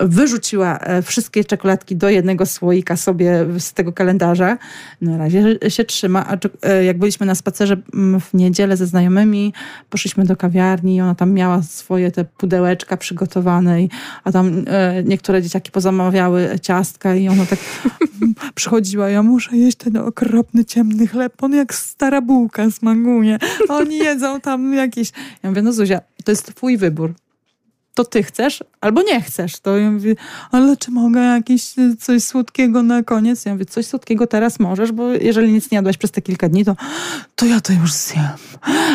wyrzuciła 0.00 0.78
e, 0.78 1.02
wszystkie 1.02 1.44
czekoladki 1.44 1.96
do 1.96 2.08
jednego 2.08 2.46
słoika 2.46 2.96
sobie 2.96 3.46
z 3.58 3.72
tego 3.72 3.92
kalendarza. 3.92 4.58
Na 5.00 5.18
razie 5.18 5.58
się 5.68 5.84
trzyma, 5.84 6.26
a 6.28 6.36
e, 6.62 6.84
jak 6.84 6.98
byliśmy 6.98 7.26
na 7.26 7.34
spacerze 7.34 7.76
mm, 7.94 8.20
w 8.20 8.34
niedzielę 8.34 8.76
ze 8.76 8.86
znajomymi, 8.86 9.52
poszliśmy 9.90 10.24
do 10.24 10.36
kawiarni 10.36 10.96
i 10.96 11.00
ona 11.00 11.14
tam 11.14 11.32
miała 11.32 11.62
swoje 11.62 12.10
te 12.10 12.24
pudełeczka 12.24 12.96
przygotowane, 12.96 13.78
a 14.24 14.32
tam 14.32 14.64
e, 14.66 15.02
niektóre 15.04 15.42
dzieciaki 15.42 15.70
pozamawiały 15.70 16.58
ciastka 16.62 17.14
i 17.14 17.28
ona 17.28 17.46
tak 17.46 17.58
przychodziła, 18.54 19.10
ja 19.10 19.22
muszę 19.22 19.56
jeść 19.56 19.76
ten 19.76 19.96
okropny, 19.96 20.64
ciemny 20.64 21.06
chleb, 21.06 21.42
on 21.42 21.54
jak 21.54 21.74
stara 21.74 22.20
bułka 22.20 22.70
smaguje, 22.70 23.38
oni 23.68 23.98
jedzą 23.98 24.40
tam 24.40 24.74
jakieś... 24.74 25.12
Ja 25.42 25.50
mówię, 25.50 25.62
no 25.62 25.72
Zuzia, 25.72 26.00
to 26.24 26.32
jest 26.32 26.54
twój 26.54 26.76
wybór 26.76 27.14
to 28.04 28.10
ty 28.10 28.22
chcesz 28.22 28.64
albo 28.80 29.02
nie 29.02 29.20
chcesz. 29.20 29.60
To 29.60 29.78
ja 29.78 29.90
mówię, 29.90 30.14
ale 30.50 30.76
czy 30.76 30.90
mogę 30.90 31.20
jakieś 31.20 31.78
e, 31.78 31.96
coś 31.98 32.24
słodkiego 32.24 32.82
na 32.82 33.02
koniec? 33.02 33.44
Ja 33.44 33.52
mówię, 33.52 33.64
coś 33.64 33.86
słodkiego 33.86 34.26
teraz 34.26 34.60
możesz, 34.60 34.92
bo 34.92 35.08
jeżeli 35.12 35.52
nic 35.52 35.70
nie 35.70 35.76
jadłaś 35.76 35.96
przez 35.96 36.10
te 36.10 36.22
kilka 36.22 36.48
dni, 36.48 36.64
to, 36.64 36.76
to 37.34 37.46
ja 37.46 37.60
to 37.60 37.72
już 37.72 37.92
zjem. 37.92 38.24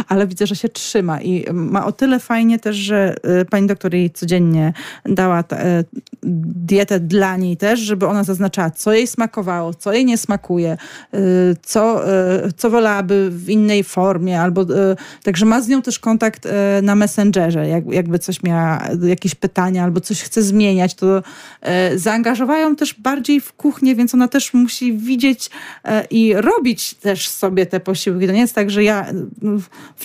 Ale 0.08 0.28
widzę, 0.28 0.48
że 0.48 0.56
się 0.56 0.70
trzyma 0.70 1.22
i 1.22 1.46
ma 1.54 1.86
o 1.86 1.92
tyle 1.92 2.20
fajnie 2.20 2.60
też, 2.60 2.76
że 2.76 3.16
e, 3.24 3.46
pani 3.46 3.68
doktor 3.68 3.94
jej 3.94 4.12
codziennie 4.12 4.74
dała 5.06 5.40
e, 5.40 5.84
dietę 6.24 7.00
dla 7.00 7.38
niej 7.38 7.58
też, 7.58 7.80
żeby 7.80 8.08
ona 8.08 8.24
zaznaczała, 8.24 8.70
co 8.70 8.94
jej 8.94 9.08
smakowało, 9.08 9.74
co 9.74 9.94
jej 9.94 10.06
nie 10.06 10.18
smakuje, 10.18 10.78
co, 11.64 12.02
co 12.58 12.70
wolałaby 12.70 13.30
w 13.32 13.50
innej 13.50 13.84
formie, 13.84 14.42
albo 14.42 14.66
także 15.24 15.46
ma 15.46 15.62
z 15.62 15.68
nią 15.68 15.82
też 15.82 16.00
kontakt 16.00 16.48
na 16.82 16.96
Messengerze, 16.96 17.68
jak, 17.68 17.92
jakby 17.92 18.20
coś 18.20 18.44
miała 18.44 18.82
jakieś 19.04 19.36
pytania 19.36 19.84
albo 19.84 20.02
coś 20.02 20.22
chce 20.22 20.44
zmieniać, 20.44 20.96
to 20.96 21.24
e, 21.62 21.98
zaangażowają 21.98 22.76
też 22.76 22.94
bardziej 22.94 23.42
w 23.42 23.54
kuchnię, 23.54 23.96
więc 23.96 24.14
ona 24.14 24.28
też 24.28 24.54
musi 24.54 24.98
widzieć 24.98 25.50
e, 25.84 26.06
i 26.06 26.34
robić 26.34 26.94
też 26.94 27.30
sobie 27.30 27.66
te 27.66 27.80
posiłki. 27.80 28.28
To 28.28 28.34
nie 28.34 28.40
jest 28.40 28.56
tak, 28.56 28.72
że 28.72 28.84
ja 28.84 29.06
no, 29.42 29.52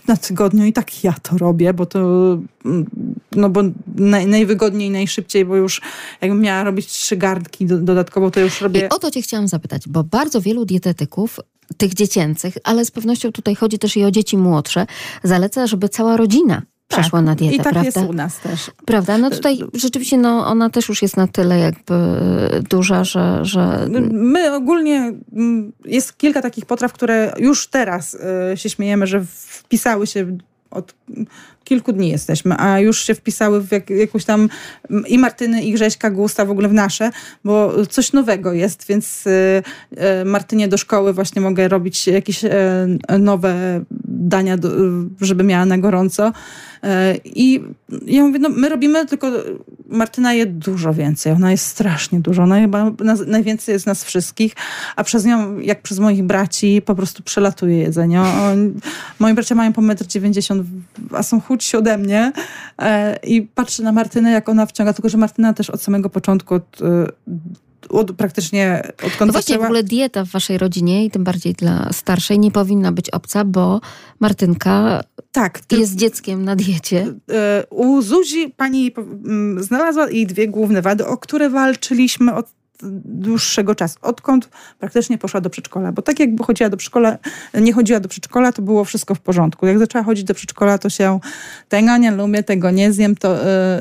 na 0.08 0.16
tygodniu 0.16 0.64
i 0.64 0.72
tak 0.72 1.04
ja 1.04 1.14
to 1.22 1.38
robię, 1.38 1.74
bo 1.74 1.86
to 1.86 1.98
mm, 2.64 2.86
no 3.36 3.50
bo 3.50 3.62
naj, 3.96 4.26
najwygodniej, 4.26 4.90
najszybciej, 4.90 5.44
bo 5.44 5.56
już 5.56 5.80
jakbym 6.20 6.40
miała 6.40 6.64
robić 6.64 6.86
trzy 6.86 7.16
gardki 7.16 7.66
do, 7.66 7.78
dodatkowo, 7.78 8.30
to 8.30 8.40
już 8.40 8.60
robię... 8.60 8.80
I 8.80 8.88
o 8.88 8.98
to 8.98 9.10
cię 9.10 9.22
chciałam 9.22 9.48
zapytać, 9.48 9.88
bo 9.88 10.04
bardzo 10.04 10.40
wielu 10.40 10.64
dietetyków 10.64 11.40
tych 11.76 11.94
dziecięcych, 11.94 12.54
ale 12.64 12.84
z 12.84 12.90
pewnością 12.90 13.32
tutaj 13.32 13.54
chodzi 13.54 13.78
też 13.78 13.96
i 13.96 14.04
o 14.04 14.10
dzieci 14.10 14.36
młodsze, 14.36 14.86
zaleca, 15.22 15.66
żeby 15.66 15.88
cała 15.88 16.16
rodzina 16.16 16.62
przeszła 16.90 17.18
tak, 17.18 17.26
na 17.26 17.34
dietę, 17.34 17.54
i 17.54 17.58
tak 17.58 17.72
prawda? 17.72 17.82
jest 17.84 18.10
u 18.10 18.12
nas 18.12 18.38
też. 18.38 18.70
Prawda? 18.84 19.18
No 19.18 19.30
tutaj 19.30 19.58
rzeczywiście 19.74 20.18
no, 20.18 20.46
ona 20.46 20.70
też 20.70 20.88
już 20.88 21.02
jest 21.02 21.16
na 21.16 21.26
tyle 21.26 21.58
jakby 21.58 21.94
duża, 22.70 23.04
że... 23.04 23.38
że... 23.42 23.88
My 24.10 24.54
ogólnie, 24.54 25.12
mm, 25.32 25.72
jest 25.84 26.18
kilka 26.18 26.42
takich 26.42 26.66
potraw, 26.66 26.92
które 26.92 27.32
już 27.38 27.66
teraz 27.66 28.16
y, 28.52 28.56
się 28.56 28.70
śmiejemy, 28.70 29.06
że 29.06 29.24
wpisały 29.24 30.06
się 30.06 30.38
od 30.70 30.94
kilku 31.64 31.92
dni 31.92 32.08
jesteśmy, 32.08 32.54
a 32.58 32.80
już 32.80 33.04
się 33.04 33.14
wpisały 33.14 33.60
w 33.60 33.72
jak, 33.72 33.90
jakąś 33.90 34.24
tam 34.24 34.48
i 35.06 35.18
Martyny, 35.18 35.62
i 35.62 35.72
Grześka 35.72 36.10
Gusta 36.10 36.44
w 36.44 36.50
ogóle 36.50 36.68
w 36.68 36.72
nasze, 36.72 37.10
bo 37.44 37.86
coś 37.86 38.12
nowego 38.12 38.52
jest, 38.52 38.86
więc 38.86 39.26
y, 39.26 39.62
y, 40.20 40.24
Martynie 40.24 40.68
do 40.68 40.78
szkoły 40.78 41.12
właśnie 41.12 41.42
mogę 41.42 41.68
robić 41.68 42.06
jakieś 42.06 42.44
y, 42.44 42.50
nowe 43.18 43.84
dania, 44.20 44.56
żeby 45.20 45.44
miała 45.44 45.66
na 45.66 45.78
gorąco. 45.78 46.32
E, 46.82 47.16
I 47.24 47.64
ja 48.06 48.22
mówię, 48.22 48.38
no 48.38 48.48
my 48.48 48.68
robimy, 48.68 49.06
tylko 49.06 49.30
Martyna 49.88 50.32
je 50.32 50.46
dużo 50.46 50.94
więcej. 50.94 51.32
Ona 51.32 51.50
jest 51.50 51.66
strasznie 51.66 52.20
dużo. 52.20 52.42
Ona 52.42 52.60
chyba 52.60 52.90
najwięcej 53.26 53.72
jest 53.72 53.86
nas 53.86 54.04
wszystkich, 54.04 54.52
a 54.96 55.04
przez 55.04 55.24
nią, 55.24 55.58
jak 55.58 55.82
przez 55.82 55.98
moich 55.98 56.24
braci, 56.24 56.82
po 56.84 56.94
prostu 56.94 57.22
przelatuje 57.22 57.78
jedzenie. 57.78 58.20
On, 58.20 58.72
moi 59.18 59.34
bracia 59.34 59.54
mają 59.54 59.72
po 59.72 59.82
1,90 59.82 60.52
m, 60.52 60.82
a 61.12 61.22
są 61.22 61.40
chudsi 61.40 61.76
ode 61.76 61.98
mnie. 61.98 62.32
E, 62.78 63.18
I 63.22 63.42
patrzę 63.42 63.82
na 63.82 63.92
Martynę, 63.92 64.30
jak 64.30 64.48
ona 64.48 64.66
wciąga, 64.66 64.92
tylko 64.92 65.08
że 65.08 65.18
Martyna 65.18 65.52
też 65.52 65.70
od 65.70 65.82
samego 65.82 66.10
początku, 66.10 66.54
od, 66.54 66.78
od 67.88 68.12
praktycznie 68.12 68.82
odkąd 68.92 69.20
no 69.20 69.26
właśnie, 69.26 69.40
zaczęła... 69.40 69.66
w 69.66 69.66
ogóle 69.66 69.82
dieta 69.82 70.24
w 70.24 70.28
waszej 70.28 70.58
rodzinie 70.58 71.04
i 71.04 71.10
tym 71.10 71.24
bardziej 71.24 71.54
dla 71.54 71.92
starszej 71.92 72.38
nie 72.38 72.50
powinna 72.50 72.92
być 72.92 73.10
obca, 73.10 73.44
bo 73.44 73.80
Martynka 74.20 75.04
tak, 75.32 75.60
ty... 75.60 75.76
jest 75.76 75.96
dzieckiem 75.96 76.44
na 76.44 76.56
diecie. 76.56 77.14
E, 77.30 77.64
u 77.70 78.02
Zuzi 78.02 78.48
pani 78.56 78.92
znalazła 79.56 80.10
jej 80.10 80.26
dwie 80.26 80.48
główne 80.48 80.82
wady, 80.82 81.06
o 81.06 81.18
które 81.18 81.50
walczyliśmy 81.50 82.34
od 82.34 82.59
dłuższego 83.04 83.74
czasu, 83.74 83.98
odkąd 84.02 84.48
praktycznie 84.78 85.18
poszła 85.18 85.40
do 85.40 85.50
przedszkola. 85.50 85.92
Bo 85.92 86.02
tak 86.02 86.20
jakby 86.20 86.44
chodziła 86.44 86.70
do 86.70 86.76
przedszkola, 86.76 87.18
nie 87.54 87.72
chodziła 87.72 88.00
do 88.00 88.08
przedszkola, 88.08 88.52
to 88.52 88.62
było 88.62 88.84
wszystko 88.84 89.14
w 89.14 89.20
porządku. 89.20 89.66
Jak 89.66 89.78
zaczęła 89.78 90.04
chodzić 90.04 90.24
do 90.24 90.34
przedszkola, 90.34 90.78
to 90.78 90.90
się 90.90 91.20
tego 91.68 91.96
nie 91.96 92.42
tego 92.42 92.70
nie 92.70 92.92
zjem, 92.92 93.16
to 93.16 93.36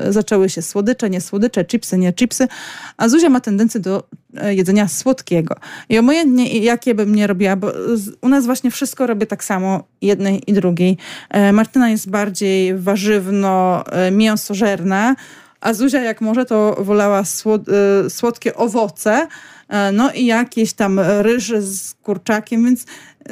y, 0.08 0.12
zaczęły 0.12 0.48
się 0.48 0.62
słodycze, 0.62 1.10
nie 1.10 1.20
słodycze, 1.20 1.64
chipsy, 1.64 1.98
nie 1.98 2.12
chipsy, 2.12 2.48
a 2.96 3.08
Zuzia 3.08 3.28
ma 3.28 3.40
tendencję 3.40 3.80
do 3.80 4.08
e, 4.36 4.54
jedzenia 4.54 4.88
słodkiego. 4.88 5.54
I 5.88 5.98
obojętnie 5.98 6.58
jakie 6.58 6.94
bym 6.94 7.14
nie 7.14 7.26
robiła, 7.26 7.56
bo 7.56 7.72
u 8.20 8.28
nas 8.28 8.46
właśnie 8.46 8.70
wszystko 8.70 9.06
robię 9.06 9.26
tak 9.26 9.44
samo, 9.44 9.84
jednej 10.02 10.50
i 10.50 10.52
drugiej. 10.52 10.96
E, 11.30 11.52
Martyna 11.52 11.90
jest 11.90 12.10
bardziej 12.10 12.78
warzywno-mięsożerna, 12.78 15.14
a 15.60 15.74
Zuzia 15.74 16.00
jak 16.00 16.20
może 16.20 16.44
to 16.44 16.76
wolała 16.78 17.24
słod 17.24 17.62
y, 18.06 18.10
słodkie 18.10 18.54
owoce, 18.54 19.26
e, 19.68 19.92
no 19.92 20.12
i 20.12 20.26
jakieś 20.26 20.72
tam 20.72 21.00
ryże 21.00 21.62
z 21.62 21.94
kurczakiem, 21.94 22.64
więc 22.64 22.84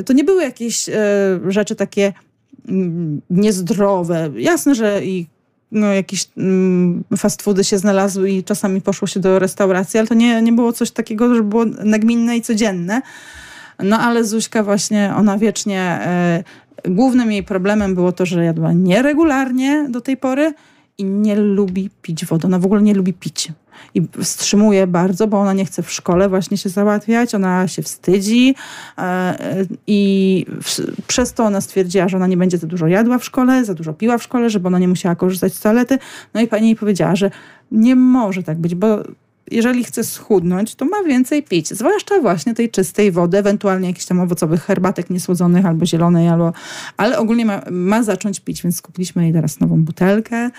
to 0.06 0.12
nie 0.12 0.24
były 0.24 0.42
jakieś 0.42 0.88
e, 0.88 0.92
rzeczy 1.48 1.76
takie 1.76 2.12
mm, 2.68 3.20
niezdrowe. 3.30 4.30
Jasne, 4.36 4.74
że 4.74 5.04
i 5.04 5.26
no, 5.72 5.86
jakieś 5.86 6.28
mm, 6.36 7.04
fast 7.16 7.42
foody 7.42 7.64
się 7.64 7.78
znalazły 7.78 8.30
i 8.30 8.44
czasami 8.44 8.80
poszło 8.80 9.08
się 9.08 9.20
do 9.20 9.38
restauracji, 9.38 9.98
ale 9.98 10.08
to 10.08 10.14
nie, 10.14 10.42
nie 10.42 10.52
było 10.52 10.72
coś 10.72 10.90
takiego, 10.90 11.34
że 11.34 11.42
było 11.42 11.64
nagminne 11.64 12.36
i 12.36 12.42
codzienne. 12.42 13.02
No 13.82 13.98
ale 13.98 14.24
Zuśka 14.24 14.62
właśnie, 14.62 15.12
ona 15.16 15.38
wiecznie, 15.38 15.80
e, 15.80 16.44
głównym 16.84 17.32
jej 17.32 17.42
problemem 17.42 17.94
było 17.94 18.12
to, 18.12 18.26
że 18.26 18.44
jadła 18.44 18.72
nieregularnie 18.72 19.86
do 19.88 20.00
tej 20.00 20.16
pory, 20.16 20.54
i 20.98 21.04
nie 21.04 21.36
lubi 21.36 21.90
pić 22.02 22.26
wody. 22.26 22.46
Ona 22.46 22.58
w 22.58 22.64
ogóle 22.64 22.82
nie 22.82 22.94
lubi 22.94 23.12
pić. 23.12 23.52
I 23.94 24.02
wstrzymuje 24.22 24.86
bardzo, 24.86 25.26
bo 25.26 25.40
ona 25.40 25.52
nie 25.52 25.64
chce 25.64 25.82
w 25.82 25.92
szkole 25.92 26.28
właśnie 26.28 26.56
się 26.56 26.68
załatwiać, 26.68 27.34
ona 27.34 27.68
się 27.68 27.82
wstydzi 27.82 28.54
e, 28.98 29.36
i 29.86 30.46
przez 31.06 31.32
to 31.32 31.44
ona 31.44 31.60
stwierdziła, 31.60 32.08
że 32.08 32.16
ona 32.16 32.26
nie 32.26 32.36
będzie 32.36 32.58
za 32.58 32.66
dużo 32.66 32.86
jadła 32.86 33.18
w 33.18 33.24
szkole, 33.24 33.64
za 33.64 33.74
dużo 33.74 33.92
piła 33.92 34.18
w 34.18 34.22
szkole, 34.22 34.50
żeby 34.50 34.66
ona 34.66 34.78
nie 34.78 34.88
musiała 34.88 35.14
korzystać 35.14 35.54
z 35.54 35.60
toalety. 35.60 35.98
No 36.34 36.40
i 36.40 36.46
pani 36.46 36.66
jej 36.66 36.76
powiedziała, 36.76 37.16
że 37.16 37.30
nie 37.72 37.96
może 37.96 38.42
tak 38.42 38.58
być, 38.58 38.74
bo 38.74 39.02
jeżeli 39.50 39.84
chce 39.84 40.04
schudnąć, 40.04 40.74
to 40.74 40.84
ma 40.84 41.02
więcej 41.02 41.42
pić. 41.42 41.68
Zwłaszcza 41.68 42.20
właśnie 42.20 42.54
tej 42.54 42.70
czystej 42.70 43.12
wody, 43.12 43.38
ewentualnie 43.38 43.88
jakichś 43.88 44.06
tam 44.06 44.20
owocowych 44.20 44.64
herbatek 44.64 45.10
niesłodzonych 45.10 45.66
albo 45.66 45.86
zielonej, 45.86 46.28
albo, 46.28 46.52
ale 46.96 47.18
ogólnie 47.18 47.44
ma, 47.44 47.62
ma 47.70 48.02
zacząć 48.02 48.40
pić, 48.40 48.62
więc 48.62 48.82
kupiliśmy 48.82 49.22
jej 49.22 49.32
teraz 49.32 49.60
nową 49.60 49.84
butelkę 49.84 50.50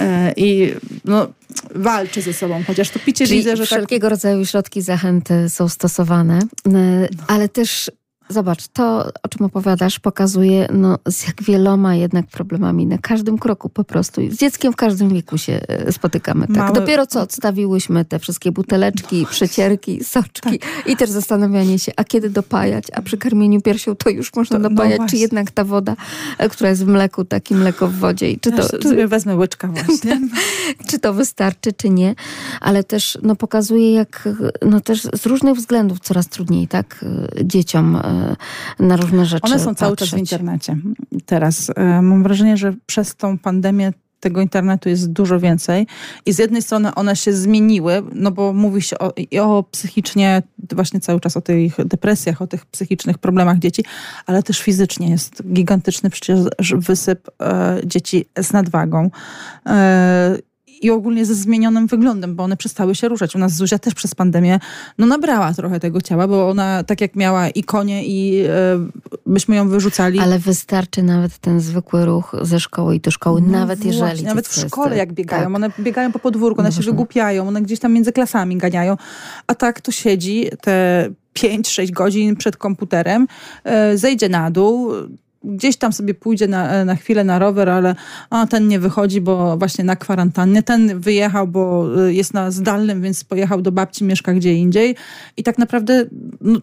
e, 0.00 0.32
i 0.36 0.74
no, 1.04 1.26
walczy 1.74 2.22
ze 2.22 2.32
sobą, 2.32 2.62
chociaż 2.66 2.90
to 2.90 2.98
picie 2.98 3.26
Czyli 3.26 3.38
widzę, 3.38 3.56
że 3.56 3.62
tak- 3.62 3.66
wszelkiego 3.66 4.06
tak... 4.06 4.10
rodzaju 4.10 4.46
środki 4.46 4.82
zachęty 4.82 5.50
są 5.50 5.68
stosowane, 5.68 6.38
e, 6.74 7.08
ale 7.26 7.48
też 7.48 7.90
Zobacz, 8.28 8.68
to 8.68 9.10
o 9.22 9.28
czym 9.28 9.46
opowiadasz 9.46 9.98
pokazuje, 9.98 10.68
no, 10.72 10.98
z 11.08 11.26
jak 11.26 11.42
wieloma 11.42 11.94
jednak 11.94 12.26
problemami 12.26 12.86
na 12.86 12.98
każdym 12.98 13.38
kroku 13.38 13.68
po 13.68 13.84
prostu. 13.84 14.20
Z 14.30 14.36
dzieckiem 14.36 14.72
w 14.72 14.76
każdym 14.76 15.08
wieku 15.08 15.38
się 15.38 15.60
e, 15.68 15.92
spotykamy. 15.92 16.46
Tak? 16.46 16.56
Małe... 16.56 16.72
Dopiero 16.72 17.06
co 17.06 17.20
odstawiłyśmy 17.20 18.04
te 18.04 18.18
wszystkie 18.18 18.52
buteleczki, 18.52 19.26
przecierki, 19.30 20.04
soczki 20.04 20.58
tak. 20.58 20.86
i 20.86 20.96
też 20.96 21.10
zastanawianie 21.10 21.78
się, 21.78 21.92
a 21.96 22.04
kiedy 22.04 22.30
dopajać, 22.30 22.84
a 22.94 23.02
przy 23.02 23.16
karmieniu 23.16 23.60
piersią 23.60 23.96
to 23.96 24.10
już 24.10 24.34
można 24.34 24.56
to, 24.56 24.62
no 24.62 24.70
dopajać, 24.70 25.00
no 25.00 25.06
czy 25.08 25.16
jednak 25.16 25.50
ta 25.50 25.64
woda, 25.64 25.96
e, 26.38 26.48
która 26.48 26.70
jest 26.70 26.84
w 26.84 26.88
mleku, 26.88 27.24
taki 27.24 27.54
mleko 27.54 27.88
w 27.88 27.94
wodzie. 27.94 28.30
I 28.30 28.40
czy 28.40 28.52
to, 28.52 28.62
ja 28.62 28.82
sobie 28.82 29.08
wezmę 29.08 29.36
łyczka 29.36 29.68
właśnie. 29.68 30.20
czy 30.88 30.98
to 30.98 31.14
wystarczy, 31.14 31.72
czy 31.72 31.90
nie. 31.90 32.14
Ale 32.60 32.84
też 32.84 33.18
no, 33.22 33.36
pokazuje, 33.36 33.92
jak 33.92 34.28
no, 34.66 34.80
też 34.80 35.02
z 35.02 35.26
różnych 35.26 35.54
względów 35.54 36.00
coraz 36.00 36.28
trudniej 36.28 36.68
tak 36.68 37.04
dzieciom 37.44 37.98
na 38.78 38.96
różne 38.96 39.26
rzeczy. 39.26 39.46
One 39.46 39.58
są 39.58 39.74
cały 39.74 39.92
patrzeć. 39.92 40.10
czas 40.10 40.18
w 40.18 40.20
internecie. 40.20 40.76
Teraz 41.26 41.70
e, 41.76 42.02
mam 42.02 42.22
wrażenie, 42.22 42.56
że 42.56 42.74
przez 42.86 43.16
tą 43.16 43.38
pandemię 43.38 43.92
tego 44.20 44.40
internetu 44.40 44.88
jest 44.88 45.12
dużo 45.12 45.40
więcej 45.40 45.86
i 46.26 46.32
z 46.32 46.38
jednej 46.38 46.62
strony 46.62 46.94
one 46.94 47.16
się 47.16 47.32
zmieniły, 47.32 48.02
no 48.12 48.30
bo 48.30 48.52
mówi 48.52 48.82
się 48.82 48.98
o, 48.98 49.12
o 49.40 49.62
psychicznie, 49.62 50.42
właśnie 50.72 51.00
cały 51.00 51.20
czas 51.20 51.36
o 51.36 51.40
tych 51.40 51.86
depresjach, 51.86 52.42
o 52.42 52.46
tych 52.46 52.66
psychicznych 52.66 53.18
problemach 53.18 53.58
dzieci, 53.58 53.84
ale 54.26 54.42
też 54.42 54.60
fizycznie 54.60 55.10
jest 55.10 55.42
gigantyczny 55.52 56.10
przecież 56.10 56.38
wysyp 56.74 57.28
e, 57.42 57.80
dzieci 57.84 58.24
z 58.38 58.52
nadwagą. 58.52 59.10
E, 59.66 60.36
i 60.82 60.90
ogólnie 60.90 61.26
ze 61.26 61.34
zmienionym 61.34 61.86
wyglądem, 61.86 62.34
bo 62.36 62.44
one 62.44 62.56
przestały 62.56 62.94
się 62.94 63.08
ruszać. 63.08 63.34
U 63.34 63.38
nas 63.38 63.52
Zuzia 63.52 63.78
też 63.78 63.94
przez 63.94 64.14
pandemię 64.14 64.60
no, 64.98 65.06
nabrała 65.06 65.54
trochę 65.54 65.80
tego 65.80 66.00
ciała, 66.00 66.28
bo 66.28 66.48
ona 66.48 66.84
tak 66.84 67.00
jak 67.00 67.16
miała 67.16 67.48
i 67.48 67.62
konie 67.62 68.06
i 68.06 68.44
e, 68.44 68.50
byśmy 69.26 69.56
ją 69.56 69.68
wyrzucali. 69.68 70.18
Ale 70.18 70.38
wystarczy 70.38 71.02
nawet 71.02 71.38
ten 71.38 71.60
zwykły 71.60 72.04
ruch 72.04 72.36
ze 72.42 72.60
szkoły 72.60 72.96
i 72.96 73.00
do 73.00 73.10
szkoły, 73.10 73.42
no 73.42 73.48
nawet 73.48 73.78
właśnie, 73.78 73.92
jeżeli... 73.92 74.24
Nawet 74.24 74.48
w 74.48 74.54
szkole 74.54 74.96
jak 74.96 75.12
biegają, 75.12 75.44
tak. 75.44 75.54
one 75.54 75.70
biegają 75.78 76.12
po 76.12 76.18
podwórku, 76.18 76.60
one 76.60 76.68
no 76.68 76.74
się 76.74 76.82
wygłupiają, 76.82 77.48
one 77.48 77.62
gdzieś 77.62 77.80
tam 77.80 77.92
między 77.92 78.12
klasami 78.12 78.56
ganiają, 78.56 78.96
a 79.46 79.54
tak 79.54 79.80
to 79.80 79.92
siedzi 79.92 80.50
te 80.60 81.08
5-6 81.34 81.90
godzin 81.90 82.36
przed 82.36 82.56
komputerem, 82.56 83.26
e, 83.64 83.98
zejdzie 83.98 84.28
na 84.28 84.50
dół, 84.50 84.92
gdzieś 85.44 85.76
tam 85.76 85.92
sobie 85.92 86.14
pójdzie 86.14 86.48
na, 86.48 86.84
na 86.84 86.96
chwilę 86.96 87.24
na 87.24 87.38
rower, 87.38 87.68
ale 87.68 87.94
a, 88.30 88.46
ten 88.46 88.68
nie 88.68 88.78
wychodzi, 88.78 89.20
bo 89.20 89.56
właśnie 89.56 89.84
na 89.84 89.96
kwarantannie. 89.96 90.62
Ten 90.62 91.00
wyjechał, 91.00 91.46
bo 91.48 91.86
y, 92.06 92.14
jest 92.14 92.34
na 92.34 92.50
zdalnym, 92.50 93.02
więc 93.02 93.24
pojechał 93.24 93.62
do 93.62 93.72
babci, 93.72 94.04
mieszka 94.04 94.34
gdzie 94.34 94.54
indziej. 94.54 94.96
I 95.36 95.42
tak 95.42 95.58
naprawdę 95.58 96.04
no, 96.40 96.60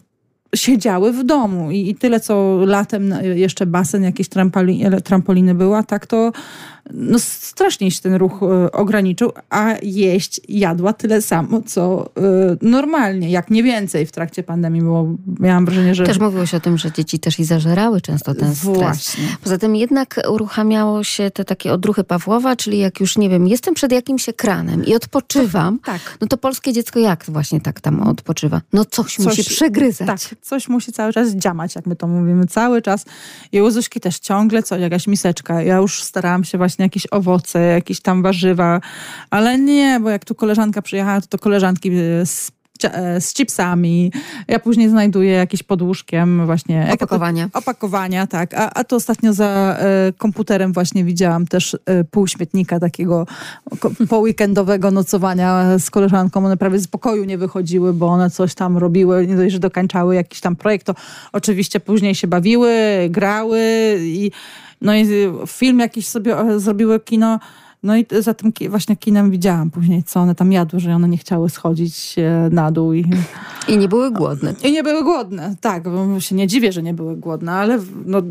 siedziały 0.54 1.12
w 1.12 1.24
domu 1.24 1.70
i, 1.70 1.90
i, 1.90 1.94
tyle, 1.94 2.20
co 2.20 2.58
latem 2.66 3.14
jeszcze 3.34 3.66
basen, 3.66 4.02
jakieś 4.02 4.28
trampoliny, 4.28 5.02
trampoliny 5.02 5.54
była, 5.54 5.82
tak 5.82 6.06
to 6.06 6.32
no 6.92 7.18
strasznie 7.18 7.90
się 7.90 8.00
ten 8.00 8.14
ruch 8.14 8.42
y, 8.42 8.72
ograniczył, 8.72 9.32
a 9.50 9.74
jeść 9.82 10.40
jadła 10.48 10.92
tyle 10.92 11.22
samo, 11.22 11.62
co 11.62 12.06
y, 12.06 12.58
normalnie, 12.62 13.30
jak 13.30 13.50
nie 13.50 13.62
więcej 13.62 14.06
w 14.06 14.12
trakcie 14.12 14.42
pandemii, 14.42 14.82
bo 14.82 15.06
miałam 15.40 15.64
wrażenie, 15.64 15.94
że... 15.94 16.04
Też 16.04 16.18
mówiło 16.18 16.46
się 16.46 16.56
o 16.56 16.60
tym, 16.60 16.78
że 16.78 16.92
dzieci 16.92 17.18
też 17.18 17.38
i 17.38 17.44
zażerały 17.44 18.00
często 18.00 18.34
ten 18.34 18.54
stres. 18.54 18.76
Właśnie. 18.76 19.24
Poza 19.42 19.58
tym 19.58 19.76
jednak 19.76 20.20
uruchamiało 20.30 21.04
się 21.04 21.30
te 21.30 21.44
takie 21.44 21.72
odruchy 21.72 22.04
Pawłowa, 22.04 22.56
czyli 22.56 22.78
jak 22.78 23.00
już, 23.00 23.18
nie 23.18 23.30
wiem, 23.30 23.48
jestem 23.48 23.74
przed 23.74 23.92
jakimś 23.92 24.28
ekranem 24.28 24.84
i 24.84 24.94
odpoczywam, 24.94 25.78
tak. 25.78 26.00
no 26.20 26.26
to 26.26 26.36
polskie 26.36 26.72
dziecko 26.72 26.98
jak 26.98 27.24
właśnie 27.28 27.60
tak 27.60 27.80
tam 27.80 28.02
odpoczywa? 28.02 28.60
No 28.72 28.84
coś, 28.84 29.16
coś 29.16 29.26
musi 29.26 29.44
przegryzać. 29.44 30.06
Tak, 30.06 30.40
coś 30.40 30.68
musi 30.68 30.92
cały 30.92 31.12
czas 31.12 31.30
dziamać, 31.30 31.74
jak 31.74 31.86
my 31.86 31.96
to 31.96 32.06
mówimy, 32.06 32.46
cały 32.46 32.82
czas. 32.82 33.04
I 33.52 33.62
u 33.62 33.70
Zuśki 33.70 34.00
też 34.00 34.18
ciągle 34.18 34.62
coś, 34.62 34.80
jakaś 34.80 35.06
miseczka. 35.06 35.62
Ja 35.62 35.76
już 35.76 36.02
starałam 36.02 36.44
się 36.44 36.58
właśnie 36.58 36.73
właśnie 36.74 36.84
jakieś 36.84 37.06
owoce, 37.10 37.60
jakieś 37.60 38.00
tam 38.00 38.22
warzywa, 38.22 38.80
ale 39.30 39.58
nie, 39.58 40.00
bo 40.00 40.10
jak 40.10 40.24
tu 40.24 40.34
koleżanka 40.34 40.82
przyjechała, 40.82 41.20
to, 41.20 41.26
to 41.26 41.38
koleżanki 41.38 41.90
e, 41.90 42.26
z 42.26 42.52
e, 42.84 43.20
z 43.20 43.34
chipsami. 43.34 44.12
Ja 44.48 44.58
później 44.58 44.88
znajduję 44.88 45.32
jakieś 45.32 45.62
pod 45.62 45.82
łóżkiem 45.82 46.46
właśnie... 46.46 46.88
Opakowania. 46.92 47.48
To, 47.48 47.58
opakowania, 47.58 48.26
tak. 48.26 48.54
A, 48.54 48.70
a 48.70 48.84
to 48.84 48.96
ostatnio 48.96 49.32
za 49.32 49.76
e, 49.78 50.12
komputerem 50.18 50.72
właśnie 50.72 51.04
widziałam 51.04 51.46
też 51.46 51.76
e, 51.86 52.04
pół 52.04 52.26
śmietnika 52.26 52.80
takiego 52.80 53.26
ko, 53.80 53.90
poweekendowego 54.08 54.90
nocowania 54.90 55.78
z 55.78 55.90
koleżanką. 55.90 56.46
One 56.46 56.56
prawie 56.56 56.78
z 56.78 56.88
pokoju 56.88 57.24
nie 57.24 57.38
wychodziły, 57.38 57.92
bo 57.92 58.06
one 58.06 58.30
coś 58.30 58.54
tam 58.54 58.78
robiły, 58.78 59.26
nie 59.26 59.36
dość, 59.36 59.52
że 59.52 59.58
dokańczały 59.58 60.14
jakiś 60.14 60.40
tam 60.40 60.56
projekt, 60.56 60.86
to 60.86 60.94
oczywiście 61.32 61.80
później 61.80 62.14
się 62.14 62.26
bawiły, 62.26 62.72
grały 63.10 63.60
i 64.00 64.30
no 64.80 64.94
i 64.94 65.06
film 65.46 65.78
jakiś 65.78 66.08
sobie 66.08 66.38
e, 66.38 66.60
zrobiły 66.60 67.00
kino. 67.00 67.40
No 67.82 67.96
i 67.96 68.06
za 68.20 68.34
tym 68.34 68.52
właśnie 68.68 68.96
kinem 68.96 69.30
widziałam 69.30 69.70
później, 69.70 70.04
co 70.04 70.20
one 70.20 70.34
tam 70.34 70.52
jadły, 70.52 70.80
że 70.80 70.94
one 70.94 71.08
nie 71.08 71.16
chciały 71.16 71.50
schodzić 71.50 72.16
na 72.50 72.72
dół. 72.72 72.92
I, 72.92 73.04
I 73.68 73.78
nie 73.78 73.88
były 73.88 74.10
głodne. 74.10 74.54
I 74.64 74.72
nie 74.72 74.82
były 74.82 75.04
głodne, 75.04 75.56
tak. 75.60 75.82
Bo 75.82 76.20
się 76.20 76.34
nie 76.34 76.46
dziwię, 76.46 76.72
że 76.72 76.82
nie 76.82 76.94
były 76.94 77.16
głodne, 77.16 77.52
ale 77.52 77.78
no, 78.06 78.22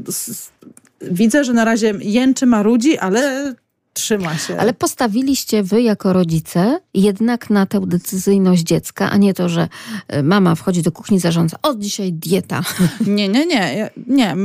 widzę, 1.11 1.43
że 1.43 1.53
na 1.53 1.65
razie 1.65 1.93
jęczy, 2.01 2.45
marudzi, 2.45 2.97
ale 2.97 3.53
trzyma 3.93 4.37
się. 4.37 4.57
Ale 4.57 4.73
postawiliście 4.73 5.63
wy 5.63 5.81
jako 5.81 6.13
rodzice 6.13 6.79
jednak 6.93 7.49
na 7.49 7.65
tę 7.65 7.81
decyzyjność 7.87 8.63
dziecka, 8.63 9.09
a 9.09 9.17
nie 9.17 9.33
to, 9.33 9.49
że 9.49 9.67
e, 10.07 10.23
mama 10.23 10.55
wchodzi 10.55 10.81
do 10.81 10.91
kuchni, 10.91 11.19
zarządza, 11.19 11.57
o 11.61 11.75
dzisiaj 11.75 12.13
dieta. 12.13 12.61
Nie, 13.07 13.29
nie, 13.29 13.45
nie. 13.45 13.89
nie. 14.07 14.35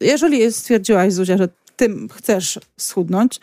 Jeżeli 0.00 0.52
stwierdziłaś, 0.52 1.12
Zuzia, 1.12 1.38
że 1.38 1.48
ty 1.76 1.94
chcesz 2.12 2.60
schudnąć, 2.76 3.40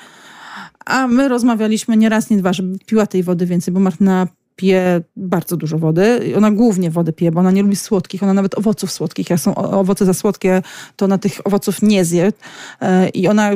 a 0.86 1.08
my 1.08 1.28
rozmawialiśmy 1.28 1.98
nie 1.98 2.10
raz, 2.10 2.30
nie 2.30 2.38
dwa, 2.38 2.54
żeby 2.54 2.80
piła 2.86 3.08
tej 3.08 3.24
wody 3.24 3.46
więcej, 3.46 3.74
bo 3.74 3.80
Martyna 3.80 4.28
pije 4.56 5.02
bardzo 5.16 5.58
dużo 5.58 5.78
wody. 5.78 6.34
Ona 6.38 6.52
głównie 6.52 6.92
wodę 6.92 7.14
pije, 7.14 7.32
bo 7.32 7.40
ona 7.40 7.52
nie 7.52 7.62
lubi 7.64 7.76
słodkich, 7.76 8.24
ona 8.24 8.34
nawet 8.34 8.58
owoców 8.58 8.92
słodkich. 8.92 9.30
Jak 9.30 9.40
są 9.40 9.56
owoce 9.56 10.06
za 10.06 10.14
słodkie, 10.14 10.62
to 10.96 11.06
ona 11.06 11.18
tych 11.18 11.48
owoców 11.48 11.82
nie 11.82 12.06
zje. 12.06 12.34
E, 12.82 13.10
I 13.10 13.28
ona, 13.28 13.50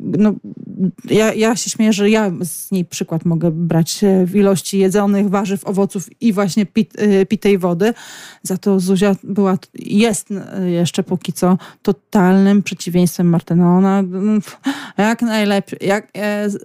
no, 0.00 0.34
ja, 1.10 1.34
ja 1.34 1.56
się 1.56 1.70
śmieję, 1.70 1.92
że 1.92 2.10
ja 2.10 2.30
z 2.42 2.70
niej 2.70 2.84
przykład 2.84 3.24
mogę 3.24 3.50
brać 3.50 4.04
e, 4.04 4.26
w 4.26 4.36
ilości 4.36 4.78
jedzonych 4.78 5.30
warzyw, 5.30 5.64
owoców 5.64 6.08
i 6.20 6.32
właśnie 6.32 6.66
pit, 6.66 6.94
e, 6.98 7.26
pitej 7.26 7.58
wody. 7.58 7.94
Za 8.42 8.58
to 8.58 8.80
Zuzia 8.80 9.16
była, 9.24 9.58
jest 9.74 10.28
jeszcze 10.66 11.02
póki 11.02 11.32
co 11.32 11.58
totalnym 11.82 12.62
przeciwieństwem 12.62 13.28
Martyna. 13.28 13.76
Ona 13.76 13.98
mm, 13.98 14.42
jak 14.98 15.22
najlepiej, 15.22 15.78
jak 15.82 16.12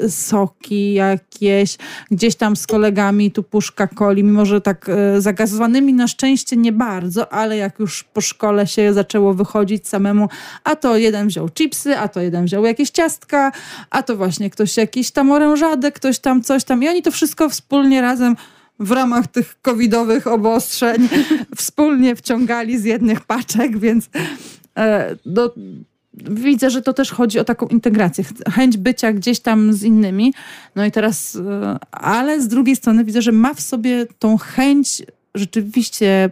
soki 0.09 0.93
jakieś, 0.93 1.77
gdzieś 2.11 2.35
tam 2.35 2.55
z 2.55 2.67
kolegami 2.67 3.31
tu 3.31 3.43
puszka 3.43 3.76
Coca-Coli, 3.77 4.23
mimo 4.23 4.45
że 4.45 4.61
tak 4.61 4.89
e, 4.89 5.21
zagazowanymi 5.21 5.93
na 5.93 6.07
szczęście 6.07 6.57
nie 6.57 6.71
bardzo, 6.71 7.33
ale 7.33 7.57
jak 7.57 7.79
już 7.79 8.03
po 8.03 8.21
szkole 8.21 8.67
się 8.67 8.93
zaczęło 8.93 9.33
wychodzić 9.33 9.87
samemu, 9.87 10.29
a 10.63 10.75
to 10.75 10.97
jeden 10.97 11.27
wziął 11.27 11.49
chipsy, 11.49 11.97
a 11.97 12.07
to 12.07 12.21
jeden 12.21 12.45
wziął 12.45 12.65
jakieś 12.65 12.89
ciastka, 12.89 13.51
a 13.89 14.03
to 14.03 14.17
właśnie 14.17 14.49
ktoś 14.49 14.77
jakiś 14.77 15.11
tam 15.11 15.31
orężadę, 15.31 15.91
ktoś 15.91 16.19
tam 16.19 16.41
coś 16.41 16.63
tam. 16.63 16.83
I 16.83 16.89
oni 16.89 17.01
to 17.01 17.11
wszystko 17.11 17.49
wspólnie 17.49 18.01
razem 18.01 18.35
w 18.79 18.91
ramach 18.91 19.27
tych 19.27 19.61
covidowych 19.61 20.27
obostrzeń 20.27 21.09
wspólnie 21.57 22.15
wciągali 22.15 22.79
z 22.79 22.83
jednych 22.83 23.21
paczek, 23.21 23.79
więc 23.79 24.09
e, 24.77 25.15
do, 25.25 25.53
widzę, 26.29 26.69
że 26.69 26.81
to 26.81 26.93
też 26.93 27.11
chodzi 27.11 27.39
o 27.39 27.43
taką 27.43 27.67
integrację, 27.67 28.23
chęć 28.49 28.77
bycia 28.77 29.13
gdzieś 29.13 29.39
tam 29.39 29.73
z 29.73 29.83
innymi. 29.83 30.33
No 30.75 30.85
i 30.85 30.91
teraz, 30.91 31.35
e, 31.35 31.77
ale 31.91 32.41
z 32.41 32.47
drugiej 32.47 32.75
strony 32.75 33.03
widzę, 33.03 33.21
że 33.21 33.31
ma 33.31 33.53
w 33.53 33.61
sobie 33.61 34.05
tą 34.19 34.37
chęć 34.37 35.03
rzeczywiście 35.35 36.29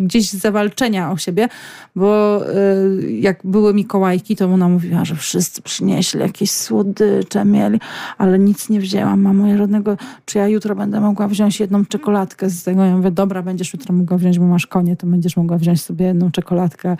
gdzieś 0.00 0.30
zawalczenia 0.30 1.10
o 1.10 1.16
siebie, 1.16 1.48
bo 1.96 2.40
y, 2.50 3.12
jak 3.12 3.40
były 3.44 3.74
Mikołajki, 3.74 4.36
to 4.36 4.44
ona 4.46 4.68
mówiła, 4.68 5.04
że 5.04 5.14
wszyscy 5.14 5.62
przynieśli 5.62 6.20
jakieś 6.20 6.50
słodycze, 6.50 7.44
mieli, 7.44 7.80
ale 8.18 8.38
nic 8.38 8.68
nie 8.68 8.80
wzięłam. 8.80 9.20
Mamo, 9.20 9.56
żadnego, 9.56 9.96
czy 10.24 10.38
ja 10.38 10.48
jutro 10.48 10.74
będę 10.74 11.00
mogła 11.00 11.28
wziąć 11.28 11.60
jedną 11.60 11.84
czekoladkę 11.84 12.50
z 12.50 12.62
tego? 12.62 12.84
Ja 12.84 12.96
mówię, 12.96 13.10
dobra, 13.10 13.42
będziesz 13.42 13.72
jutro 13.72 13.94
mogła 13.94 14.18
wziąć, 14.18 14.38
bo 14.38 14.46
masz 14.46 14.66
konie, 14.66 14.96
to 14.96 15.06
będziesz 15.06 15.36
mogła 15.36 15.58
wziąć 15.58 15.82
sobie 15.82 16.06
jedną 16.06 16.30
czekoladkę 16.30 16.96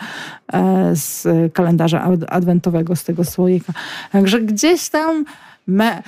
e, 0.53 0.91
z 0.97 1.27
kalendarza 1.53 2.09
adwentowego, 2.29 2.97
z 2.97 3.05
tego 3.05 3.25
słoika. 3.25 3.73
Także 4.13 4.41
gdzieś 4.41 4.89
tam 4.89 5.25
me, 5.67 6.03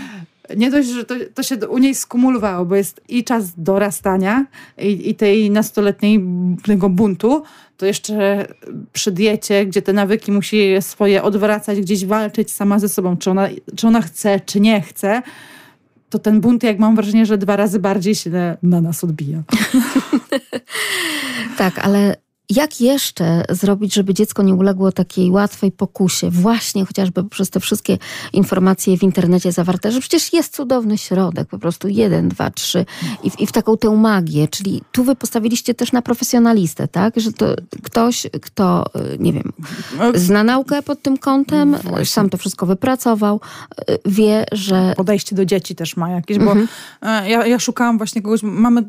nie 0.57 0.71
dość, 0.71 0.89
że 0.89 1.05
to, 1.05 1.15
to 1.35 1.43
się 1.43 1.57
u 1.69 1.79
niej 1.79 1.95
skumulowało, 1.95 2.65
bo 2.65 2.77
jest 2.77 3.01
i 3.09 3.25
czas 3.25 3.53
dorastania 3.57 4.47
i, 4.79 5.11
i 5.11 5.15
tej 5.15 5.51
nastoletniej 5.51 6.25
tego 6.65 6.89
buntu, 6.89 7.43
to 7.77 7.87
jeszcze 7.87 8.47
przy 8.93 9.13
diecie, 9.13 9.67
gdzie 9.67 9.83
te 9.83 9.93
nawyki 9.93 10.33
musi 10.33 10.69
swoje 10.81 11.23
odwracać, 11.23 11.81
gdzieś 11.81 12.07
walczyć 12.07 12.53
sama 12.53 12.79
ze 12.79 12.89
sobą, 12.89 13.17
czy 13.17 13.31
ona, 13.31 13.49
czy 13.77 13.87
ona 13.87 14.01
chce, 14.01 14.41
czy 14.41 14.61
nie 14.61 14.81
chce, 14.81 15.23
to 16.11 16.19
ten 16.19 16.41
bunt, 16.41 16.63
jak 16.63 16.79
mam 16.79 16.97
wrażenie, 16.97 17.27
że 17.27 17.39
dwa 17.39 17.57
razy 17.57 17.79
bardziej 17.79 18.15
się 18.15 18.31
na, 18.31 18.57
na 18.63 18.81
nas 18.81 19.05
odbija. 19.05 19.43
tak, 21.59 21.79
ale 21.79 22.17
jak 22.51 22.81
jeszcze 22.81 23.45
zrobić, 23.51 23.95
żeby 23.95 24.15
dziecko 24.15 24.43
nie 24.43 24.55
uległo 24.55 24.93
takiej 24.93 25.31
łatwej 25.31 25.73
pokusie, 25.73 26.31
właśnie 26.31 26.85
chociażby 26.85 27.25
przez 27.25 27.51
te 27.51 27.61
wszystkie 27.61 27.99
informacje 28.33 28.99
w 28.99 29.03
internecie 29.03 29.53
zawarte, 29.53 29.93
że 29.93 30.01
przecież 30.01 30.33
jest 30.33 30.57
cudowny 30.57 30.99
środek, 30.99 31.49
po 31.49 31.59
prostu 31.59 31.89
jeden, 31.89 32.29
dwa, 32.29 32.51
trzy 32.51 32.85
i 33.23 33.31
w, 33.31 33.41
i 33.41 33.47
w 33.47 33.53
taką 33.53 33.77
tę 33.77 33.91
magię, 33.91 34.49
czyli 34.49 34.83
tu 34.93 35.05
wy 35.05 35.17
postawiliście 35.17 35.75
też 35.75 35.93
na 35.93 36.03
profesjonalistę, 36.03 36.89
tak? 36.89 37.21
Że 37.21 37.33
to 37.33 37.47
ktoś, 37.83 38.27
kto, 38.43 38.85
y, 39.15 39.17
nie 39.19 39.33
wiem, 39.33 39.53
zna 40.15 40.45
naukę 40.45 40.83
pod 40.83 41.03
tym 41.03 41.19
kątem, 41.19 41.71
no 41.71 41.79
właśnie. 41.79 42.07
sam 42.07 42.31
to 42.31 42.39
wszystko 42.39 42.67
wypracował, 42.67 43.41
y, 43.91 43.99
wie, 44.07 44.45
że... 44.53 44.93
Podejście 44.97 45.37
do 45.37 45.45
dzieci 45.45 45.75
też 45.75 45.97
ma 45.97 46.11
jakieś, 46.11 46.39
bo 46.39 46.53
mhm. 46.53 46.69
E, 47.03 47.31
ja, 47.31 47.47
ja 47.47 47.59
szukałam 47.59 47.99
właśnie 47.99 48.23
kogoś, 48.23 48.43
mamy 48.43 48.83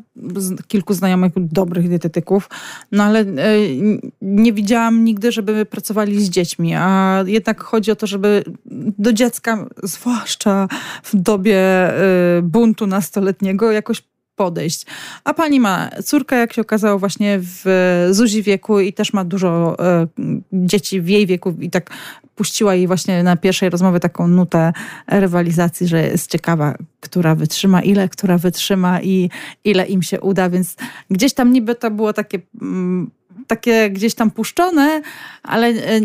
kilku 0.68 0.94
znajomych 0.94 1.32
dobrych 1.36 1.88
dietetyków, 1.88 2.48
no 2.92 3.04
ale 3.04 3.20
e, 3.20 3.47
nie 4.22 4.52
widziałam 4.52 5.04
nigdy, 5.04 5.32
żeby 5.32 5.66
pracowali 5.66 6.24
z 6.24 6.30
dziećmi, 6.30 6.74
a 6.74 7.24
jednak 7.26 7.62
chodzi 7.62 7.90
o 7.90 7.96
to, 7.96 8.06
żeby 8.06 8.44
do 8.98 9.12
dziecka, 9.12 9.68
zwłaszcza 9.82 10.68
w 11.02 11.16
dobie 11.16 11.90
y, 12.38 12.42
buntu 12.42 12.86
nastoletniego, 12.86 13.72
jakoś 13.72 14.02
podejść. 14.38 14.86
A 15.24 15.34
pani 15.34 15.60
ma 15.60 15.90
córkę, 16.04 16.36
jak 16.36 16.52
się 16.52 16.62
okazało, 16.62 16.98
właśnie 16.98 17.38
w 17.40 17.64
Zuzi 18.10 18.42
wieku 18.42 18.80
i 18.80 18.92
też 18.92 19.12
ma 19.12 19.24
dużo 19.24 19.76
e, 19.78 20.06
dzieci 20.52 21.00
w 21.00 21.08
jej 21.08 21.26
wieku 21.26 21.54
i 21.60 21.70
tak 21.70 21.90
puściła 22.34 22.74
jej 22.74 22.86
właśnie 22.86 23.22
na 23.22 23.36
pierwszej 23.36 23.70
rozmowie 23.70 24.00
taką 24.00 24.28
nutę 24.28 24.72
rywalizacji, 25.06 25.86
że 25.86 26.02
jest 26.02 26.30
ciekawa, 26.30 26.74
która 27.00 27.34
wytrzyma, 27.34 27.82
ile 27.82 28.08
która 28.08 28.38
wytrzyma 28.38 29.02
i 29.02 29.30
ile 29.64 29.86
im 29.86 30.02
się 30.02 30.20
uda, 30.20 30.50
więc 30.50 30.76
gdzieś 31.10 31.34
tam 31.34 31.52
niby 31.52 31.74
to 31.74 31.90
było 31.90 32.12
takie 32.12 32.38
mm, 32.62 33.10
takie 33.46 33.90
gdzieś 33.90 34.14
tam 34.14 34.30
puszczone, 34.30 35.02
ale 35.42 35.66
e, 35.66 36.00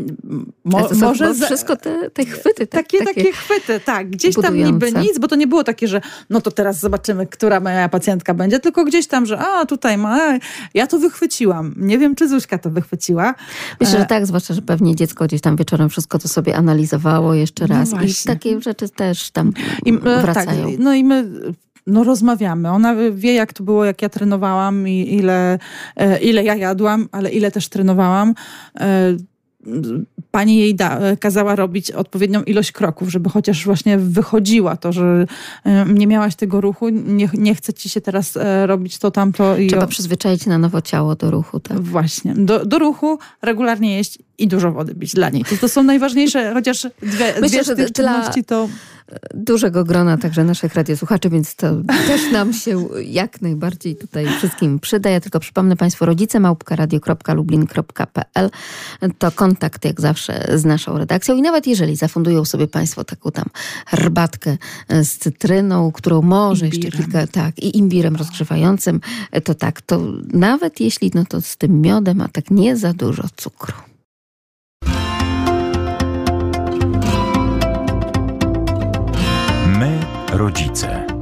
mo, 0.66 0.90
to 0.90 0.96
może... 0.96 1.34
Za, 1.34 1.46
wszystko 1.46 1.76
te, 1.76 2.10
te 2.10 2.26
chwyty. 2.26 2.68
Tak, 2.68 2.84
takie, 2.84 2.98
takie, 2.98 3.14
takie 3.14 3.32
chwyty, 3.32 3.80
tak. 3.80 4.10
Gdzieś 4.10 4.36
budujące. 4.36 4.64
tam 4.64 4.74
niby 4.74 5.08
nic, 5.08 5.20
bo 5.20 5.28
to 5.28 5.36
nie 5.36 5.48
było 5.48 5.64
takie, 5.64 5.88
że 5.88 6.02
no 6.30 6.42
to 6.42 6.52
teraz 6.52 6.80
zobaczymy, 6.80 7.28
która 7.28 7.60
moja 7.60 7.90
pacjentka 7.90 8.34
będzie, 8.34 8.60
tylko 8.60 8.86
gdzieś 8.86 9.08
tam, 9.08 9.26
że 9.26 9.40
a 9.40 9.66
tutaj 9.66 9.98
ma, 9.98 10.40
ja 10.74 10.88
to 10.88 11.00
wychwyciłam. 11.00 11.74
Nie 11.78 11.98
wiem, 11.98 12.16
czy 12.16 12.30
Zuśka 12.30 12.58
to 12.58 12.70
wychwyciła. 12.70 13.36
Myślę, 13.80 13.98
że 13.98 14.04
e, 14.04 14.08
tak, 14.08 14.26
zwłaszcza, 14.26 14.54
że 14.54 14.62
pewnie 14.62 14.96
dziecko 14.96 15.26
gdzieś 15.26 15.42
tam 15.42 15.56
wieczorem 15.56 15.90
wszystko 15.90 16.20
to 16.20 16.28
sobie 16.28 16.56
analizowało 16.56 17.34
jeszcze 17.34 17.68
no 17.68 17.76
raz. 17.76 17.92
No 17.92 18.04
I 18.04 18.14
takie 18.26 18.62
rzeczy 18.62 18.90
też 18.90 19.32
tam 19.32 19.54
I, 19.86 19.94
e, 19.94 19.98
tak, 19.98 20.22
wracają. 20.22 20.72
Tak, 20.72 20.80
no 20.80 20.94
i 20.94 21.04
my 21.04 21.26
no 21.88 22.04
rozmawiamy. 22.04 22.70
Ona 22.70 22.96
wie, 23.12 23.34
jak 23.34 23.54
to 23.54 23.64
było, 23.64 23.86
jak 23.86 24.02
ja 24.02 24.10
trenowałam 24.10 24.88
i 24.88 25.16
ile, 25.16 25.60
e, 25.96 26.20
ile 26.20 26.44
ja 26.44 26.56
jadłam, 26.56 27.10
ale 27.12 27.30
ile 27.32 27.52
też 27.52 27.70
trenowałam 27.70 28.34
e, 28.80 29.18
pani 30.32 30.58
jej 30.58 30.76
da, 30.76 31.00
kazała 31.20 31.56
robić 31.56 31.92
odpowiednią 31.92 32.44
ilość 32.44 32.72
kroków, 32.72 33.10
żeby 33.10 33.30
chociaż 33.30 33.66
właśnie 33.66 33.98
wychodziła 33.98 34.78
to, 34.78 34.94
że 34.94 35.26
e, 35.64 35.86
nie 35.86 36.08
miałaś 36.08 36.36
tego 36.36 36.62
ruchu, 36.62 36.90
nie, 36.90 37.30
nie 37.34 37.56
chce 37.56 37.74
ci 37.74 37.90
się 37.90 38.02
teraz 38.02 38.38
robić 38.66 38.98
to, 38.98 39.12
tamto. 39.12 39.58
I 39.58 39.68
Trzeba 39.68 39.84
o... 39.84 39.88
przyzwyczaić 39.88 40.46
na 40.46 40.58
nowo 40.58 40.82
ciało 40.82 41.16
do 41.16 41.32
ruchu. 41.32 41.60
Tak? 41.60 41.82
Właśnie. 41.82 42.34
Do, 42.34 42.66
do 42.66 42.80
ruchu 42.80 43.20
regularnie 43.42 43.98
jeść 43.98 44.20
i 44.38 44.48
dużo 44.48 44.72
wody 44.72 44.96
pić 44.96 45.14
dla 45.14 45.30
niej. 45.30 45.44
To, 45.44 45.58
to 45.58 45.70
są 45.70 45.84
najważniejsze, 45.84 46.54
chociaż 46.54 46.88
dwie, 47.02 47.34
Myślę, 47.42 47.64
dwie 47.64 47.64
z 47.64 47.78
tych 47.78 47.92
czynności 47.92 48.44
to 48.44 48.68
dużego 49.34 49.84
grona 49.84 50.18
także 50.18 50.44
naszych 50.44 50.76
radiosłuchaczy, 50.76 51.30
więc 51.30 51.56
to 51.56 51.76
też 52.08 52.32
nam 52.32 52.54
się 52.54 52.88
jak 53.06 53.42
najbardziej 53.42 53.96
tutaj 53.96 54.28
wszystkim 54.38 54.80
przyda. 54.80 55.10
Ja 55.10 55.20
tylko 55.20 55.40
przypomnę 55.40 55.76
Państwu 55.76 56.06
rodzice 56.06 56.40
małpka.radio.lublin.pl 56.40 58.50
to 59.18 59.32
kontakt 59.32 59.86
jak 59.86 60.02
zawsze 60.02 60.48
z 60.56 60.66
naszą 60.66 60.98
redakcją 60.98 61.36
i 61.36 61.42
nawet 61.42 61.68
jeżeli 61.68 61.96
zafundują 61.96 62.46
sobie 62.46 62.68
Państwo 62.68 63.04
taką 63.04 63.32
tam 63.32 63.46
herbatkę 63.86 64.58
z 64.90 65.18
cytryną, 65.18 65.92
którą 65.92 66.22
może 66.22 66.66
imbirem. 66.66 66.86
jeszcze 66.86 67.04
kilka, 67.04 67.28
tak, 67.28 67.60
i 67.60 67.78
imbirem 67.78 68.16
rozgrzewającym, 68.16 69.02
to 69.44 69.56
tak, 69.56 69.82
to 69.82 70.02
nawet 70.34 70.80
jeśli 70.80 71.12
no 71.14 71.26
to 71.26 71.42
z 71.42 71.58
tym 71.58 71.82
miodem, 71.82 72.22
a 72.22 72.28
tak 72.28 72.52
nie 72.52 72.78
za 72.78 72.94
dużo 72.94 73.24
cukru. 73.36 73.74
Rodzice. 80.38 81.13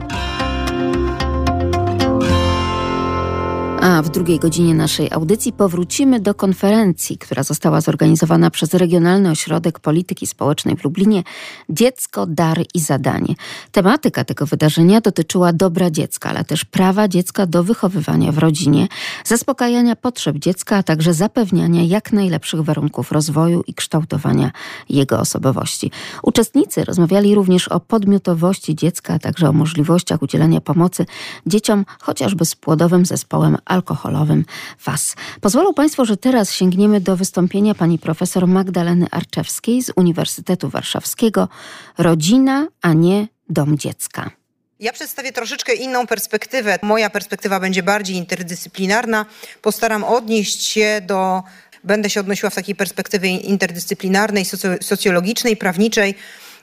A 3.81 4.01
w 4.01 4.09
drugiej 4.09 4.39
godzinie 4.39 4.75
naszej 4.75 5.11
audycji 5.11 5.53
powrócimy 5.53 6.19
do 6.19 6.33
konferencji, 6.33 7.17
która 7.17 7.43
została 7.43 7.81
zorganizowana 7.81 8.49
przez 8.49 8.73
Regionalny 8.73 9.29
Ośrodek 9.29 9.79
Polityki 9.79 10.27
Społecznej 10.27 10.77
w 10.77 10.83
Lublinie 10.83 11.23
Dziecko, 11.69 12.25
Dar 12.25 12.63
i 12.73 12.79
Zadanie. 12.79 13.35
Tematyka 13.71 14.23
tego 14.23 14.45
wydarzenia 14.45 15.01
dotyczyła 15.01 15.53
dobra 15.53 15.91
dziecka, 15.91 16.29
ale 16.29 16.43
też 16.43 16.65
prawa 16.65 17.07
dziecka 17.07 17.45
do 17.45 17.63
wychowywania 17.63 18.31
w 18.31 18.37
rodzinie, 18.37 18.87
zaspokajania 19.25 19.95
potrzeb 19.95 20.37
dziecka, 20.37 20.77
a 20.77 20.83
także 20.83 21.13
zapewniania 21.13 21.83
jak 21.83 22.13
najlepszych 22.13 22.61
warunków 22.61 23.11
rozwoju 23.11 23.63
i 23.67 23.73
kształtowania 23.73 24.51
jego 24.89 25.19
osobowości. 25.19 25.91
Uczestnicy 26.23 26.85
rozmawiali 26.85 27.35
również 27.35 27.67
o 27.67 27.79
podmiotowości 27.79 28.75
dziecka, 28.75 29.13
a 29.13 29.19
także 29.19 29.49
o 29.49 29.53
możliwościach 29.53 30.21
udzielania 30.21 30.61
pomocy 30.61 31.05
dzieciom 31.45 31.85
chociażby 31.99 32.45
z 32.45 32.55
płodowym 32.55 33.05
zespołem 33.05 33.57
alkoholowym 33.71 34.45
WAS. 34.85 35.15
Pozwolą 35.41 35.73
Państwo, 35.73 36.05
że 36.05 36.17
teraz 36.17 36.51
sięgniemy 36.51 37.01
do 37.01 37.17
wystąpienia 37.17 37.75
pani 37.75 37.99
profesor 37.99 38.47
Magdaleny 38.47 39.05
Arczewskiej 39.11 39.83
z 39.83 39.91
Uniwersytetu 39.95 40.69
Warszawskiego. 40.69 41.49
Rodzina, 41.97 42.67
a 42.81 42.93
nie 42.93 43.27
dom 43.49 43.77
dziecka. 43.77 44.31
Ja 44.79 44.93
przedstawię 44.93 45.31
troszeczkę 45.31 45.73
inną 45.73 46.07
perspektywę. 46.07 46.79
Moja 46.81 47.09
perspektywa 47.09 47.59
będzie 47.59 47.83
bardziej 47.83 48.15
interdyscyplinarna. 48.15 49.25
Postaram 49.61 50.03
odnieść 50.03 50.65
się 50.65 51.01
do, 51.05 51.43
będę 51.83 52.09
się 52.09 52.19
odnosiła 52.19 52.49
w 52.49 52.55
takiej 52.55 52.75
perspektywie 52.75 53.29
interdyscyplinarnej, 53.29 54.45
socjologicznej, 54.81 55.57
prawniczej. 55.57 56.15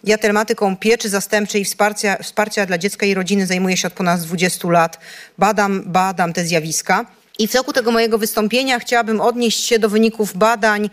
Ja 0.04 0.18
tematyką 0.18 0.76
pieczy 0.76 1.08
zastępczej 1.08 1.62
i 1.62 1.64
wsparcia, 1.64 2.16
wsparcia 2.22 2.66
dla 2.66 2.78
dziecka 2.78 3.06
i 3.06 3.14
rodziny 3.14 3.46
zajmuję 3.46 3.76
się 3.76 3.88
od 3.88 3.94
ponad 3.94 4.20
20 4.20 4.68
lat. 4.68 4.98
Badam, 5.38 5.82
badam 5.86 6.32
te 6.32 6.44
zjawiska. 6.44 7.06
I 7.38 7.48
w 7.48 7.52
toku 7.52 7.72
tego 7.72 7.92
mojego 7.92 8.18
wystąpienia 8.18 8.78
chciałabym 8.78 9.20
odnieść 9.20 9.64
się 9.64 9.78
do 9.78 9.88
wyników 9.88 10.36
badań 10.36 10.90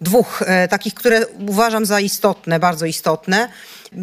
dwóch, 0.00 0.42
e, 0.46 0.68
takich, 0.68 0.94
które 0.94 1.26
uważam 1.26 1.86
za 1.86 2.00
istotne, 2.00 2.58
bardzo 2.58 2.86
istotne. 2.86 3.48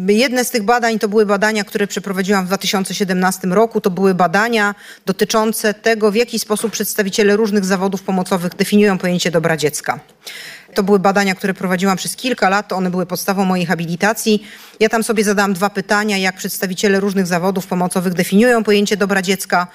Jedne 0.08 0.44
z 0.44 0.50
tych 0.50 0.62
badań 0.62 0.98
to 0.98 1.08
były 1.08 1.26
badania, 1.26 1.64
które 1.64 1.86
przeprowadziłam 1.86 2.44
w 2.44 2.46
2017 2.46 3.52
roku. 3.52 3.80
To 3.80 3.90
były 3.90 4.14
badania 4.14 4.74
dotyczące 5.06 5.74
tego, 5.74 6.10
w 6.10 6.14
jaki 6.14 6.38
sposób 6.38 6.72
przedstawiciele 6.72 7.36
różnych 7.36 7.64
zawodów 7.64 8.02
pomocowych 8.02 8.54
definiują 8.54 8.98
pojęcie 8.98 9.30
dobra 9.30 9.56
dziecka. 9.56 10.00
To 10.74 10.82
były 10.82 10.98
badania, 10.98 11.34
które 11.34 11.54
prowadziłam 11.54 11.96
przez 11.96 12.16
kilka 12.16 12.48
lat, 12.48 12.72
one 12.72 12.90
były 12.90 13.06
podstawą 13.06 13.44
mojej 13.44 13.66
habilitacji. 13.66 14.46
Ja 14.80 14.88
tam 14.88 15.04
sobie 15.04 15.24
zadałam 15.24 15.52
dwa 15.52 15.70
pytania, 15.70 16.18
jak 16.18 16.36
przedstawiciele 16.36 17.00
różnych 17.00 17.26
zawodów 17.26 17.66
pomocowych 17.66 18.14
definiują 18.14 18.64
pojęcie 18.64 18.96
dobra 18.96 19.22
dziecka 19.22 19.66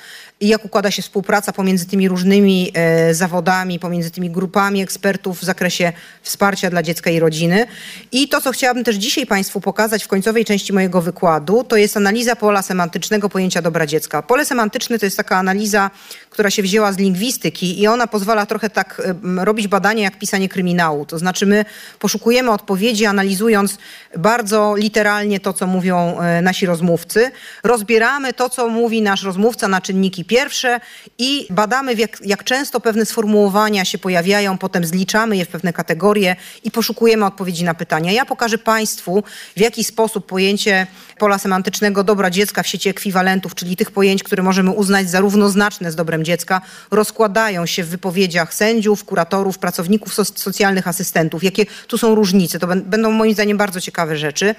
i 0.44 0.48
jak 0.48 0.66
układa 0.66 0.91
się 0.91 1.02
współpraca 1.02 1.54
pomiędzy 1.54 1.86
tymi 1.86 2.08
różnymi 2.08 2.72
e, 2.74 3.14
zawodami, 3.14 3.80
pomiędzy 3.80 4.12
tymi 4.12 4.30
grupami 4.30 4.82
ekspertów 4.82 5.39
w 5.39 5.44
zakresie 5.44 5.94
wsparcia 6.22 6.70
dla 6.70 6.84
dziecka 6.84 7.10
i 7.10 7.20
rodziny. 7.20 7.66
I 8.12 8.28
to, 8.28 8.41
co 8.41 8.52
chciałabym 8.52 8.84
też 8.84 8.96
dzisiaj 8.96 9.26
Państwu 9.26 9.62
pokazać 9.62 10.04
w 10.04 10.08
końcowej 10.08 10.46
części 10.46 10.74
mojego 10.74 11.02
wykładu, 11.02 11.64
to 11.64 11.78
jest 11.78 11.98
analiza 11.98 12.36
pola 12.36 12.62
semantycznego 12.62 13.30
pojęcia 13.30 13.62
dobra 13.62 13.86
dziecka. 13.86 14.22
Pole 14.22 14.46
semantyczne 14.46 15.00
to 15.00 15.06
jest 15.06 15.18
taka 15.18 15.38
analiza, 15.38 15.91
która 16.30 16.50
się 16.50 16.64
wzięła 16.64 16.94
z 16.94 16.98
lingwistyki 16.98 17.82
i 17.82 17.88
ona 17.88 18.08
pozwala 18.08 18.46
trochę 18.46 18.70
tak 18.70 19.02
e, 19.06 19.46
robić 19.46 19.68
badania 19.68 20.04
jak 20.04 20.20
pisanie 20.20 20.50
kryminału. 20.50 21.06
To 21.06 21.20
znaczy 21.20 21.46
my 21.46 21.66
poszukujemy 22.00 22.52
odpowiedzi, 22.52 23.06
analizując 23.06 23.78
bardzo 24.18 24.76
literalnie 24.78 25.39
to, 25.39 25.54
co 25.54 25.68
mówią 25.68 26.20
e, 26.20 26.41
nasi 26.41 26.66
rozmówcy. 26.66 27.32
Rozbieramy 27.64 28.34
to, 28.34 28.50
co 28.50 28.68
mówi 28.68 29.02
nasz 29.02 29.24
rozmówca 29.24 29.68
na 29.68 29.82
czynniki 29.82 30.26
pierwsze 30.34 30.79
i 31.17 31.47
badamy, 31.49 31.93
jak, 31.93 32.17
jak 32.25 32.43
często 32.43 32.79
pewne 32.79 33.05
sformułowania 33.05 33.86
się 33.86 33.97
pojawiają, 33.97 34.57
potem 34.57 34.86
zliczamy 34.86 35.38
je 35.38 35.45
w 35.45 35.47
pewne 35.47 35.73
kategorie 35.73 36.36
i 36.63 36.71
poszukujemy 36.71 37.25
odpowiedzi 37.25 37.63
na 37.63 37.73
pytania. 37.73 38.11
Ja 38.11 38.25
pokażę 38.25 38.57
Państwu, 38.57 39.23
w 39.57 39.59
jaki 39.59 39.84
sposób 39.84 40.25
pojęcie 40.25 40.88
pola 41.19 41.38
semantycznego 41.38 42.03
dobra 42.03 42.29
dziecka 42.29 42.63
w 42.63 42.67
sieci 42.67 42.89
ekwiwalentów, 42.89 43.55
czyli 43.55 43.75
tych 43.75 43.91
pojęć, 43.91 44.23
które 44.23 44.43
możemy 44.43 44.71
uznać 44.71 45.09
za 45.09 45.19
równoznaczne 45.19 45.91
z 45.91 45.95
dobrem 45.95 46.23
dziecka, 46.23 46.61
rozkładają 46.91 47.65
się 47.65 47.84
w 47.84 47.89
wypowiedziach 47.89 48.53
sędziów, 48.53 49.03
kuratorów, 49.05 49.57
pracowników 49.57 50.13
socjalnych, 50.36 50.88
asystentów. 50.88 51.43
Jakie 51.43 51.65
tu 51.88 51.97
są 51.97 52.15
różnice? 52.15 52.59
To 52.59 52.67
będą 52.67 53.11
moim 53.11 53.34
zdaniem 53.34 53.57
bardzo 53.57 53.81
ciekawe 53.81 54.17
rzeczy. 54.17 54.55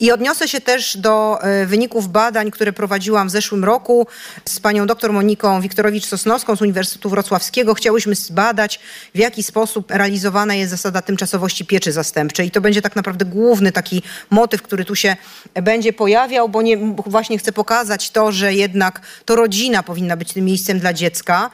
I 0.00 0.12
odniosę 0.12 0.48
się 0.48 0.60
też 0.60 0.96
do 0.96 1.38
e, 1.42 1.66
wyników 1.66 2.08
badań, 2.08 2.50
które 2.50 2.72
prowadziłam 2.72 3.28
w 3.28 3.30
zeszłym 3.30 3.64
roku 3.64 4.06
z 4.44 4.60
panią 4.60 4.86
dr 4.86 5.01
Moniką 5.10 5.60
Wiktorowicz-Sosnowską 5.60 6.56
z 6.56 6.62
Uniwersytetu 6.62 7.10
Wrocławskiego. 7.10 7.74
Chciałyśmy 7.74 8.14
zbadać, 8.14 8.80
w 9.14 9.18
jaki 9.18 9.42
sposób 9.42 9.90
realizowana 9.90 10.54
jest 10.54 10.70
zasada 10.70 11.02
tymczasowości 11.02 11.64
pieczy 11.64 11.92
zastępczej. 11.92 12.46
I 12.46 12.50
to 12.50 12.60
będzie 12.60 12.82
tak 12.82 12.96
naprawdę 12.96 13.24
główny 13.24 13.72
taki 13.72 14.02
motyw, 14.30 14.62
który 14.62 14.84
tu 14.84 14.96
się 14.96 15.16
będzie 15.54 15.92
pojawiał, 15.92 16.48
bo 16.48 16.62
nie, 16.62 16.76
właśnie 17.06 17.38
chcę 17.38 17.52
pokazać 17.52 18.10
to, 18.10 18.32
że 18.32 18.54
jednak 18.54 19.00
to 19.24 19.36
rodzina 19.36 19.82
powinna 19.82 20.16
być 20.16 20.32
tym 20.32 20.44
miejscem 20.44 20.78
dla 20.78 20.92
dziecka. 20.92 21.50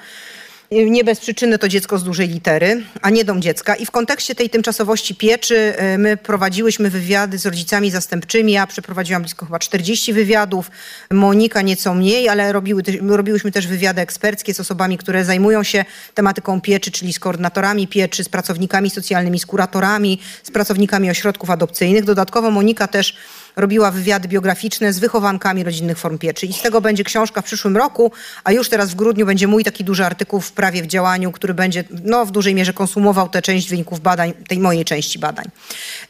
Nie 0.70 1.04
bez 1.04 1.20
przyczyny 1.20 1.58
to 1.58 1.68
dziecko 1.68 1.98
z 1.98 2.04
dużej 2.04 2.28
litery, 2.28 2.82
a 3.02 3.10
nie 3.10 3.24
dom 3.24 3.42
dziecka. 3.42 3.74
I 3.74 3.86
w 3.86 3.90
kontekście 3.90 4.34
tej 4.34 4.50
tymczasowości 4.50 5.14
pieczy 5.14 5.74
y, 5.94 5.98
my 5.98 6.16
prowadziłyśmy 6.16 6.90
wywiady 6.90 7.38
z 7.38 7.46
rodzicami 7.46 7.90
zastępczymi. 7.90 8.52
Ja 8.52 8.66
przeprowadziłam 8.66 9.22
blisko 9.22 9.46
chyba 9.46 9.58
40 9.58 10.12
wywiadów, 10.12 10.70
Monika 11.10 11.62
nieco 11.62 11.94
mniej, 11.94 12.28
ale 12.28 12.52
robiły, 12.52 12.82
robiłyśmy 13.08 13.52
też 13.52 13.66
wywiady 13.66 14.00
eksperckie 14.00 14.54
z 14.54 14.60
osobami, 14.60 14.98
które 14.98 15.24
zajmują 15.24 15.62
się 15.62 15.84
tematyką 16.14 16.60
pieczy, 16.60 16.90
czyli 16.90 17.12
z 17.12 17.18
koordynatorami 17.18 17.88
pieczy, 17.88 18.24
z 18.24 18.28
pracownikami 18.28 18.90
socjalnymi, 18.90 19.38
z 19.38 19.46
kuratorami, 19.46 20.20
z 20.42 20.50
pracownikami 20.50 21.10
ośrodków 21.10 21.50
adopcyjnych. 21.50 22.04
Dodatkowo 22.04 22.50
Monika 22.50 22.88
też 22.88 23.16
robiła 23.58 23.90
wywiady 23.90 24.28
biograficzne 24.28 24.92
z 24.92 24.98
wychowankami 24.98 25.64
rodzinnych 25.64 25.98
form 25.98 26.18
pieczy. 26.18 26.46
I 26.46 26.52
z 26.52 26.62
tego 26.62 26.80
będzie 26.80 27.04
książka 27.04 27.42
w 27.42 27.44
przyszłym 27.44 27.76
roku, 27.76 28.12
a 28.44 28.52
już 28.52 28.68
teraz 28.68 28.90
w 28.90 28.94
grudniu 28.94 29.26
będzie 29.26 29.46
mój 29.46 29.64
taki 29.64 29.84
duży 29.84 30.04
artykuł 30.04 30.40
w 30.40 30.52
prawie 30.52 30.82
w 30.82 30.86
działaniu, 30.86 31.32
który 31.32 31.54
będzie 31.54 31.84
no, 32.04 32.26
w 32.26 32.30
dużej 32.30 32.54
mierze 32.54 32.72
konsumował 32.72 33.28
tę 33.28 33.42
część 33.42 33.68
wyników 33.68 34.00
badań, 34.00 34.32
tej 34.48 34.58
mojej 34.58 34.84
części 34.84 35.18
badań. 35.18 35.44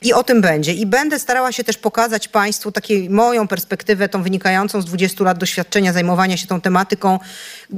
I 0.03 0.13
o 0.13 0.25
tym 0.25 0.41
będzie. 0.41 0.73
I 0.73 0.87
będę 0.87 1.19
starała 1.19 1.53
się 1.53 1.65
też 1.65 1.77
pokazać 1.77 2.29
Państwu 2.29 2.73
taką 2.73 2.89
moją 3.11 3.49
perspektywę, 3.49 4.09
tą 4.09 4.23
wynikającą 4.23 4.83
z 4.83 4.85
20 4.85 5.25
lat 5.25 5.39
doświadczenia 5.39 5.93
zajmowania 5.93 6.37
się 6.37 6.47
tą 6.47 6.61
tematyką, 6.61 7.19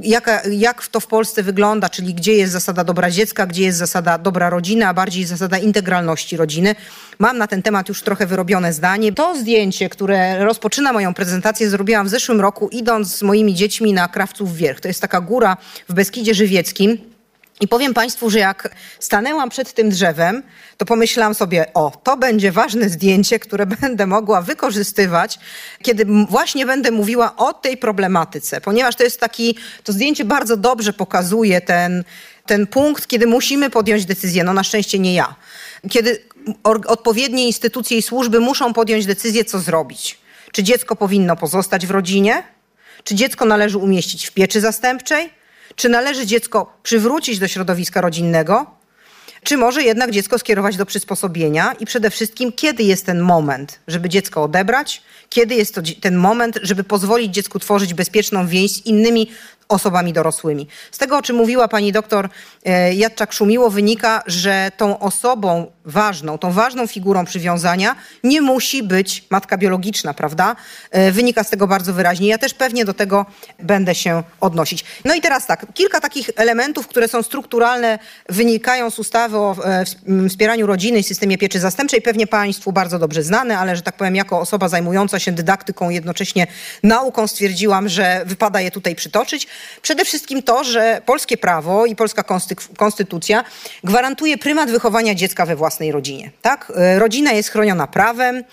jaka, 0.01 0.41
jak 0.51 0.87
to 0.87 0.99
w 0.99 1.07
Polsce 1.07 1.43
wygląda, 1.43 1.89
czyli 1.89 2.13
gdzie 2.13 2.33
jest 2.33 2.53
zasada 2.53 2.83
dobra 2.83 3.11
dziecka, 3.11 3.45
gdzie 3.45 3.63
jest 3.63 3.77
zasada 3.77 4.17
dobra 4.17 4.49
rodzina, 4.49 4.87
a 4.87 4.93
bardziej 4.93 5.25
zasada 5.25 5.57
integralności 5.57 6.37
rodziny. 6.37 6.75
Mam 7.19 7.37
na 7.37 7.47
ten 7.47 7.63
temat 7.63 7.89
już 7.89 8.01
trochę 8.01 8.25
wyrobione 8.25 8.73
zdanie. 8.73 9.13
To 9.13 9.35
zdjęcie, 9.35 9.60
które 9.89 10.45
rozpoczyna 10.45 10.93
moją 10.93 11.13
prezentację, 11.13 11.69
zrobiłam 11.69 12.07
w 12.07 12.09
zeszłym 12.09 12.41
roku, 12.41 12.69
idąc 12.69 13.15
z 13.15 13.21
moimi 13.21 13.53
dziećmi 13.53 13.93
na 13.93 14.07
Krawców 14.07 14.55
Wierch. 14.55 14.79
To 14.79 14.87
jest 14.87 15.01
taka 15.01 15.21
góra 15.21 15.57
w 15.89 15.93
Beskidzie 15.93 16.33
Żywieckim. 16.33 16.97
I 17.61 17.67
powiem 17.67 17.93
Państwu, 17.93 18.29
że 18.29 18.39
jak 18.39 18.75
stanęłam 18.99 19.49
przed 19.49 19.73
tym 19.73 19.89
drzewem, 19.89 20.43
to 20.77 20.85
pomyślałam 20.85 21.33
sobie, 21.33 21.73
o, 21.73 21.91
to 22.03 22.17
będzie 22.17 22.51
ważne 22.51 22.89
zdjęcie, 22.89 23.39
które 23.39 23.65
będę 23.81 24.07
mogła 24.07 24.41
wykorzystywać, 24.41 25.39
kiedy 25.83 26.05
właśnie 26.29 26.65
będę 26.65 26.91
mówiła 26.91 27.35
o 27.35 27.53
tej 27.53 27.77
problematyce, 27.77 28.61
ponieważ 28.61 28.95
to 28.95 29.03
jest 29.03 29.19
taki, 29.19 29.57
to 29.83 29.93
zdjęcie 29.93 30.25
bardzo 30.25 30.57
dobrze 30.57 30.93
pokazuje 30.93 31.61
ten, 31.61 32.03
ten 32.45 32.67
punkt, 32.67 33.07
kiedy 33.07 33.27
musimy 33.27 33.69
podjąć 33.69 34.05
decyzję. 34.05 34.43
No 34.43 34.53
na 34.53 34.63
szczęście 34.63 34.99
nie 34.99 35.13
ja. 35.13 35.35
Kiedy 35.89 36.21
odpowiednie 36.63 37.47
instytucje 37.47 37.97
i 37.97 38.01
służby 38.01 38.39
muszą 38.39 38.73
podjąć 38.73 39.05
decyzję, 39.05 39.45
co 39.45 39.59
zrobić. 39.59 40.17
Czy 40.51 40.63
dziecko 40.63 40.95
powinno 40.95 41.35
pozostać 41.35 41.87
w 41.87 41.91
rodzinie? 41.91 42.43
Czy 43.03 43.15
dziecko 43.15 43.45
należy 43.45 43.77
umieścić 43.77 44.27
w 44.27 44.31
pieczy 44.31 44.61
zastępczej? 44.61 45.29
Czy 45.75 45.89
należy 45.89 46.25
dziecko 46.25 46.77
przywrócić 46.83 47.39
do 47.39 47.47
środowiska 47.47 48.01
rodzinnego? 48.01 48.65
Czy 49.43 49.57
może 49.57 49.83
jednak 49.83 50.11
dziecko 50.11 50.39
skierować 50.39 50.77
do 50.77 50.85
przysposobienia? 50.85 51.73
I 51.79 51.85
przede 51.85 52.09
wszystkim, 52.09 52.51
kiedy 52.51 52.83
jest 52.83 53.05
ten 53.05 53.19
moment, 53.19 53.79
żeby 53.87 54.09
dziecko 54.09 54.43
odebrać? 54.43 55.01
Kiedy 55.29 55.55
jest 55.55 55.75
to 55.75 55.81
ten 56.01 56.15
moment, 56.15 56.59
żeby 56.61 56.83
pozwolić 56.83 57.33
dziecku 57.33 57.59
tworzyć 57.59 57.93
bezpieczną 57.93 58.47
więź 58.47 58.71
z 58.71 58.85
innymi 58.85 59.27
osobami 59.67 60.13
dorosłymi. 60.13 60.67
Z 60.91 60.97
tego, 60.97 61.17
o 61.17 61.21
czym 61.21 61.35
mówiła 61.35 61.67
pani 61.67 61.91
doktor 61.91 62.29
e, 62.65 62.93
Jadczak-Szumiło, 62.93 63.71
wynika, 63.71 64.23
że 64.27 64.71
tą 64.77 64.99
osobą 64.99 65.71
ważną, 65.85 66.37
tą 66.37 66.51
ważną 66.51 66.87
figurą 66.87 67.25
przywiązania 67.25 67.95
nie 68.23 68.41
musi 68.41 68.83
być 68.83 69.25
matka 69.29 69.57
biologiczna, 69.57 70.13
prawda? 70.13 70.55
E, 70.91 71.11
wynika 71.11 71.43
z 71.43 71.49
tego 71.49 71.67
bardzo 71.67 71.93
wyraźnie. 71.93 72.27
Ja 72.27 72.37
też 72.37 72.53
pewnie 72.53 72.85
do 72.85 72.93
tego 72.93 73.25
będę 73.59 73.95
się 73.95 74.23
odnosić. 74.39 74.85
No 75.05 75.15
i 75.15 75.21
teraz 75.21 75.47
tak, 75.47 75.65
kilka 75.73 75.99
takich 75.99 76.29
elementów, 76.35 76.87
które 76.87 77.07
są 77.07 77.23
strukturalne, 77.23 77.99
wynikają 78.29 78.89
z 78.89 78.99
ustawy 78.99 79.37
o 79.37 79.55
e, 79.65 80.29
wspieraniu 80.29 80.67
rodziny 80.67 80.99
i 80.99 81.03
systemie 81.03 81.37
pieczy 81.37 81.59
zastępczej, 81.59 82.01
pewnie 82.01 82.27
Państwu 82.27 82.71
bardzo 82.71 82.99
dobrze 82.99 83.23
znane, 83.23 83.57
ale 83.57 83.75
że 83.75 83.81
tak 83.81 83.97
powiem, 83.97 84.15
jako 84.15 84.39
osoba 84.39 84.69
zajmująca 84.69 85.19
się 85.19 85.31
dydaktyką, 85.31 85.89
jednocześnie 85.89 86.47
nauką, 86.83 87.27
stwierdziłam, 87.27 87.89
że 87.89 88.21
wypada 88.25 88.61
je 88.61 88.71
tutaj 88.71 88.95
przytoczyć. 88.95 89.47
Przede 89.81 90.05
wszystkim 90.05 90.43
to, 90.43 90.63
że 90.63 91.01
polskie 91.05 91.37
prawo 91.37 91.85
i 91.85 91.95
polska 91.95 92.23
konstytucja 92.77 93.43
gwarantuje 93.83 94.37
prymat 94.37 94.71
wychowania 94.71 95.15
dziecka 95.15 95.45
we 95.45 95.55
własnej 95.71 95.91
rodzinie. 95.91 96.31
Tak? 96.41 96.71
E, 96.75 96.99
rodzina 96.99 97.31
jest 97.31 97.49
chroniona 97.49 97.87
prawem. 97.87 98.43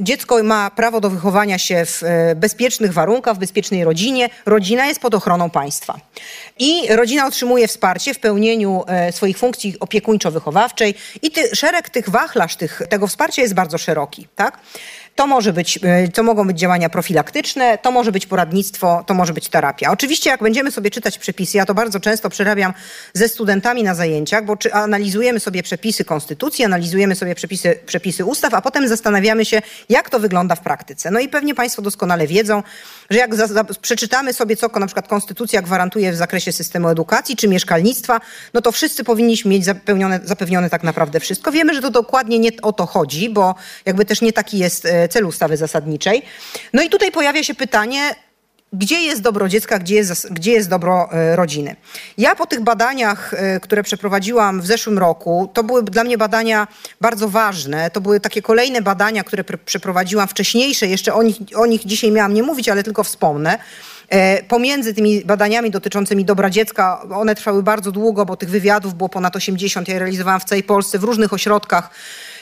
Dziecko 0.00 0.42
ma 0.42 0.70
prawo 0.70 1.00
do 1.00 1.10
wychowania 1.10 1.58
się 1.58 1.84
w 1.86 2.02
e, 2.02 2.34
bezpiecznych 2.34 2.92
warunkach, 2.92 3.36
w 3.36 3.38
bezpiecznej 3.38 3.84
rodzinie. 3.84 4.28
Rodzina 4.46 4.86
jest 4.86 5.00
pod 5.00 5.14
ochroną 5.14 5.50
państwa. 5.50 5.98
I 6.58 6.82
rodzina 6.88 7.26
otrzymuje 7.26 7.68
wsparcie 7.68 8.14
w 8.14 8.18
pełnieniu 8.18 8.84
e, 8.86 9.12
swoich 9.12 9.38
funkcji 9.38 9.76
opiekuńczo-wychowawczej 9.80 10.94
i 11.22 11.30
ty, 11.30 11.56
szereg 11.56 11.88
tych 11.88 12.08
wachlarz 12.08 12.56
tych, 12.56 12.82
tego 12.88 13.06
wsparcia 13.06 13.42
jest 13.42 13.54
bardzo 13.54 13.78
szeroki. 13.78 14.28
Tak? 14.36 14.58
To 15.14 15.26
może 15.26 15.52
być, 15.52 15.78
e, 15.82 16.08
to 16.08 16.22
mogą 16.22 16.46
być 16.46 16.58
działania 16.58 16.88
profilaktyczne, 16.88 17.78
to 17.78 17.90
może 17.90 18.12
być 18.12 18.26
poradnictwo, 18.26 19.04
to 19.06 19.14
może 19.14 19.32
być 19.32 19.48
terapia. 19.48 19.90
Oczywiście 19.90 20.30
jak 20.30 20.42
będziemy 20.42 20.70
sobie 20.70 20.90
czytać 20.90 21.18
przepisy, 21.18 21.56
ja 21.56 21.66
to 21.66 21.74
bardzo 21.74 22.00
często 22.00 22.30
przerabiam 22.30 22.74
ze 23.12 23.28
studentami 23.28 23.82
na 23.82 23.94
zajęciach, 23.94 24.44
bo 24.44 24.56
czy 24.56 24.72
analizujemy 24.72 25.40
sobie 25.40 25.62
przepisy 25.62 26.04
konstytucji, 26.04 26.64
analizujemy 26.64 27.14
sobie 27.14 27.34
przepisy, 27.34 27.78
przepisy 27.86 28.24
ustaw, 28.24 28.54
a 28.54 28.60
potem 28.60 28.88
zastanawiamy 28.88 29.44
się, 29.44 29.62
jak 29.88 30.10
to 30.10 30.20
wygląda 30.20 30.54
w 30.54 30.60
praktyce. 30.60 31.10
No 31.10 31.20
i 31.20 31.28
pewnie 31.28 31.54
Państwo 31.54 31.82
doskonale 31.82 32.26
wiedzą, 32.26 32.62
że 33.10 33.18
jak 33.18 33.34
za, 33.34 33.46
za, 33.46 33.64
przeczytamy 33.64 34.32
sobie, 34.32 34.56
co 34.56 34.68
na 34.68 34.86
przykład 34.86 35.08
konstytucja 35.08 35.62
gwarantuje 35.62 36.12
w 36.12 36.16
zakresie 36.16 36.52
systemu 36.52 36.88
edukacji 36.88 37.36
czy 37.36 37.48
mieszkalnictwa, 37.48 38.20
no 38.54 38.60
to 38.60 38.72
wszyscy 38.72 39.04
powinniśmy 39.04 39.50
mieć 39.50 39.64
zapewnione, 39.64 40.20
zapewnione 40.24 40.70
tak 40.70 40.82
naprawdę 40.82 41.20
wszystko. 41.20 41.52
Wiemy, 41.52 41.74
że 41.74 41.82
to 41.82 41.90
dokładnie 41.90 42.38
nie 42.38 42.50
o 42.62 42.72
to 42.72 42.86
chodzi, 42.86 43.30
bo 43.30 43.54
jakby 43.84 44.04
też 44.04 44.20
nie 44.20 44.32
taki 44.32 44.58
jest 44.58 44.86
e, 45.04 45.08
cel 45.08 45.24
ustawy 45.26 45.56
zasadniczej. 45.56 46.22
No 46.72 46.82
i 46.82 46.88
tutaj 46.88 47.12
pojawia 47.12 47.42
się 47.42 47.54
pytanie, 47.54 48.14
gdzie 48.72 49.00
jest 49.02 49.20
dobro 49.20 49.48
dziecka, 49.48 49.78
gdzie 49.78 49.94
jest, 49.94 50.32
gdzie 50.32 50.52
jest 50.52 50.68
dobro 50.68 51.08
e, 51.12 51.36
rodziny. 51.36 51.76
Ja 52.18 52.34
po 52.34 52.46
tych 52.46 52.60
badaniach, 52.60 53.34
e, 53.34 53.60
które 53.60 53.82
przeprowadziłam 53.82 54.60
w 54.60 54.66
zeszłym 54.66 54.98
roku, 54.98 55.50
to 55.54 55.64
były 55.64 55.82
dla 55.82 56.04
mnie 56.04 56.18
badania 56.18 56.68
bardzo 57.00 57.28
ważne. 57.28 57.90
To 57.90 58.00
były 58.00 58.20
takie 58.20 58.42
kolejne 58.42 58.82
badania, 58.82 59.24
które 59.24 59.44
przeprowadziłam 59.44 60.28
wcześniejsze. 60.28 60.86
Jeszcze 60.86 61.14
o 61.14 61.22
nich, 61.22 61.36
o 61.54 61.66
nich 61.66 61.86
dzisiaj 61.86 62.10
miałam 62.10 62.34
nie 62.34 62.42
mówić, 62.42 62.68
ale 62.68 62.82
tylko 62.82 63.04
wspomnę. 63.04 63.58
Pomiędzy 64.48 64.94
tymi 64.94 65.24
badaniami 65.24 65.70
dotyczącymi 65.70 66.24
dobra 66.24 66.50
dziecka, 66.50 67.02
one 67.14 67.34
trwały 67.34 67.62
bardzo 67.62 67.92
długo, 67.92 68.26
bo 68.26 68.36
tych 68.36 68.50
wywiadów 68.50 68.94
było 68.94 69.08
ponad 69.08 69.36
80. 69.36 69.88
Ja 69.88 69.98
realizowałam 69.98 70.40
w 70.40 70.44
całej 70.44 70.62
Polsce, 70.62 70.98
w 70.98 71.04
różnych 71.04 71.32
ośrodkach. 71.32 71.90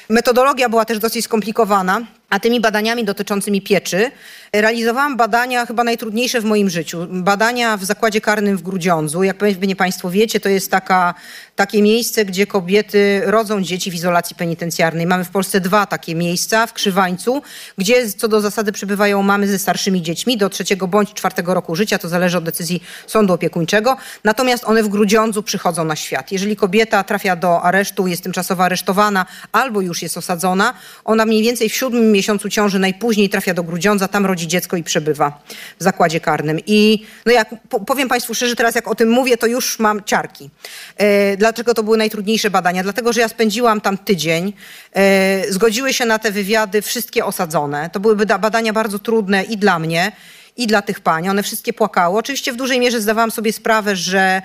Metodologia 0.08 0.68
była 0.68 0.84
też 0.84 0.98
dosyć 0.98 1.24
skomplikowana, 1.24 2.00
a 2.32 2.40
tymi 2.40 2.60
badaniami 2.60 3.04
dotyczącymi 3.04 3.62
pieczy 3.62 4.10
realizowałam 4.52 5.16
badania 5.16 5.66
chyba 5.66 5.84
najtrudniejsze 5.84 6.40
w 6.40 6.44
moim 6.44 6.70
życiu. 6.70 7.06
Badania 7.10 7.76
w 7.76 7.84
zakładzie 7.84 8.20
karnym 8.20 8.56
w 8.56 8.62
Grudziądzu. 8.62 9.22
Jak 9.22 9.38
pewnie 9.38 9.76
Państwo 9.76 10.10
wiecie, 10.10 10.40
to 10.40 10.48
jest 10.48 10.70
taka, 10.70 11.14
takie 11.56 11.82
miejsce, 11.82 12.24
gdzie 12.24 12.46
kobiety 12.46 13.22
rodzą 13.24 13.62
dzieci 13.62 13.90
w 13.90 13.94
izolacji 13.94 14.36
penitencjarnej. 14.36 15.06
Mamy 15.06 15.24
w 15.24 15.30
Polsce 15.30 15.60
dwa 15.60 15.86
takie 15.86 16.14
miejsca 16.14 16.66
w 16.66 16.72
Krzywańcu, 16.72 17.42
gdzie 17.78 18.10
co 18.10 18.28
do 18.28 18.40
zasady 18.40 18.72
przybywają 18.72 19.22
mamy 19.22 19.48
ze 19.48 19.58
starszymi 19.58 20.02
dziećmi 20.02 20.36
do 20.36 20.50
trzeciego 20.50 20.88
bądź 20.88 21.14
czwartego 21.14 21.54
roku 21.54 21.76
życia. 21.76 21.98
To 21.98 22.08
zależy 22.08 22.38
od 22.38 22.44
decyzji 22.44 22.82
sądu 23.06 23.34
opiekuńczego. 23.34 23.96
Natomiast 24.24 24.64
one 24.64 24.82
w 24.82 24.88
Grudziądzu 24.88 25.42
przychodzą 25.42 25.84
na 25.84 25.96
świat. 25.96 26.32
Jeżeli 26.32 26.56
kobieta 26.56 27.04
trafia 27.04 27.36
do 27.36 27.62
aresztu, 27.62 28.06
jest 28.06 28.22
tymczasowo 28.22 28.64
aresztowana 28.64 29.26
albo 29.52 29.80
już 29.80 30.02
jest 30.02 30.16
osadzona, 30.16 30.74
ona 31.04 31.26
mniej 31.26 31.42
więcej 31.42 31.68
w 31.68 31.74
siódmym 31.74 32.12
miesiącu 32.12 32.21
ciąży 32.50 32.78
najpóźniej 32.78 33.28
trafia 33.28 33.54
do 33.54 33.62
Grudziądza, 33.62 34.08
tam 34.08 34.26
rodzi 34.26 34.48
dziecko 34.48 34.76
i 34.76 34.82
przebywa 34.82 35.42
w 35.80 35.82
zakładzie 35.82 36.20
karnym. 36.20 36.58
I 36.66 37.06
no 37.26 37.32
jak 37.32 37.54
powiem 37.86 38.08
Państwu 38.08 38.34
szczerze, 38.34 38.56
teraz 38.56 38.74
jak 38.74 38.88
o 38.88 38.94
tym 38.94 39.10
mówię, 39.10 39.36
to 39.36 39.46
już 39.46 39.78
mam 39.78 40.04
ciarki. 40.04 40.50
E, 40.96 41.36
dlaczego 41.36 41.74
to 41.74 41.82
były 41.82 41.96
najtrudniejsze 41.96 42.50
badania? 42.50 42.82
Dlatego, 42.82 43.12
że 43.12 43.20
ja 43.20 43.28
spędziłam 43.28 43.80
tam 43.80 43.98
tydzień. 43.98 44.52
E, 44.92 45.52
zgodziły 45.52 45.92
się 45.92 46.06
na 46.06 46.18
te 46.18 46.32
wywiady 46.32 46.82
wszystkie 46.82 47.24
osadzone. 47.24 47.90
To 47.90 48.00
były 48.00 48.16
badania 48.16 48.72
bardzo 48.72 48.98
trudne 48.98 49.42
i 49.42 49.56
dla 49.56 49.78
mnie, 49.78 50.12
i 50.56 50.66
dla 50.66 50.82
tych 50.82 51.00
pań. 51.00 51.28
One 51.28 51.42
wszystkie 51.42 51.72
płakały. 51.72 52.18
Oczywiście 52.18 52.52
w 52.52 52.56
dużej 52.56 52.80
mierze 52.80 53.00
zdawałam 53.00 53.30
sobie 53.30 53.52
sprawę, 53.52 53.96
że 53.96 54.42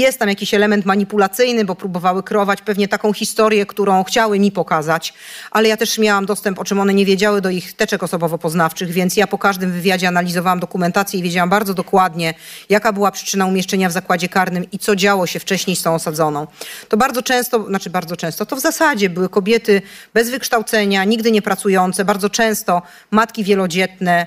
jest 0.00 0.18
tam 0.18 0.28
jakiś 0.28 0.54
element 0.54 0.86
manipulacyjny, 0.86 1.64
bo 1.64 1.74
próbowały 1.74 2.22
kreować 2.22 2.62
pewnie 2.62 2.88
taką 2.88 3.12
historię, 3.12 3.66
którą 3.66 4.04
chciały 4.04 4.38
mi 4.38 4.52
pokazać, 4.52 5.14
ale 5.50 5.68
ja 5.68 5.76
też 5.76 5.98
miałam 5.98 6.26
dostęp, 6.26 6.58
o 6.58 6.64
czym 6.64 6.80
one 6.80 6.94
nie 6.94 7.06
wiedziały, 7.06 7.40
do 7.40 7.50
ich 7.50 7.72
teczek 7.72 8.02
osobowo-poznawczych, 8.02 8.90
więc 8.90 9.16
ja 9.16 9.26
po 9.26 9.38
każdym 9.38 9.72
wywiadzie 9.72 10.08
analizowałam 10.08 10.60
dokumentację 10.60 11.20
i 11.20 11.22
wiedziałam 11.22 11.48
bardzo 11.48 11.74
dokładnie, 11.74 12.34
jaka 12.68 12.92
była 12.92 13.10
przyczyna 13.10 13.46
umieszczenia 13.46 13.88
w 13.88 13.92
zakładzie 13.92 14.28
karnym 14.28 14.70
i 14.70 14.78
co 14.78 14.96
działo 14.96 15.26
się 15.26 15.40
wcześniej 15.40 15.76
z 15.76 15.82
tą 15.82 15.94
osadzoną. 15.94 16.46
To 16.88 16.96
bardzo 16.96 17.22
często, 17.22 17.66
znaczy 17.66 17.90
bardzo 17.90 18.16
często, 18.16 18.46
to 18.46 18.56
w 18.56 18.60
zasadzie 18.60 19.10
były 19.10 19.28
kobiety 19.28 19.82
bez 20.14 20.30
wykształcenia, 20.30 21.04
nigdy 21.04 21.32
nie 21.32 21.42
pracujące, 21.42 22.04
bardzo 22.04 22.30
często 22.30 22.82
matki 23.10 23.44
wielodzietne, 23.44 24.26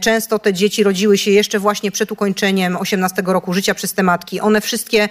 często 0.00 0.38
te 0.38 0.52
dzieci 0.52 0.82
rodziły 0.82 1.18
się 1.18 1.30
jeszcze 1.30 1.58
właśnie 1.58 1.90
przed 1.90 2.12
ukończeniem 2.12 2.76
18 2.76 3.22
roku 3.26 3.52
życia 3.52 3.74
przez 3.74 3.92
te 3.92 4.02
matki. 4.02 4.40
One 4.40 4.60
wszystkie 4.60 5.08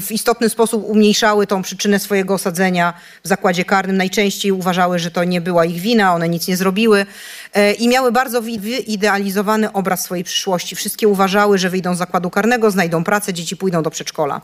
w 0.00 0.12
istotny 0.12 0.48
sposób 0.48 0.84
umniejszały 0.84 1.46
tą 1.46 1.62
przyczynę 1.62 1.98
swojego 1.98 2.34
osadzenia 2.34 2.94
w 3.24 3.28
zakładzie 3.28 3.64
karnym. 3.64 3.96
Najczęściej 3.96 4.52
uważały, 4.52 4.98
że 4.98 5.10
to 5.10 5.24
nie 5.24 5.40
była 5.40 5.64
ich 5.64 5.80
wina, 5.80 6.14
one 6.14 6.28
nic 6.28 6.48
nie 6.48 6.56
zrobiły 6.56 7.06
e, 7.54 7.72
i 7.72 7.88
miały 7.88 8.12
bardzo 8.12 8.42
wyidealizowany 8.42 9.72
obraz 9.72 10.04
swojej 10.04 10.24
przyszłości. 10.24 10.76
Wszystkie 10.76 11.08
uważały, 11.08 11.58
że 11.58 11.70
wyjdą 11.70 11.94
z 11.94 11.98
zakładu 11.98 12.30
karnego, 12.30 12.70
znajdą 12.70 13.04
pracę, 13.04 13.34
dzieci 13.34 13.56
pójdą 13.56 13.82
do 13.82 13.90
przedszkola. 13.90 14.40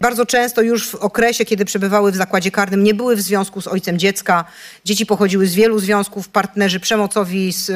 Bardzo 0.00 0.26
często 0.26 0.62
już 0.62 0.88
w 0.88 0.94
okresie, 0.94 1.44
kiedy 1.44 1.64
przebywały 1.64 2.12
w 2.12 2.16
zakładzie 2.16 2.50
karnym, 2.50 2.84
nie 2.84 2.94
były 2.94 3.16
w 3.16 3.20
związku 3.20 3.60
z 3.60 3.66
ojcem 3.66 3.98
dziecka. 3.98 4.44
Dzieci 4.84 5.06
pochodziły 5.06 5.46
z 5.46 5.54
wielu 5.54 5.78
związków, 5.78 6.28
partnerzy 6.28 6.80
przemocowi 6.80 7.52
z 7.52 7.70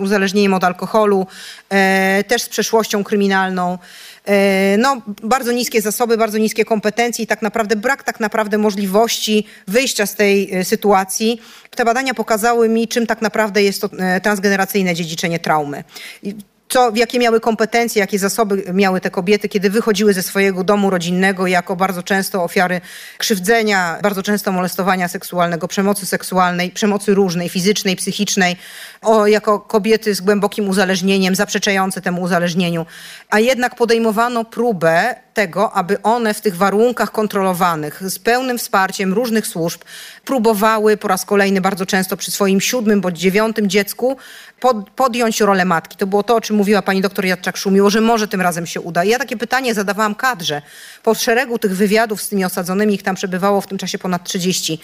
uzależnieniem 0.00 0.54
od 0.54 0.64
alkoholu, 0.64 1.26
e, 1.70 2.24
też 2.24 2.42
z 2.42 2.48
przeszłością 2.48 3.04
kryminalną. 3.04 3.78
E, 4.26 4.76
no, 4.78 5.02
bardzo 5.22 5.52
niskie 5.52 5.80
zasoby, 5.80 6.16
bardzo 6.16 6.38
niskie 6.38 6.64
kompetencje 6.64 7.24
i 7.24 7.26
tak 7.26 7.42
naprawdę 7.42 7.76
brak 7.76 8.02
tak 8.02 8.20
naprawdę 8.20 8.58
możliwości 8.58 9.46
wyjścia 9.68 10.06
z 10.06 10.14
tej 10.14 10.54
e, 10.54 10.64
sytuacji. 10.64 11.40
Te 11.70 11.84
badania 11.84 12.14
pokazały 12.14 12.68
mi, 12.68 12.88
czym 12.88 13.06
tak 13.06 13.22
naprawdę 13.22 13.62
jest 13.62 13.80
to 13.80 13.90
transgeneracyjne 14.22 14.94
dziedziczenie 14.94 15.38
traumy 15.38 15.84
co, 16.72 16.92
jakie 16.94 17.18
miały 17.18 17.40
kompetencje, 17.40 18.00
jakie 18.00 18.18
zasoby 18.18 18.64
miały 18.72 19.00
te 19.00 19.10
kobiety, 19.10 19.48
kiedy 19.48 19.70
wychodziły 19.70 20.12
ze 20.12 20.22
swojego 20.22 20.64
domu 20.64 20.90
rodzinnego 20.90 21.46
jako 21.46 21.76
bardzo 21.76 22.02
często 22.02 22.44
ofiary 22.44 22.80
krzywdzenia, 23.18 23.98
bardzo 24.02 24.22
często 24.22 24.52
molestowania 24.52 25.08
seksualnego, 25.08 25.68
przemocy 25.68 26.06
seksualnej, 26.06 26.70
przemocy 26.70 27.14
różnej, 27.14 27.48
fizycznej, 27.48 27.96
psychicznej, 27.96 28.56
o, 29.02 29.26
jako 29.26 29.60
kobiety 29.60 30.14
z 30.14 30.20
głębokim 30.20 30.68
uzależnieniem, 30.68 31.34
zaprzeczające 31.34 32.00
temu 32.00 32.22
uzależnieniu. 32.22 32.86
A 33.30 33.40
jednak 33.40 33.74
podejmowano 33.74 34.44
próbę 34.44 35.14
tego, 35.34 35.72
aby 35.72 36.02
one 36.02 36.34
w 36.34 36.40
tych 36.40 36.56
warunkach 36.56 37.12
kontrolowanych, 37.12 38.10
z 38.10 38.18
pełnym 38.18 38.58
wsparciem 38.58 39.12
różnych 39.12 39.46
służb, 39.46 39.80
próbowały 40.24 40.96
po 40.96 41.08
raz 41.08 41.24
kolejny 41.24 41.60
bardzo 41.60 41.86
często 41.86 42.16
przy 42.16 42.30
swoim 42.30 42.60
siódmym 42.60 43.00
bądź 43.00 43.18
dziewiątym 43.18 43.68
dziecku 43.68 44.16
pod, 44.60 44.90
podjąć 44.90 45.40
rolę 45.40 45.64
matki. 45.64 45.96
To 45.96 46.06
było 46.06 46.22
to, 46.22 46.36
o 46.36 46.40
czym 46.40 46.56
mówiła 46.56 46.82
pani 46.82 47.00
doktor 47.00 47.24
Jadczak-Szumiło, 47.24 47.90
że 47.90 48.00
może 48.00 48.28
tym 48.28 48.40
razem 48.40 48.66
się 48.66 48.80
uda. 48.80 49.04
I 49.04 49.08
ja 49.08 49.18
takie 49.18 49.36
pytanie 49.36 49.74
zadawałam 49.74 50.14
kadrze. 50.14 50.62
Po 51.02 51.14
szeregu 51.14 51.58
tych 51.58 51.76
wywiadów 51.76 52.22
z 52.22 52.28
tymi 52.28 52.44
osadzonymi, 52.44 52.94
ich 52.94 53.02
tam 53.02 53.14
przebywało 53.14 53.60
w 53.60 53.66
tym 53.66 53.78
czasie 53.78 53.98
ponad 53.98 54.24
30. 54.24 54.80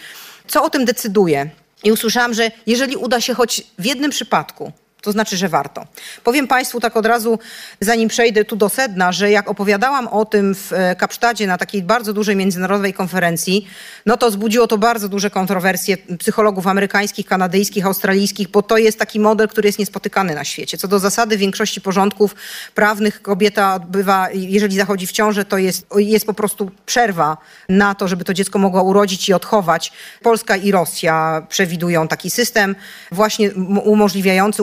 Co 0.46 0.64
o 0.64 0.70
tym 0.70 0.84
decyduje? 0.84 1.50
I 1.84 1.92
usłyszałam, 1.92 2.34
że 2.34 2.50
jeżeli 2.66 2.96
uda 2.96 3.20
się 3.20 3.34
choć 3.34 3.62
w 3.78 3.84
jednym 3.84 4.10
przypadku 4.10 4.72
To 5.00 5.12
znaczy, 5.12 5.36
że 5.36 5.48
warto. 5.48 5.86
Powiem 6.24 6.48
Państwu 6.48 6.80
tak 6.80 6.96
od 6.96 7.06
razu, 7.06 7.38
zanim 7.80 8.08
przejdę 8.08 8.44
tu 8.44 8.56
do 8.56 8.68
sedna, 8.68 9.12
że 9.12 9.30
jak 9.30 9.50
opowiadałam 9.50 10.08
o 10.08 10.24
tym 10.24 10.54
w 10.54 10.72
e, 10.72 10.96
Kapsztadzie 10.96 11.46
na 11.46 11.58
takiej 11.58 11.82
bardzo 11.82 12.12
dużej 12.12 12.36
międzynarodowej 12.36 12.94
konferencji, 12.94 13.68
no 14.06 14.16
to 14.16 14.30
wzbudziło 14.30 14.66
to 14.66 14.78
bardzo 14.78 15.08
duże 15.08 15.30
kontrowersje 15.30 15.96
psychologów 16.18 16.66
amerykańskich, 16.66 17.26
kanadyjskich, 17.26 17.86
australijskich, 17.86 18.48
bo 18.48 18.62
to 18.62 18.76
jest 18.76 18.98
taki 18.98 19.20
model, 19.20 19.48
który 19.48 19.68
jest 19.68 19.78
niespotykany 19.78 20.34
na 20.34 20.44
świecie. 20.44 20.78
Co 20.78 20.88
do 20.88 20.98
zasady 20.98 21.36
w 21.36 21.40
większości 21.40 21.80
porządków 21.80 22.34
prawnych 22.74 23.22
kobieta 23.22 23.74
odbywa, 23.74 24.28
jeżeli 24.32 24.76
zachodzi 24.76 25.06
w 25.06 25.12
ciążę, 25.12 25.44
to 25.44 25.58
jest, 25.58 25.86
jest 25.96 26.26
po 26.26 26.34
prostu 26.34 26.70
przerwa 26.86 27.36
na 27.68 27.94
to, 27.94 28.08
żeby 28.08 28.24
to 28.24 28.34
dziecko 28.34 28.58
mogło 28.58 28.82
urodzić 28.82 29.28
i 29.28 29.32
odchować. 29.32 29.92
Polska 30.22 30.56
i 30.56 30.70
Rosja 30.70 31.46
przewidują 31.48 32.08
taki 32.08 32.30
system 32.30 32.76
właśnie 33.12 33.50
umożliwiający 33.84 34.08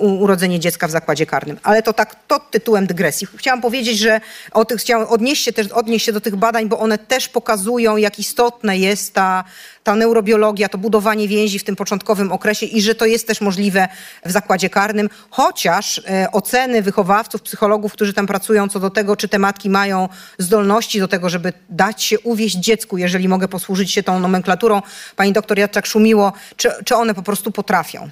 urodzenie 0.00 0.60
dziecka 0.60 0.88
w 0.88 0.90
zakładzie 0.90 1.26
karnym. 1.26 1.58
Ale 1.62 1.82
to 1.82 1.92
tak, 1.92 2.16
to 2.26 2.38
tytułem 2.38 2.86
dygresji. 2.86 3.26
Chciałam 3.36 3.60
powiedzieć, 3.60 3.98
że 3.98 4.20
o 4.52 4.64
tych, 4.64 4.80
chciałam 4.80 5.08
odnieść 5.08 5.44
się, 5.44 5.52
też, 5.52 5.66
odnieść 5.66 6.06
się 6.06 6.12
do 6.12 6.20
tych 6.20 6.36
badań, 6.36 6.68
bo 6.68 6.78
one 6.78 6.98
też 6.98 7.28
pokazują, 7.28 7.96
jak 7.96 8.18
istotne 8.18 8.78
jest 8.78 9.14
ta, 9.14 9.44
ta 9.84 9.94
neurobiologia, 9.94 10.68
to 10.68 10.78
budowanie 10.78 11.28
więzi 11.28 11.58
w 11.58 11.64
tym 11.64 11.76
początkowym 11.76 12.32
okresie 12.32 12.66
i 12.66 12.82
że 12.82 12.94
to 12.94 13.06
jest 13.06 13.26
też 13.26 13.40
możliwe 13.40 13.88
w 14.24 14.30
zakładzie 14.30 14.70
karnym, 14.70 15.10
chociaż 15.30 15.98
e, 15.98 16.32
oceny 16.32 16.82
wychowawców, 16.82 17.42
psychologów, 17.42 17.92
którzy 17.92 18.14
tam 18.14 18.26
pracują 18.26 18.68
co 18.68 18.80
do 18.80 18.90
tego, 18.90 19.16
czy 19.16 19.28
te 19.28 19.38
matki 19.38 19.70
mają 19.70 20.08
zdolności 20.38 21.00
do 21.00 21.08
tego, 21.08 21.28
żeby 21.28 21.52
dać 21.68 22.02
się 22.02 22.20
uwieść 22.20 22.56
dziecku, 22.56 22.98
jeżeli 22.98 23.28
mogę 23.28 23.48
posłużyć 23.48 23.92
się 23.92 24.02
tą 24.02 24.20
nomenklaturą 24.20 24.82
pani 25.16 25.32
doktor 25.32 25.58
Jadczak 25.58 25.86
Szumiło, 25.86 26.32
czy, 26.56 26.70
czy 26.84 26.96
one 26.96 27.14
po 27.14 27.22
prostu 27.22 27.52
potrafią 27.52 28.10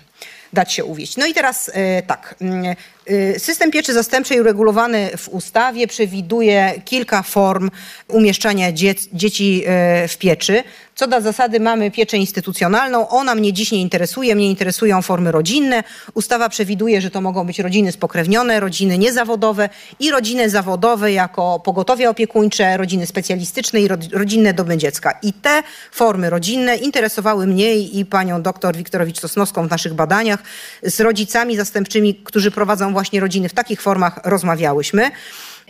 dać 0.52 0.72
się 0.72 0.84
uwieść. 0.84 1.16
No 1.16 1.26
i 1.26 1.34
teraz 1.34 1.70
e, 1.74 2.02
tak. 2.02 2.34
Mm, 2.40 2.76
e, 3.06 3.38
system 3.38 3.70
pieczy 3.70 3.94
zastępczej 3.94 4.40
uregulowany 4.40 5.10
w 5.16 5.28
ustawie 5.28 5.86
przewiduje 5.86 6.72
kilka 6.84 7.22
form 7.22 7.70
umieszczania 8.08 8.72
dzieci 9.12 9.62
e, 9.66 10.08
w 10.08 10.18
pieczy. 10.18 10.62
Co 10.98 11.06
do 11.06 11.20
zasady 11.20 11.60
mamy 11.60 11.90
pieczę 11.90 12.16
instytucjonalną. 12.16 13.08
Ona 13.08 13.34
mnie 13.34 13.52
dziś 13.52 13.72
nie 13.72 13.80
interesuje. 13.80 14.34
Mnie 14.34 14.50
interesują 14.50 15.02
formy 15.02 15.32
rodzinne. 15.32 15.84
Ustawa 16.14 16.48
przewiduje, 16.48 17.00
że 17.00 17.10
to 17.10 17.20
mogą 17.20 17.46
być 17.46 17.58
rodziny 17.58 17.92
spokrewnione, 17.92 18.60
rodziny 18.60 18.98
niezawodowe 18.98 19.68
i 20.00 20.10
rodziny 20.10 20.50
zawodowe 20.50 21.12
jako 21.12 21.60
pogotowie 21.60 22.10
opiekuńcze, 22.10 22.76
rodziny 22.76 23.06
specjalistyczne 23.06 23.80
i 23.80 23.88
rodzinne 24.12 24.54
domy 24.54 24.76
dziecka. 24.76 25.18
I 25.22 25.32
te 25.32 25.62
formy 25.92 26.30
rodzinne 26.30 26.76
interesowały 26.76 27.46
mnie 27.46 27.76
i 27.76 28.04
panią 28.04 28.42
doktor 28.42 28.76
Wiktorowicz-Sosnowską 28.76 29.66
w 29.66 29.70
naszych 29.70 29.94
badaniach. 29.94 30.42
Z 30.82 31.00
rodzicami 31.00 31.56
zastępczymi, 31.56 32.14
którzy 32.14 32.50
prowadzą 32.50 32.92
właśnie 32.92 33.20
rodziny 33.20 33.48
w 33.48 33.54
takich 33.54 33.82
formach 33.82 34.20
rozmawiałyśmy. 34.24 35.10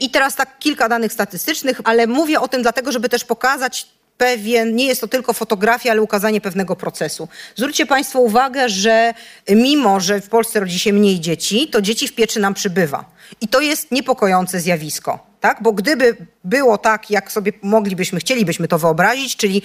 I 0.00 0.10
teraz 0.10 0.36
tak 0.36 0.58
kilka 0.58 0.88
danych 0.88 1.12
statystycznych, 1.12 1.80
ale 1.84 2.06
mówię 2.06 2.40
o 2.40 2.48
tym 2.48 2.62
dlatego, 2.62 2.92
żeby 2.92 3.08
też 3.08 3.24
pokazać 3.24 3.97
pewien, 4.18 4.76
nie 4.76 4.86
jest 4.86 5.00
to 5.00 5.08
tylko 5.08 5.32
fotografia, 5.32 5.90
ale 5.90 6.02
ukazanie 6.02 6.40
pewnego 6.40 6.76
procesu. 6.76 7.28
Zwróćcie 7.56 7.86
Państwo 7.86 8.20
uwagę, 8.20 8.68
że 8.68 9.14
mimo, 9.48 10.00
że 10.00 10.20
w 10.20 10.28
Polsce 10.28 10.60
rodzi 10.60 10.78
się 10.78 10.92
mniej 10.92 11.20
dzieci, 11.20 11.68
to 11.68 11.80
dzieci 11.82 12.08
w 12.08 12.14
pieczy 12.14 12.40
nam 12.40 12.54
przybywa. 12.54 13.04
I 13.40 13.48
to 13.48 13.60
jest 13.60 13.90
niepokojące 13.90 14.60
zjawisko. 14.60 15.28
Tak? 15.40 15.62
Bo 15.62 15.72
gdyby 15.72 16.16
było 16.44 16.78
tak, 16.78 17.10
jak 17.10 17.32
sobie 17.32 17.52
moglibyśmy, 17.62 18.20
chcielibyśmy 18.20 18.68
to 18.68 18.78
wyobrazić, 18.78 19.36
czyli 19.36 19.62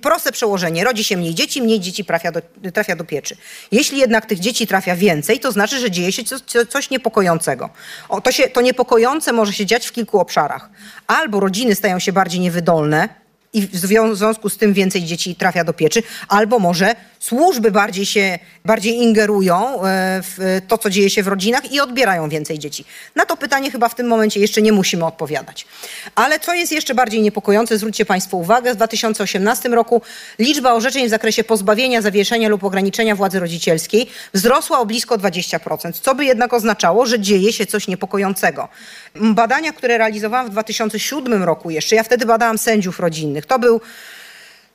proste 0.00 0.32
przełożenie, 0.32 0.84
rodzi 0.84 1.04
się 1.04 1.16
mniej 1.16 1.34
dzieci, 1.34 1.62
mniej 1.62 1.80
dzieci 1.80 2.04
trafia 2.04 2.32
do, 2.32 2.40
trafia 2.72 2.96
do 2.96 3.04
pieczy. 3.04 3.36
Jeśli 3.72 3.98
jednak 3.98 4.26
tych 4.26 4.38
dzieci 4.38 4.66
trafia 4.66 4.96
więcej, 4.96 5.40
to 5.40 5.52
znaczy, 5.52 5.78
że 5.78 5.90
dzieje 5.90 6.12
się 6.12 6.24
coś, 6.24 6.40
coś 6.68 6.90
niepokojącego. 6.90 7.70
O, 8.08 8.20
to, 8.20 8.32
się, 8.32 8.48
to 8.48 8.60
niepokojące 8.60 9.32
może 9.32 9.52
się 9.52 9.66
dziać 9.66 9.86
w 9.86 9.92
kilku 9.92 10.20
obszarach. 10.20 10.70
Albo 11.06 11.40
rodziny 11.40 11.74
stają 11.74 11.98
się 11.98 12.12
bardziej 12.12 12.40
niewydolne, 12.40 13.21
i 13.52 13.66
w 13.66 13.76
związku 14.12 14.48
z 14.48 14.56
tym 14.56 14.72
więcej 14.72 15.04
dzieci 15.04 15.34
trafia 15.34 15.64
do 15.64 15.72
pieczy, 15.72 16.02
albo 16.28 16.58
może 16.58 16.94
służby 17.22 17.70
bardziej 17.70 18.06
się, 18.06 18.38
bardziej 18.64 18.94
ingerują 18.94 19.84
e, 19.84 20.20
w 20.22 20.60
to, 20.68 20.78
co 20.78 20.90
dzieje 20.90 21.10
się 21.10 21.22
w 21.22 21.28
rodzinach 21.28 21.72
i 21.72 21.80
odbierają 21.80 22.28
więcej 22.28 22.58
dzieci. 22.58 22.84
Na 23.16 23.26
to 23.26 23.36
pytanie 23.36 23.70
chyba 23.70 23.88
w 23.88 23.94
tym 23.94 24.06
momencie 24.06 24.40
jeszcze 24.40 24.62
nie 24.62 24.72
musimy 24.72 25.04
odpowiadać. 25.04 25.66
Ale 26.14 26.40
co 26.40 26.54
jest 26.54 26.72
jeszcze 26.72 26.94
bardziej 26.94 27.22
niepokojące, 27.22 27.78
zwróćcie 27.78 28.04
Państwo 28.04 28.36
uwagę, 28.36 28.72
w 28.72 28.76
2018 28.76 29.68
roku 29.68 30.02
liczba 30.38 30.72
orzeczeń 30.72 31.06
w 31.06 31.10
zakresie 31.10 31.44
pozbawienia, 31.44 32.02
zawieszenia 32.02 32.48
lub 32.48 32.64
ograniczenia 32.64 33.16
władzy 33.16 33.40
rodzicielskiej 33.40 34.06
wzrosła 34.34 34.78
o 34.78 34.86
blisko 34.86 35.18
20%, 35.18 35.92
co 35.92 36.14
by 36.14 36.24
jednak 36.24 36.52
oznaczało, 36.52 37.06
że 37.06 37.20
dzieje 37.20 37.52
się 37.52 37.66
coś 37.66 37.88
niepokojącego. 37.88 38.68
Badania, 39.14 39.72
które 39.72 39.98
realizowałam 39.98 40.46
w 40.46 40.50
2007 40.50 41.42
roku 41.42 41.70
jeszcze, 41.70 41.96
ja 41.96 42.02
wtedy 42.02 42.26
badałam 42.26 42.58
sędziów 42.58 43.00
rodzinnych, 43.00 43.41
to 43.46 43.58
był 43.58 43.80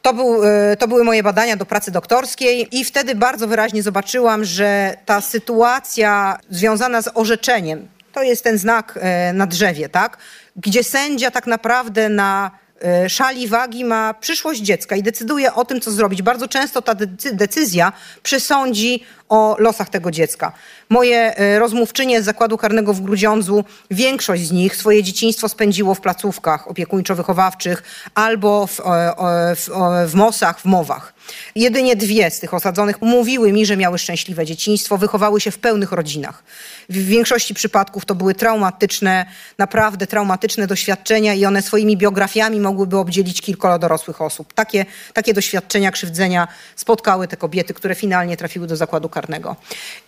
to, 0.01 0.13
był, 0.13 0.43
e, 0.45 0.77
to 0.77 0.87
były 0.87 1.03
moje 1.03 1.23
badania 1.23 1.55
do 1.55 1.65
pracy 1.65 1.91
doktorskiej 1.91 2.77
i 2.79 2.85
wtedy 2.85 3.15
bardzo 3.15 3.47
wyraźnie 3.47 3.83
zobaczyłam, 3.83 4.45
że 4.45 4.97
ta 5.05 5.21
sytuacja 5.21 6.39
związana 6.49 7.01
z 7.01 7.09
orzeczeniem, 7.13 7.87
to 8.13 8.23
jest 8.23 8.43
ten 8.43 8.57
znak 8.57 8.99
e, 9.01 9.33
na 9.33 9.47
drzewie, 9.47 9.89
tak? 9.89 10.17
Gdzie 10.55 10.83
sędzia 10.83 11.31
tak 11.31 11.47
naprawdę 11.47 12.09
na 12.09 12.51
szali 13.07 13.47
wagi 13.47 13.85
ma 13.85 14.13
przyszłość 14.13 14.61
dziecka 14.61 14.95
i 14.95 15.03
decyduje 15.03 15.53
o 15.53 15.65
tym, 15.65 15.81
co 15.81 15.91
zrobić. 15.91 16.21
Bardzo 16.21 16.47
często 16.47 16.81
ta 16.81 16.95
decyzja 17.33 17.93
przesądzi 18.23 19.03
o 19.29 19.55
losach 19.59 19.89
tego 19.89 20.11
dziecka. 20.11 20.51
Moje 20.89 21.37
e, 21.37 21.59
rozmówczynie 21.59 22.21
z 22.21 22.25
zakładu 22.25 22.57
karnego 22.57 22.93
w 22.93 23.01
Grudziądzu, 23.01 23.65
większość 23.91 24.47
z 24.47 24.51
nich 24.51 24.75
swoje 24.75 25.03
dzieciństwo 25.03 25.49
spędziło 25.49 25.95
w 25.95 26.01
placówkach 26.01 26.67
opiekuńczo-wychowawczych 26.67 27.83
albo 28.15 28.67
w, 28.67 28.81
w, 29.55 29.69
w 30.07 30.15
MOS-ach, 30.15 30.59
w 30.59 30.65
MOW-ach. 30.65 31.13
Jedynie 31.55 31.95
dwie 31.95 32.31
z 32.31 32.39
tych 32.39 32.53
osadzonych 32.53 33.01
mówiły 33.01 33.51
mi, 33.51 33.65
że 33.65 33.77
miały 33.77 33.97
szczęśliwe 33.97 34.45
dzieciństwo, 34.45 34.97
wychowały 34.97 35.41
się 35.41 35.51
w 35.51 35.57
pełnych 35.57 35.91
rodzinach. 35.91 36.43
W 36.89 36.97
większości 36.97 37.53
przypadków 37.53 38.05
to 38.05 38.15
były 38.15 38.35
traumatyczne, 38.35 39.25
naprawdę 39.57 40.07
traumatyczne 40.07 40.67
doświadczenia 40.67 41.33
i 41.33 41.45
one 41.45 41.61
swoimi 41.61 41.97
biografiami 41.97 42.59
mogłyby 42.59 42.97
obdzielić 42.97 43.41
kilkoro 43.41 43.79
dorosłych 43.79 44.21
osób. 44.21 44.53
Takie, 44.53 44.85
takie 45.13 45.33
doświadczenia 45.33 45.91
krzywdzenia 45.91 46.47
spotkały 46.75 47.27
te 47.27 47.37
kobiety, 47.37 47.73
które 47.73 47.95
finalnie 47.95 48.37
trafiły 48.37 48.67
do 48.67 48.75
zakładu 48.75 49.09
karnego. 49.09 49.55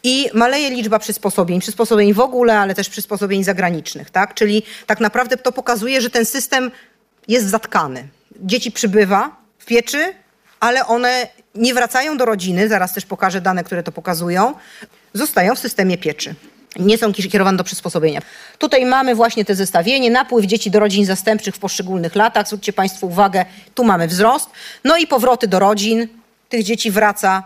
I 0.04 0.30
maleje 0.34 0.70
liczba 0.70 1.00
przysposobień, 1.00 1.60
przysposobień 1.60 2.14
w 2.14 2.20
ogóle, 2.20 2.60
ale 2.60 2.76
też 2.76 2.90
przysposobień 2.90 3.44
zagranicznych, 3.44 4.10
tak? 4.10 4.34
Czyli 4.34 4.64
tak 4.88 5.00
naprawdę 5.00 5.38
to 5.38 5.52
pokazuje, 5.52 6.02
że 6.02 6.10
ten 6.10 6.26
system 6.26 6.72
jest 7.28 7.50
zatkany. 7.50 8.08
Dzieci 8.42 8.72
przybywa 8.72 9.36
w 9.60 9.66
pieczy, 9.66 10.14
ale 10.60 10.86
one 10.86 11.28
nie 11.56 11.74
wracają 11.74 12.18
do 12.18 12.26
rodziny, 12.26 12.68
zaraz 12.68 12.94
też 12.94 13.06
pokażę 13.06 13.42
dane, 13.42 13.64
które 13.64 13.84
to 13.84 13.92
pokazują, 13.92 14.54
zostają 15.14 15.56
w 15.56 15.60
systemie 15.60 15.98
pieczy. 15.98 16.36
Nie 16.76 16.98
są 16.98 17.14
kierowane 17.14 17.58
do 17.58 17.64
przysposobienia. 17.64 18.22
Tutaj 18.58 18.86
mamy 18.86 19.16
właśnie 19.16 19.46
te 19.46 19.56
zestawienie, 19.56 20.12
napływ 20.12 20.46
dzieci 20.46 20.72
do 20.72 20.80
rodzin 20.80 21.06
zastępczych 21.06 21.56
w 21.56 21.60
poszczególnych 21.60 22.16
latach. 22.16 22.48
Zwróćcie 22.48 22.74
Państwo 22.74 23.08
uwagę, 23.08 23.46
tu 23.76 23.84
mamy 23.84 24.08
wzrost. 24.08 24.50
No 24.84 24.98
i 24.98 25.08
powroty 25.08 25.48
do 25.48 25.60
rodzin. 25.60 26.08
Tych 26.50 26.64
dzieci 26.64 26.92
wraca 26.92 27.44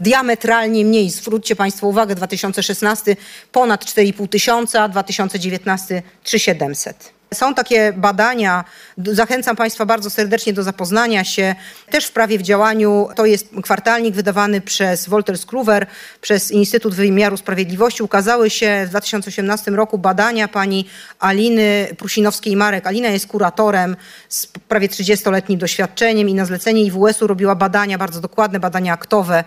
diametralnie 0.00 0.84
mniej. 0.84 1.10
Zwróćcie 1.10 1.56
Państwo 1.56 1.86
uwagę, 1.86 2.14
2016 2.14 3.16
ponad 3.52 3.84
4,5 3.84 4.28
tysiąca, 4.28 4.88
2019 4.88 6.02
3700. 6.22 7.19
Są 7.34 7.54
takie 7.54 7.92
badania, 7.92 8.64
zachęcam 8.98 9.56
Państwa 9.56 9.86
bardzo 9.86 10.10
serdecznie 10.10 10.52
do 10.52 10.62
zapoznania 10.62 11.24
się. 11.24 11.54
Też 11.90 12.06
w 12.06 12.12
prawie 12.12 12.38
w 12.38 12.42
działaniu 12.42 13.08
to 13.16 13.26
jest 13.26 13.48
kwartalnik 13.62 14.14
wydawany 14.14 14.60
przez 14.60 15.08
Wolters 15.08 15.46
Kluwer, 15.46 15.86
przez 16.20 16.50
Instytut 16.50 16.94
Wymiaru 16.94 17.36
Sprawiedliwości. 17.36 18.02
Ukazały 18.02 18.50
się 18.50 18.82
w 18.86 18.88
2018 18.88 19.70
roku 19.70 19.98
badania 19.98 20.48
pani 20.48 20.86
Aliny 21.18 21.88
Prusinowskiej-Marek. 21.96 22.86
Alina 22.86 23.08
jest 23.08 23.26
kuratorem 23.26 23.96
z 24.28 24.46
prawie 24.46 24.88
30-letnim 24.88 25.56
doświadczeniem 25.56 26.28
i 26.28 26.34
na 26.34 26.44
zlecenie 26.44 26.82
IWS-u 26.82 27.26
robiła 27.26 27.54
badania, 27.54 27.98
bardzo 27.98 28.20
dokładne 28.20 28.60
badania 28.60 28.92
aktowe 28.92 29.44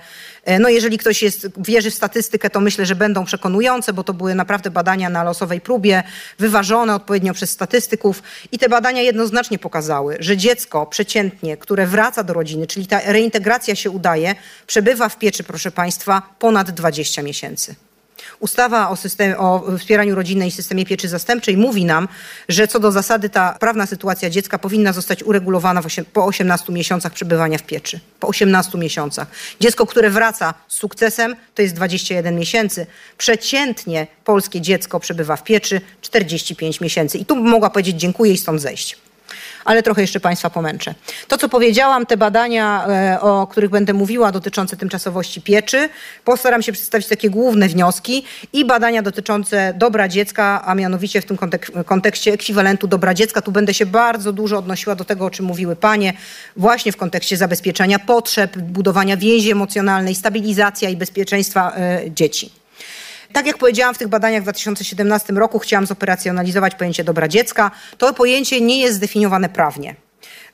no 0.59 0.69
jeżeli 0.69 0.97
ktoś 0.97 1.23
jest, 1.23 1.47
wierzy 1.57 1.91
w 1.91 1.93
statystykę, 1.93 2.49
to 2.49 2.59
myślę, 2.59 2.85
że 2.85 2.95
będą 2.95 3.25
przekonujące, 3.25 3.93
bo 3.93 4.03
to 4.03 4.13
były 4.13 4.35
naprawdę 4.35 4.69
badania 4.69 5.09
na 5.09 5.23
losowej 5.23 5.61
próbie, 5.61 6.03
wyważone 6.39 6.95
odpowiednio 6.95 7.33
przez 7.33 7.49
statystyków 7.49 8.23
i 8.51 8.59
te 8.59 8.69
badania 8.69 9.01
jednoznacznie 9.01 9.59
pokazały, 9.59 10.17
że 10.19 10.37
dziecko 10.37 10.85
przeciętnie, 10.85 11.57
które 11.57 11.87
wraca 11.87 12.23
do 12.23 12.33
rodziny, 12.33 12.67
czyli 12.67 12.87
ta 12.87 12.99
reintegracja 13.05 13.75
się 13.75 13.91
udaje, 13.91 14.35
przebywa 14.67 15.09
w 15.09 15.17
pieczy, 15.19 15.43
proszę 15.43 15.71
Państwa, 15.71 16.21
ponad 16.39 16.71
20 16.71 17.21
miesięcy. 17.21 17.75
Ustawa 18.39 18.89
o, 18.89 18.97
o 19.37 19.77
wspieraniu 19.77 20.15
rodziny 20.15 20.47
i 20.47 20.51
systemie 20.51 20.85
pieczy 20.85 21.09
zastępczej 21.09 21.57
mówi 21.57 21.85
nam, 21.85 22.07
że 22.49 22.67
co 22.67 22.79
do 22.79 22.91
zasady 22.91 23.29
ta 23.29 23.57
prawna 23.59 23.85
sytuacja 23.85 24.29
dziecka 24.29 24.59
powinna 24.59 24.93
zostać 24.93 25.23
uregulowana 25.23 25.81
po 26.13 26.25
18 26.25 26.73
miesiącach 26.73 27.13
przebywania 27.13 27.57
w 27.57 27.63
pieczy. 27.63 27.99
Po 28.19 28.27
18 28.27 28.77
miesiącach. 28.77 29.27
Dziecko, 29.59 29.85
które 29.85 30.09
wraca 30.09 30.53
z 30.67 30.75
sukcesem, 30.75 31.35
to 31.55 31.61
jest 31.61 31.75
21 31.75 32.35
miesięcy. 32.35 32.85
Przeciętnie 33.17 34.07
polskie 34.25 34.61
dziecko 34.61 34.99
przebywa 34.99 35.35
w 35.35 35.43
pieczy 35.43 35.81
45 36.01 36.81
miesięcy. 36.81 37.17
I 37.17 37.25
tu 37.25 37.35
mogła 37.35 37.69
powiedzieć 37.69 37.95
dziękuję 37.95 38.33
i 38.33 38.37
stąd 38.37 38.61
zejść 38.61 38.97
ale 39.65 39.83
trochę 39.83 40.01
jeszcze 40.01 40.19
Państwa 40.19 40.49
pomęczę. 40.49 40.95
To, 41.27 41.37
co 41.37 41.49
powiedziałam, 41.49 42.05
te 42.05 42.17
badania, 42.17 42.87
e, 42.87 43.21
o 43.21 43.47
których 43.47 43.69
będę 43.69 43.93
mówiła, 43.93 44.31
dotyczące 44.31 44.77
tymczasowości 44.77 45.41
pieczy, 45.41 45.89
postaram 46.23 46.61
się 46.61 46.71
przedstawić 46.71 47.07
takie 47.07 47.29
główne 47.29 47.67
wnioski 47.67 48.25
i 48.53 48.65
badania 48.65 49.01
dotyczące 49.01 49.73
dobra 49.77 50.07
dziecka, 50.07 50.61
a 50.65 50.75
mianowicie 50.75 51.21
w 51.21 51.25
tym 51.25 51.37
kontek- 51.37 51.83
kontekście 51.83 52.33
ekwiwalentu 52.33 52.87
dobra 52.87 53.13
dziecka. 53.13 53.41
Tu 53.41 53.51
będę 53.51 53.73
się 53.73 53.85
bardzo 53.85 54.33
dużo 54.33 54.57
odnosiła 54.57 54.95
do 54.95 55.05
tego, 55.05 55.25
o 55.25 55.29
czym 55.29 55.45
mówiły 55.45 55.75
Panie, 55.75 56.13
właśnie 56.57 56.91
w 56.91 56.97
kontekście 56.97 57.37
zabezpieczenia 57.37 57.99
potrzeb, 57.99 58.57
budowania 58.57 59.17
więzi 59.17 59.51
emocjonalnej, 59.51 60.15
stabilizacja 60.15 60.89
i 60.89 60.97
bezpieczeństwa 60.97 61.73
y, 62.05 62.11
dzieci. 62.11 62.62
Tak 63.33 63.47
jak 63.47 63.57
powiedziałam 63.57 63.95
w 63.95 63.97
tych 63.97 64.07
badaniach 64.07 64.41
w 64.41 64.43
2017 64.43 65.33
roku, 65.33 65.59
chciałam 65.59 65.85
zoperacjonalizować 65.85 66.75
pojęcie 66.75 67.03
dobra 67.03 67.27
dziecka. 67.27 67.71
To 67.97 68.13
pojęcie 68.13 68.61
nie 68.61 68.81
jest 68.81 68.95
zdefiniowane 68.95 69.49
prawnie. 69.49 69.95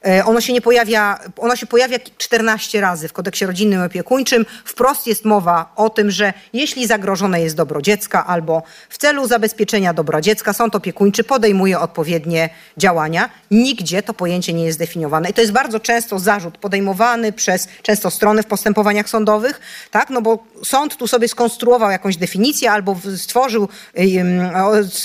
E, 0.08 0.26
ono 0.26 0.42
się 0.42 0.54
nie 0.54 0.62
pojawia, 0.62 1.20
ono 1.38 1.56
się 1.56 1.66
pojawia 1.66 1.98
14 2.18 2.82
razy 2.82 3.08
w 3.08 3.14
kodeksie 3.14 3.46
rodzinnym 3.46 3.82
i 3.82 3.86
opiekuńczym. 3.86 4.46
Wprost 4.66 5.08
jest 5.08 5.26
mowa 5.26 5.74
o 5.76 5.90
tym, 5.90 6.12
że 6.12 6.34
jeśli 6.54 6.88
zagrożone 6.88 7.42
jest 7.42 7.56
dobro 7.56 7.82
dziecka 7.82 8.26
albo 8.26 8.64
w 8.90 8.98
celu 8.98 9.28
zabezpieczenia 9.28 9.94
dobra 9.94 10.22
dziecka 10.22 10.54
sąd 10.54 10.76
opiekuńczy 10.76 11.24
podejmuje 11.24 11.80
odpowiednie 11.80 12.50
działania. 12.78 13.30
Nigdzie 13.52 14.04
to 14.04 14.14
pojęcie 14.14 14.54
nie 14.54 14.66
jest 14.66 14.78
zdefiniowane. 14.78 15.30
I 15.30 15.34
to 15.34 15.42
jest 15.42 15.54
bardzo 15.54 15.80
często 15.80 16.20
zarzut 16.20 16.58
podejmowany 16.58 17.34
przez 17.34 17.68
często 17.82 18.12
strony 18.12 18.44
w 18.44 18.46
postępowaniach 18.46 19.10
sądowych, 19.10 19.62
tak? 19.92 20.10
No 20.10 20.22
bo 20.22 20.44
sąd 20.64 20.98
tu 20.98 21.08
sobie 21.08 21.28
skonstruował 21.28 21.92
jakąś 21.92 22.18
definicję 22.18 22.72
albo 22.72 22.96
stworzył, 23.18 23.70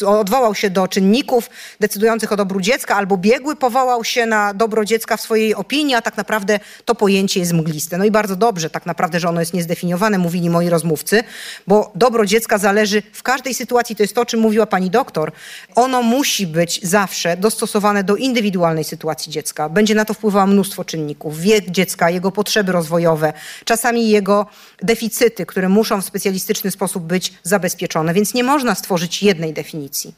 odwołał 0.07 0.55
się 0.55 0.71
do 0.71 0.89
czynników 0.89 1.51
decydujących 1.81 2.33
o 2.33 2.37
dobru 2.37 2.61
dziecka, 2.61 2.97
albo 2.97 3.17
biegły 3.17 3.57
powołał 3.57 4.05
się 4.05 4.27
na 4.27 4.55
dobro 4.55 4.85
dziecka 4.85 5.17
w 5.17 5.21
swojej 5.21 5.55
opinii, 5.55 5.95
a 5.95 6.03
tak 6.03 6.17
naprawdę 6.17 6.61
to 6.85 6.95
pojęcie 6.95 7.41
jest 7.41 7.53
mgliste. 7.53 7.99
No 7.99 8.05
i 8.05 8.11
bardzo 8.11 8.37
dobrze 8.37 8.71
tak 8.71 8.87
naprawdę, 8.87 9.21
że 9.21 9.29
ono 9.29 9.41
jest 9.41 9.55
niezdefiniowane, 9.55 10.19
mówili 10.19 10.51
moi 10.51 10.69
rozmówcy, 10.69 11.25
bo 11.67 11.93
dobro 11.95 12.27
dziecka 12.27 12.59
zależy 12.59 13.03
w 13.13 13.23
każdej 13.23 13.55
sytuacji, 13.55 13.97
to 13.97 14.03
jest 14.03 14.15
to, 14.15 14.21
o 14.21 14.27
czym 14.27 14.41
mówiła 14.41 14.67
pani 14.67 14.91
doktor, 14.91 15.33
ono 15.75 16.03
musi 16.03 16.47
być 16.47 16.81
zawsze 16.83 17.37
dostosowane 17.37 18.05
do 18.05 18.17
indywidualnej 18.17 18.85
sytuacji 18.85 19.33
dziecka. 19.33 19.69
Będzie 19.69 19.95
na 19.95 20.05
to 20.05 20.15
wpływało 20.15 20.47
mnóstwo 20.47 20.85
czynników. 20.85 21.41
Wiek 21.41 21.71
dziecka, 21.71 22.11
jego 22.11 22.33
potrzeby 22.33 22.73
rozwojowe, 22.73 23.33
czasami 23.65 24.09
jego 24.09 24.47
deficyty, 24.83 25.44
które 25.47 25.69
muszą 25.69 26.03
w 26.03 26.05
specjalistyczny 26.05 26.71
sposób 26.71 27.05
być 27.05 27.33
zabezpieczone, 27.43 28.15
więc 28.15 28.35
nie 28.35 28.45
można 28.45 28.75
stworzyć 28.75 29.23
jednej 29.23 29.53
definicji 29.53 30.15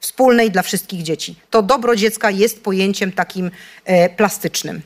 wspólnej 0.00 0.50
dla 0.50 0.62
wszystkich 0.62 1.02
dzieci. 1.02 1.36
To 1.50 1.62
dobro 1.62 1.96
dziecka 1.96 2.30
jest 2.30 2.62
pojęciem 2.62 3.12
takim 3.12 3.50
e, 3.84 4.08
plastycznym. 4.08 4.82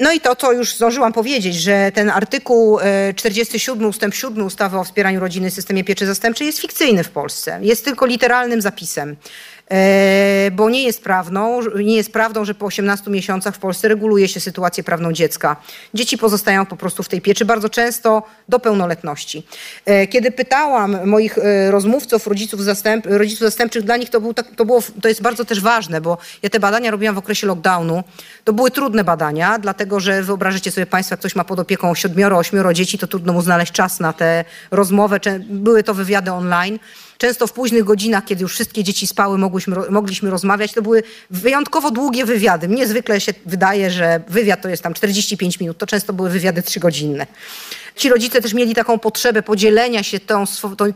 No 0.00 0.12
i 0.12 0.20
to, 0.20 0.36
co 0.36 0.52
już 0.52 0.74
zdążyłam 0.74 1.12
powiedzieć, 1.12 1.54
że 1.54 1.92
ten 1.94 2.10
artykuł 2.10 2.78
47 3.16 3.84
e, 3.84 3.88
ustęp 3.88 4.14
7 4.14 4.44
ustawy 4.44 4.78
o 4.78 4.84
wspieraniu 4.84 5.20
rodziny 5.20 5.50
w 5.50 5.54
systemie 5.54 5.84
pieczy 5.84 6.06
zastępczej 6.06 6.46
jest 6.46 6.58
fikcyjny 6.58 7.04
w 7.04 7.10
Polsce. 7.10 7.58
Jest 7.62 7.84
tylko 7.84 8.06
literalnym 8.06 8.62
zapisem. 8.62 9.16
E, 9.70 10.50
bo 10.52 10.70
nie 10.70 10.82
jest 10.82 11.04
prawdą, 11.04 11.60
nie 11.76 11.96
jest 11.96 12.12
prawdą, 12.12 12.44
że 12.44 12.54
po 12.54 12.66
18 12.66 13.10
miesiącach 13.10 13.54
w 13.54 13.58
Polsce 13.58 13.88
reguluje 13.88 14.28
się 14.28 14.40
sytuację 14.40 14.84
prawną 14.84 15.12
dziecka. 15.12 15.56
Dzieci 15.94 16.18
pozostają 16.18 16.66
po 16.66 16.76
prostu 16.76 17.02
w 17.02 17.08
tej 17.08 17.20
pieczy 17.20 17.44
bardzo 17.44 17.68
często 17.68 18.22
do 18.48 18.60
pełnoletności. 18.60 19.46
E, 19.84 20.06
kiedy 20.06 20.30
pytałam 20.30 21.06
moich 21.08 21.38
e, 21.38 21.70
rozmówców, 21.70 22.26
rodziców, 22.26 22.64
zastęp, 22.64 23.06
rodziców 23.06 23.40
zastępczych, 23.40 23.82
dla 23.84 23.96
nich 23.96 24.10
to, 24.10 24.20
był 24.20 24.34
tak, 24.34 24.46
to, 24.56 24.64
było, 24.64 24.82
to 25.02 25.08
jest 25.08 25.22
bardzo 25.22 25.44
też 25.44 25.60
ważne, 25.60 26.00
bo 26.00 26.18
ja 26.42 26.50
te 26.50 26.60
badania 26.60 26.90
robiłam 26.90 27.14
w 27.14 27.18
okresie 27.18 27.46
lockdownu. 27.46 28.04
To 28.44 28.52
były 28.52 28.70
trudne 28.70 29.04
badania, 29.04 29.58
dlatego 29.58 30.00
że 30.00 30.22
wyobrażycie 30.22 30.70
sobie 30.70 30.86
Państwo, 30.86 31.12
jak 31.12 31.20
ktoś 31.20 31.36
ma 31.36 31.44
pod 31.44 31.58
opieką 31.58 31.94
siedmioro, 31.94 32.38
ośmioro 32.38 32.72
dzieci, 32.72 32.98
to 32.98 33.06
trudno 33.06 33.32
mu 33.32 33.42
znaleźć 33.42 33.72
czas 33.72 34.00
na 34.00 34.12
tę 34.12 34.44
rozmowę. 34.70 35.20
Były 35.40 35.82
to 35.82 35.94
wywiady 35.94 36.32
online. 36.32 36.78
Często 37.22 37.46
w 37.46 37.52
późnych 37.52 37.84
godzinach, 37.84 38.24
kiedy 38.24 38.42
już 38.42 38.52
wszystkie 38.54 38.84
dzieci 38.84 39.06
spały, 39.06 39.38
mogłyśmy, 39.38 39.76
mogliśmy 39.90 40.30
rozmawiać. 40.30 40.72
To 40.72 40.82
były 40.82 41.02
wyjątkowo 41.30 41.90
długie 41.90 42.24
wywiady. 42.24 42.68
Mnie 42.68 42.86
zwykle 42.86 43.20
się 43.20 43.34
wydaje, 43.46 43.90
że 43.90 44.20
wywiad 44.28 44.62
to 44.62 44.68
jest 44.68 44.82
tam 44.82 44.94
45 44.94 45.60
minut. 45.60 45.78
To 45.78 45.86
często 45.86 46.12
były 46.12 46.30
wywiady 46.30 46.62
trzygodzinne. 46.62 47.26
Ci 47.96 48.08
rodzice 48.08 48.40
też 48.40 48.54
mieli 48.54 48.74
taką 48.74 48.98
potrzebę 48.98 49.42
podzielenia 49.42 50.02
się 50.02 50.20
tą, 50.20 50.44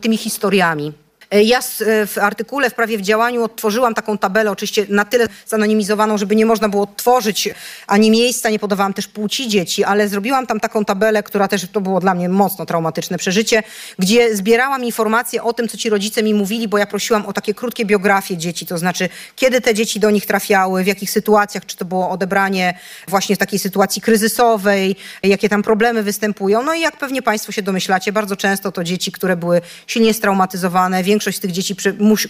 tymi 0.01 0.17
historiami. 0.17 0.93
E, 1.31 1.43
ja 1.43 1.59
e, 1.59 2.05
w 2.05 2.17
artykule 2.17 2.69
w 2.69 2.73
prawie 2.73 2.97
w 2.97 3.01
działaniu 3.01 3.43
odtworzyłam 3.43 3.93
taką 3.93 4.17
tabelę, 4.17 4.51
oczywiście 4.51 4.85
na 4.89 5.05
tyle 5.05 5.27
zanonimizowaną, 5.45 6.17
żeby 6.17 6.35
nie 6.35 6.45
można 6.45 6.69
było 6.69 6.83
odtworzyć 6.83 7.49
ani 7.87 8.11
miejsca, 8.11 8.49
nie 8.49 8.59
podawałam 8.59 8.93
też 8.93 9.07
płci 9.07 9.47
dzieci, 9.47 9.83
ale 9.83 10.07
zrobiłam 10.07 10.47
tam 10.47 10.59
taką 10.59 10.85
tabelę, 10.85 11.23
która 11.23 11.47
też 11.47 11.67
to 11.71 11.81
było 11.81 11.99
dla 11.99 12.13
mnie 12.13 12.29
mocno 12.29 12.65
traumatyczne 12.65 13.17
przeżycie, 13.17 13.63
gdzie 13.99 14.35
zbierałam 14.35 14.83
informacje 14.83 15.43
o 15.43 15.53
tym, 15.53 15.67
co 15.67 15.77
ci 15.77 15.89
rodzice 15.89 16.23
mi 16.23 16.33
mówili, 16.33 16.67
bo 16.67 16.77
ja 16.77 16.85
prosiłam 16.85 17.25
o 17.25 17.33
takie 17.33 17.53
krótkie 17.53 17.85
biografie 17.85 18.37
dzieci, 18.37 18.65
to 18.65 18.77
znaczy 18.77 19.09
kiedy 19.35 19.61
te 19.61 19.73
dzieci 19.73 19.99
do 19.99 20.11
nich 20.11 20.25
trafiały, 20.25 20.83
w 20.83 20.87
jakich 20.87 21.11
sytuacjach, 21.11 21.65
czy 21.65 21.77
to 21.77 21.85
było 21.85 22.09
odebranie 22.09 22.79
właśnie 23.07 23.35
w 23.35 23.39
takiej 23.39 23.59
sytuacji 23.59 24.01
kryzysowej, 24.01 24.95
jakie 25.23 25.49
tam 25.49 25.63
problemy 25.63 26.03
występują. 26.03 26.63
No 26.63 26.73
i 26.73 26.81
jak 26.81 26.97
pewnie 26.97 27.21
Państwo 27.21 27.51
się 27.51 27.61
domyślacie, 27.61 28.11
bardzo 28.11 28.35
często 28.35 28.71
to 28.71 28.83
dzieci, 28.83 29.11
które 29.11 29.37
były 29.37 29.61
silnie 29.87 30.13
straumatyzowane, 30.13 31.03
większość 31.17 31.39
tych 31.39 31.51
dzieci, 31.51 31.75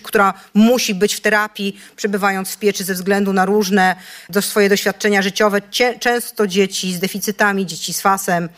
która 0.04 0.34
musi 0.54 0.96
być 0.96 1.16
w 1.16 1.22
terapii, 1.22 1.80
przebywając 1.96 2.52
w 2.52 2.58
pieczy 2.58 2.84
ze 2.84 2.94
względu 2.94 3.34
na 3.34 3.46
różne 3.46 3.96
do 4.30 4.42
swoje 4.42 4.70
doświadczenia 4.70 5.22
życiowe. 5.22 5.62
Często 6.00 6.48
dzieci 6.48 6.94
z 6.94 7.00
deficytami, 7.00 7.66
dzieci 7.66 7.94
z 7.94 8.02
fasem. 8.02 8.50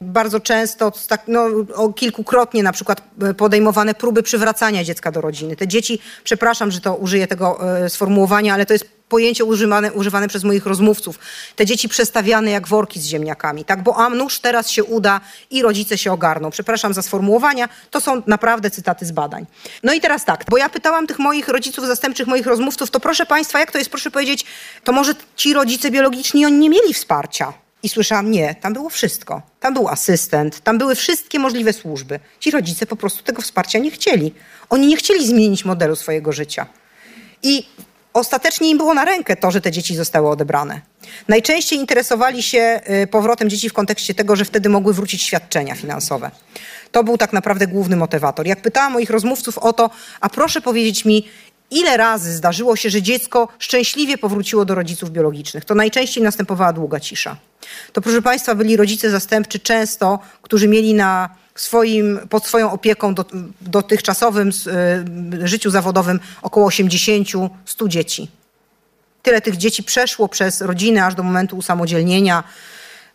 Bardzo 0.00 0.40
często, 0.40 0.92
tak, 1.08 1.22
no, 1.28 1.48
kilkukrotnie 1.96 2.62
na 2.62 2.72
przykład 2.72 3.02
e, 3.22 3.34
podejmowane 3.34 3.94
próby 3.94 4.22
przywracania 4.22 4.84
dziecka 4.84 5.12
do 5.12 5.20
rodziny. 5.20 5.56
Te 5.56 5.68
dzieci, 5.68 5.98
przepraszam, 6.24 6.70
że 6.70 6.80
to 6.80 6.94
użyję 6.94 7.26
tego 7.26 7.78
e, 7.84 7.90
sformułowania, 7.90 8.54
ale 8.54 8.66
to 8.66 8.72
jest 8.72 8.95
pojęcie 9.08 9.44
używane, 9.44 9.92
używane 9.92 10.28
przez 10.28 10.44
moich 10.44 10.66
rozmówców. 10.66 11.18
Te 11.56 11.66
dzieci 11.66 11.88
przestawiane 11.88 12.50
jak 12.50 12.68
worki 12.68 13.00
z 13.00 13.04
ziemniakami, 13.04 13.64
tak? 13.64 13.82
Bo 13.82 13.96
a 13.96 14.08
nuż 14.08 14.38
teraz 14.38 14.70
się 14.70 14.84
uda 14.84 15.20
i 15.50 15.62
rodzice 15.62 15.98
się 15.98 16.12
ogarną. 16.12 16.50
Przepraszam 16.50 16.94
za 16.94 17.02
sformułowania, 17.02 17.68
to 17.90 18.00
są 18.00 18.22
naprawdę 18.26 18.70
cytaty 18.70 19.06
z 19.06 19.12
badań. 19.12 19.46
No 19.82 19.92
i 19.92 20.00
teraz 20.00 20.24
tak, 20.24 20.44
bo 20.50 20.56
ja 20.56 20.68
pytałam 20.68 21.06
tych 21.06 21.18
moich 21.18 21.48
rodziców 21.48 21.86
zastępczych, 21.86 22.26
moich 22.26 22.46
rozmówców, 22.46 22.90
to 22.90 23.00
proszę 23.00 23.26
Państwa, 23.26 23.58
jak 23.58 23.72
to 23.72 23.78
jest, 23.78 23.90
proszę 23.90 24.10
powiedzieć, 24.10 24.44
to 24.84 24.92
może 24.92 25.14
ci 25.36 25.52
rodzice 25.54 25.90
biologiczni, 25.90 26.46
oni 26.46 26.58
nie 26.58 26.70
mieli 26.70 26.94
wsparcia. 26.94 27.52
I 27.82 27.88
słyszałam, 27.88 28.30
nie, 28.30 28.54
tam 28.54 28.72
było 28.72 28.90
wszystko. 28.90 29.42
Tam 29.60 29.74
był 29.74 29.88
asystent, 29.88 30.60
tam 30.60 30.78
były 30.78 30.94
wszystkie 30.94 31.38
możliwe 31.38 31.72
służby. 31.72 32.20
Ci 32.40 32.50
rodzice 32.50 32.86
po 32.86 32.96
prostu 32.96 33.22
tego 33.22 33.42
wsparcia 33.42 33.78
nie 33.78 33.90
chcieli. 33.90 34.34
Oni 34.70 34.86
nie 34.86 34.96
chcieli 34.96 35.26
zmienić 35.26 35.64
modelu 35.64 35.96
swojego 35.96 36.32
życia. 36.32 36.66
I 37.42 37.66
ostatecznie 38.16 38.70
im 38.70 38.78
było 38.78 38.94
na 38.94 39.04
rękę 39.04 39.36
to, 39.36 39.50
że 39.50 39.60
te 39.60 39.72
dzieci 39.72 39.96
zostały 39.96 40.28
odebrane. 40.28 40.80
Najczęściej 41.28 41.78
interesowali 41.78 42.42
się 42.42 42.80
y, 43.02 43.06
powrotem 43.06 43.50
dzieci 43.50 43.68
w 43.68 43.72
kontekście 43.72 44.14
tego, 44.14 44.36
że 44.36 44.44
wtedy 44.44 44.68
mogły 44.68 44.94
wrócić 44.94 45.22
świadczenia 45.22 45.74
finansowe. 45.74 46.30
To 46.92 47.04
był 47.04 47.18
tak 47.18 47.32
naprawdę 47.32 47.66
główny 47.66 47.96
motywator. 47.96 48.46
Jak 48.46 48.62
pytałam 48.62 48.92
moich 48.92 49.10
rozmówców 49.10 49.58
o 49.58 49.72
to, 49.72 49.90
a 50.20 50.28
proszę 50.28 50.60
powiedzieć 50.60 51.04
mi, 51.04 51.28
ile 51.70 51.96
razy 51.96 52.32
zdarzyło 52.32 52.76
się, 52.76 52.90
że 52.90 53.02
dziecko 53.02 53.48
szczęśliwie 53.58 54.18
powróciło 54.18 54.64
do 54.64 54.74
rodziców 54.74 55.10
biologicznych, 55.10 55.64
to 55.64 55.74
najczęściej 55.74 56.24
następowała 56.24 56.72
długa 56.72 57.00
cisza. 57.00 57.36
To 57.92 58.00
proszę 58.00 58.22
Państwa 58.22 58.54
byli 58.54 58.76
rodzice 58.76 59.10
zastępczy 59.10 59.58
często, 59.58 60.18
którzy 60.42 60.68
mieli 60.68 60.94
na 60.94 61.28
swoim, 61.56 62.20
pod 62.30 62.46
swoją 62.46 62.70
opieką 62.70 63.14
do, 63.14 63.24
dotychczasowym 63.60 64.50
y, 65.42 65.48
życiu 65.48 65.70
zawodowym 65.70 66.20
około 66.42 66.68
80-100 66.68 67.48
dzieci. 67.88 68.30
Tyle 69.22 69.40
tych 69.40 69.56
dzieci 69.56 69.82
przeszło 69.82 70.28
przez 70.28 70.60
rodziny 70.60 71.04
aż 71.04 71.14
do 71.14 71.22
momentu 71.22 71.56
usamodzielnienia, 71.56 72.44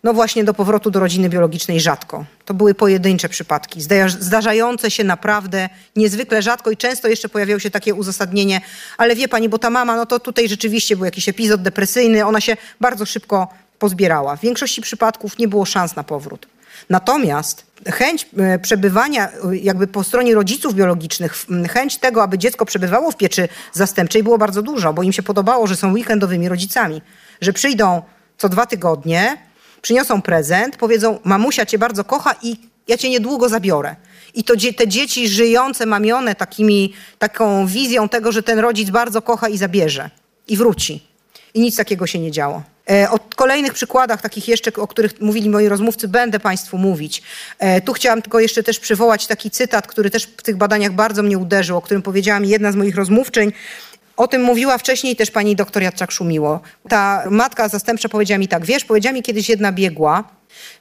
no 0.04 0.14
właśnie 0.14 0.44
do 0.44 0.54
powrotu 0.54 0.92
do 0.92 1.00
rodziny 1.00 1.30
biologicznej 1.30 1.80
rzadko. 1.80 2.26
To 2.46 2.54
były 2.54 2.74
pojedyncze 2.74 3.30
przypadki, 3.30 3.82
zdarzające 4.20 4.92
się 4.92 5.04
naprawdę 5.04 5.70
niezwykle 5.96 6.42
rzadko 6.42 6.72
i 6.72 6.78
często 6.78 7.08
jeszcze 7.08 7.30
pojawiało 7.30 7.60
się 7.60 7.70
takie 7.72 7.94
uzasadnienie, 7.94 8.62
ale 8.98 9.16
wie 9.16 9.28
pani, 9.28 9.50
bo 9.50 9.60
ta 9.60 9.70
mama, 9.70 9.96
no 9.96 10.06
to 10.06 10.20
tutaj 10.20 10.50
rzeczywiście 10.50 10.96
był 10.96 11.06
jakiś 11.06 11.30
epizod 11.30 11.62
depresyjny, 11.62 12.26
ona 12.26 12.42
się 12.42 12.58
bardzo 12.80 13.06
szybko 13.06 13.48
pozbierała. 13.80 14.36
W 14.36 14.42
większości 14.42 14.82
przypadków 14.82 15.38
nie 15.38 15.48
było 15.48 15.66
szans 15.66 15.96
na 15.96 16.04
powrót. 16.04 16.48
Natomiast 16.90 17.66
chęć 17.86 18.28
e, 18.38 18.60
przebywania 18.60 19.30
e, 19.30 19.58
jakby 19.58 19.88
po 19.88 20.04
stronie 20.04 20.36
rodziców 20.36 20.76
biologicznych, 20.76 21.46
chęć 21.70 21.98
tego, 21.98 22.24
aby 22.24 22.38
dziecko 22.38 22.66
przebywało 22.66 23.12
w 23.12 23.18
pieczy 23.18 23.48
zastępczej 23.74 24.24
było 24.24 24.38
bardzo 24.38 24.62
dużo, 24.62 24.94
bo 24.94 25.04
im 25.04 25.14
się 25.14 25.24
podobało, 25.24 25.68
że 25.68 25.76
są 25.76 25.94
weekendowymi 25.94 26.50
rodzicami, 26.50 27.02
że 27.42 27.54
przyjdą 27.54 28.02
co 28.38 28.50
dwa 28.50 28.66
tygodnie, 28.66 29.38
przyniosą 29.82 30.22
prezent, 30.22 30.78
powiedzą 30.78 31.20
mamusia 31.24 31.66
cię 31.66 31.78
bardzo 31.78 32.04
kocha 32.04 32.36
i 32.42 32.58
ja 32.88 32.98
cię 32.98 33.10
niedługo 33.10 33.50
zabiorę. 33.50 33.96
I 34.34 34.44
to 34.44 34.54
te 34.78 34.88
dzieci 34.88 35.28
żyjące, 35.28 35.86
mamione 35.86 36.36
takimi, 36.36 36.94
taką 37.20 37.68
wizją 37.68 38.10
tego, 38.10 38.32
że 38.32 38.44
ten 38.44 38.60
rodzic 38.60 38.90
bardzo 38.90 39.22
kocha 39.22 39.50
i 39.50 39.58
zabierze 39.58 40.10
i 40.48 40.58
wróci. 40.58 41.04
I 41.54 41.62
nic 41.62 41.76
takiego 41.76 42.08
się 42.08 42.20
nie 42.20 42.32
działo. 42.32 42.64
E, 42.92 43.10
o 43.10 43.20
kolejnych 43.36 43.74
przykładach, 43.74 44.22
takich 44.22 44.48
jeszcze, 44.48 44.74
o 44.74 44.88
których 44.88 45.22
mówili 45.22 45.50
moi 45.50 45.68
rozmówcy, 45.68 46.08
będę 46.08 46.40
Państwu 46.40 46.78
mówić. 46.78 47.22
E, 47.60 47.82
tu 47.82 47.94
chciałam 47.94 48.22
tylko 48.22 48.40
jeszcze 48.40 48.64
też 48.64 48.80
przywołać 48.80 49.28
taki 49.28 49.52
cytat, 49.52 49.88
który 49.88 50.10
też 50.10 50.24
w 50.24 50.44
tych 50.44 50.58
badaniach 50.58 50.92
bardzo 50.92 51.24
mnie 51.24 51.38
uderzył, 51.38 51.78
o 51.78 51.82
którym 51.82 52.02
powiedziała 52.02 52.40
mi 52.40 52.50
jedna 52.50 52.72
z 52.72 52.76
moich 52.76 52.96
rozmówczyń. 52.96 53.52
O 54.18 54.28
tym 54.28 54.44
mówiła 54.44 54.78
wcześniej 54.78 55.16
też 55.16 55.32
pani 55.32 55.56
doktor 55.56 55.84
Jadczak-Szumiło. 55.84 56.60
Ta 56.90 57.24
matka 57.30 57.68
zastępcza 57.68 58.10
powiedziała 58.10 58.38
mi 58.38 58.48
tak, 58.48 58.66
wiesz, 58.66 58.86
powiedziała 58.86 59.14
mi 59.14 59.24
kiedyś 59.24 59.50
jedna 59.50 59.72
biegła, 59.72 60.24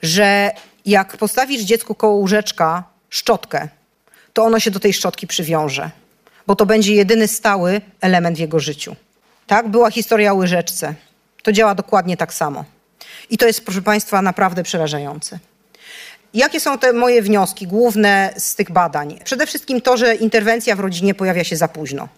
że 0.02 0.50
jak 0.86 1.16
postawisz 1.16 1.62
dziecku 1.62 1.94
koło 1.94 2.14
łóżeczka 2.14 2.84
szczotkę, 3.10 3.68
to 4.32 4.44
ono 4.44 4.60
się 4.60 4.70
do 4.70 4.80
tej 4.80 4.92
szczotki 4.92 5.26
przywiąże, 5.26 5.90
bo 6.46 6.56
to 6.56 6.66
będzie 6.66 6.94
jedyny 6.94 7.28
stały 7.28 7.80
element 8.00 8.36
w 8.36 8.40
jego 8.40 8.60
życiu. 8.60 8.96
Tak, 9.46 9.68
była 9.68 9.90
historia 9.90 10.32
o 10.32 10.34
łyżeczce. 10.34 10.94
To 11.42 11.52
działa 11.52 11.74
dokładnie 11.74 12.16
tak 12.16 12.34
samo. 12.34 12.64
I 13.30 13.38
to 13.38 13.46
jest, 13.46 13.64
proszę 13.64 13.82
Państwa, 13.82 14.22
naprawdę 14.22 14.62
przerażające. 14.62 15.38
Jakie 16.34 16.60
są 16.60 16.78
te 16.78 16.92
moje 16.92 17.22
wnioski 17.22 17.66
główne 17.66 18.34
z 18.36 18.54
tych 18.54 18.70
badań? 18.70 19.20
Przede 19.24 19.46
wszystkim 19.46 19.80
to, 19.80 19.96
że 19.96 20.14
interwencja 20.14 20.76
w 20.76 20.80
rodzinie 20.80 21.14
pojawia 21.14 21.44
się 21.44 21.56
za 21.56 21.68
późno. 21.68 22.08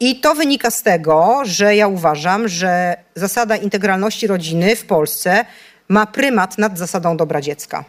I 0.00 0.20
to 0.20 0.34
wynika 0.34 0.70
z 0.70 0.82
tego, 0.82 1.40
że 1.44 1.76
ja 1.76 1.88
uważam, 1.88 2.48
że 2.48 2.96
zasada 3.14 3.56
integralności 3.56 4.26
rodziny 4.26 4.76
w 4.76 4.86
Polsce 4.86 5.44
ma 5.88 6.06
prymat 6.06 6.58
nad 6.58 6.78
zasadą 6.78 7.16
dobra 7.16 7.40
dziecka. 7.40 7.84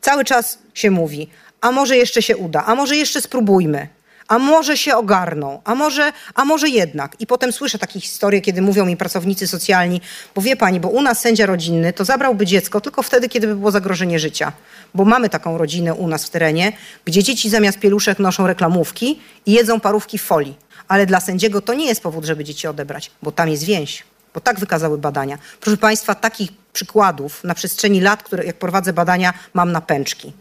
Cały 0.00 0.24
czas 0.24 0.58
się 0.74 0.90
mówi, 0.90 1.30
a 1.60 1.72
może 1.72 1.96
jeszcze 1.96 2.22
się 2.22 2.36
uda, 2.36 2.64
a 2.66 2.74
może 2.74 2.96
jeszcze 2.96 3.20
spróbujmy 3.20 3.88
a 4.28 4.38
może 4.38 4.76
się 4.76 4.96
ogarną, 4.96 5.60
a 5.64 5.74
może, 5.74 6.12
a 6.34 6.44
może 6.44 6.68
jednak. 6.68 7.16
I 7.20 7.26
potem 7.26 7.52
słyszę 7.52 7.78
takie 7.78 8.00
historie, 8.00 8.40
kiedy 8.40 8.62
mówią 8.62 8.86
mi 8.86 8.96
pracownicy 8.96 9.46
socjalni, 9.46 10.00
bo 10.34 10.42
wie 10.42 10.56
pani, 10.56 10.80
bo 10.80 10.88
u 10.88 11.02
nas 11.02 11.20
sędzia 11.20 11.46
rodzinny 11.46 11.92
to 11.92 12.04
zabrałby 12.04 12.46
dziecko 12.46 12.80
tylko 12.80 13.02
wtedy, 13.02 13.28
kiedy 13.28 13.46
by 13.46 13.56
było 13.56 13.70
zagrożenie 13.70 14.18
życia. 14.18 14.52
Bo 14.94 15.04
mamy 15.04 15.28
taką 15.28 15.58
rodzinę 15.58 15.94
u 15.94 16.08
nas 16.08 16.24
w 16.24 16.30
terenie, 16.30 16.72
gdzie 17.04 17.22
dzieci 17.22 17.50
zamiast 17.50 17.78
pieluszek 17.78 18.18
noszą 18.18 18.46
reklamówki 18.46 19.20
i 19.46 19.52
jedzą 19.52 19.80
parówki 19.80 20.18
w 20.18 20.22
folii. 20.22 20.54
Ale 20.88 21.06
dla 21.06 21.20
sędziego 21.20 21.60
to 21.60 21.74
nie 21.74 21.86
jest 21.86 22.02
powód, 22.02 22.24
żeby 22.24 22.44
dzieci 22.44 22.66
odebrać, 22.66 23.10
bo 23.22 23.32
tam 23.32 23.48
jest 23.48 23.64
więź. 23.64 24.04
Bo 24.34 24.40
tak 24.40 24.60
wykazały 24.60 24.98
badania. 24.98 25.38
Proszę 25.60 25.76
Państwa, 25.76 26.14
takich 26.14 26.50
przykładów 26.72 27.44
na 27.44 27.54
przestrzeni 27.54 28.00
lat, 28.00 28.22
które 28.22 28.44
jak 28.44 28.56
prowadzę 28.56 28.92
badania, 28.92 29.34
mam 29.54 29.72
na 29.72 29.80
pęczki. 29.80 30.32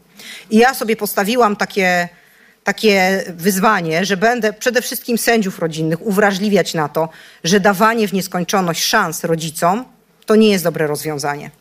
I 0.49 0.57
ja 0.57 0.73
sobie 0.73 0.95
postawiłam 0.95 1.55
takie 1.55 2.09
takie 2.65 3.23
wyzwanie, 3.27 4.05
że 4.05 4.17
będę 4.17 4.53
przede 4.53 4.81
wszystkim 4.81 5.17
sędziów 5.17 5.59
rodzinnych 5.59 6.05
uwrażliwiać 6.05 6.73
na 6.73 6.89
to, 6.89 7.09
że 7.43 7.59
dawanie 7.59 8.07
w 8.07 8.13
nieskończoność 8.13 8.83
szans 8.83 9.23
rodzicom 9.23 9.85
to 10.25 10.35
nie 10.35 10.49
jest 10.49 10.63
dobre 10.63 10.87
rozwiązanie. 10.87 11.51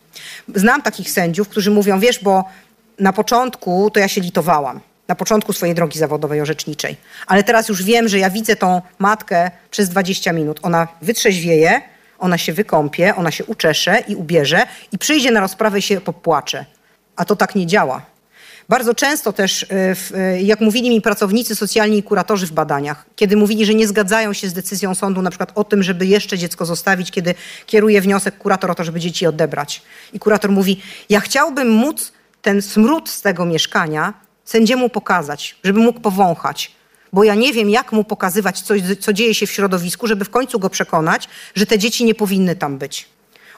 Znam 0.55 0.83
takich 0.83 1.11
sędziów, 1.11 1.49
którzy 1.49 1.71
mówią, 1.71 2.01
wiesz, 2.01 2.19
bo 2.19 2.45
na 2.99 3.13
początku 3.13 3.91
to 3.91 4.01
ja 4.01 4.09
się 4.09 4.21
litowałam, 4.21 4.81
na 5.09 5.15
początku 5.15 5.53
swojej 5.53 5.75
drogi 5.75 5.99
zawodowej 5.99 6.41
orzeczniczej, 6.41 6.97
ale 7.27 7.43
teraz 7.43 7.69
już 7.69 7.83
wiem, 7.83 8.09
że 8.09 8.19
ja 8.19 8.31
widzę 8.31 8.57
tą 8.57 8.83
matkę 8.99 9.51
przez 9.71 9.89
20 9.89 10.33
minut. 10.33 10.61
Ona 10.63 10.89
wytrzeźwieje, 11.03 11.83
ona 12.19 12.39
się 12.39 12.53
wykąpie, 12.53 13.17
ona 13.17 13.31
się 13.31 13.45
uczesze 13.45 14.05
i 14.09 14.17
ubierze 14.17 14.67
i 14.93 14.99
przyjdzie 14.99 15.31
na 15.31 15.41
rozprawę 15.41 15.79
i 15.79 15.83
się 15.83 16.01
popłacze. 16.01 16.65
A 17.17 17.25
to 17.25 17.37
tak 17.37 17.55
nie 17.55 17.67
działa. 17.67 18.14
Bardzo 18.69 18.95
często 18.95 19.33
też, 19.33 19.63
e, 19.63 19.97
e, 20.17 20.43
jak 20.43 20.61
mówili 20.61 20.91
mi 20.91 21.01
pracownicy 21.01 21.57
socjalni 21.57 21.99
i 21.99 22.03
kuratorzy 22.03 22.47
w 22.47 22.53
badaniach, 22.53 23.07
kiedy 23.17 23.37
mówili, 23.37 23.67
że 23.67 23.75
nie 23.75 23.89
zgadzają 23.89 24.33
się 24.33 24.49
z 24.49 24.53
decyzją 24.53 24.95
sądu 24.95 25.23
na 25.23 25.31
przykład 25.31 25.53
o 25.55 25.65
tym, 25.65 25.83
żeby 25.83 26.07
jeszcze 26.07 26.39
dziecko 26.39 26.65
zostawić, 26.65 27.11
kiedy 27.11 27.35
kieruje 27.67 28.01
wniosek 28.01 28.39
kurator 28.39 28.71
o 28.71 28.75
to, 28.75 28.85
żeby 28.85 29.01
dzieci 29.01 29.27
odebrać. 29.27 29.83
I 30.13 30.19
kurator 30.19 30.51
mówi, 30.51 30.81
ja 31.09 31.21
chciałbym 31.21 31.71
móc 31.71 32.13
ten 32.43 32.63
smród 32.63 33.11
z 33.11 33.23
tego 33.23 33.45
mieszkania 33.45 34.15
sędziemu 34.45 34.89
pokazać, 34.89 35.57
żeby 35.65 35.81
mógł 35.81 36.01
powąchać. 36.01 36.73
Bo 37.13 37.25
ja 37.25 37.35
nie 37.35 37.53
wiem, 37.53 37.71
jak 37.71 37.93
mu 37.93 38.05
pokazywać, 38.05 38.61
coś, 38.61 38.81
co 39.01 39.13
dzieje 39.13 39.35
się 39.35 39.47
w 39.47 39.51
środowisku, 39.51 40.07
żeby 40.07 40.25
w 40.25 40.31
końcu 40.31 40.59
go 40.59 40.71
przekonać, 40.71 41.29
że 41.55 41.67
te 41.67 41.79
dzieci 41.79 42.05
nie 42.05 42.15
powinny 42.15 42.57
tam 42.57 42.79
być. 42.79 43.09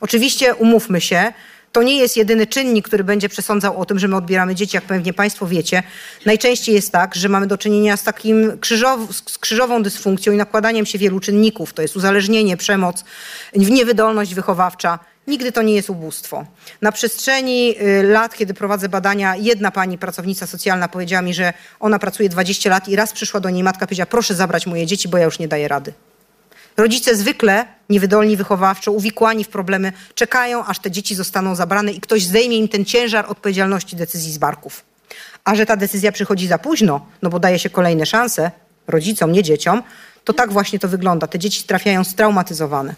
Oczywiście 0.00 0.54
umówmy 0.54 1.00
się, 1.00 1.32
to 1.72 1.82
nie 1.82 1.98
jest 1.98 2.16
jedyny 2.16 2.46
czynnik, 2.46 2.88
który 2.88 3.04
będzie 3.04 3.28
przesądzał 3.28 3.80
o 3.80 3.84
tym, 3.84 3.98
że 3.98 4.08
my 4.08 4.16
odbieramy 4.16 4.54
dzieci, 4.54 4.76
jak 4.76 4.84
pewnie 4.84 5.12
Państwo 5.12 5.46
wiecie. 5.46 5.82
Najczęściej 6.26 6.74
jest 6.74 6.92
tak, 6.92 7.14
że 7.14 7.28
mamy 7.28 7.46
do 7.46 7.58
czynienia 7.58 7.96
z 7.96 8.02
takim 8.02 8.58
krzyżow, 8.60 9.00
z 9.12 9.38
krzyżową 9.38 9.82
dysfunkcją 9.82 10.32
i 10.32 10.36
nakładaniem 10.36 10.86
się 10.86 10.98
wielu 10.98 11.20
czynników. 11.20 11.72
To 11.72 11.82
jest 11.82 11.96
uzależnienie, 11.96 12.56
przemoc, 12.56 13.04
niewydolność 13.56 14.34
wychowawcza. 14.34 14.98
Nigdy 15.26 15.52
to 15.52 15.62
nie 15.62 15.74
jest 15.74 15.90
ubóstwo. 15.90 16.46
Na 16.82 16.92
przestrzeni 16.92 17.74
y, 17.82 18.02
lat, 18.02 18.34
kiedy 18.36 18.54
prowadzę 18.54 18.88
badania, 18.88 19.36
jedna 19.36 19.70
pani 19.70 19.98
pracownica 19.98 20.46
socjalna 20.46 20.88
powiedziała 20.88 21.22
mi, 21.22 21.34
że 21.34 21.52
ona 21.80 21.98
pracuje 21.98 22.28
20 22.28 22.70
lat 22.70 22.88
i 22.88 22.96
raz 22.96 23.12
przyszła 23.12 23.40
do 23.40 23.50
niej 23.50 23.62
matka, 23.62 23.86
powiedziała, 23.86 24.06
proszę 24.06 24.34
zabrać 24.34 24.66
moje 24.66 24.86
dzieci, 24.86 25.08
bo 25.08 25.18
ja 25.18 25.24
już 25.24 25.38
nie 25.38 25.48
daję 25.48 25.68
rady. 25.68 25.92
Rodzice 26.76 27.16
zwykle 27.16 27.64
niewydolni 27.90 28.36
wychowawczo, 28.36 28.92
uwikłani 28.92 29.44
w 29.44 29.48
problemy, 29.48 29.92
czekają, 30.14 30.64
aż 30.64 30.78
te 30.78 30.90
dzieci 30.90 31.14
zostaną 31.14 31.54
zabrane 31.54 31.92
i 31.92 32.00
ktoś 32.00 32.22
zdejmie 32.22 32.56
im 32.56 32.68
ten 32.68 32.84
ciężar 32.84 33.24
odpowiedzialności 33.28 33.96
decyzji 33.96 34.32
z 34.32 34.38
barków. 34.38 34.84
A 35.44 35.54
że 35.54 35.66
ta 35.66 35.76
decyzja 35.76 36.12
przychodzi 36.12 36.46
za 36.46 36.58
późno, 36.58 37.06
no 37.22 37.30
bo 37.30 37.38
daje 37.38 37.58
się 37.58 37.70
kolejne 37.70 38.06
szanse 38.06 38.50
rodzicom, 38.88 39.32
nie 39.32 39.42
dzieciom, 39.42 39.82
to 40.24 40.32
tak 40.32 40.52
właśnie 40.52 40.78
to 40.78 40.88
wygląda. 40.88 41.26
Te 41.26 41.38
dzieci 41.38 41.64
trafiają 41.64 42.04
straumatyzowane. 42.04 42.94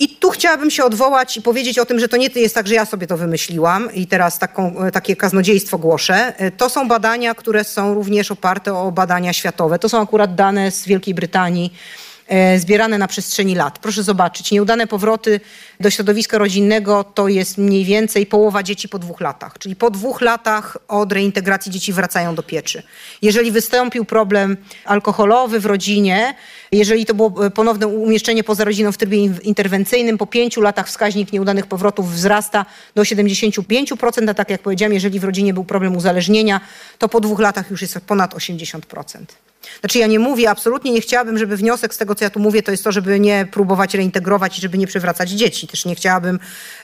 I 0.00 0.08
tu 0.08 0.30
chciałabym 0.30 0.70
się 0.70 0.84
odwołać 0.84 1.36
i 1.36 1.42
powiedzieć 1.42 1.78
o 1.78 1.86
tym, 1.86 2.00
że 2.00 2.08
to 2.08 2.16
nie 2.16 2.28
jest 2.34 2.54
tak, 2.54 2.66
że 2.66 2.74
ja 2.74 2.84
sobie 2.84 3.06
to 3.06 3.16
wymyśliłam 3.16 3.94
i 3.94 4.06
teraz 4.06 4.38
taką, 4.38 4.74
takie 4.92 5.16
kaznodziejstwo 5.16 5.78
głoszę. 5.78 6.32
To 6.56 6.70
są 6.70 6.88
badania, 6.88 7.34
które 7.34 7.64
są 7.64 7.94
również 7.94 8.30
oparte 8.30 8.74
o 8.74 8.92
badania 8.92 9.32
światowe. 9.32 9.78
To 9.78 9.88
są 9.88 10.02
akurat 10.02 10.34
dane 10.34 10.70
z 10.70 10.86
Wielkiej 10.86 11.14
Brytanii 11.14 11.72
E, 11.72 12.09
zbierane 12.58 12.98
na 12.98 13.08
przestrzeni 13.08 13.54
lat. 13.54 13.78
Proszę 13.78 14.02
zobaczyć, 14.02 14.50
nieudane 14.50 14.86
powroty 14.86 15.40
do 15.80 15.90
środowiska 15.90 16.38
rodzinnego 16.38 17.04
to 17.04 17.28
jest 17.28 17.58
mniej 17.58 17.84
więcej 17.84 18.26
połowa 18.26 18.62
dzieci 18.62 18.88
po 18.88 18.98
dwóch 18.98 19.20
latach. 19.20 19.58
Czyli 19.58 19.76
po 19.76 19.90
dwóch 19.90 20.20
latach 20.20 20.76
od 20.88 21.12
reintegracji 21.12 21.72
dzieci 21.72 21.92
wracają 21.92 22.34
do 22.34 22.42
pieczy. 22.42 22.82
Jeżeli 23.22 23.50
wystąpił 23.50 24.04
problem 24.04 24.56
alkoholowy 24.84 25.60
w 25.60 25.66
rodzinie, 25.66 26.34
jeżeli 26.72 27.06
to 27.06 27.14
było 27.14 27.46
e, 27.46 27.50
ponowne 27.50 27.86
umieszczenie 27.86 28.44
poza 28.44 28.64
rodziną 28.64 28.92
w 28.92 28.96
trybie 28.96 29.24
interwencyjnym, 29.42 30.18
po 30.18 30.26
pięciu 30.26 30.60
latach 30.60 30.86
wskaźnik 30.86 31.32
nieudanych 31.32 31.66
powrotów 31.66 32.12
wzrasta 32.12 32.66
do 32.94 33.02
75%, 33.02 34.30
a 34.30 34.34
tak 34.34 34.50
jak 34.50 34.62
powiedziałam, 34.62 34.92
jeżeli 34.92 35.20
w 35.20 35.24
rodzinie 35.24 35.54
był 35.54 35.64
problem 35.64 35.96
uzależnienia, 35.96 36.60
to 36.98 37.08
po 37.08 37.20
dwóch 37.20 37.40
latach 37.40 37.70
już 37.70 37.82
jest 37.82 38.00
ponad 38.00 38.34
80%. 38.34 39.49
Znaczy 39.80 39.98
ja 39.98 40.06
nie 40.06 40.18
mówię, 40.18 40.50
absolutnie 40.50 40.92
nie 40.92 41.00
chciałabym, 41.00 41.38
żeby 41.38 41.56
wniosek 41.56 41.94
z 41.94 41.98
tego, 41.98 42.14
co 42.14 42.24
ja 42.24 42.30
tu 42.30 42.40
mówię, 42.40 42.62
to 42.62 42.70
jest 42.70 42.84
to, 42.84 42.92
żeby 42.92 43.20
nie 43.20 43.46
próbować 43.52 43.94
reintegrować 43.94 44.58
i 44.58 44.60
żeby 44.60 44.78
nie 44.78 44.86
przywracać 44.86 45.30
dzieci. 45.30 45.66
Też 45.66 45.84
nie 45.84 45.94
chciałabym, 45.94 46.40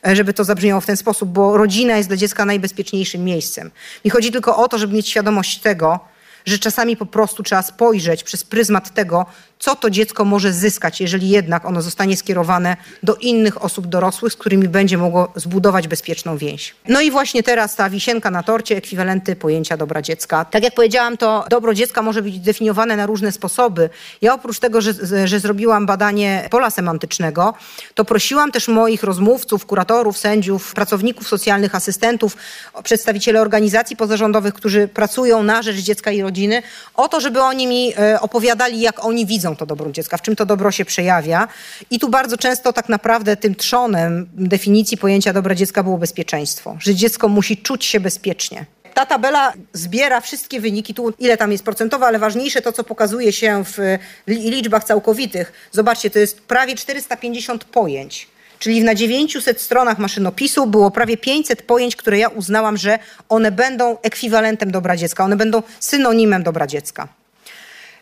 e, 0.07 0.17
żeby 0.17 0.33
to 0.33 0.45
zabrzmiało 0.45 0.81
w 0.81 0.87
ten 0.87 0.97
sposób, 0.97 1.29
bo 1.29 1.57
rodzina 1.57 1.97
jest 1.97 2.09
dla 2.09 2.17
dziecka 2.17 2.45
najbezpieczniejszym 2.45 3.25
miejscem. 3.25 3.71
Mi 4.05 4.11
chodzi 4.11 4.33
tylko 4.33 4.57
o 4.57 4.69
to, 4.69 4.79
żeby 4.79 4.95
mieć 4.95 5.09
świadomość 5.09 5.61
tego, 5.61 6.01
że 6.47 6.59
czasami 6.59 6.97
po 6.97 7.07
prostu 7.07 7.43
trzeba 7.43 7.63
spojrzeć 7.63 8.25
przez 8.25 8.45
pryzmat 8.45 8.95
tego, 8.95 9.27
co 9.59 9.77
to 9.77 9.91
dziecko 9.91 10.25
może 10.25 10.53
zyskać, 10.53 11.01
jeżeli 11.01 11.29
jednak 11.29 11.65
ono 11.65 11.83
zostanie 11.83 12.17
skierowane 12.17 12.77
do 13.03 13.15
innych 13.15 13.65
osób 13.65 13.87
dorosłych, 13.87 14.33
z 14.33 14.37
którymi 14.37 14.69
będzie 14.69 14.99
mogło 14.99 15.33
zbudować 15.37 15.89
bezpieczną 15.89 16.37
więź. 16.37 16.75
No 16.89 17.01
i 17.01 17.11
właśnie 17.11 17.43
teraz 17.43 17.77
ta 17.77 17.91
wisienka 17.91 18.31
na 18.31 18.43
torcie, 18.43 18.77
ekwiwalenty 18.77 19.37
pojęcia 19.37 19.77
dobra 19.77 20.03
dziecka. 20.03 20.45
Tak 20.45 20.63
jak 20.63 20.75
powiedziałam, 20.75 21.17
to 21.17 21.45
dobro 21.51 21.75
dziecka 21.75 22.03
może 22.03 22.23
być 22.23 22.39
definiowane 22.39 22.97
na 22.97 23.07
różne 23.07 23.33
sposoby. 23.33 23.91
Ja 24.23 24.35
oprócz 24.35 24.59
tego, 24.59 24.81
że, 24.81 24.93
że 25.25 25.41
zrobiłam 25.41 25.87
badanie 25.87 26.49
pola 26.51 26.71
semantycznego, 26.71 27.55
to 27.95 28.05
prosiłam 28.05 28.53
też 28.53 28.69
moich 28.69 29.03
rozmówców, 29.03 29.67
kuratorów, 29.67 30.19
sędziów, 30.19 30.75
pracowników 30.75 31.29
socjalnych, 31.29 31.75
asystentów, 31.75 32.37
przedstawicieli 32.83 33.39
organizacji 33.39 33.97
pozarządowych, 33.97 34.55
którzy 34.55 34.89
pracują 34.89 35.43
na 35.43 35.63
rzecz 35.63 35.77
dziecka 35.77 36.11
i 36.11 36.23
rodziny, 36.23 36.36
rodziny, 36.37 36.63
o 36.95 37.09
to, 37.09 37.21
żeby 37.21 37.43
oni 37.43 37.67
mi 37.67 37.93
e, 37.99 38.21
opowiadali, 38.21 38.81
jak 38.81 39.05
oni 39.05 39.27
widzą 39.27 39.57
to 39.57 39.67
dobro 39.67 39.93
dziecka, 39.93 40.17
w 40.17 40.23
czym 40.23 40.37
to 40.37 40.47
dobro 40.47 40.71
się 40.71 40.85
przejawia. 40.85 41.49
I 41.91 41.99
tu 41.99 42.09
bardzo 42.09 42.37
często 42.37 42.73
tak 42.73 42.89
naprawdę 42.89 43.37
tym 43.37 43.55
trzonem 43.55 44.29
definicji 44.33 44.97
pojęcia 44.97 45.33
dobra 45.33 45.55
dziecka 45.55 45.83
było 45.83 45.99
bezpieczeństwo, 45.99 46.77
że 46.81 46.95
dziecko 46.95 47.29
musi 47.29 47.57
czuć 47.57 47.85
się 47.85 48.01
bezpiecznie 48.01 48.67
ta 48.95 49.07
tabela 49.07 49.53
zbiera 49.73 50.21
wszystkie 50.21 50.61
wyniki, 50.61 50.95
tu 50.95 51.13
ile 51.19 51.37
tam 51.37 51.53
jest 51.53 51.65
procentowo, 51.65 52.07
ale 52.07 52.19
ważniejsze 52.19 52.63
to, 52.63 52.73
co 52.73 52.85
pokazuje 52.85 53.33
się 53.33 53.65
w 53.65 53.99
liczbach 54.27 54.85
całkowitych. 54.85 55.53
Zobaczcie, 55.73 56.11
to 56.11 56.19
jest 56.19 56.41
prawie 56.41 56.75
450 56.75 57.65
pojęć. 57.65 58.29
Czyli 58.59 58.85
na 58.85 58.95
900 58.95 59.61
stronach 59.61 59.99
maszynopisu 59.99 60.67
było 60.67 60.91
prawie 60.91 61.17
500 61.17 61.63
pojęć, 61.63 61.97
które 61.97 62.19
ja 62.19 62.29
uznałam, 62.29 62.77
że 62.77 62.99
one 63.29 63.53
będą 63.53 63.99
ekwiwalentem 64.03 64.71
dobra 64.71 64.97
dziecka, 64.97 65.25
one 65.25 65.37
będą 65.37 65.63
synonimem 65.81 66.43
dobra 66.43 66.67
dziecka. 66.67 67.09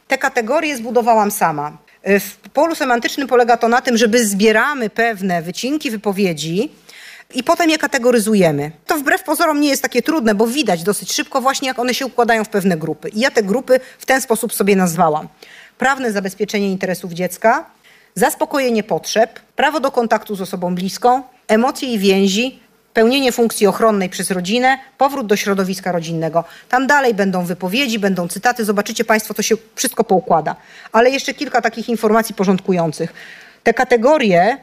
Te 0.08 0.18
kategorie 0.18 0.76
zbudowałam 0.76 1.30
sama. 1.30 1.76
W 2.04 2.48
polu 2.52 2.74
semantycznym 2.74 3.28
polega 3.28 3.56
to 3.56 3.68
na 3.68 3.80
tym, 3.80 3.96
że 3.96 4.06
zbieramy 4.14 4.90
pewne 4.90 5.42
wycinki 5.42 5.90
wypowiedzi, 5.90 6.70
i 7.34 7.42
potem 7.42 7.70
je 7.70 7.78
kategoryzujemy. 7.78 8.70
To 8.86 8.98
wbrew 8.98 9.22
pozorom 9.22 9.60
nie 9.60 9.68
jest 9.68 9.82
takie 9.82 10.02
trudne, 10.02 10.34
bo 10.34 10.46
widać 10.46 10.82
dosyć 10.82 11.12
szybko 11.12 11.40
właśnie, 11.40 11.68
jak 11.68 11.78
one 11.78 11.94
się 11.94 12.06
układają 12.06 12.44
w 12.44 12.48
pewne 12.48 12.76
grupy. 12.76 13.08
I 13.08 13.20
ja 13.20 13.30
te 13.30 13.42
grupy 13.42 13.80
w 13.98 14.06
ten 14.06 14.20
sposób 14.20 14.54
sobie 14.54 14.76
nazwałam. 14.76 15.28
Prawne 15.78 16.12
zabezpieczenie 16.12 16.70
interesów 16.70 17.12
dziecka, 17.12 17.64
zaspokojenie 18.14 18.82
potrzeb, 18.82 19.40
prawo 19.56 19.80
do 19.80 19.90
kontaktu 19.90 20.34
z 20.34 20.40
osobą 20.40 20.74
bliską, 20.74 21.22
emocje 21.48 21.92
i 21.92 21.98
więzi, 21.98 22.58
pełnienie 22.94 23.32
funkcji 23.32 23.66
ochronnej 23.66 24.08
przez 24.08 24.30
rodzinę, 24.30 24.78
powrót 24.98 25.26
do 25.26 25.36
środowiska 25.36 25.92
rodzinnego. 25.92 26.44
Tam 26.68 26.86
dalej 26.86 27.14
będą 27.14 27.44
wypowiedzi, 27.44 27.98
będą 27.98 28.28
cytaty. 28.28 28.64
Zobaczycie 28.64 29.04
Państwo, 29.04 29.34
to 29.34 29.42
się 29.42 29.54
wszystko 29.74 30.04
poukłada. 30.04 30.56
Ale 30.92 31.10
jeszcze 31.10 31.34
kilka 31.34 31.60
takich 31.60 31.88
informacji 31.88 32.34
porządkujących. 32.34 33.12
Te 33.62 33.74
kategorie 33.74 34.58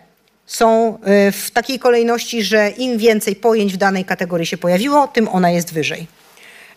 są 0.46 0.98
y, 1.28 1.32
w 1.32 1.52
takiej 1.52 1.80
kolejności, 1.80 2.44
że 2.44 2.70
im 2.70 2.98
więcej 2.98 3.36
pojęć 3.36 3.74
w 3.74 3.78
danej 3.78 4.06
kategorii 4.06 4.46
się 4.46 4.58
pojawiło, 4.58 5.08
tym 5.08 5.28
ona 5.28 5.50
jest 5.52 5.74
wyżej. 5.74 6.08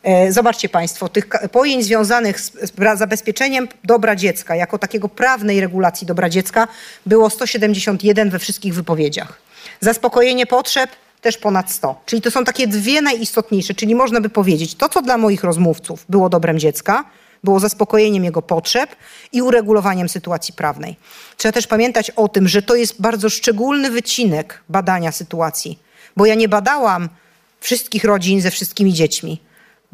E, 0.05 0.33
zobaczcie 0.33 0.69
Państwo, 0.69 1.09
tych 1.09 1.29
pojęć 1.53 1.85
związanych 1.85 2.41
z 2.41 2.53
zabezpieczeniem 2.95 3.69
dobra 3.85 4.17
dziecka, 4.17 4.57
jako 4.57 4.79
takiego 4.79 5.09
prawnej 5.09 5.61
regulacji 5.61 6.07
dobra 6.07 6.29
dziecka, 6.29 6.69
było 7.07 7.31
171 7.31 8.31
we 8.31 8.39
wszystkich 8.39 8.75
wypowiedziach. 8.75 9.41
Zaspokojenie 9.81 10.47
potrzeb 10.47 10.91
też 11.21 11.39
ponad 11.39 11.73
100. 11.73 12.03
Czyli 12.07 12.23
to 12.23 12.31
są 12.31 12.45
takie 12.45 12.67
dwie 12.67 13.03
najistotniejsze, 13.03 13.75
czyli 13.75 13.95
można 13.95 14.21
by 14.21 14.29
powiedzieć, 14.29 14.75
to 14.75 14.89
co 14.89 15.03
dla 15.03 15.19
moich 15.19 15.45
rozmówców 15.45 16.05
było 16.09 16.29
dobrem 16.29 16.59
dziecka, 16.59 17.05
było 17.45 17.61
zaspokojeniem 17.61 18.25
jego 18.25 18.43
potrzeb 18.43 18.97
i 19.33 19.43
uregulowaniem 19.43 20.09
sytuacji 20.09 20.55
prawnej. 20.55 20.97
Trzeba 21.37 21.53
też 21.53 21.67
pamiętać 21.67 22.11
o 22.11 22.29
tym, 22.29 22.49
że 22.49 22.63
to 22.63 22.75
jest 22.75 23.01
bardzo 23.01 23.31
szczególny 23.31 23.91
wycinek 23.91 24.63
badania 24.69 25.13
sytuacji, 25.13 25.79
bo 26.17 26.27
ja 26.27 26.35
nie 26.35 26.49
badałam 26.49 27.09
wszystkich 27.61 28.05
rodzin 28.05 28.41
ze 28.41 28.51
wszystkimi 28.51 28.93
dziećmi. 28.93 29.41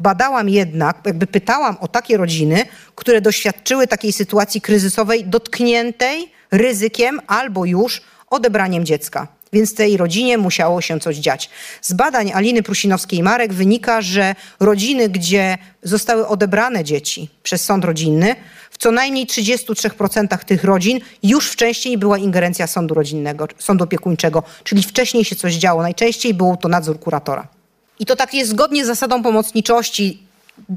Badałam 0.01 0.49
jednak, 0.49 0.97
jakby 1.05 1.27
pytałam 1.27 1.77
o 1.79 1.87
takie 1.87 2.17
rodziny, 2.17 2.65
które 2.95 3.21
doświadczyły 3.21 3.87
takiej 3.87 4.13
sytuacji 4.13 4.61
kryzysowej 4.61 5.25
dotkniętej 5.25 6.31
ryzykiem 6.51 7.21
albo 7.27 7.65
już 7.65 8.01
odebraniem 8.29 8.85
dziecka 8.85 9.27
więc 9.53 9.75
tej 9.75 9.97
rodzinie 9.97 10.37
musiało 10.37 10.81
się 10.81 10.99
coś 10.99 11.17
dziać. 11.17 11.49
Z 11.81 11.93
badań 11.93 12.31
Aliny 12.31 12.61
Prusinowskiej-Marek 12.61 13.53
wynika, 13.53 14.01
że 14.01 14.35
rodziny, 14.59 15.09
gdzie 15.09 15.57
zostały 15.83 16.27
odebrane 16.27 16.83
dzieci 16.83 17.29
przez 17.43 17.65
sąd 17.65 17.85
rodzinny, 17.85 18.35
w 18.71 18.77
co 18.77 18.91
najmniej 18.91 19.27
33% 19.27 20.37
tych 20.37 20.63
rodzin 20.63 20.99
już 21.23 21.49
wcześniej 21.49 21.97
była 21.97 22.17
ingerencja 22.17 22.67
sądu 22.67 22.93
rodzinnego, 22.93 23.47
sądu 23.59 23.83
opiekuńczego, 23.83 24.43
czyli 24.63 24.83
wcześniej 24.83 25.25
się 25.25 25.35
coś 25.35 25.53
działo. 25.53 25.81
Najczęściej 25.81 26.33
był 26.33 26.57
to 26.57 26.67
nadzór 26.67 26.99
kuratora. 26.99 27.60
I 28.01 28.05
to 28.05 28.15
tak 28.15 28.33
jest 28.33 28.49
zgodnie 28.49 28.83
z 28.83 28.87
zasadą 28.87 29.23
pomocniczości 29.23 30.23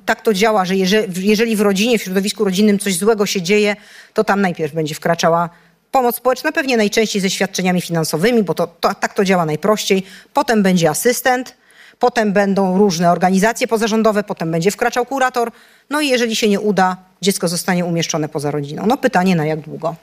tak 0.07 0.23
to 0.23 0.35
działa, 0.35 0.65
że 0.65 0.77
jeżeli, 0.77 1.57
w 1.57 1.61
rodzinie, 1.61 1.99
w 1.99 2.03
środowisku 2.03 2.45
rodzinnym 2.45 2.79
coś 2.79 2.97
złego 2.97 3.27
się 3.27 3.43
dzieje, 3.43 3.77
to 4.15 4.25
tam 4.25 4.41
najpierw 4.41 4.75
będzie 4.75 4.95
wkraczała 4.95 5.51
Pomoc 5.91 6.17
społeczna 6.17 6.53
pewnie 6.53 6.77
najczęściej 6.77 7.23
ze 7.23 7.31
świadczeniami 7.31 7.81
finansowymi, 7.81 8.43
bo 8.43 8.55
to, 8.55 8.67
to, 8.67 8.95
tak 8.95 9.15
to 9.15 9.25
działa 9.25 9.47
najprościej. 9.47 10.03
Potem 10.33 10.63
będzie 10.63 10.91
asystent, 10.91 11.55
potem 11.99 12.33
będą 12.33 12.79
różne 12.79 13.13
organizacje 13.13 13.69
pozarządowe, 13.69 14.23
potem 14.23 14.51
będzie 14.51 14.71
wkraczał 14.71 15.07
kurator. 15.07 15.53
No 15.91 16.01
i 16.01 16.09
jeżeli 16.09 16.37
się 16.37 16.49
nie 16.49 16.61
uda, 16.61 16.97
dziecko 17.23 17.49
zostanie 17.49 17.85
umieszczone 17.85 18.29
poza 18.29 18.51
rodziną. 18.51 18.87
No 18.87 18.97
pytanie 18.97 19.37
na 19.37 19.47
jak 19.47 19.61
długo. 19.61 19.95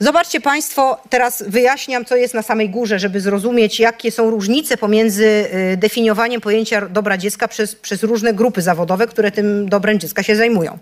Zobaczcie 0.00 0.40
Państwo, 0.40 1.00
teraz 1.10 1.44
wyjaśniam, 1.46 2.04
co 2.04 2.16
jest 2.16 2.34
na 2.34 2.42
samej 2.42 2.70
górze, 2.70 2.98
żeby 2.98 3.20
zrozumieć, 3.20 3.80
jakie 3.80 4.10
są 4.10 4.30
różnice 4.30 4.76
pomiędzy 4.76 5.24
y, 5.72 5.76
definiowaniem 5.76 6.40
pojęcia 6.40 6.88
dobra 6.88 7.18
dziecka 7.18 7.48
przez, 7.48 7.74
przez 7.74 8.02
różne 8.02 8.34
grupy 8.34 8.62
zawodowe, 8.62 9.06
które 9.06 9.30
tym 9.30 9.68
dobrem 9.68 10.00
dziecka 10.00 10.22
się 10.22 10.36
zajmują. 10.36 10.78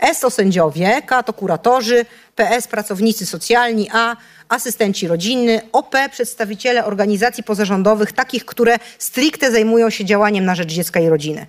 S 0.00 0.20
to 0.20 0.30
sędziowie, 0.30 1.02
K 1.06 1.22
to 1.22 1.32
kuratorzy, 1.32 2.06
PS 2.36 2.68
pracownicy 2.68 3.26
socjalni, 3.26 3.90
A 3.92 4.16
asystenci 4.48 5.08
rodzinny, 5.08 5.60
OP 5.72 5.94
przedstawiciele 6.10 6.84
organizacji 6.84 7.44
pozarządowych, 7.44 8.12
takich, 8.12 8.44
które 8.44 8.78
stricte 8.98 9.50
zajmują 9.50 9.90
się 9.90 10.04
działaniem 10.04 10.44
na 10.44 10.54
rzecz 10.54 10.68
dziecka 10.68 11.00
i 11.00 11.08
rodziny. 11.08 11.46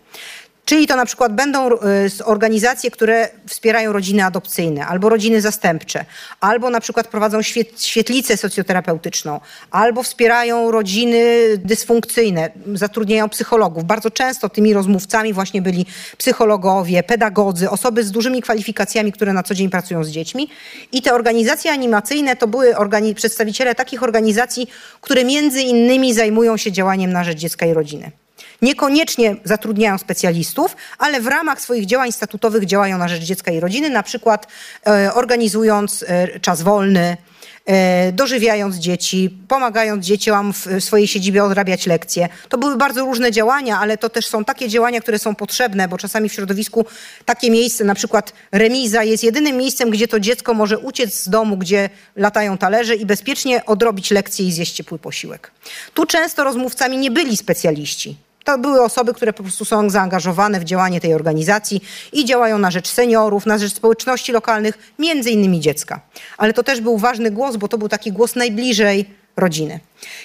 Czyli 0.67 0.87
to 0.87 0.95
na 0.95 1.05
przykład 1.05 1.35
będą 1.35 1.69
y, 1.71 1.77
organizacje, 2.25 2.91
które 2.91 3.29
wspierają 3.47 3.93
rodziny 3.93 4.25
adopcyjne 4.25 4.85
albo 4.85 5.09
rodziny 5.09 5.41
zastępcze, 5.41 6.05
albo 6.39 6.69
na 6.69 6.79
przykład 6.79 7.07
prowadzą 7.07 7.41
świetlicę 7.77 8.37
socjoterapeutyczną, 8.37 9.39
albo 9.71 10.03
wspierają 10.03 10.71
rodziny 10.71 11.21
dysfunkcyjne, 11.57 12.49
zatrudniają 12.73 13.29
psychologów. 13.29 13.83
Bardzo 13.83 14.11
często 14.11 14.49
tymi 14.49 14.73
rozmówcami 14.73 15.33
właśnie 15.33 15.61
byli 15.61 15.85
psychologowie, 16.17 17.03
pedagodzy, 17.03 17.69
osoby 17.69 18.03
z 18.03 18.11
dużymi 18.11 18.41
kwalifikacjami, 18.41 19.11
które 19.11 19.33
na 19.33 19.43
co 19.43 19.53
dzień 19.53 19.69
pracują 19.69 20.03
z 20.03 20.09
dziećmi. 20.09 20.49
I 20.91 21.01
te 21.01 21.13
organizacje 21.13 21.71
animacyjne 21.71 22.35
to 22.35 22.47
były 22.47 22.75
przedstawiciele 23.15 23.75
takich 23.75 24.03
organizacji, 24.03 24.67
które 25.01 25.23
między 25.23 25.61
innymi 25.61 26.13
zajmują 26.13 26.57
się 26.57 26.71
działaniem 26.71 27.11
na 27.11 27.23
rzecz 27.23 27.37
dziecka 27.37 27.65
i 27.65 27.73
rodziny. 27.73 28.11
Niekoniecznie 28.61 29.35
zatrudniają 29.43 29.97
specjalistów, 29.97 30.75
ale 30.97 31.21
w 31.21 31.27
ramach 31.27 31.61
swoich 31.61 31.85
działań 31.85 32.11
statutowych 32.11 32.65
działają 32.65 32.97
na 32.97 33.07
rzecz 33.07 33.23
dziecka 33.23 33.51
i 33.51 33.59
rodziny, 33.59 33.89
na 33.89 34.03
przykład 34.03 34.47
e, 34.87 35.13
organizując 35.13 36.05
e, 36.07 36.39
czas 36.39 36.61
wolny, 36.61 37.17
e, 37.65 38.11
dożywiając 38.11 38.75
dzieci, 38.75 39.37
pomagając 39.47 40.05
dzieciom 40.05 40.53
w 40.53 40.83
swojej 40.83 41.07
siedzibie 41.07 41.43
odrabiać 41.43 41.85
lekcje. 41.85 42.29
To 42.49 42.57
były 42.57 42.77
bardzo 42.77 43.05
różne 43.05 43.31
działania, 43.31 43.79
ale 43.79 43.97
to 43.97 44.09
też 44.09 44.27
są 44.27 44.45
takie 44.45 44.69
działania, 44.69 45.01
które 45.01 45.19
są 45.19 45.35
potrzebne, 45.35 45.87
bo 45.87 45.97
czasami 45.97 46.29
w 46.29 46.33
środowisku 46.33 46.85
takie 47.25 47.51
miejsce, 47.51 47.83
na 47.83 47.95
przykład 47.95 48.33
remiza 48.51 49.03
jest 49.03 49.23
jedynym 49.23 49.57
miejscem, 49.57 49.89
gdzie 49.89 50.07
to 50.07 50.19
dziecko 50.19 50.53
może 50.53 50.79
uciec 50.79 51.23
z 51.23 51.29
domu, 51.29 51.57
gdzie 51.57 51.89
latają 52.15 52.57
talerze 52.57 52.95
i 52.95 53.05
bezpiecznie 53.05 53.65
odrobić 53.65 54.11
lekcje 54.11 54.45
i 54.45 54.51
zjeść 54.51 54.73
ciepły 54.73 54.99
posiłek. 54.99 55.51
Tu 55.93 56.05
często 56.05 56.43
rozmówcami 56.43 56.97
nie 56.97 57.11
byli 57.11 57.37
specjaliści. 57.37 58.26
To 58.47 58.57
były 58.57 58.81
osoby, 58.81 59.13
które 59.13 59.33
po 59.33 59.43
prostu 59.43 59.65
są 59.65 59.89
zaangażowane 59.89 60.59
w 60.59 60.63
działanie 60.63 61.01
tej 61.01 61.13
organizacji 61.13 61.81
i 62.13 62.25
działają 62.25 62.57
na 62.57 62.71
rzecz 62.71 62.87
seniorów, 62.87 63.45
na 63.45 63.57
rzecz 63.57 63.73
społeczności 63.73 64.31
lokalnych, 64.31 64.77
między 64.99 65.31
innymi 65.31 65.59
dziecka. 65.59 66.01
Ale 66.37 66.53
to 66.53 66.63
też 66.63 66.81
był 66.81 66.97
ważny 66.97 67.31
głos, 67.31 67.55
bo 67.55 67.67
to 67.67 67.77
był 67.77 67.89
taki 67.89 68.11
głos 68.11 68.35
najbliżej 68.35 69.09
rodziny. 69.35 69.79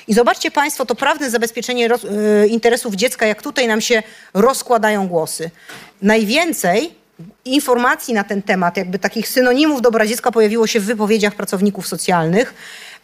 I 0.08 0.14
zobaczcie 0.14 0.50
Państwo 0.50 0.86
to 0.86 0.94
prawne 0.94 1.30
zabezpieczenie 1.30 1.88
roz, 1.88 2.04
y, 2.04 2.08
interesów 2.48 2.94
dziecka, 2.94 3.26
jak 3.26 3.42
tutaj 3.42 3.66
nam 3.68 3.80
się 3.80 4.02
rozkładają 4.34 5.08
głosy. 5.08 5.50
Najwięcej 6.02 6.94
informacji 7.44 8.14
na 8.14 8.24
ten 8.24 8.42
temat, 8.42 8.76
jakby 8.76 8.98
takich 8.98 9.28
synonimów 9.28 9.82
dobra 9.82 10.06
dziecka 10.06 10.32
pojawiło 10.32 10.66
się 10.66 10.80
w 10.80 10.84
wypowiedziach 10.84 11.34
pracowników 11.34 11.88
socjalnych 11.88 12.54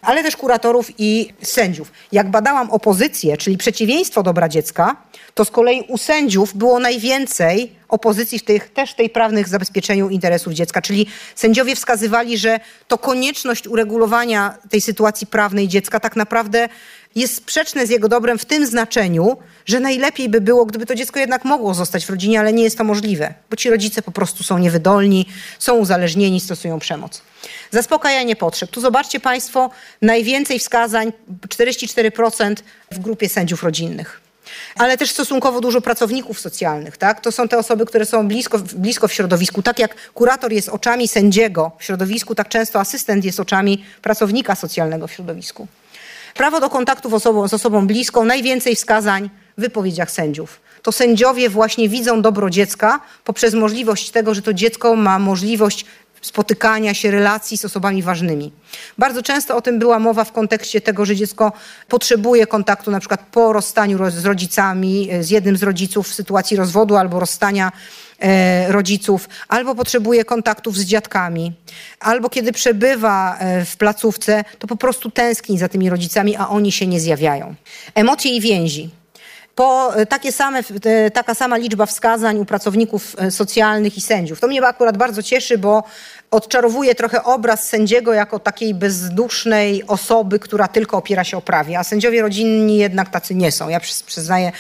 ale 0.03 0.23
też 0.23 0.37
kuratorów 0.37 0.91
i 0.99 1.33
sędziów. 1.43 1.93
Jak 2.13 2.31
badałam 2.31 2.71
opozycję, 2.71 3.37
czyli 3.37 3.59
przeciwieństwo 3.59 4.23
dobra 4.23 4.49
dziecka, 4.49 4.97
to 5.35 5.45
z 5.45 5.51
kolei 5.51 5.85
u 5.89 5.99
sędziów 5.99 6.57
było 6.57 6.81
najwięcej 6.81 7.73
opozycji 7.89 8.39
w 8.39 8.45
tych 8.45 8.73
też 8.73 8.95
tej 8.95 9.11
prawnych 9.11 9.49
zabezpieczeniu 9.49 10.09
interesów 10.09 10.53
dziecka, 10.53 10.83
czyli 10.83 11.07
sędziowie 11.35 11.77
wskazywali, 11.77 12.39
że 12.39 12.61
to 12.89 12.99
konieczność 12.99 13.67
uregulowania 13.67 14.55
tej 14.71 14.81
sytuacji 14.81 15.27
prawnej 15.27 15.69
dziecka 15.69 16.01
tak 16.01 16.17
naprawdę 16.17 16.69
jest 17.15 17.35
sprzeczne 17.35 17.87
z 17.87 17.91
jego 17.91 18.09
dobrem 18.09 18.39
w 18.39 18.45
tym 18.45 18.67
znaczeniu, 18.67 19.37
że 19.67 19.81
najlepiej 19.81 20.29
by 20.29 20.41
było, 20.41 20.67
gdyby 20.67 20.87
to 20.87 20.95
dziecko 20.95 21.21
jednak 21.21 21.45
mogło 21.45 21.75
zostać 21.75 22.07
w 22.07 22.11
rodzinie, 22.11 22.41
ale 22.41 22.53
nie 22.53 22.63
jest 22.63 22.79
to 22.79 22.85
możliwe, 22.85 23.35
bo 23.51 23.57
ci 23.57 23.71
rodzice 23.71 24.03
po 24.03 24.13
prostu 24.13 24.45
są 24.45 24.59
niewydolni, 24.59 25.27
są 25.59 25.75
uzależnieni, 25.75 26.41
stosują 26.41 26.79
przemoc. 26.79 27.23
Zaspokajanie 27.71 28.37
potrzeb. 28.37 28.71
Tu 28.71 28.81
zobaczcie 28.81 29.21
Państwo, 29.21 29.71
najwięcej 30.03 30.59
wskazań, 30.59 31.13
44% 31.49 32.55
w 32.91 32.99
grupie 32.99 33.29
sędziów 33.29 33.63
rodzinnych. 33.63 34.21
ale 34.77 34.97
też 34.97 35.11
stosunkowo 35.11 35.61
dużo 35.61 35.81
pracowników 35.81 36.41
socjalnych. 36.41 36.97
Tak? 36.97 37.21
To 37.21 37.33
są 37.33 37.49
te 37.49 37.59
osoby, 37.59 37.87
które 37.87 38.07
są 38.07 38.29
blisko, 38.29 38.59
blisko 38.59 39.09
w 39.09 39.13
środowisku. 39.13 39.63
Tak 39.63 39.79
jak 39.79 40.13
kurator 40.13 40.53
jest 40.53 40.69
oczami 40.69 41.09
sędziego 41.09 41.73
w 41.79 41.85
środowisku, 41.85 42.35
tak 42.35 42.49
często 42.49 42.81
asystent 42.81 43.25
jest 43.25 43.41
oczami 43.41 43.85
pracownika 44.03 44.55
socjalnego 44.55 45.07
w 45.07 45.13
środowisku. 45.13 45.69
Prawo 46.39 46.61
do 46.61 46.71
kontaktów 46.71 47.15
osobą, 47.15 47.49
z 47.49 47.55
osobą 47.55 47.87
bliską, 47.87 48.25
najwięcej 48.25 48.77
wskazań 48.77 49.31
w 49.59 49.61
wypowiedziach 49.61 50.11
sędziów. 50.11 50.61
To 50.83 50.93
sędziowie 50.93 51.49
właśnie 51.49 51.89
widzą 51.89 52.23
dobro 52.23 52.51
dziecka 52.51 53.01
poprzez 53.25 53.55
możliwość 53.55 54.11
tego, 54.11 54.35
że 54.35 54.43
to 54.43 54.55
dziecko 54.55 54.97
ma 54.97 55.19
możliwość 55.19 55.85
spotykania 56.21 56.95
się, 56.95 57.11
relacji 57.11 57.59
z 57.59 57.65
osobami 57.65 58.03
ważnymi. 58.03 58.53
Bardzo 58.99 59.23
często 59.23 59.57
o 59.57 59.63
tym 59.63 59.79
była 59.79 59.99
mowa 59.99 60.25
w 60.25 60.33
kontekście 60.33 60.81
tego, 60.81 61.05
że 61.05 61.17
dziecko 61.17 61.53
potrzebuje 61.89 62.47
kontaktu 62.47 62.91
na 62.91 63.01
przykład 63.01 63.21
po 63.33 63.53
rozstaniu 63.53 64.11
z 64.11 64.25
rodzicami, 64.25 65.09
z 65.21 65.31
jednym 65.31 65.57
z 65.57 65.63
rodziców 65.63 66.09
w 66.09 66.15
sytuacji 66.15 66.57
rozwodu 66.57 66.97
albo 66.97 67.21
rozstania 67.21 67.73
rodziców, 68.69 69.29
albo 69.49 69.75
potrzebuje 69.75 70.25
kontaktów 70.25 70.77
z 70.77 70.85
dziadkami, 70.85 71.53
albo 72.01 72.31
kiedy 72.31 72.53
przebywa 72.53 73.37
e, 73.39 73.65
w 73.65 73.77
placówce, 73.77 74.45
to 74.59 74.67
po 74.67 74.77
prostu 74.77 75.11
tęskni 75.11 75.59
za 75.59 75.69
tymi 75.69 75.91
rodzicami, 75.91 76.37
a 76.37 76.49
oni 76.49 76.73
się 76.73 76.87
nie 76.87 77.01
zjawiają. 77.01 77.55
Emocje 77.95 78.37
i 78.37 78.41
więzi 78.41 78.91
po 79.59 79.97
e, 79.97 80.07
takie 80.07 80.33
same, 80.33 80.63
e, 80.85 81.11
taka 81.11 81.35
sama 81.35 81.57
liczba 81.57 81.87
wskazań 81.87 82.39
u 82.39 82.45
pracowników 82.45 83.17
e, 83.19 83.31
socjalnych 83.31 83.97
i 83.97 84.01
sędziów. 84.01 84.41
To 84.41 84.49
mnie 84.49 84.67
akurat 84.67 84.97
bardzo 84.97 85.23
cieszy, 85.23 85.59
bo 85.59 85.85
odczarowuje 86.31 86.95
trochę 86.95 87.25
obraz 87.25 87.69
sędziego 87.69 88.13
jako 88.13 88.39
takiej 88.39 88.75
bezdusznej 88.75 89.87
osoby, 89.87 90.39
która 90.39 90.69
tylko 90.69 90.97
opiera 90.97 91.25
się 91.25 91.37
o 91.37 91.41
prawie, 91.41 91.79
a 91.79 91.85
sędziowie 91.85 92.23
rodzinni 92.23 92.79
jednak 92.79 93.11
tacy 93.11 93.35
nie 93.35 93.53
są. 93.53 93.69
Ja 93.69 93.81
przyznaję, 94.07 94.53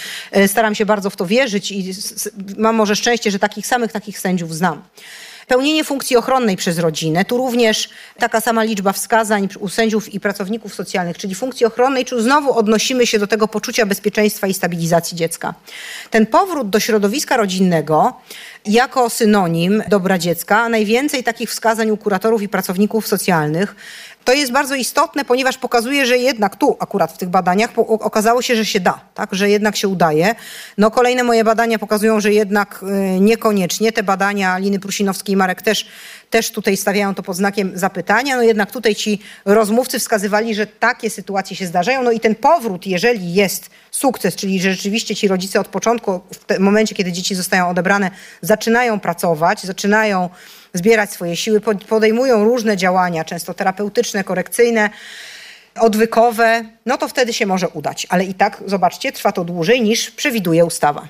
staram 0.46 0.74
się 0.74 0.86
bardzo 0.86 1.10
w 1.10 1.16
to 1.16 1.26
wierzyć 1.26 1.72
i 1.72 1.94
mam 2.56 2.74
może 2.74 2.96
szczęście, 2.96 3.30
że 3.30 3.38
takich 3.38 3.66
samych 3.66 3.92
takich 3.92 4.18
sędziów 4.18 4.54
znam. 4.54 4.82
Pełnienie 5.48 5.84
funkcji 5.84 6.16
ochronnej 6.16 6.56
przez 6.56 6.78
rodzinę. 6.78 7.24
Tu 7.24 7.36
również 7.36 7.88
taka 8.18 8.40
sama 8.40 8.62
liczba 8.62 8.92
wskazań 8.92 9.48
u 9.60 9.68
sędziów 9.68 10.14
i 10.14 10.20
pracowników 10.20 10.74
socjalnych, 10.74 11.18
czyli 11.18 11.34
funkcji 11.34 11.66
ochronnej, 11.66 12.04
czy 12.04 12.22
znowu 12.22 12.52
odnosimy 12.52 13.06
się 13.06 13.18
do 13.18 13.26
tego 13.26 13.48
poczucia 13.48 13.86
bezpieczeństwa 13.86 14.46
i 14.46 14.54
stabilizacji 14.54 15.16
dziecka. 15.16 15.54
Ten 16.10 16.26
powrót 16.26 16.70
do 16.70 16.80
środowiska 16.80 17.36
rodzinnego 17.36 18.12
jako 18.66 19.10
synonim 19.10 19.82
dobra 19.88 20.18
dziecka, 20.18 20.68
najwięcej 20.68 21.24
takich 21.24 21.50
wskazań 21.50 21.90
u 21.90 21.96
kuratorów 21.96 22.42
i 22.42 22.48
pracowników 22.48 23.06
socjalnych 23.08 23.74
to 24.28 24.32
jest 24.32 24.52
bardzo 24.52 24.74
istotne, 24.74 25.24
ponieważ 25.24 25.58
pokazuje, 25.58 26.06
że 26.06 26.18
jednak 26.18 26.56
tu 26.56 26.76
akurat 26.80 27.12
w 27.12 27.18
tych 27.18 27.28
badaniach 27.28 27.70
okazało 27.88 28.42
się, 28.42 28.56
że 28.56 28.64
się 28.64 28.80
da, 28.80 29.00
tak? 29.14 29.34
że 29.34 29.50
jednak 29.50 29.76
się 29.76 29.88
udaje. 29.88 30.34
No 30.78 30.90
kolejne 30.90 31.22
moje 31.24 31.44
badania 31.44 31.78
pokazują, 31.78 32.20
że 32.20 32.32
jednak 32.32 32.80
y, 33.16 33.20
niekoniecznie. 33.20 33.92
Te 33.92 34.02
badania 34.02 34.58
Liny 34.58 34.80
Prusinowskiej 34.80 35.32
i 35.32 35.36
Marek 35.36 35.62
też, 35.62 35.86
też 36.30 36.50
tutaj 36.50 36.76
stawiają 36.76 37.14
to 37.14 37.22
pod 37.22 37.36
znakiem 37.36 37.72
zapytania. 37.74 38.36
No 38.36 38.42
jednak 38.42 38.70
tutaj 38.70 38.94
ci 38.94 39.20
rozmówcy 39.44 39.98
wskazywali, 39.98 40.54
że 40.54 40.66
takie 40.66 41.10
sytuacje 41.10 41.56
się 41.56 41.66
zdarzają. 41.66 42.02
No 42.02 42.12
i 42.12 42.20
ten 42.20 42.34
powrót, 42.34 42.86
jeżeli 42.86 43.34
jest 43.34 43.70
sukces, 43.90 44.34
czyli 44.34 44.60
że 44.60 44.72
rzeczywiście 44.72 45.16
ci 45.16 45.28
rodzice 45.28 45.60
od 45.60 45.68
początku, 45.68 46.20
w 46.48 46.58
momencie, 46.58 46.94
kiedy 46.94 47.12
dzieci 47.12 47.34
zostają 47.34 47.68
odebrane, 47.68 48.10
zaczynają 48.42 49.00
pracować, 49.00 49.62
zaczynają 49.62 50.28
zbierać 50.78 51.12
swoje 51.12 51.36
siły, 51.36 51.60
podejmują 51.88 52.44
różne 52.44 52.76
działania, 52.76 53.24
często 53.24 53.54
terapeutyczne, 53.54 54.24
korekcyjne, 54.24 54.90
odwykowe, 55.80 56.64
no 56.86 56.98
to 56.98 57.08
wtedy 57.08 57.32
się 57.32 57.46
może 57.46 57.68
udać. 57.68 58.06
Ale 58.10 58.24
i 58.24 58.34
tak, 58.34 58.62
zobaczcie, 58.66 59.12
trwa 59.12 59.32
to 59.32 59.44
dłużej 59.44 59.82
niż 59.82 60.10
przewiduje 60.10 60.64
ustawa. 60.64 61.08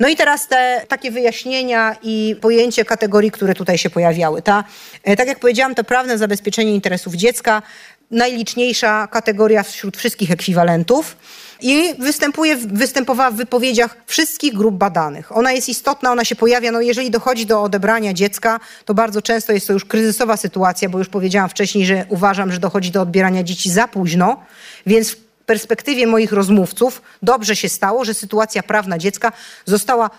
No 0.00 0.08
i 0.08 0.16
teraz 0.16 0.48
te 0.48 0.82
takie 0.88 1.10
wyjaśnienia 1.10 1.96
i 2.02 2.36
pojęcie 2.40 2.84
kategorii, 2.84 3.30
które 3.30 3.54
tutaj 3.54 3.78
się 3.78 3.90
pojawiały. 3.90 4.42
Ta, 4.42 4.64
e, 5.04 5.16
tak 5.16 5.28
jak 5.28 5.38
powiedziałam, 5.38 5.74
to 5.74 5.84
prawne 5.84 6.18
zabezpieczenie 6.18 6.74
interesów 6.74 7.14
dziecka, 7.14 7.62
najliczniejsza 8.10 9.06
kategoria 9.06 9.62
wśród 9.62 9.96
wszystkich 9.96 10.30
ekwiwalentów 10.30 11.16
i 11.64 11.94
występuje, 11.98 12.56
występowała 12.56 13.30
w 13.30 13.34
wypowiedziach 13.34 13.96
wszystkich 14.06 14.54
grup 14.54 14.74
badanych. 14.74 15.36
Ona 15.36 15.52
jest 15.52 15.68
istotna, 15.68 16.12
ona 16.12 16.24
się 16.24 16.36
pojawia, 16.36 16.72
no 16.72 16.80
jeżeli 16.80 17.10
dochodzi 17.10 17.46
do 17.46 17.62
odebrania 17.62 18.12
dziecka, 18.12 18.60
to 18.84 18.94
bardzo 18.94 19.22
często 19.22 19.52
jest 19.52 19.66
to 19.66 19.72
już 19.72 19.84
kryzysowa 19.84 20.36
sytuacja, 20.36 20.88
bo 20.88 20.98
już 20.98 21.08
powiedziałam 21.08 21.48
wcześniej, 21.48 21.86
że 21.86 22.06
uważam, 22.08 22.52
że 22.52 22.58
dochodzi 22.58 22.90
do 22.90 23.02
odbierania 23.02 23.42
dzieci 23.42 23.70
za 23.70 23.88
późno, 23.88 24.42
więc 24.86 25.10
w 25.10 25.16
perspektywie 25.46 26.06
moich 26.06 26.32
rozmówców 26.32 27.02
dobrze 27.22 27.56
się 27.56 27.68
stało, 27.68 28.04
że 28.04 28.14
sytuacja 28.14 28.62
prawna 28.62 28.98
dziecka 28.98 29.32
została 29.64 30.10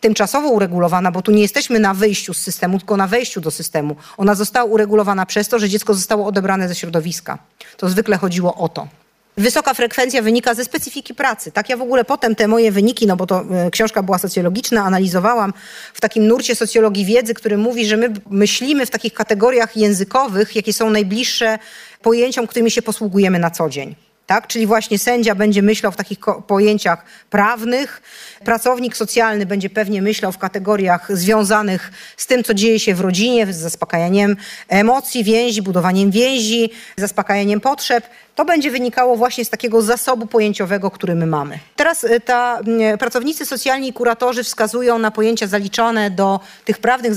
tymczasowo 0.00 0.48
uregulowana, 0.48 1.12
bo 1.12 1.22
tu 1.22 1.32
nie 1.32 1.42
jesteśmy 1.42 1.78
na 1.78 1.94
wyjściu 1.94 2.34
z 2.34 2.38
systemu, 2.38 2.78
tylko 2.78 2.96
na 2.96 3.06
wejściu 3.06 3.40
do 3.40 3.50
systemu. 3.50 3.96
Ona 4.16 4.34
została 4.34 4.64
uregulowana 4.64 5.26
przez 5.26 5.48
to, 5.48 5.58
że 5.58 5.68
dziecko 5.68 5.94
zostało 5.94 6.26
odebrane 6.26 6.68
ze 6.68 6.74
środowiska. 6.74 7.38
To 7.76 7.88
zwykle 7.88 8.16
chodziło 8.16 8.54
o 8.54 8.68
to. 8.68 8.88
Wysoka 9.36 9.74
frekwencja 9.74 10.22
wynika 10.22 10.54
ze 10.54 10.64
specyfiki 10.64 11.14
pracy. 11.14 11.52
Tak 11.52 11.68
ja 11.68 11.76
w 11.76 11.82
ogóle 11.82 12.04
potem 12.04 12.34
te 12.34 12.48
moje 12.48 12.72
wyniki, 12.72 13.06
no 13.06 13.16
bo 13.16 13.26
to 13.26 13.44
e, 13.50 13.70
książka 13.70 14.02
była 14.02 14.18
socjologiczna, 14.18 14.84
analizowałam 14.84 15.52
w 15.94 16.00
takim 16.00 16.26
nurcie 16.26 16.54
socjologii 16.54 17.04
wiedzy, 17.04 17.34
który 17.34 17.58
mówi, 17.58 17.86
że 17.86 17.96
my 17.96 18.12
myślimy 18.30 18.86
w 18.86 18.90
takich 18.90 19.14
kategoriach 19.14 19.76
językowych, 19.76 20.56
jakie 20.56 20.72
są 20.72 20.90
najbliższe 20.90 21.58
pojęciom, 22.02 22.46
którymi 22.46 22.70
się 22.70 22.82
posługujemy 22.82 23.38
na 23.38 23.50
co 23.50 23.68
dzień 23.68 23.94
tak? 24.30 24.46
Czyli 24.46 24.66
właśnie 24.66 24.98
sędzia 24.98 25.34
będzie 25.34 25.62
myślał 25.62 25.92
w 25.92 25.96
takich 25.96 26.18
pojęciach 26.46 27.04
prawnych, 27.30 28.02
pracownik 28.44 28.96
socjalny 28.96 29.46
będzie 29.46 29.70
pewnie 29.70 30.02
myślał 30.02 30.32
w 30.32 30.38
kategoriach 30.38 31.16
związanych 31.16 31.92
z 32.16 32.26
tym, 32.26 32.44
co 32.44 32.54
dzieje 32.54 32.80
się 32.80 32.94
w 32.94 33.00
rodzinie, 33.00 33.52
z 33.52 33.56
zaspokajaniem 33.56 34.36
emocji, 34.68 35.24
więzi, 35.24 35.62
budowaniem 35.62 36.10
więzi, 36.10 36.70
zaspokajaniem 36.96 37.60
potrzeb. 37.60 38.04
To 38.34 38.44
będzie 38.44 38.70
wynikało 38.70 39.16
właśnie 39.16 39.44
z 39.44 39.50
takiego 39.50 39.82
zasobu 39.82 40.26
pojęciowego, 40.26 40.90
który 40.90 41.14
my 41.14 41.26
mamy. 41.26 41.58
Teraz 41.76 42.04
y, 42.04 42.20
ta, 42.20 42.60
y, 42.94 42.98
pracownicy 42.98 43.46
socjalni 43.46 43.88
i 43.88 43.92
kuratorzy 43.92 44.44
wskazują 44.44 44.98
na 44.98 45.10
pojęcia 45.10 45.46
zaliczone 45.46 46.10
do 46.10 46.40
tych 46.64 46.78
prawnych 46.78 47.14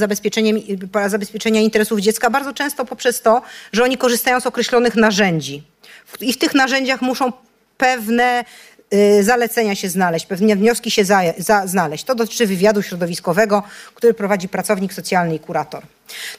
zabezpieczenia 1.07 1.61
interesów 1.61 1.99
dziecka 1.99 2.30
bardzo 2.30 2.53
często 2.53 2.85
poprzez 2.85 3.22
to, 3.22 3.41
że 3.73 3.84
oni 3.84 3.98
korzystają 3.98 4.40
z 4.40 4.48
określonych 4.48 4.95
narzędzi 4.95 5.73
i 6.22 6.34
w 6.34 6.38
tych 6.38 6.53
narzędziach 6.53 7.02
muszą 7.02 7.31
pewne 7.77 8.45
y, 8.94 9.23
zalecenia 9.23 9.76
się 9.76 9.90
znaleźć, 9.90 10.26
pewne 10.26 10.56
wnioski 10.56 10.91
się 10.91 11.06
za, 11.06 11.22
za, 11.38 11.68
znaleźć. 11.68 12.03
To 12.03 12.15
dotyczy 12.15 12.48
wywiadu 12.48 12.81
środowiskowego, 12.81 13.64
który 13.95 14.14
prowadzi 14.14 14.49
pracownik 14.49 14.94
socjalny 14.94 15.35
i 15.35 15.40
kurator. 15.40 15.84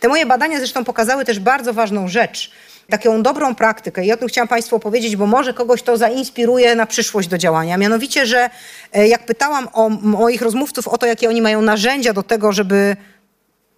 Te 0.01 0.09
moje 0.09 0.27
badania 0.27 0.59
zresztą 0.59 0.85
pokazały 0.85 1.25
też 1.25 1.39
bardzo 1.41 1.75
ważną 1.75 2.09
rzecz, 2.09 2.51
taką 2.91 3.23
dobrą 3.23 3.55
praktykę 3.55 4.05
i 4.07 4.13
o 4.13 4.17
tym 4.17 4.29
chciałam 4.29 4.49
Państwu 4.49 4.77
opowiedzieć, 4.77 5.17
bo 5.17 5.27
może 5.27 5.55
kogoś 5.55 5.83
to 5.83 5.97
zainspiruje 5.97 6.75
na 6.75 6.87
przyszłość 6.87 7.29
do 7.29 7.39
działania. 7.39 7.77
Mianowicie, 7.77 8.27
że 8.27 8.51
e, 8.93 9.09
jak 9.09 9.27
pytałam 9.27 9.69
o 9.73 9.89
moich 9.89 10.43
rozmówców 10.43 10.89
o 10.89 10.99
to, 10.99 11.07
jakie 11.07 11.29
oni 11.29 11.43
mają 11.43 11.63
narzędzia 11.63 12.13
do 12.13 12.23
tego, 12.23 12.53
żeby 12.53 12.97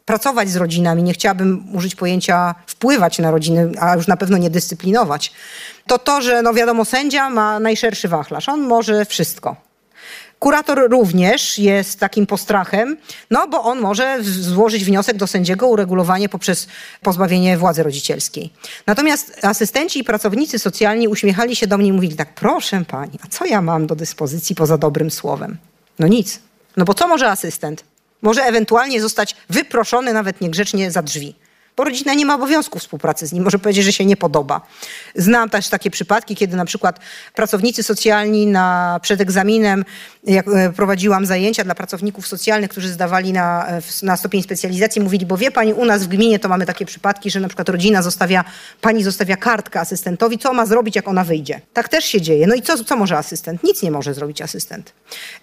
pracować 0.04 0.48
z 0.48 0.56
rodzinami, 0.56 1.02
nie 1.02 1.12
chciałabym 1.12 1.76
użyć 1.76 1.94
pojęcia 1.94 2.54
wpływać 2.66 3.18
na 3.18 3.30
rodziny, 3.30 3.72
a 3.80 3.96
już 3.96 4.06
na 4.06 4.16
pewno 4.16 4.38
nie 4.38 4.50
dyscyplinować, 4.50 5.32
to 5.86 5.98
to, 5.98 6.22
że 6.22 6.42
no 6.42 6.54
wiadomo, 6.54 6.84
sędzia 6.84 7.30
ma 7.30 7.60
najszerszy 7.60 8.08
wachlarz. 8.08 8.48
On 8.48 8.60
może 8.60 9.04
wszystko. 9.04 9.56
Kurator 10.38 10.90
również 10.90 11.58
jest 11.58 12.00
takim 12.00 12.26
postrachem, 12.26 12.96
no 13.30 13.48
bo 13.48 13.62
on 13.62 13.80
może 13.80 14.18
złożyć 14.22 14.84
wniosek 14.84 15.16
do 15.16 15.26
sędziego 15.26 15.66
o 15.66 15.68
uregulowanie 15.68 16.28
poprzez 16.28 16.66
pozbawienie 17.02 17.58
władzy 17.58 17.82
rodzicielskiej. 17.82 18.52
Natomiast 18.86 19.44
asystenci 19.44 19.98
i 19.98 20.04
pracownicy 20.04 20.58
socjalni 20.58 21.08
uśmiechali 21.08 21.56
się 21.56 21.66
do 21.66 21.78
mnie 21.78 21.88
i 21.88 21.92
mówili 21.92 22.16
tak, 22.16 22.34
proszę 22.34 22.84
pani, 22.88 23.18
a 23.24 23.28
co 23.28 23.44
ja 23.44 23.62
mam 23.62 23.86
do 23.86 23.96
dyspozycji 23.96 24.54
poza 24.54 24.78
dobrym 24.78 25.10
słowem? 25.10 25.56
No 25.98 26.06
nic. 26.06 26.40
No 26.76 26.84
bo 26.84 26.94
co 26.94 27.08
może 27.08 27.30
asystent? 27.30 27.84
Może 28.22 28.42
ewentualnie 28.42 29.00
zostać 29.00 29.36
wyproszony 29.50 30.12
nawet 30.12 30.40
niegrzecznie 30.40 30.90
za 30.90 31.02
drzwi 31.02 31.34
bo 31.76 31.84
rodzina 31.84 32.14
nie 32.14 32.26
ma 32.26 32.34
obowiązku 32.34 32.78
współpracy 32.78 33.26
z 33.26 33.32
nim, 33.32 33.44
może 33.44 33.58
powiedzieć, 33.58 33.84
że 33.84 33.92
się 33.92 34.04
nie 34.04 34.16
podoba. 34.16 34.60
Znam 35.14 35.50
też 35.50 35.68
takie 35.68 35.90
przypadki, 35.90 36.36
kiedy 36.36 36.56
na 36.56 36.64
przykład 36.64 37.00
pracownicy 37.34 37.82
socjalni 37.82 38.46
na, 38.46 38.98
przed 39.02 39.20
egzaminem, 39.20 39.84
jak 40.24 40.48
e, 40.48 40.72
prowadziłam 40.72 41.26
zajęcia 41.26 41.64
dla 41.64 41.74
pracowników 41.74 42.26
socjalnych, 42.26 42.70
którzy 42.70 42.88
zdawali 42.88 43.32
na, 43.32 43.68
e, 43.68 43.80
na 44.02 44.16
stopień 44.16 44.42
specjalizacji, 44.42 45.02
mówili, 45.02 45.26
bo 45.26 45.36
wie 45.36 45.50
pani, 45.50 45.72
u 45.72 45.84
nas 45.84 46.04
w 46.04 46.08
gminie 46.08 46.38
to 46.38 46.48
mamy 46.48 46.66
takie 46.66 46.86
przypadki, 46.86 47.30
że 47.30 47.40
na 47.40 47.48
przykład 47.48 47.68
rodzina 47.68 48.02
zostawia, 48.02 48.44
pani 48.80 49.02
zostawia 49.02 49.36
kartkę 49.36 49.80
asystentowi, 49.80 50.38
co 50.38 50.52
ma 50.52 50.66
zrobić, 50.66 50.96
jak 50.96 51.08
ona 51.08 51.24
wyjdzie. 51.24 51.60
Tak 51.72 51.88
też 51.88 52.04
się 52.04 52.20
dzieje. 52.20 52.46
No 52.46 52.54
i 52.54 52.62
co, 52.62 52.84
co 52.84 52.96
może 52.96 53.18
asystent? 53.18 53.62
Nic 53.62 53.82
nie 53.82 53.90
może 53.90 54.14
zrobić 54.14 54.42
asystent. 54.42 54.92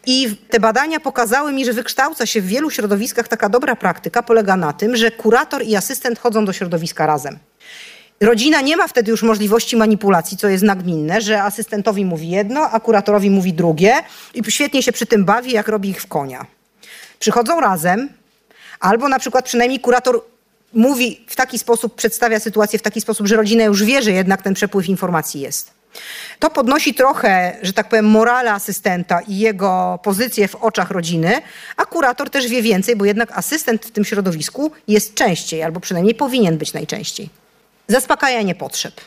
I 0.05 0.37
te 0.49 0.59
badania 0.59 0.99
pokazały 0.99 1.53
mi, 1.53 1.65
że 1.65 1.73
wykształca 1.73 2.25
się 2.25 2.41
w 2.41 2.45
wielu 2.45 2.69
środowiskach 2.69 3.27
taka 3.27 3.49
dobra 3.49 3.75
praktyka, 3.75 4.23
polega 4.23 4.57
na 4.57 4.73
tym, 4.73 4.95
że 4.95 5.11
kurator 5.11 5.63
i 5.63 5.75
asystent 5.75 6.19
chodzą 6.23 6.45
do 6.45 6.53
środowiska 6.53 7.05
razem. 7.05 7.39
Rodzina 8.21 8.61
nie 8.61 8.77
ma 8.77 8.87
wtedy 8.87 9.11
już 9.11 9.23
możliwości 9.23 9.77
manipulacji, 9.77 10.37
co 10.37 10.47
jest 10.47 10.63
nagminne, 10.63 11.21
że 11.21 11.43
asystentowi 11.43 12.05
mówi 12.05 12.29
jedno, 12.29 12.69
a 12.71 12.79
kuratorowi 12.79 13.29
mówi 13.29 13.53
drugie 13.53 13.95
i 14.33 14.51
świetnie 14.51 14.83
się 14.83 14.91
przy 14.91 15.05
tym 15.05 15.25
bawi, 15.25 15.51
jak 15.51 15.67
robi 15.67 15.89
ich 15.89 16.01
w 16.01 16.07
konia. 16.07 16.45
Przychodzą 17.19 17.59
razem, 17.59 18.09
albo 18.79 19.09
na 19.09 19.19
przykład 19.19 19.45
przynajmniej 19.45 19.79
kurator 19.79 20.21
mówi 20.73 21.25
w 21.27 21.35
taki 21.35 21.59
sposób, 21.59 21.95
przedstawia 21.95 22.39
sytuację 22.39 22.79
w 22.79 22.81
taki 22.81 23.01
sposób, 23.01 23.27
że 23.27 23.35
rodzina 23.35 23.63
już 23.63 23.83
wie, 23.83 24.01
że 24.01 24.11
jednak 24.11 24.41
ten 24.41 24.53
przepływ 24.53 24.89
informacji 24.89 25.41
jest. 25.41 25.71
To 26.39 26.49
podnosi 26.49 26.93
trochę, 26.93 27.57
że 27.61 27.73
tak 27.73 27.89
powiem, 27.89 28.05
morale 28.05 28.51
asystenta 28.53 29.21
i 29.27 29.37
jego 29.37 29.99
pozycję 30.03 30.47
w 30.47 30.55
oczach 30.55 30.91
rodziny, 30.91 31.41
a 31.77 31.85
kurator 31.85 32.29
też 32.29 32.47
wie 32.47 32.61
więcej, 32.61 32.95
bo 32.95 33.05
jednak 33.05 33.31
asystent 33.31 33.85
w 33.85 33.91
tym 33.91 34.05
środowisku 34.05 34.71
jest 34.87 35.15
częściej, 35.15 35.63
albo 35.63 35.79
przynajmniej 35.79 36.15
powinien 36.15 36.57
być 36.57 36.73
najczęściej. 36.73 37.29
Zaspokajanie 37.87 38.55
potrzeb. 38.55 39.01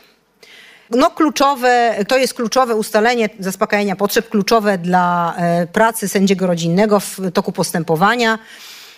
No 0.89 1.09
kluczowe, 1.09 1.95
to 2.07 2.17
jest 2.17 2.33
kluczowe 2.33 2.75
ustalenie 2.75 3.29
zaspokajania 3.39 3.95
potrzeb, 3.95 4.29
kluczowe 4.29 4.77
dla 4.77 5.35
e, 5.37 5.67
pracy 5.67 6.07
sędziego 6.07 6.47
rodzinnego 6.47 6.99
w 6.99 7.17
toku 7.33 7.51
postępowania. 7.51 8.39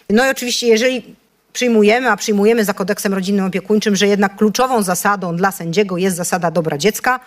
No 0.10 0.28
i 0.28 0.30
oczywiście, 0.30 0.68
jeżeli 0.68 1.16
przyjmujemy, 1.54 2.12
a 2.12 2.18
przyjmujemy 2.18 2.66
za 2.66 2.74
kodeksem 2.74 3.14
rodzinnym 3.14 3.46
opiekuńczym, 3.46 3.96
że 3.96 4.08
jednak 4.08 4.36
kluczową 4.36 4.82
zasadą 4.84 5.36
dla 5.36 5.52
sędziego 5.52 5.98
jest 5.98 6.16
zasada 6.18 6.52
dobra 6.52 6.78
dziecka, 6.78 7.20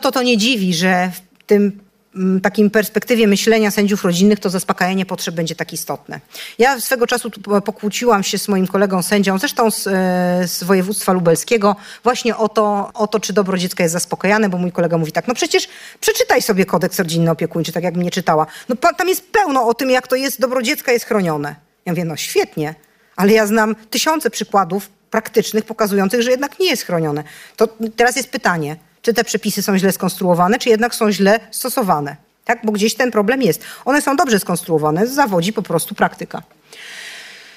to 0.00 0.12
to 0.12 0.22
nie 0.22 0.36
dziwi, 0.36 0.74
że 0.74 1.10
w 1.14 1.44
tym 1.46 1.80
mm, 2.16 2.40
takim 2.40 2.70
perspektywie 2.70 3.26
myślenia 3.26 3.70
sędziów 3.70 4.04
rodzinnych 4.04 4.40
to 4.40 4.50
zaspokajanie 4.50 5.06
potrzeb 5.06 5.34
będzie 5.34 5.54
tak 5.54 5.72
istotne. 5.72 6.20
Ja 6.58 6.80
swego 6.80 7.06
czasu 7.06 7.30
pokłóciłam 7.64 8.22
się 8.22 8.38
z 8.38 8.48
moim 8.48 8.66
kolegą 8.66 9.02
sędzią, 9.02 9.38
zresztą 9.38 9.70
z, 9.70 9.86
e, 9.86 10.48
z 10.48 10.64
województwa 10.64 11.12
lubelskiego, 11.12 11.76
właśnie 12.04 12.36
o 12.36 12.48
to, 12.48 12.90
o 12.94 13.06
to, 13.06 13.20
czy 13.20 13.32
dobro 13.32 13.58
dziecka 13.58 13.82
jest 13.82 13.92
zaspokajane, 13.92 14.48
bo 14.48 14.58
mój 14.58 14.72
kolega 14.72 14.98
mówi 14.98 15.12
tak, 15.12 15.28
no 15.28 15.34
przecież 15.34 15.68
przeczytaj 16.00 16.42
sobie 16.42 16.64
kodeks 16.64 16.98
rodzinny 16.98 17.30
opiekuńczy, 17.30 17.72
tak 17.72 17.84
jak 17.84 17.94
mnie 17.94 18.10
czytała. 18.10 18.46
No 18.68 18.76
tam 18.76 19.08
jest 19.08 19.30
pełno 19.30 19.66
o 19.66 19.74
tym, 19.74 19.90
jak 19.90 20.08
to 20.08 20.16
jest, 20.16 20.40
dobro 20.40 20.62
dziecka 20.62 20.92
jest 20.92 21.04
chronione. 21.04 21.56
Ja 21.86 21.92
mówię, 21.92 22.04
no 22.04 22.16
świetnie, 22.16 22.74
ale 23.16 23.32
ja 23.32 23.46
znam 23.46 23.74
tysiące 23.90 24.30
przykładów 24.30 24.88
praktycznych 25.10 25.64
pokazujących, 25.64 26.22
że 26.22 26.30
jednak 26.30 26.58
nie 26.60 26.70
jest 26.70 26.82
chronione. 26.82 27.24
To 27.56 27.68
teraz 27.96 28.16
jest 28.16 28.30
pytanie, 28.30 28.76
czy 29.06 29.14
te 29.14 29.24
przepisy 29.24 29.62
są 29.62 29.78
źle 29.78 29.92
skonstruowane, 29.92 30.58
czy 30.58 30.68
jednak 30.68 30.94
są 30.94 31.12
źle 31.12 31.40
stosowane. 31.50 32.16
Tak? 32.44 32.58
Bo 32.64 32.72
gdzieś 32.72 32.94
ten 32.94 33.10
problem 33.10 33.42
jest. 33.42 33.62
One 33.84 34.02
są 34.02 34.16
dobrze 34.16 34.38
skonstruowane, 34.38 35.06
zawodzi 35.06 35.52
po 35.52 35.62
prostu 35.62 35.94
praktyka. 35.94 36.42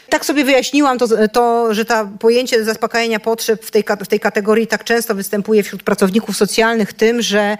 Tak 0.09 0.25
sobie 0.25 0.43
wyjaśniłam 0.43 0.97
to, 0.97 1.27
to 1.27 1.73
że 1.73 1.85
to 1.85 2.09
pojęcie 2.19 2.63
zaspokajania 2.63 3.19
potrzeb 3.19 3.65
w 3.65 3.71
tej, 3.71 3.83
w 4.03 4.07
tej 4.07 4.19
kategorii 4.19 4.67
tak 4.67 4.83
często 4.83 5.15
występuje 5.15 5.63
wśród 5.63 5.83
pracowników 5.83 6.37
socjalnych 6.37 6.93
tym, 6.93 7.21
że 7.21 7.57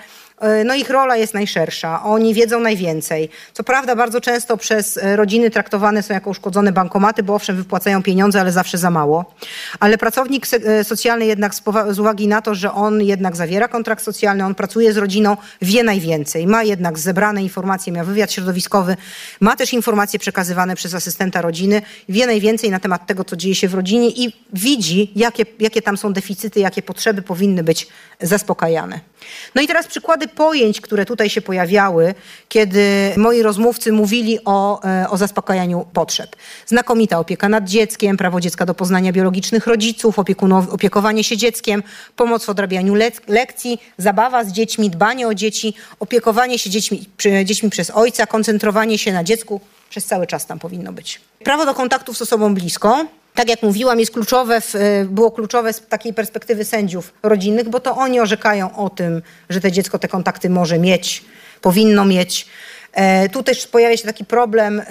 no 0.65 0.75
ich 0.75 0.89
rola 0.89 1.17
jest 1.17 1.33
najszersza, 1.33 2.03
oni 2.03 2.33
wiedzą 2.33 2.59
najwięcej. 2.59 3.29
Co 3.53 3.63
prawda 3.63 3.95
bardzo 3.95 4.21
często 4.21 4.57
przez 4.57 4.97
e, 4.97 5.15
rodziny 5.15 5.49
traktowane 5.49 6.03
są 6.03 6.13
jako 6.13 6.29
uszkodzone 6.29 6.71
bankomaty, 6.71 7.23
bo 7.23 7.35
owszem 7.35 7.55
wypłacają 7.55 8.03
pieniądze, 8.03 8.41
ale 8.41 8.51
zawsze 8.51 8.77
za 8.77 8.89
mało. 8.89 9.35
Ale 9.79 9.97
pracownik 9.97 10.45
e, 10.53 10.83
socjalny 10.83 11.25
jednak 11.25 11.55
z 11.89 11.99
uwagi 11.99 12.27
na 12.27 12.41
to, 12.41 12.55
że 12.55 12.73
on 12.73 13.01
jednak 13.01 13.35
zawiera 13.35 13.67
kontrakt 13.67 14.03
socjalny, 14.03 14.45
on 14.45 14.55
pracuje 14.55 14.93
z 14.93 14.97
rodziną, 14.97 15.37
wie 15.61 15.83
najwięcej. 15.83 16.47
Ma 16.47 16.63
jednak 16.63 16.99
zebrane 16.99 17.43
informacje, 17.43 17.93
miał 17.93 18.05
wywiad 18.05 18.31
środowiskowy, 18.31 18.97
ma 19.39 19.55
też 19.55 19.73
informacje 19.73 20.19
przekazywane 20.19 20.75
przez 20.75 20.93
asystenta 20.93 21.41
rodziny, 21.41 21.81
wie 22.09 22.25
najwięcej 22.25 22.69
na 22.69 22.79
temat 22.79 23.07
tego, 23.07 23.23
co 23.23 23.35
dzieje 23.35 23.55
się 23.55 23.67
w 23.67 23.73
rodzinie 23.73 24.09
i 24.09 24.33
widzi, 24.53 25.11
jakie, 25.15 25.45
jakie 25.59 25.81
tam 25.81 25.97
są 25.97 26.13
deficyty, 26.13 26.59
jakie 26.59 26.81
potrzeby 26.81 27.21
powinny 27.21 27.63
być 27.63 27.87
zaspokajane. 28.21 28.99
No 29.55 29.61
i 29.61 29.67
teraz 29.67 29.87
przykłady 29.87 30.27
pojęć, 30.29 30.81
które 30.81 31.05
tutaj 31.05 31.29
się 31.29 31.41
pojawiały, 31.41 32.13
kiedy 32.49 33.13
moi 33.17 33.41
rozmówcy 33.41 33.91
mówili 33.91 34.39
o, 34.45 34.83
e, 34.83 35.09
o 35.09 35.17
zaspokajaniu 35.17 35.85
potrzeb. 35.93 36.35
Znakomita 36.65 37.19
opieka 37.19 37.49
nad 37.49 37.63
dzieckiem, 37.63 38.17
prawo 38.17 38.39
dziecka 38.39 38.65
do 38.65 38.73
poznania 38.73 39.11
biologicznych 39.11 39.67
rodziców, 39.67 40.19
opiekowanie 40.71 41.23
się 41.23 41.37
dzieckiem, 41.37 41.83
pomoc 42.15 42.45
w 42.45 42.49
odrabianiu 42.49 42.95
lek 42.95 43.21
lekcji, 43.27 43.81
zabawa 43.97 44.43
z 44.43 44.51
dziećmi, 44.51 44.89
dbanie 44.89 45.27
o 45.27 45.33
dzieci, 45.33 45.73
opiekowanie 45.99 46.59
się 46.59 46.69
dziećmi, 46.69 47.05
dziećmi 47.45 47.69
przez 47.69 47.91
ojca, 47.91 48.27
koncentrowanie 48.27 48.97
się 48.97 49.13
na 49.13 49.23
dziecku 49.23 49.61
przez 49.89 50.05
cały 50.05 50.27
czas 50.27 50.45
tam 50.45 50.59
powinno 50.59 50.93
być. 50.93 51.21
Prawo 51.43 51.65
do 51.65 51.73
kontaktów 51.73 52.17
z 52.17 52.21
osobą 52.21 52.53
bliską, 52.53 53.07
tak 53.39 53.49
jak 53.49 53.63
mówiłam, 53.63 53.99
jest 53.99 54.11
kluczowe, 54.11 54.61
w, 54.61 54.75
e, 54.75 55.05
było 55.05 55.31
kluczowe 55.31 55.73
z 55.73 55.81
takiej 55.81 56.13
perspektywy 56.13 56.65
sędziów 56.65 57.13
rodzinnych, 57.23 57.69
bo 57.69 57.79
to 57.79 57.95
oni 57.95 58.19
orzekają 58.19 58.75
o 58.75 58.89
tym, 58.89 59.21
że 59.49 59.61
to 59.61 59.71
dziecko 59.71 59.99
te 59.99 60.07
kontakty 60.07 60.49
może 60.49 60.79
mieć, 60.79 61.25
powinno 61.61 62.05
mieć. 62.05 62.47
E, 62.93 63.29
tu 63.29 63.43
też 63.43 63.67
pojawia 63.67 63.97
się 63.97 64.03
taki 64.03 64.25
problem. 64.25 64.81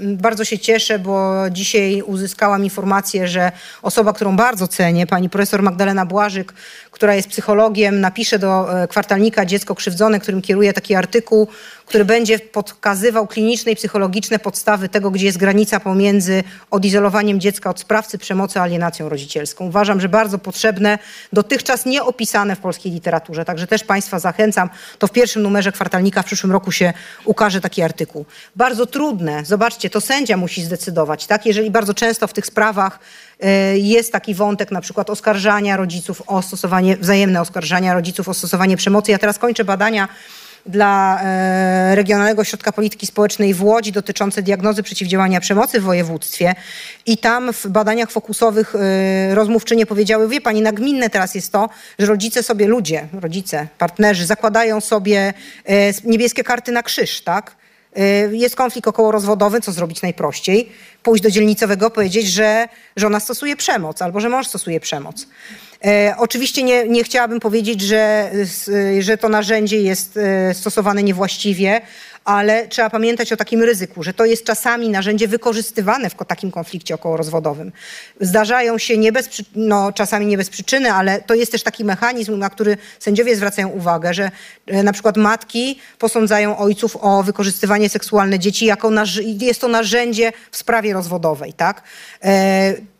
Bardzo 0.00 0.44
się 0.44 0.58
cieszę, 0.58 0.98
bo 0.98 1.34
dzisiaj 1.50 2.02
uzyskałam 2.02 2.64
informację, 2.64 3.28
że 3.28 3.52
osoba, 3.82 4.12
którą 4.12 4.36
bardzo 4.36 4.68
cenię, 4.68 5.06
pani 5.06 5.28
profesor 5.28 5.62
Magdalena 5.62 6.06
Błażyk, 6.06 6.52
która 6.90 7.14
jest 7.14 7.28
psychologiem, 7.28 8.00
napisze 8.00 8.38
do 8.38 8.82
e, 8.82 8.88
kwartalnika 8.88 9.46
Dziecko 9.46 9.74
Krzywdzone, 9.74 10.20
którym 10.20 10.42
kieruje 10.42 10.72
taki 10.72 10.94
artykuł, 10.94 11.48
który 11.86 12.04
będzie 12.04 12.38
pokazywał 12.38 13.26
kliniczne 13.26 13.72
i 13.72 13.76
psychologiczne 13.76 14.38
podstawy 14.38 14.88
tego, 14.88 15.10
gdzie 15.10 15.26
jest 15.26 15.38
granica 15.38 15.80
pomiędzy 15.80 16.44
odizolowaniem 16.70 17.40
dziecka 17.40 17.70
od 17.70 17.80
sprawcy 17.80 18.18
przemocy, 18.18 18.60
a 18.60 18.62
alienacją 18.62 19.08
rodzicielską. 19.08 19.66
Uważam, 19.66 20.00
że 20.00 20.08
bardzo 20.08 20.38
potrzebne, 20.38 20.98
dotychczas 21.32 21.86
nieopisane 21.86 22.56
w 22.56 22.58
polskiej 22.58 22.92
literaturze. 22.92 23.44
Także 23.44 23.66
też 23.66 23.84
Państwa 23.84 24.18
zachęcam. 24.18 24.70
To 24.98 25.06
w 25.06 25.12
pierwszym 25.12 25.42
numerze 25.42 25.72
kwartalnika 25.72 26.22
w 26.22 26.26
przyszłym 26.26 26.52
roku 26.52 26.72
się 26.72 26.92
ukaże 27.24 27.60
taki 27.60 27.82
artykuł. 27.82 28.26
Bardzo 28.56 28.86
trudne. 28.86 29.44
Zobaczcie, 29.44 29.90
to 29.90 30.00
sędzia 30.00 30.36
musi 30.36 30.62
zdecydować. 30.62 31.26
Tak? 31.26 31.46
Jeżeli 31.46 31.70
bardzo 31.70 31.94
często 31.94 32.26
w 32.26 32.32
tych 32.32 32.46
sprawach 32.46 32.98
e, 33.40 33.78
jest 33.78 34.12
taki 34.12 34.34
wątek 34.34 34.70
na 34.70 34.80
przykład 34.80 35.10
oskarżania 35.10 35.76
rodziców 35.76 36.22
o 36.26 36.42
stosowanie, 36.42 36.96
wzajemne 36.96 37.40
oskarżania 37.40 37.94
rodziców 37.94 38.28
o 38.28 38.34
stosowanie 38.34 38.76
przemocy. 38.76 39.10
Ja 39.10 39.18
teraz 39.18 39.38
kończę 39.38 39.64
badania 39.64 40.08
dla 40.66 41.20
e, 41.22 41.94
Regionalnego 41.94 42.42
Ośrodka 42.42 42.72
Polityki 42.72 43.06
Społecznej 43.06 43.54
w 43.54 43.62
Łodzi 43.62 43.92
dotyczące 43.92 44.42
diagnozy 44.42 44.82
przeciwdziałania 44.82 45.40
przemocy 45.40 45.80
w 45.80 45.82
województwie 45.82 46.54
i 47.06 47.18
tam 47.18 47.52
w 47.52 47.66
badaniach 47.66 48.10
fokusowych 48.10 48.74
e, 48.74 49.34
rozmówczynie 49.34 49.86
powiedziały, 49.86 50.28
wie 50.28 50.40
pani, 50.40 50.62
nagminne 50.62 51.10
teraz 51.10 51.34
jest 51.34 51.52
to, 51.52 51.68
że 51.98 52.06
rodzice 52.06 52.42
sobie, 52.42 52.66
ludzie, 52.66 53.08
rodzice, 53.20 53.68
partnerzy 53.78 54.26
zakładają 54.26 54.80
sobie 54.80 55.34
e, 55.64 55.74
niebieskie 56.04 56.44
karty 56.44 56.72
na 56.72 56.82
krzyż, 56.82 57.20
tak? 57.20 57.56
Jest 58.30 58.56
konflikt 58.56 58.88
okołorozwodowy, 58.88 59.60
co 59.60 59.72
zrobić 59.72 60.02
najprościej? 60.02 60.72
Pójść 61.02 61.22
do 61.22 61.30
dzielnicowego, 61.30 61.90
powiedzieć, 61.90 62.26
że 62.26 62.68
żona 62.96 63.20
stosuje 63.20 63.56
przemoc 63.56 64.02
albo 64.02 64.20
że 64.20 64.28
mąż 64.28 64.46
stosuje 64.46 64.80
przemoc. 64.80 65.26
E, 65.84 66.14
oczywiście 66.18 66.62
nie, 66.62 66.88
nie 66.88 67.04
chciałabym 67.04 67.40
powiedzieć, 67.40 67.80
że, 67.80 68.30
że 69.00 69.18
to 69.18 69.28
narzędzie 69.28 69.80
jest 69.80 70.16
e, 70.16 70.54
stosowane 70.54 71.02
niewłaściwie, 71.02 71.80
ale 72.24 72.68
trzeba 72.68 72.90
pamiętać 72.90 73.32
o 73.32 73.36
takim 73.36 73.62
ryzyku, 73.62 74.02
że 74.02 74.14
to 74.14 74.24
jest 74.24 74.44
czasami 74.44 74.88
narzędzie 74.88 75.28
wykorzystywane 75.28 76.10
w 76.10 76.14
takim 76.14 76.50
konflikcie 76.50 76.94
okołorozwodowym. 76.94 77.72
Zdarzają 78.20 78.78
się 78.78 78.98
nie 78.98 79.12
bez, 79.12 79.28
no, 79.54 79.92
czasami 79.92 80.26
nie 80.26 80.36
bez 80.36 80.50
przyczyny, 80.50 80.92
ale 80.92 81.20
to 81.20 81.34
jest 81.34 81.52
też 81.52 81.62
taki 81.62 81.84
mechanizm, 81.84 82.38
na 82.38 82.50
który 82.50 82.76
sędziowie 82.98 83.36
zwracają 83.36 83.68
uwagę, 83.68 84.14
że 84.14 84.30
e, 84.66 84.82
na 84.82 84.92
przykład 84.92 85.16
matki 85.16 85.78
posądzają 85.98 86.58
ojców 86.58 86.96
o 87.00 87.22
wykorzystywanie 87.22 87.88
seksualne 87.88 88.38
dzieci, 88.38 88.66
jako 88.66 88.90
jest 89.40 89.60
to 89.60 89.68
narzędzie 89.68 90.32
w 90.50 90.56
sprawie 90.56 90.92
rozwodowej. 90.92 91.52
Tak? 91.52 91.82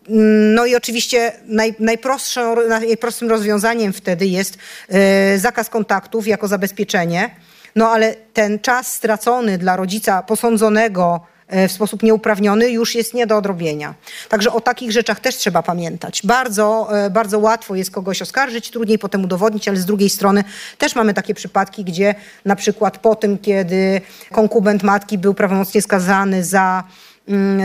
No 0.08 0.66
i 0.66 0.74
oczywiście 0.74 1.32
naj, 1.46 1.74
najprostszym 1.78 3.28
rozwiązaniem 3.28 3.92
wtedy 3.92 4.26
jest 4.26 4.58
e, 4.88 5.38
zakaz 5.38 5.70
kontaktów 5.70 6.26
jako 6.26 6.48
zabezpieczenie. 6.48 7.30
No 7.76 7.88
ale 7.88 8.14
ten 8.32 8.58
czas 8.58 8.92
stracony 8.92 9.58
dla 9.58 9.76
rodzica 9.76 10.22
posądzonego 10.22 11.20
e, 11.48 11.68
w 11.68 11.72
sposób 11.72 12.02
nieuprawniony 12.02 12.70
już 12.70 12.94
jest 12.94 13.14
nie 13.14 13.26
do 13.26 13.36
odrobienia. 13.36 13.94
Także 14.28 14.52
o 14.52 14.60
takich 14.60 14.92
rzeczach 14.92 15.20
też 15.20 15.36
trzeba 15.36 15.62
pamiętać. 15.62 16.20
Bardzo, 16.24 16.88
e, 17.04 17.10
bardzo 17.10 17.38
łatwo 17.38 17.74
jest 17.74 17.90
kogoś 17.90 18.22
oskarżyć, 18.22 18.70
trudniej 18.70 18.98
potem 18.98 19.24
udowodnić, 19.24 19.68
ale 19.68 19.76
z 19.76 19.86
drugiej 19.86 20.10
strony 20.10 20.44
też 20.78 20.94
mamy 20.94 21.14
takie 21.14 21.34
przypadki, 21.34 21.84
gdzie 21.84 22.14
na 22.44 22.56
przykład 22.56 22.98
po 22.98 23.14
tym, 23.14 23.38
kiedy 23.38 24.00
konkubent 24.32 24.82
matki 24.82 25.18
był 25.18 25.34
prawomocnie 25.34 25.82
skazany 25.82 26.44
za 26.44 26.84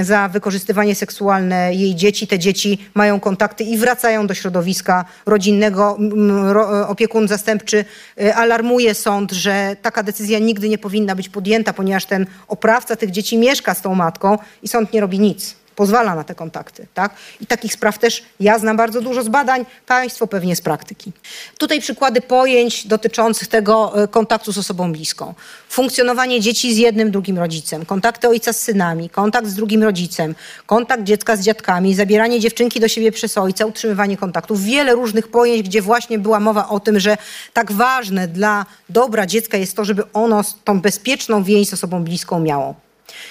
za 0.01 0.29
wykorzystywanie 0.29 0.95
seksualne 0.95 1.73
jej 1.73 1.95
dzieci. 1.95 2.27
Te 2.27 2.39
dzieci 2.39 2.89
mają 2.93 3.19
kontakty 3.19 3.63
i 3.63 3.77
wracają 3.77 4.27
do 4.27 4.33
środowiska 4.33 5.05
rodzinnego. 5.25 5.97
Mm, 5.99 6.57
opiekun 6.87 7.27
zastępczy 7.27 7.85
y, 8.21 8.35
alarmuje 8.35 8.93
sąd, 8.93 9.31
że 9.31 9.75
taka 9.81 10.03
decyzja 10.03 10.39
nigdy 10.39 10.69
nie 10.69 10.77
powinna 10.77 11.15
być 11.15 11.29
podjęta, 11.29 11.73
ponieważ 11.73 12.05
ten 12.05 12.25
oprawca 12.47 12.95
tych 12.95 13.11
dzieci 13.11 13.37
mieszka 13.37 13.73
z 13.73 13.81
tą 13.81 13.95
matką 13.95 14.37
i 14.63 14.67
sąd 14.67 14.93
nie 14.93 15.01
robi 15.01 15.19
nic 15.19 15.58
pozwala 15.79 16.15
na 16.15 16.23
te 16.23 16.35
kontakty. 16.35 16.87
Tak? 16.93 17.15
I 17.41 17.45
takich 17.47 17.73
spraw 17.73 17.99
też 17.99 18.23
ja 18.39 18.59
znam 18.59 18.77
bardzo 18.77 19.01
dużo 19.01 19.23
z 19.23 19.29
badań, 19.29 19.65
państwo 19.87 20.27
pewnie 20.27 20.55
z 20.55 20.61
praktyki. 20.61 21.11
Tutaj 21.57 21.81
przykłady 21.81 22.21
pojęć 22.21 22.87
dotyczących 22.87 23.47
tego 23.47 24.03
e, 24.03 24.07
kontaktu 24.07 24.51
z 24.51 24.57
osobą 24.57 24.91
bliską. 24.91 25.33
Funkcjonowanie 25.69 26.41
dzieci 26.41 26.73
z 26.73 26.77
jednym, 26.77 27.11
drugim 27.11 27.37
rodzicem, 27.37 27.85
kontakty 27.85 28.27
ojca 28.27 28.53
z 28.53 28.59
synami, 28.61 29.09
kontakt 29.09 29.47
z 29.47 29.53
drugim 29.53 29.83
rodzicem, 29.83 30.35
kontakt 30.65 31.03
dziecka 31.03 31.35
z 31.35 31.41
dziadkami, 31.41 31.95
zabieranie 31.95 32.39
dziewczynki 32.39 32.79
do 32.79 32.87
siebie 32.87 33.11
przez 33.11 33.37
ojca, 33.37 33.65
utrzymywanie 33.65 34.17
kontaktów. 34.17 34.63
Wiele 34.63 34.95
różnych 34.95 35.27
pojęć, 35.27 35.61
gdzie 35.61 35.81
właśnie 35.81 36.19
była 36.19 36.39
mowa 36.39 36.69
o 36.69 36.79
tym, 36.79 36.99
że 36.99 37.17
tak 37.53 37.71
ważne 37.71 38.27
dla 38.27 38.65
dobra 38.89 39.25
dziecka 39.25 39.57
jest 39.57 39.75
to, 39.75 39.85
żeby 39.85 40.03
ono 40.13 40.41
tą 40.63 40.81
bezpieczną 40.81 41.43
więź 41.43 41.69
z 41.69 41.73
osobą 41.73 42.03
bliską 42.03 42.39
miało. 42.39 42.88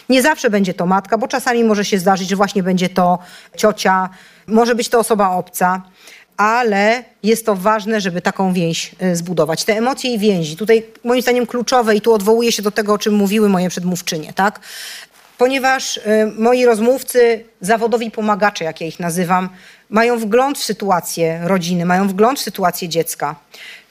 Nie 0.09 0.23
zawsze 0.23 0.51
będzie 0.51 0.75
to 0.75 0.87
matka, 0.87 1.19
bo 1.19 1.29
czasami 1.29 1.65
może 1.65 1.85
się 1.85 1.99
zdarzyć, 1.99 2.29
że 2.29 2.37
właśnie 2.37 2.63
będzie 2.63 2.89
to 2.89 3.19
ciocia, 3.57 4.09
może 4.47 4.75
być 4.75 4.89
to 4.89 4.99
osoba 4.99 5.31
obca, 5.31 5.83
ale 6.37 7.05
jest 7.23 7.47
to 7.47 7.55
ważne, 7.55 8.01
żeby 8.01 8.21
taką 8.21 8.53
więź 8.53 8.95
y, 9.03 9.17
zbudować. 9.17 9.65
Te 9.65 9.77
emocje 9.77 10.15
i 10.15 10.19
więzi, 10.19 10.57
tutaj 10.57 10.87
moim 11.05 11.23
zdaniem 11.23 11.47
kluczowe 11.47 11.97
i 11.97 12.01
tu 12.01 12.13
odwołuję 12.13 12.53
się 12.53 12.63
do 12.63 12.71
tego, 12.71 12.93
o 12.93 12.99
czym 12.99 13.15
mówiły 13.15 13.49
moje 13.49 13.69
przedmówczynie, 13.69 14.33
tak? 14.33 14.61
Ponieważ 15.39 15.97
y, 15.97 16.03
moi 16.39 16.65
rozmówcy, 16.65 17.45
zawodowi 17.61 18.11
pomagacze, 18.11 18.65
jak 18.65 18.81
ja 18.81 18.87
ich 18.87 19.01
nazywam, 19.01 19.49
mają 19.91 20.19
wgląd 20.19 20.59
w 20.59 20.65
sytuację 20.65 21.41
rodziny, 21.45 21.87
mają 21.87 22.09
wgląd 22.09 22.39
w 22.39 22.43
sytuację 22.43 22.89
dziecka. 22.89 23.37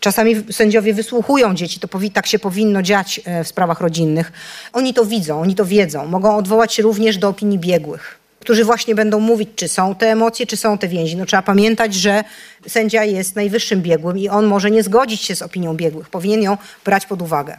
Czasami 0.07 0.35
sędziowie 0.51 0.93
wysłuchują 0.93 1.55
dzieci, 1.55 1.79
to 1.79 1.87
tak 2.13 2.27
się 2.27 2.39
powinno 2.39 2.81
dziać 2.81 3.21
e, 3.25 3.43
w 3.43 3.47
sprawach 3.47 3.81
rodzinnych. 3.81 4.31
Oni 4.73 4.93
to 4.93 5.05
widzą, 5.05 5.41
oni 5.41 5.55
to 5.55 5.65
wiedzą. 5.65 6.05
Mogą 6.05 6.37
odwołać 6.37 6.73
się 6.73 6.83
również 6.83 7.17
do 7.17 7.29
opinii 7.29 7.59
biegłych, 7.59 8.19
którzy 8.39 8.65
właśnie 8.65 8.95
będą 8.95 9.19
mówić, 9.19 9.49
czy 9.55 9.67
są 9.67 9.95
te 9.95 10.11
emocje, 10.11 10.45
czy 10.45 10.57
są 10.57 10.77
te 10.77 10.87
więzi. 10.87 11.17
No, 11.17 11.25
trzeba 11.25 11.41
pamiętać, 11.41 11.93
że 11.93 12.23
sędzia 12.67 13.03
jest 13.03 13.35
najwyższym 13.35 13.81
biegłym 13.81 14.17
i 14.17 14.29
on 14.29 14.45
może 14.45 14.71
nie 14.71 14.83
zgodzić 14.83 15.21
się 15.21 15.35
z 15.35 15.41
opinią 15.41 15.73
biegłych. 15.73 16.09
Powinien 16.09 16.41
ją 16.41 16.57
brać 16.85 17.05
pod 17.05 17.21
uwagę. 17.21 17.57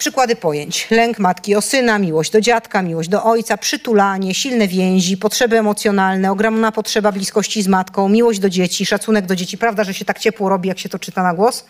Przykłady 0.00 0.36
pojęć. 0.36 0.86
Lęk 0.90 1.18
matki 1.18 1.56
o 1.56 1.60
syna, 1.60 1.98
miłość 1.98 2.30
do 2.30 2.40
dziadka, 2.40 2.82
miłość 2.82 3.08
do 3.08 3.24
ojca, 3.24 3.56
przytulanie, 3.56 4.34
silne 4.34 4.68
więzi, 4.68 5.16
potrzeby 5.16 5.58
emocjonalne, 5.58 6.32
ogromna 6.32 6.72
potrzeba 6.72 7.12
bliskości 7.12 7.62
z 7.62 7.68
matką, 7.68 8.08
miłość 8.08 8.38
do 8.38 8.50
dzieci, 8.50 8.86
szacunek 8.86 9.26
do 9.26 9.36
dzieci. 9.36 9.58
Prawda, 9.58 9.84
że 9.84 9.94
się 9.94 10.04
tak 10.04 10.18
ciepło 10.18 10.48
robi, 10.48 10.68
jak 10.68 10.78
się 10.78 10.88
to 10.88 10.98
czyta 10.98 11.22
na 11.22 11.34
głos? 11.34 11.64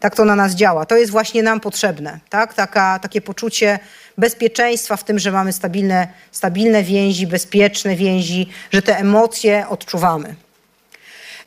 Tak 0.00 0.16
to 0.16 0.24
na 0.24 0.36
nas 0.36 0.54
działa. 0.54 0.86
To 0.86 0.96
jest 0.96 1.12
właśnie 1.12 1.42
nam 1.42 1.60
potrzebne. 1.60 2.20
Tak? 2.28 2.54
Taka, 2.54 2.98
takie 2.98 3.20
poczucie 3.20 3.78
bezpieczeństwa 4.18 4.96
w 4.96 5.04
tym, 5.04 5.18
że 5.18 5.32
mamy 5.32 5.52
stabilne, 5.52 6.08
stabilne 6.32 6.82
więzi, 6.82 7.26
bezpieczne 7.26 7.96
więzi, 7.96 8.48
że 8.70 8.82
te 8.82 8.98
emocje 8.98 9.68
odczuwamy. 9.68 10.34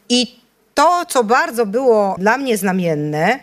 I 0.10 0.42
to, 0.74 1.06
co 1.06 1.24
bardzo 1.24 1.66
było 1.66 2.16
dla 2.20 2.38
mnie 2.38 2.58
znamienne, 2.58 3.40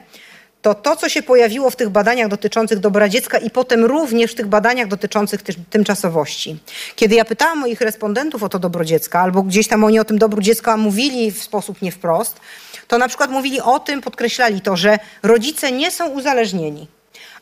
to 0.74 0.74
to, 0.74 0.96
co 0.96 1.08
się 1.08 1.22
pojawiło 1.22 1.70
w 1.70 1.76
tych 1.76 1.88
badaniach 1.88 2.28
dotyczących 2.28 2.78
dobra 2.78 3.08
dziecka 3.08 3.38
i 3.38 3.50
potem 3.50 3.84
również 3.84 4.32
w 4.32 4.34
tych 4.34 4.46
badaniach 4.46 4.88
dotyczących 4.88 5.42
tymczasowości. 5.70 6.56
Kiedy 6.96 7.14
ja 7.14 7.24
pytałam 7.24 7.58
moich 7.58 7.80
respondentów 7.80 8.42
o 8.42 8.48
to 8.48 8.58
dobro 8.58 8.84
dziecka, 8.84 9.20
albo 9.20 9.42
gdzieś 9.42 9.68
tam 9.68 9.84
oni 9.84 9.98
o 10.00 10.04
tym 10.04 10.18
dobru 10.18 10.42
dziecka 10.42 10.76
mówili 10.76 11.32
w 11.32 11.42
sposób 11.42 11.82
nie 11.82 11.92
wprost, 11.92 12.40
to 12.88 12.98
na 12.98 13.08
przykład 13.08 13.30
mówili 13.30 13.60
o 13.60 13.80
tym, 13.80 14.00
podkreślali 14.00 14.60
to, 14.60 14.76
że 14.76 14.98
rodzice 15.22 15.72
nie 15.72 15.90
są 15.90 16.08
uzależnieni, 16.08 16.88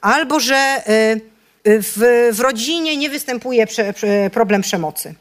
albo 0.00 0.40
że 0.40 0.82
y, 0.88 1.70
y, 1.70 1.82
w, 1.82 2.30
w 2.32 2.40
rodzinie 2.40 2.96
nie 2.96 3.10
występuje 3.10 3.66
prze, 3.66 3.92
prze, 3.92 4.30
problem 4.32 4.62
przemocy. 4.62 5.14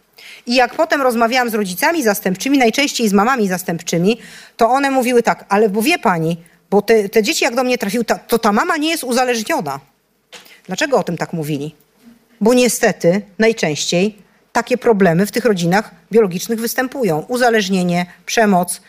I 0.48 0.56
jak 0.56 0.76
potem 0.76 1.02
rozmawiałam 1.02 1.50
z 1.50 1.54
rodzicami 1.54 2.04
zastępczymi, 2.04 2.58
najczęściej 2.58 3.10
z 3.10 3.14
mamami 3.14 3.48
zastępczymi, 3.48 4.18
to 4.58 4.70
one 4.70 4.92
mówiły 4.92 5.24
tak, 5.24 5.46
ale 5.50 5.70
bo 5.70 5.82
wie 5.82 6.00
pani, 6.00 6.38
bo 6.76 6.82
te, 6.82 7.10
te 7.10 7.24
dzieci, 7.24 7.44
jak 7.44 7.56
do 7.56 7.64
mnie 7.64 7.78
trafiły, 7.78 8.06
ta, 8.06 8.16
to 8.20 8.40
ta 8.40 8.52
mama 8.52 8.78
nie 8.78 8.90
jest 8.90 9.04
uzależniona. 9.04 9.80
Dlaczego 10.66 10.98
o 10.98 11.04
tym 11.04 11.18
tak 11.18 11.34
mówili? 11.34 11.76
Bo 12.42 12.54
niestety 12.54 13.22
najczęściej 13.40 14.18
takie 14.52 14.78
problemy 14.78 15.26
w 15.26 15.32
tych 15.32 15.46
rodzinach 15.46 15.92
biologicznych 16.12 16.60
występują. 16.60 17.26
Uzależnienie, 17.28 18.06
przemoc, 18.26 18.82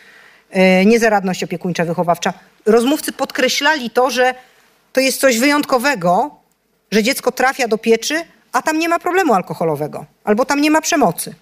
yy, 0.53 0.85
niezaradność 0.85 1.43
opiekuńcza, 1.43 1.85
wychowawcza. 1.85 2.33
Rozmówcy 2.65 3.11
podkreślali 3.11 3.89
to, 3.89 4.09
że 4.09 4.35
to 4.93 4.99
jest 5.01 5.19
coś 5.19 5.39
wyjątkowego, 5.39 6.35
że 6.91 7.03
dziecko 7.03 7.31
trafia 7.31 7.67
do 7.67 7.77
pieczy, 7.77 8.15
a 8.51 8.61
tam 8.61 8.79
nie 8.79 8.89
ma 8.89 8.99
problemu 8.99 9.33
alkoholowego, 9.33 10.05
albo 10.23 10.45
tam 10.45 10.61
nie 10.61 10.71
ma 10.71 10.81
przemocy. 10.81 11.35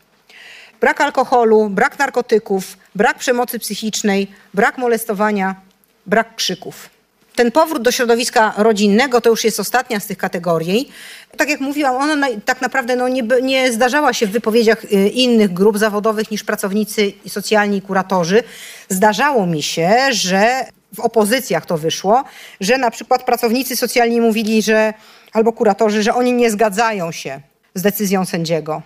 Brak 0.82 1.02
alkoholu, 1.02 1.70
brak 1.70 2.00
narkotyków, 2.00 2.78
brak 2.96 3.18
przemocy 3.18 3.60
psychicznej, 3.60 4.32
brak 4.54 4.78
molestowania 4.78 5.65
brak 6.06 6.36
krzyków. 6.36 6.90
Ten 7.36 7.52
powrót 7.52 7.82
do 7.82 7.92
środowiska 7.92 8.54
rodzinnego 8.58 9.22
to 9.22 9.30
już 9.30 9.44
jest 9.44 9.60
ostatnia 9.60 10.00
z 10.00 10.08
tych 10.08 10.18
kategorii. 10.18 10.90
Tak 11.38 11.50
jak 11.50 11.60
mówiłam, 11.60 11.96
ona 11.96 12.28
tak 12.46 12.62
naprawdę 12.62 12.96
no 12.96 13.08
nie, 13.08 13.24
nie 13.42 13.72
zdarzała 13.72 14.14
się 14.14 14.28
w 14.28 14.32
wypowiedziach 14.32 14.84
y, 14.84 15.10
innych 15.10 15.54
grup 15.54 15.78
zawodowych 15.78 16.32
niż 16.32 16.44
pracownicy 16.44 17.14
socjalni 17.28 17.78
i 17.78 17.82
kuratorzy. 17.82 18.44
Zdarzało 18.90 19.46
mi 19.46 19.64
się, 19.64 19.96
że 20.10 20.66
w 20.94 21.00
opozycjach 21.00 21.66
to 21.66 21.78
wyszło, 21.78 22.24
że 22.62 22.78
na 22.78 22.92
przykład 22.92 23.24
pracownicy 23.24 23.76
socjalni 23.76 24.22
mówili, 24.22 24.62
że 24.62 24.94
albo 25.34 25.54
kuratorzy, 25.54 26.04
że 26.04 26.14
oni 26.14 26.34
nie 26.34 26.52
zgadzają 26.52 27.12
się 27.12 27.42
z 27.74 27.82
decyzją 27.82 28.26
sędziego, 28.26 28.82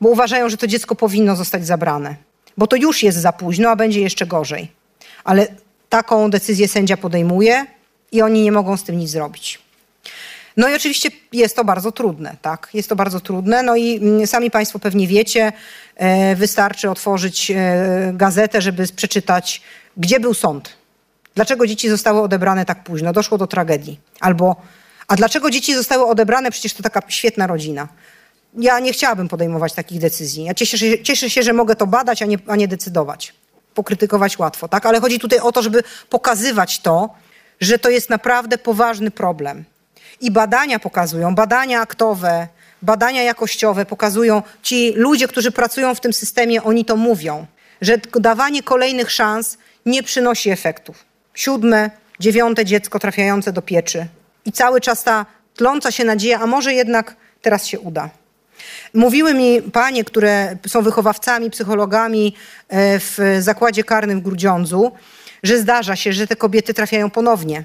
bo 0.00 0.08
uważają, 0.08 0.48
że 0.48 0.56
to 0.56 0.66
dziecko 0.66 0.94
powinno 0.94 1.36
zostać 1.36 1.66
zabrane, 1.66 2.16
bo 2.58 2.66
to 2.66 2.76
już 2.76 3.02
jest 3.02 3.18
za 3.18 3.32
późno, 3.32 3.70
a 3.70 3.76
będzie 3.76 4.00
jeszcze 4.00 4.26
gorzej. 4.26 4.68
Ale 5.24 5.46
taką 5.88 6.30
decyzję 6.30 6.68
sędzia 6.68 6.96
podejmuje 6.96 7.66
i 8.12 8.22
oni 8.22 8.42
nie 8.42 8.52
mogą 8.52 8.76
z 8.76 8.84
tym 8.84 8.98
nic 8.98 9.10
zrobić. 9.10 9.66
No 10.56 10.68
i 10.68 10.74
oczywiście 10.74 11.10
jest 11.32 11.56
to 11.56 11.64
bardzo 11.64 11.92
trudne, 11.92 12.36
tak? 12.42 12.68
Jest 12.74 12.88
to 12.88 12.96
bardzo 12.96 13.20
trudne. 13.20 13.62
No 13.62 13.76
i 13.76 13.96
mm, 13.96 14.26
sami 14.26 14.50
Państwo 14.50 14.78
pewnie 14.78 15.06
wiecie, 15.06 15.52
e, 15.96 16.36
wystarczy 16.36 16.90
otworzyć 16.90 17.50
e, 17.50 18.12
gazetę, 18.14 18.62
żeby 18.62 18.86
przeczytać, 18.96 19.62
gdzie 19.96 20.20
był 20.20 20.34
sąd. 20.34 20.72
Dlaczego 21.34 21.66
dzieci 21.66 21.88
zostały 21.88 22.20
odebrane 22.20 22.64
tak 22.64 22.84
późno? 22.84 23.12
Doszło 23.12 23.38
do 23.38 23.46
tragedii. 23.46 24.00
Albo, 24.20 24.56
a 25.08 25.16
dlaczego 25.16 25.50
dzieci 25.50 25.74
zostały 25.74 26.06
odebrane? 26.06 26.50
Przecież 26.50 26.74
to 26.74 26.82
taka 26.82 27.02
świetna 27.08 27.46
rodzina. 27.46 27.88
Ja 28.58 28.78
nie 28.78 28.92
chciałabym 28.92 29.28
podejmować 29.28 29.72
takich 29.72 30.00
decyzji. 30.00 30.44
Ja 30.44 30.54
cieszę 30.54 30.78
się, 30.78 31.02
cieszę 31.02 31.30
się 31.30 31.42
że 31.42 31.52
mogę 31.52 31.76
to 31.76 31.86
badać, 31.86 32.22
a 32.22 32.26
nie, 32.26 32.38
a 32.46 32.56
nie 32.56 32.68
decydować 32.68 33.34
pokrytykować 33.76 34.38
łatwo, 34.38 34.68
tak? 34.68 34.86
Ale 34.86 35.00
chodzi 35.00 35.18
tutaj 35.18 35.38
o 35.38 35.52
to, 35.52 35.62
żeby 35.62 35.82
pokazywać 36.10 36.80
to, 36.80 37.14
że 37.60 37.78
to 37.78 37.90
jest 37.90 38.10
naprawdę 38.10 38.58
poważny 38.58 39.10
problem. 39.10 39.64
I 40.20 40.30
badania 40.30 40.78
pokazują, 40.78 41.34
badania 41.34 41.80
aktowe, 41.80 42.48
badania 42.82 43.22
jakościowe 43.22 43.86
pokazują, 43.86 44.42
ci 44.62 44.92
ludzie, 44.96 45.28
którzy 45.28 45.50
pracują 45.52 45.94
w 45.94 46.00
tym 46.00 46.12
systemie, 46.12 46.62
oni 46.62 46.84
to 46.84 46.96
mówią, 46.96 47.46
że 47.80 47.98
dawanie 48.20 48.62
kolejnych 48.62 49.10
szans 49.10 49.58
nie 49.86 50.02
przynosi 50.02 50.50
efektów. 50.50 51.04
Siódme, 51.34 51.90
dziewiąte 52.20 52.64
dziecko 52.64 52.98
trafiające 52.98 53.52
do 53.52 53.62
pieczy 53.62 54.06
i 54.44 54.52
cały 54.52 54.80
czas 54.80 55.04
ta 55.04 55.26
tląca 55.54 55.90
się 55.90 56.04
nadzieja, 56.04 56.40
a 56.40 56.46
może 56.46 56.72
jednak 56.72 57.16
teraz 57.42 57.66
się 57.66 57.80
uda. 57.80 58.10
Mówiły 58.94 59.34
mi 59.34 59.62
panie, 59.62 60.04
które 60.04 60.56
są 60.66 60.82
wychowawcami, 60.82 61.50
psychologami 61.50 62.34
e, 62.68 62.98
w 62.98 63.18
zakładzie 63.40 63.84
karnym 63.84 64.20
w 64.20 64.22
Grudziądzu, 64.22 64.92
że 65.42 65.58
zdarza 65.58 65.96
się, 65.96 66.12
że 66.12 66.26
te 66.26 66.36
kobiety 66.36 66.74
trafiają 66.74 67.10
ponownie 67.10 67.64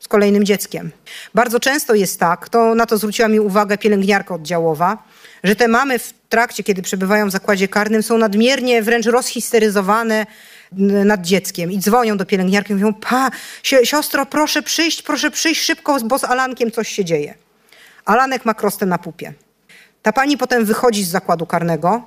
z 0.00 0.08
kolejnym 0.08 0.44
dzieckiem. 0.44 0.90
Bardzo 1.34 1.60
często 1.60 1.94
jest 1.94 2.20
tak, 2.20 2.48
to 2.48 2.74
na 2.74 2.86
to 2.86 2.98
zwróciła 2.98 3.28
mi 3.28 3.40
uwagę 3.40 3.78
pielęgniarka 3.78 4.34
oddziałowa, 4.34 4.98
że 5.44 5.56
te 5.56 5.68
mamy 5.68 5.98
w 5.98 6.12
trakcie, 6.28 6.62
kiedy 6.62 6.82
przebywają 6.82 7.28
w 7.28 7.30
zakładzie 7.30 7.68
karnym, 7.68 8.02
są 8.02 8.18
nadmiernie 8.18 8.82
wręcz 8.82 9.06
rozhisteryzowane 9.06 10.26
nad 11.04 11.22
dzieckiem 11.22 11.72
i 11.72 11.78
dzwonią 11.78 12.16
do 12.16 12.26
pielęgniarki 12.26 12.72
i 12.72 12.74
mówią, 12.74 12.94
pa, 12.94 13.30
siostro, 13.62 14.26
proszę 14.26 14.62
przyjść, 14.62 15.02
proszę 15.02 15.30
przyjść 15.30 15.62
szybko, 15.62 15.98
bo 16.04 16.18
z 16.18 16.24
Alankiem 16.24 16.70
coś 16.70 16.88
się 16.88 17.04
dzieje. 17.04 17.34
Alanek 18.04 18.44
ma 18.44 18.54
krostę 18.54 18.86
na 18.86 18.98
pupie. 18.98 19.32
Ta 20.06 20.12
pani 20.12 20.38
potem 20.38 20.64
wychodzi 20.64 21.04
z 21.04 21.08
zakładu 21.08 21.46
karnego, 21.46 22.02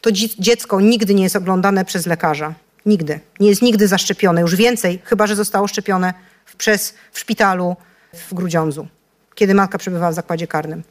to 0.00 0.10
dziecko 0.38 0.80
nigdy 0.80 1.14
nie 1.14 1.22
jest 1.22 1.36
oglądane 1.36 1.84
przez 1.84 2.06
lekarza. 2.06 2.54
Nigdy. 2.86 3.20
Nie 3.40 3.48
jest 3.48 3.62
nigdy 3.62 3.88
zaszczepione. 3.88 4.40
Już 4.40 4.56
więcej, 4.56 5.02
chyba 5.04 5.26
że 5.26 5.36
zostało 5.36 5.68
szczepione 5.68 6.14
w, 6.44 6.56
przez, 6.56 6.94
w 7.12 7.18
szpitalu 7.18 7.76
w 8.12 8.34
Grudziądzu, 8.34 8.86
kiedy 9.34 9.54
matka 9.54 9.78
przebywała 9.78 10.12
w 10.12 10.14
zakładzie 10.14 10.46
karnym. 10.46 10.82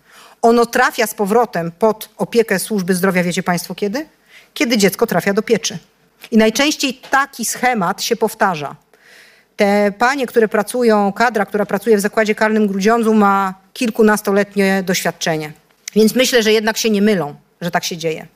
Ono 0.41 0.65
trafia 0.65 1.07
z 1.07 1.13
powrotem 1.13 1.71
pod 1.71 2.09
opiekę 2.17 2.59
służby 2.59 2.95
zdrowia, 2.95 3.23
wiecie 3.23 3.43
Państwo 3.43 3.75
kiedy? 3.75 4.05
Kiedy 4.53 4.77
dziecko 4.77 5.07
trafia 5.07 5.33
do 5.33 5.41
pieczy. 5.41 5.77
I 6.31 6.37
najczęściej 6.37 6.93
taki 6.93 7.45
schemat 7.45 8.01
się 8.01 8.15
powtarza. 8.15 8.75
Te 9.55 9.91
panie, 9.91 10.27
które 10.27 10.47
pracują, 10.47 11.13
kadra, 11.13 11.45
która 11.45 11.65
pracuje 11.65 11.97
w 11.97 12.01
zakładzie 12.01 12.35
karnym 12.35 12.67
Grudziądzu 12.67 13.13
ma 13.13 13.53
kilkunastoletnie 13.73 14.83
doświadczenie. 14.83 15.53
Więc 15.95 16.15
myślę, 16.15 16.43
że 16.43 16.53
jednak 16.53 16.77
się 16.77 16.89
nie 16.89 17.01
mylą, 17.01 17.35
że 17.61 17.71
tak 17.71 17.83
się 17.83 17.97
dzieje. 17.97 18.27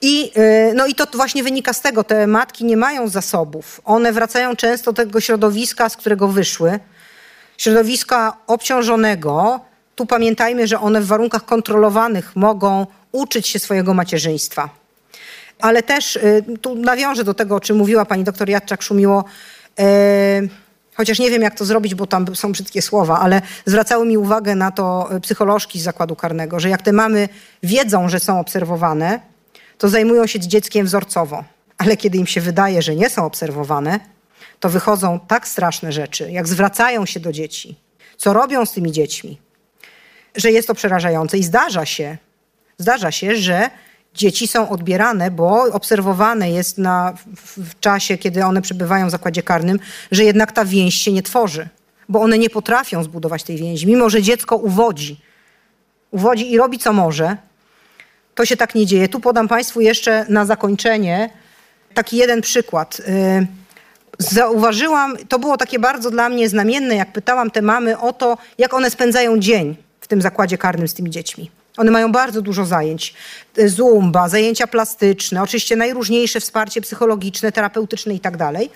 I, 0.00 0.32
y, 0.70 0.74
no 0.74 0.86
i 0.86 0.94
to 0.94 1.06
właśnie 1.14 1.42
wynika 1.42 1.72
z 1.72 1.80
tego, 1.80 2.04
te 2.04 2.26
matki 2.26 2.64
nie 2.64 2.76
mają 2.76 3.08
zasobów. 3.08 3.80
One 3.84 4.12
wracają 4.12 4.56
często 4.56 4.92
do 4.92 5.02
tego 5.02 5.20
środowiska, 5.20 5.88
z 5.88 5.96
którego 5.96 6.28
wyszły. 6.28 6.78
Środowiska 7.58 8.36
obciążonego. 8.46 9.60
Tu 9.96 10.06
pamiętajmy, 10.06 10.66
że 10.66 10.80
one 10.80 11.00
w 11.00 11.06
warunkach 11.06 11.44
kontrolowanych 11.44 12.36
mogą 12.36 12.86
uczyć 13.12 13.48
się 13.48 13.58
swojego 13.58 13.94
macierzyństwa. 13.94 14.68
Ale 15.60 15.82
też 15.82 16.16
y, 16.16 16.44
tu 16.60 16.74
nawiążę 16.74 17.24
do 17.24 17.34
tego, 17.34 17.56
o 17.56 17.60
czym 17.60 17.76
mówiła 17.76 18.04
pani 18.04 18.24
doktor 18.24 18.48
Jadczak-Szumiło. 18.48 19.24
Y, 19.80 20.48
chociaż 21.00 21.18
nie 21.18 21.30
wiem, 21.30 21.42
jak 21.42 21.54
to 21.54 21.64
zrobić, 21.64 21.94
bo 21.94 22.06
tam 22.06 22.36
są 22.36 22.52
brzydkie 22.52 22.82
słowa, 22.82 23.20
ale 23.20 23.42
zwracały 23.66 24.06
mi 24.06 24.18
uwagę 24.18 24.54
na 24.54 24.70
to 24.70 25.08
psycholożki 25.22 25.80
z 25.80 25.82
zakładu 25.82 26.16
karnego, 26.16 26.60
że 26.60 26.68
jak 26.68 26.82
te 26.82 26.92
mamy 26.92 27.28
wiedzą, 27.62 28.08
że 28.08 28.20
są 28.20 28.40
obserwowane, 28.40 29.20
to 29.78 29.88
zajmują 29.88 30.26
się 30.26 30.40
dzieckiem 30.40 30.86
wzorcowo. 30.86 31.44
Ale 31.78 31.96
kiedy 31.96 32.18
im 32.18 32.26
się 32.26 32.40
wydaje, 32.40 32.82
że 32.82 32.96
nie 32.96 33.10
są 33.10 33.24
obserwowane, 33.24 34.00
to 34.60 34.68
wychodzą 34.68 35.20
tak 35.28 35.48
straszne 35.48 35.92
rzeczy, 35.92 36.30
jak 36.30 36.48
zwracają 36.48 37.06
się 37.06 37.20
do 37.20 37.32
dzieci, 37.32 37.76
co 38.16 38.32
robią 38.32 38.66
z 38.66 38.72
tymi 38.72 38.92
dziećmi, 38.92 39.40
że 40.36 40.50
jest 40.50 40.68
to 40.68 40.74
przerażające. 40.74 41.38
I 41.38 41.42
zdarza 41.42 41.86
się, 41.86 42.18
zdarza 42.78 43.10
się, 43.10 43.36
że 43.36 43.70
dzieci 44.14 44.48
są 44.48 44.68
odbierane, 44.68 45.30
bo 45.30 45.62
obserwowane 45.72 46.50
jest 46.50 46.78
na, 46.78 47.14
w, 47.36 47.80
czasie, 47.80 48.18
kiedy 48.18 48.44
one 48.44 48.62
przebywają 48.62 49.06
w 49.06 49.10
zakładzie 49.10 49.42
karnym, 49.42 49.78
że 50.10 50.24
jednak 50.24 50.52
ta 50.52 50.64
więź 50.64 50.94
się 50.94 51.12
nie 51.12 51.22
tworzy, 51.22 51.68
bo 52.08 52.20
one 52.20 52.38
nie 52.38 52.50
potrafią 52.50 53.04
zbudować 53.04 53.42
tej 53.42 53.56
więzi, 53.56 53.86
mimo 53.86 54.10
że 54.10 54.22
dziecko 54.22 54.56
uwodzi. 54.56 55.20
Uwodzi 56.10 56.52
i 56.52 56.58
robi 56.58 56.78
co 56.78 56.92
może, 56.92 57.36
to 58.34 58.44
się 58.44 58.56
tak 58.56 58.74
nie 58.74 58.86
dzieje. 58.86 59.08
Tu 59.08 59.20
podam 59.20 59.48
Państwu 59.48 59.80
jeszcze 59.80 60.26
na 60.28 60.44
zakończenie 60.44 61.30
taki 61.94 62.16
jeden 62.16 62.40
przykład. 62.40 63.00
Y, 63.00 63.46
zauważyłam, 64.18 65.16
to 65.28 65.38
było 65.38 65.56
takie 65.56 65.78
bardzo 65.78 66.10
dla 66.10 66.28
mnie 66.28 66.48
znamienne, 66.48 66.96
jak 66.96 67.12
pytałam 67.12 67.50
te 67.50 67.62
mamy 67.62 67.98
o 67.98 68.12
to, 68.12 68.38
jak 68.58 68.74
one 68.74 68.90
spędzają 68.90 69.38
dzień 69.38 69.76
w 70.00 70.08
tym 70.08 70.22
zakładzie 70.22 70.58
karnym 70.58 70.88
z 70.88 70.94
tymi 70.94 71.10
dziećmi. 71.10 71.50
One 71.76 71.90
mają 71.90 72.12
bardzo 72.12 72.42
dużo 72.42 72.64
zajęć. 72.64 73.14
Zumba, 73.66 74.28
zajęcia 74.28 74.66
plastyczne, 74.66 75.42
oczywiście 75.42 75.76
najróżniejsze 75.76 76.40
wsparcie 76.40 76.80
psychologiczne, 76.80 77.52
terapeutyczne 77.52 78.14
i 78.14 78.20
tak 78.20 78.36
dalej. 78.36 78.70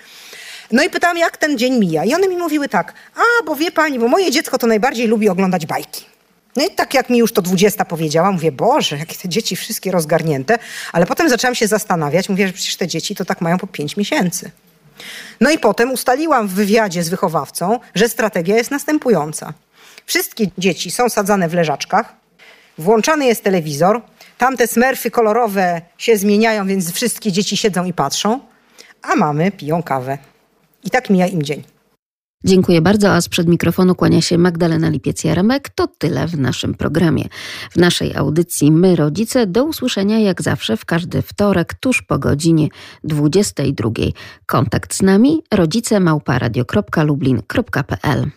No 0.73 0.83
i 0.83 0.91
pytałam, 0.91 1.19
jak 1.19 1.37
ten 1.37 1.59
dzień 1.59 1.79
mija. 1.79 2.05
I 2.05 2.15
one 2.15 2.29
mi 2.29 2.37
mówiły 2.37 2.69
tak, 2.69 2.95
a 3.16 3.45
bo 3.45 3.57
wie 3.57 3.71
pani, 3.71 3.99
bo 3.99 4.09
moje 4.09 4.31
dziecko 4.31 4.59
to 4.59 4.66
najbardziej 4.66 5.07
lubi 5.07 5.29
oglądać 5.29 5.66
bajki. 5.66 6.05
No 6.57 6.66
i 6.66 6.71
tak 6.71 6.95
jak 6.95 7.11
mi 7.11 7.19
już 7.19 7.33
to 7.33 7.43
dwudziesta 7.43 7.85
powiedziała, 7.85 8.33
mówię, 8.33 8.53
Boże, 8.53 8.99
jakie 8.99 9.16
te 9.16 9.29
dzieci 9.29 9.57
wszystkie 9.57 9.91
rozgarnięte. 9.91 10.59
Ale 10.93 11.07
potem 11.07 11.29
zaczęłam 11.29 11.55
się 11.55 11.66
zastanawiać, 11.66 12.29
mówię, 12.29 12.47
że 12.47 12.53
przecież 12.53 12.77
te 12.77 12.87
dzieci 12.87 13.15
to 13.15 13.25
tak 13.25 13.41
mają 13.41 13.59
po 13.59 13.66
pięć 13.66 13.97
miesięcy. 13.97 14.51
No 15.41 15.51
i 15.51 15.59
potem 15.59 15.93
ustaliłam 15.93 16.49
w 16.49 16.53
wywiadzie 16.53 17.03
z 17.03 17.09
wychowawcą, 17.09 17.81
że 17.95 18.09
strategia 18.09 18.57
jest 18.57 18.71
następująca. 18.71 19.53
Wszystkie 20.07 20.47
dzieci 20.59 20.91
są 20.91 21.09
sadzane 21.09 21.49
w 21.49 21.55
leżaczkach, 21.55 22.16
włączany 22.79 23.27
jest 23.27 23.45
telewizor, 23.45 24.03
tamte 24.39 24.67
smerfy 24.67 25.11
kolorowe 25.11 25.83
się 25.99 26.17
zmieniają, 26.17 26.67
więc 26.67 26.93
wszystkie 26.93 27.33
dzieci 27.33 27.57
siedzą 27.57 27.85
i 27.85 27.93
patrzą, 27.93 28.41
a 29.03 29.17
mamy 29.17 29.53
piją 29.53 29.83
kawę. 29.83 30.19
I 30.85 30.91
tak 30.91 31.11
mija 31.11 31.27
im 31.27 31.43
dzień. 31.43 31.63
Dziękuję 32.47 32.83
bardzo, 32.83 33.13
a 33.13 33.21
sprzed 33.21 33.49
mikrofonu 33.49 33.95
kłania 33.95 34.21
się 34.21 34.39
Magdalena 34.39 34.91
Lipiec-Jaremek. 34.91 35.61
To 35.75 35.87
tyle 35.87 36.27
w 36.27 36.39
naszym 36.39 36.75
programie. 36.75 37.25
W 37.71 37.77
naszej 37.77 38.17
audycji 38.17 38.73
My 38.73 38.97
Rodzice 38.97 39.47
do 39.47 39.65
usłyszenia 39.65 40.19
jak 40.19 40.43
zawsze 40.43 40.77
w 40.77 40.85
każdy 40.85 41.23
wtorek 41.23 41.75
tuż 41.75 42.03
po 42.03 42.19
godzinie 42.19 42.69
22. 43.05 43.91
Kontakt 44.47 44.95
z 44.95 45.03
nami 45.03 45.43
rodzicemałparadio.lublin.pl 45.53 48.31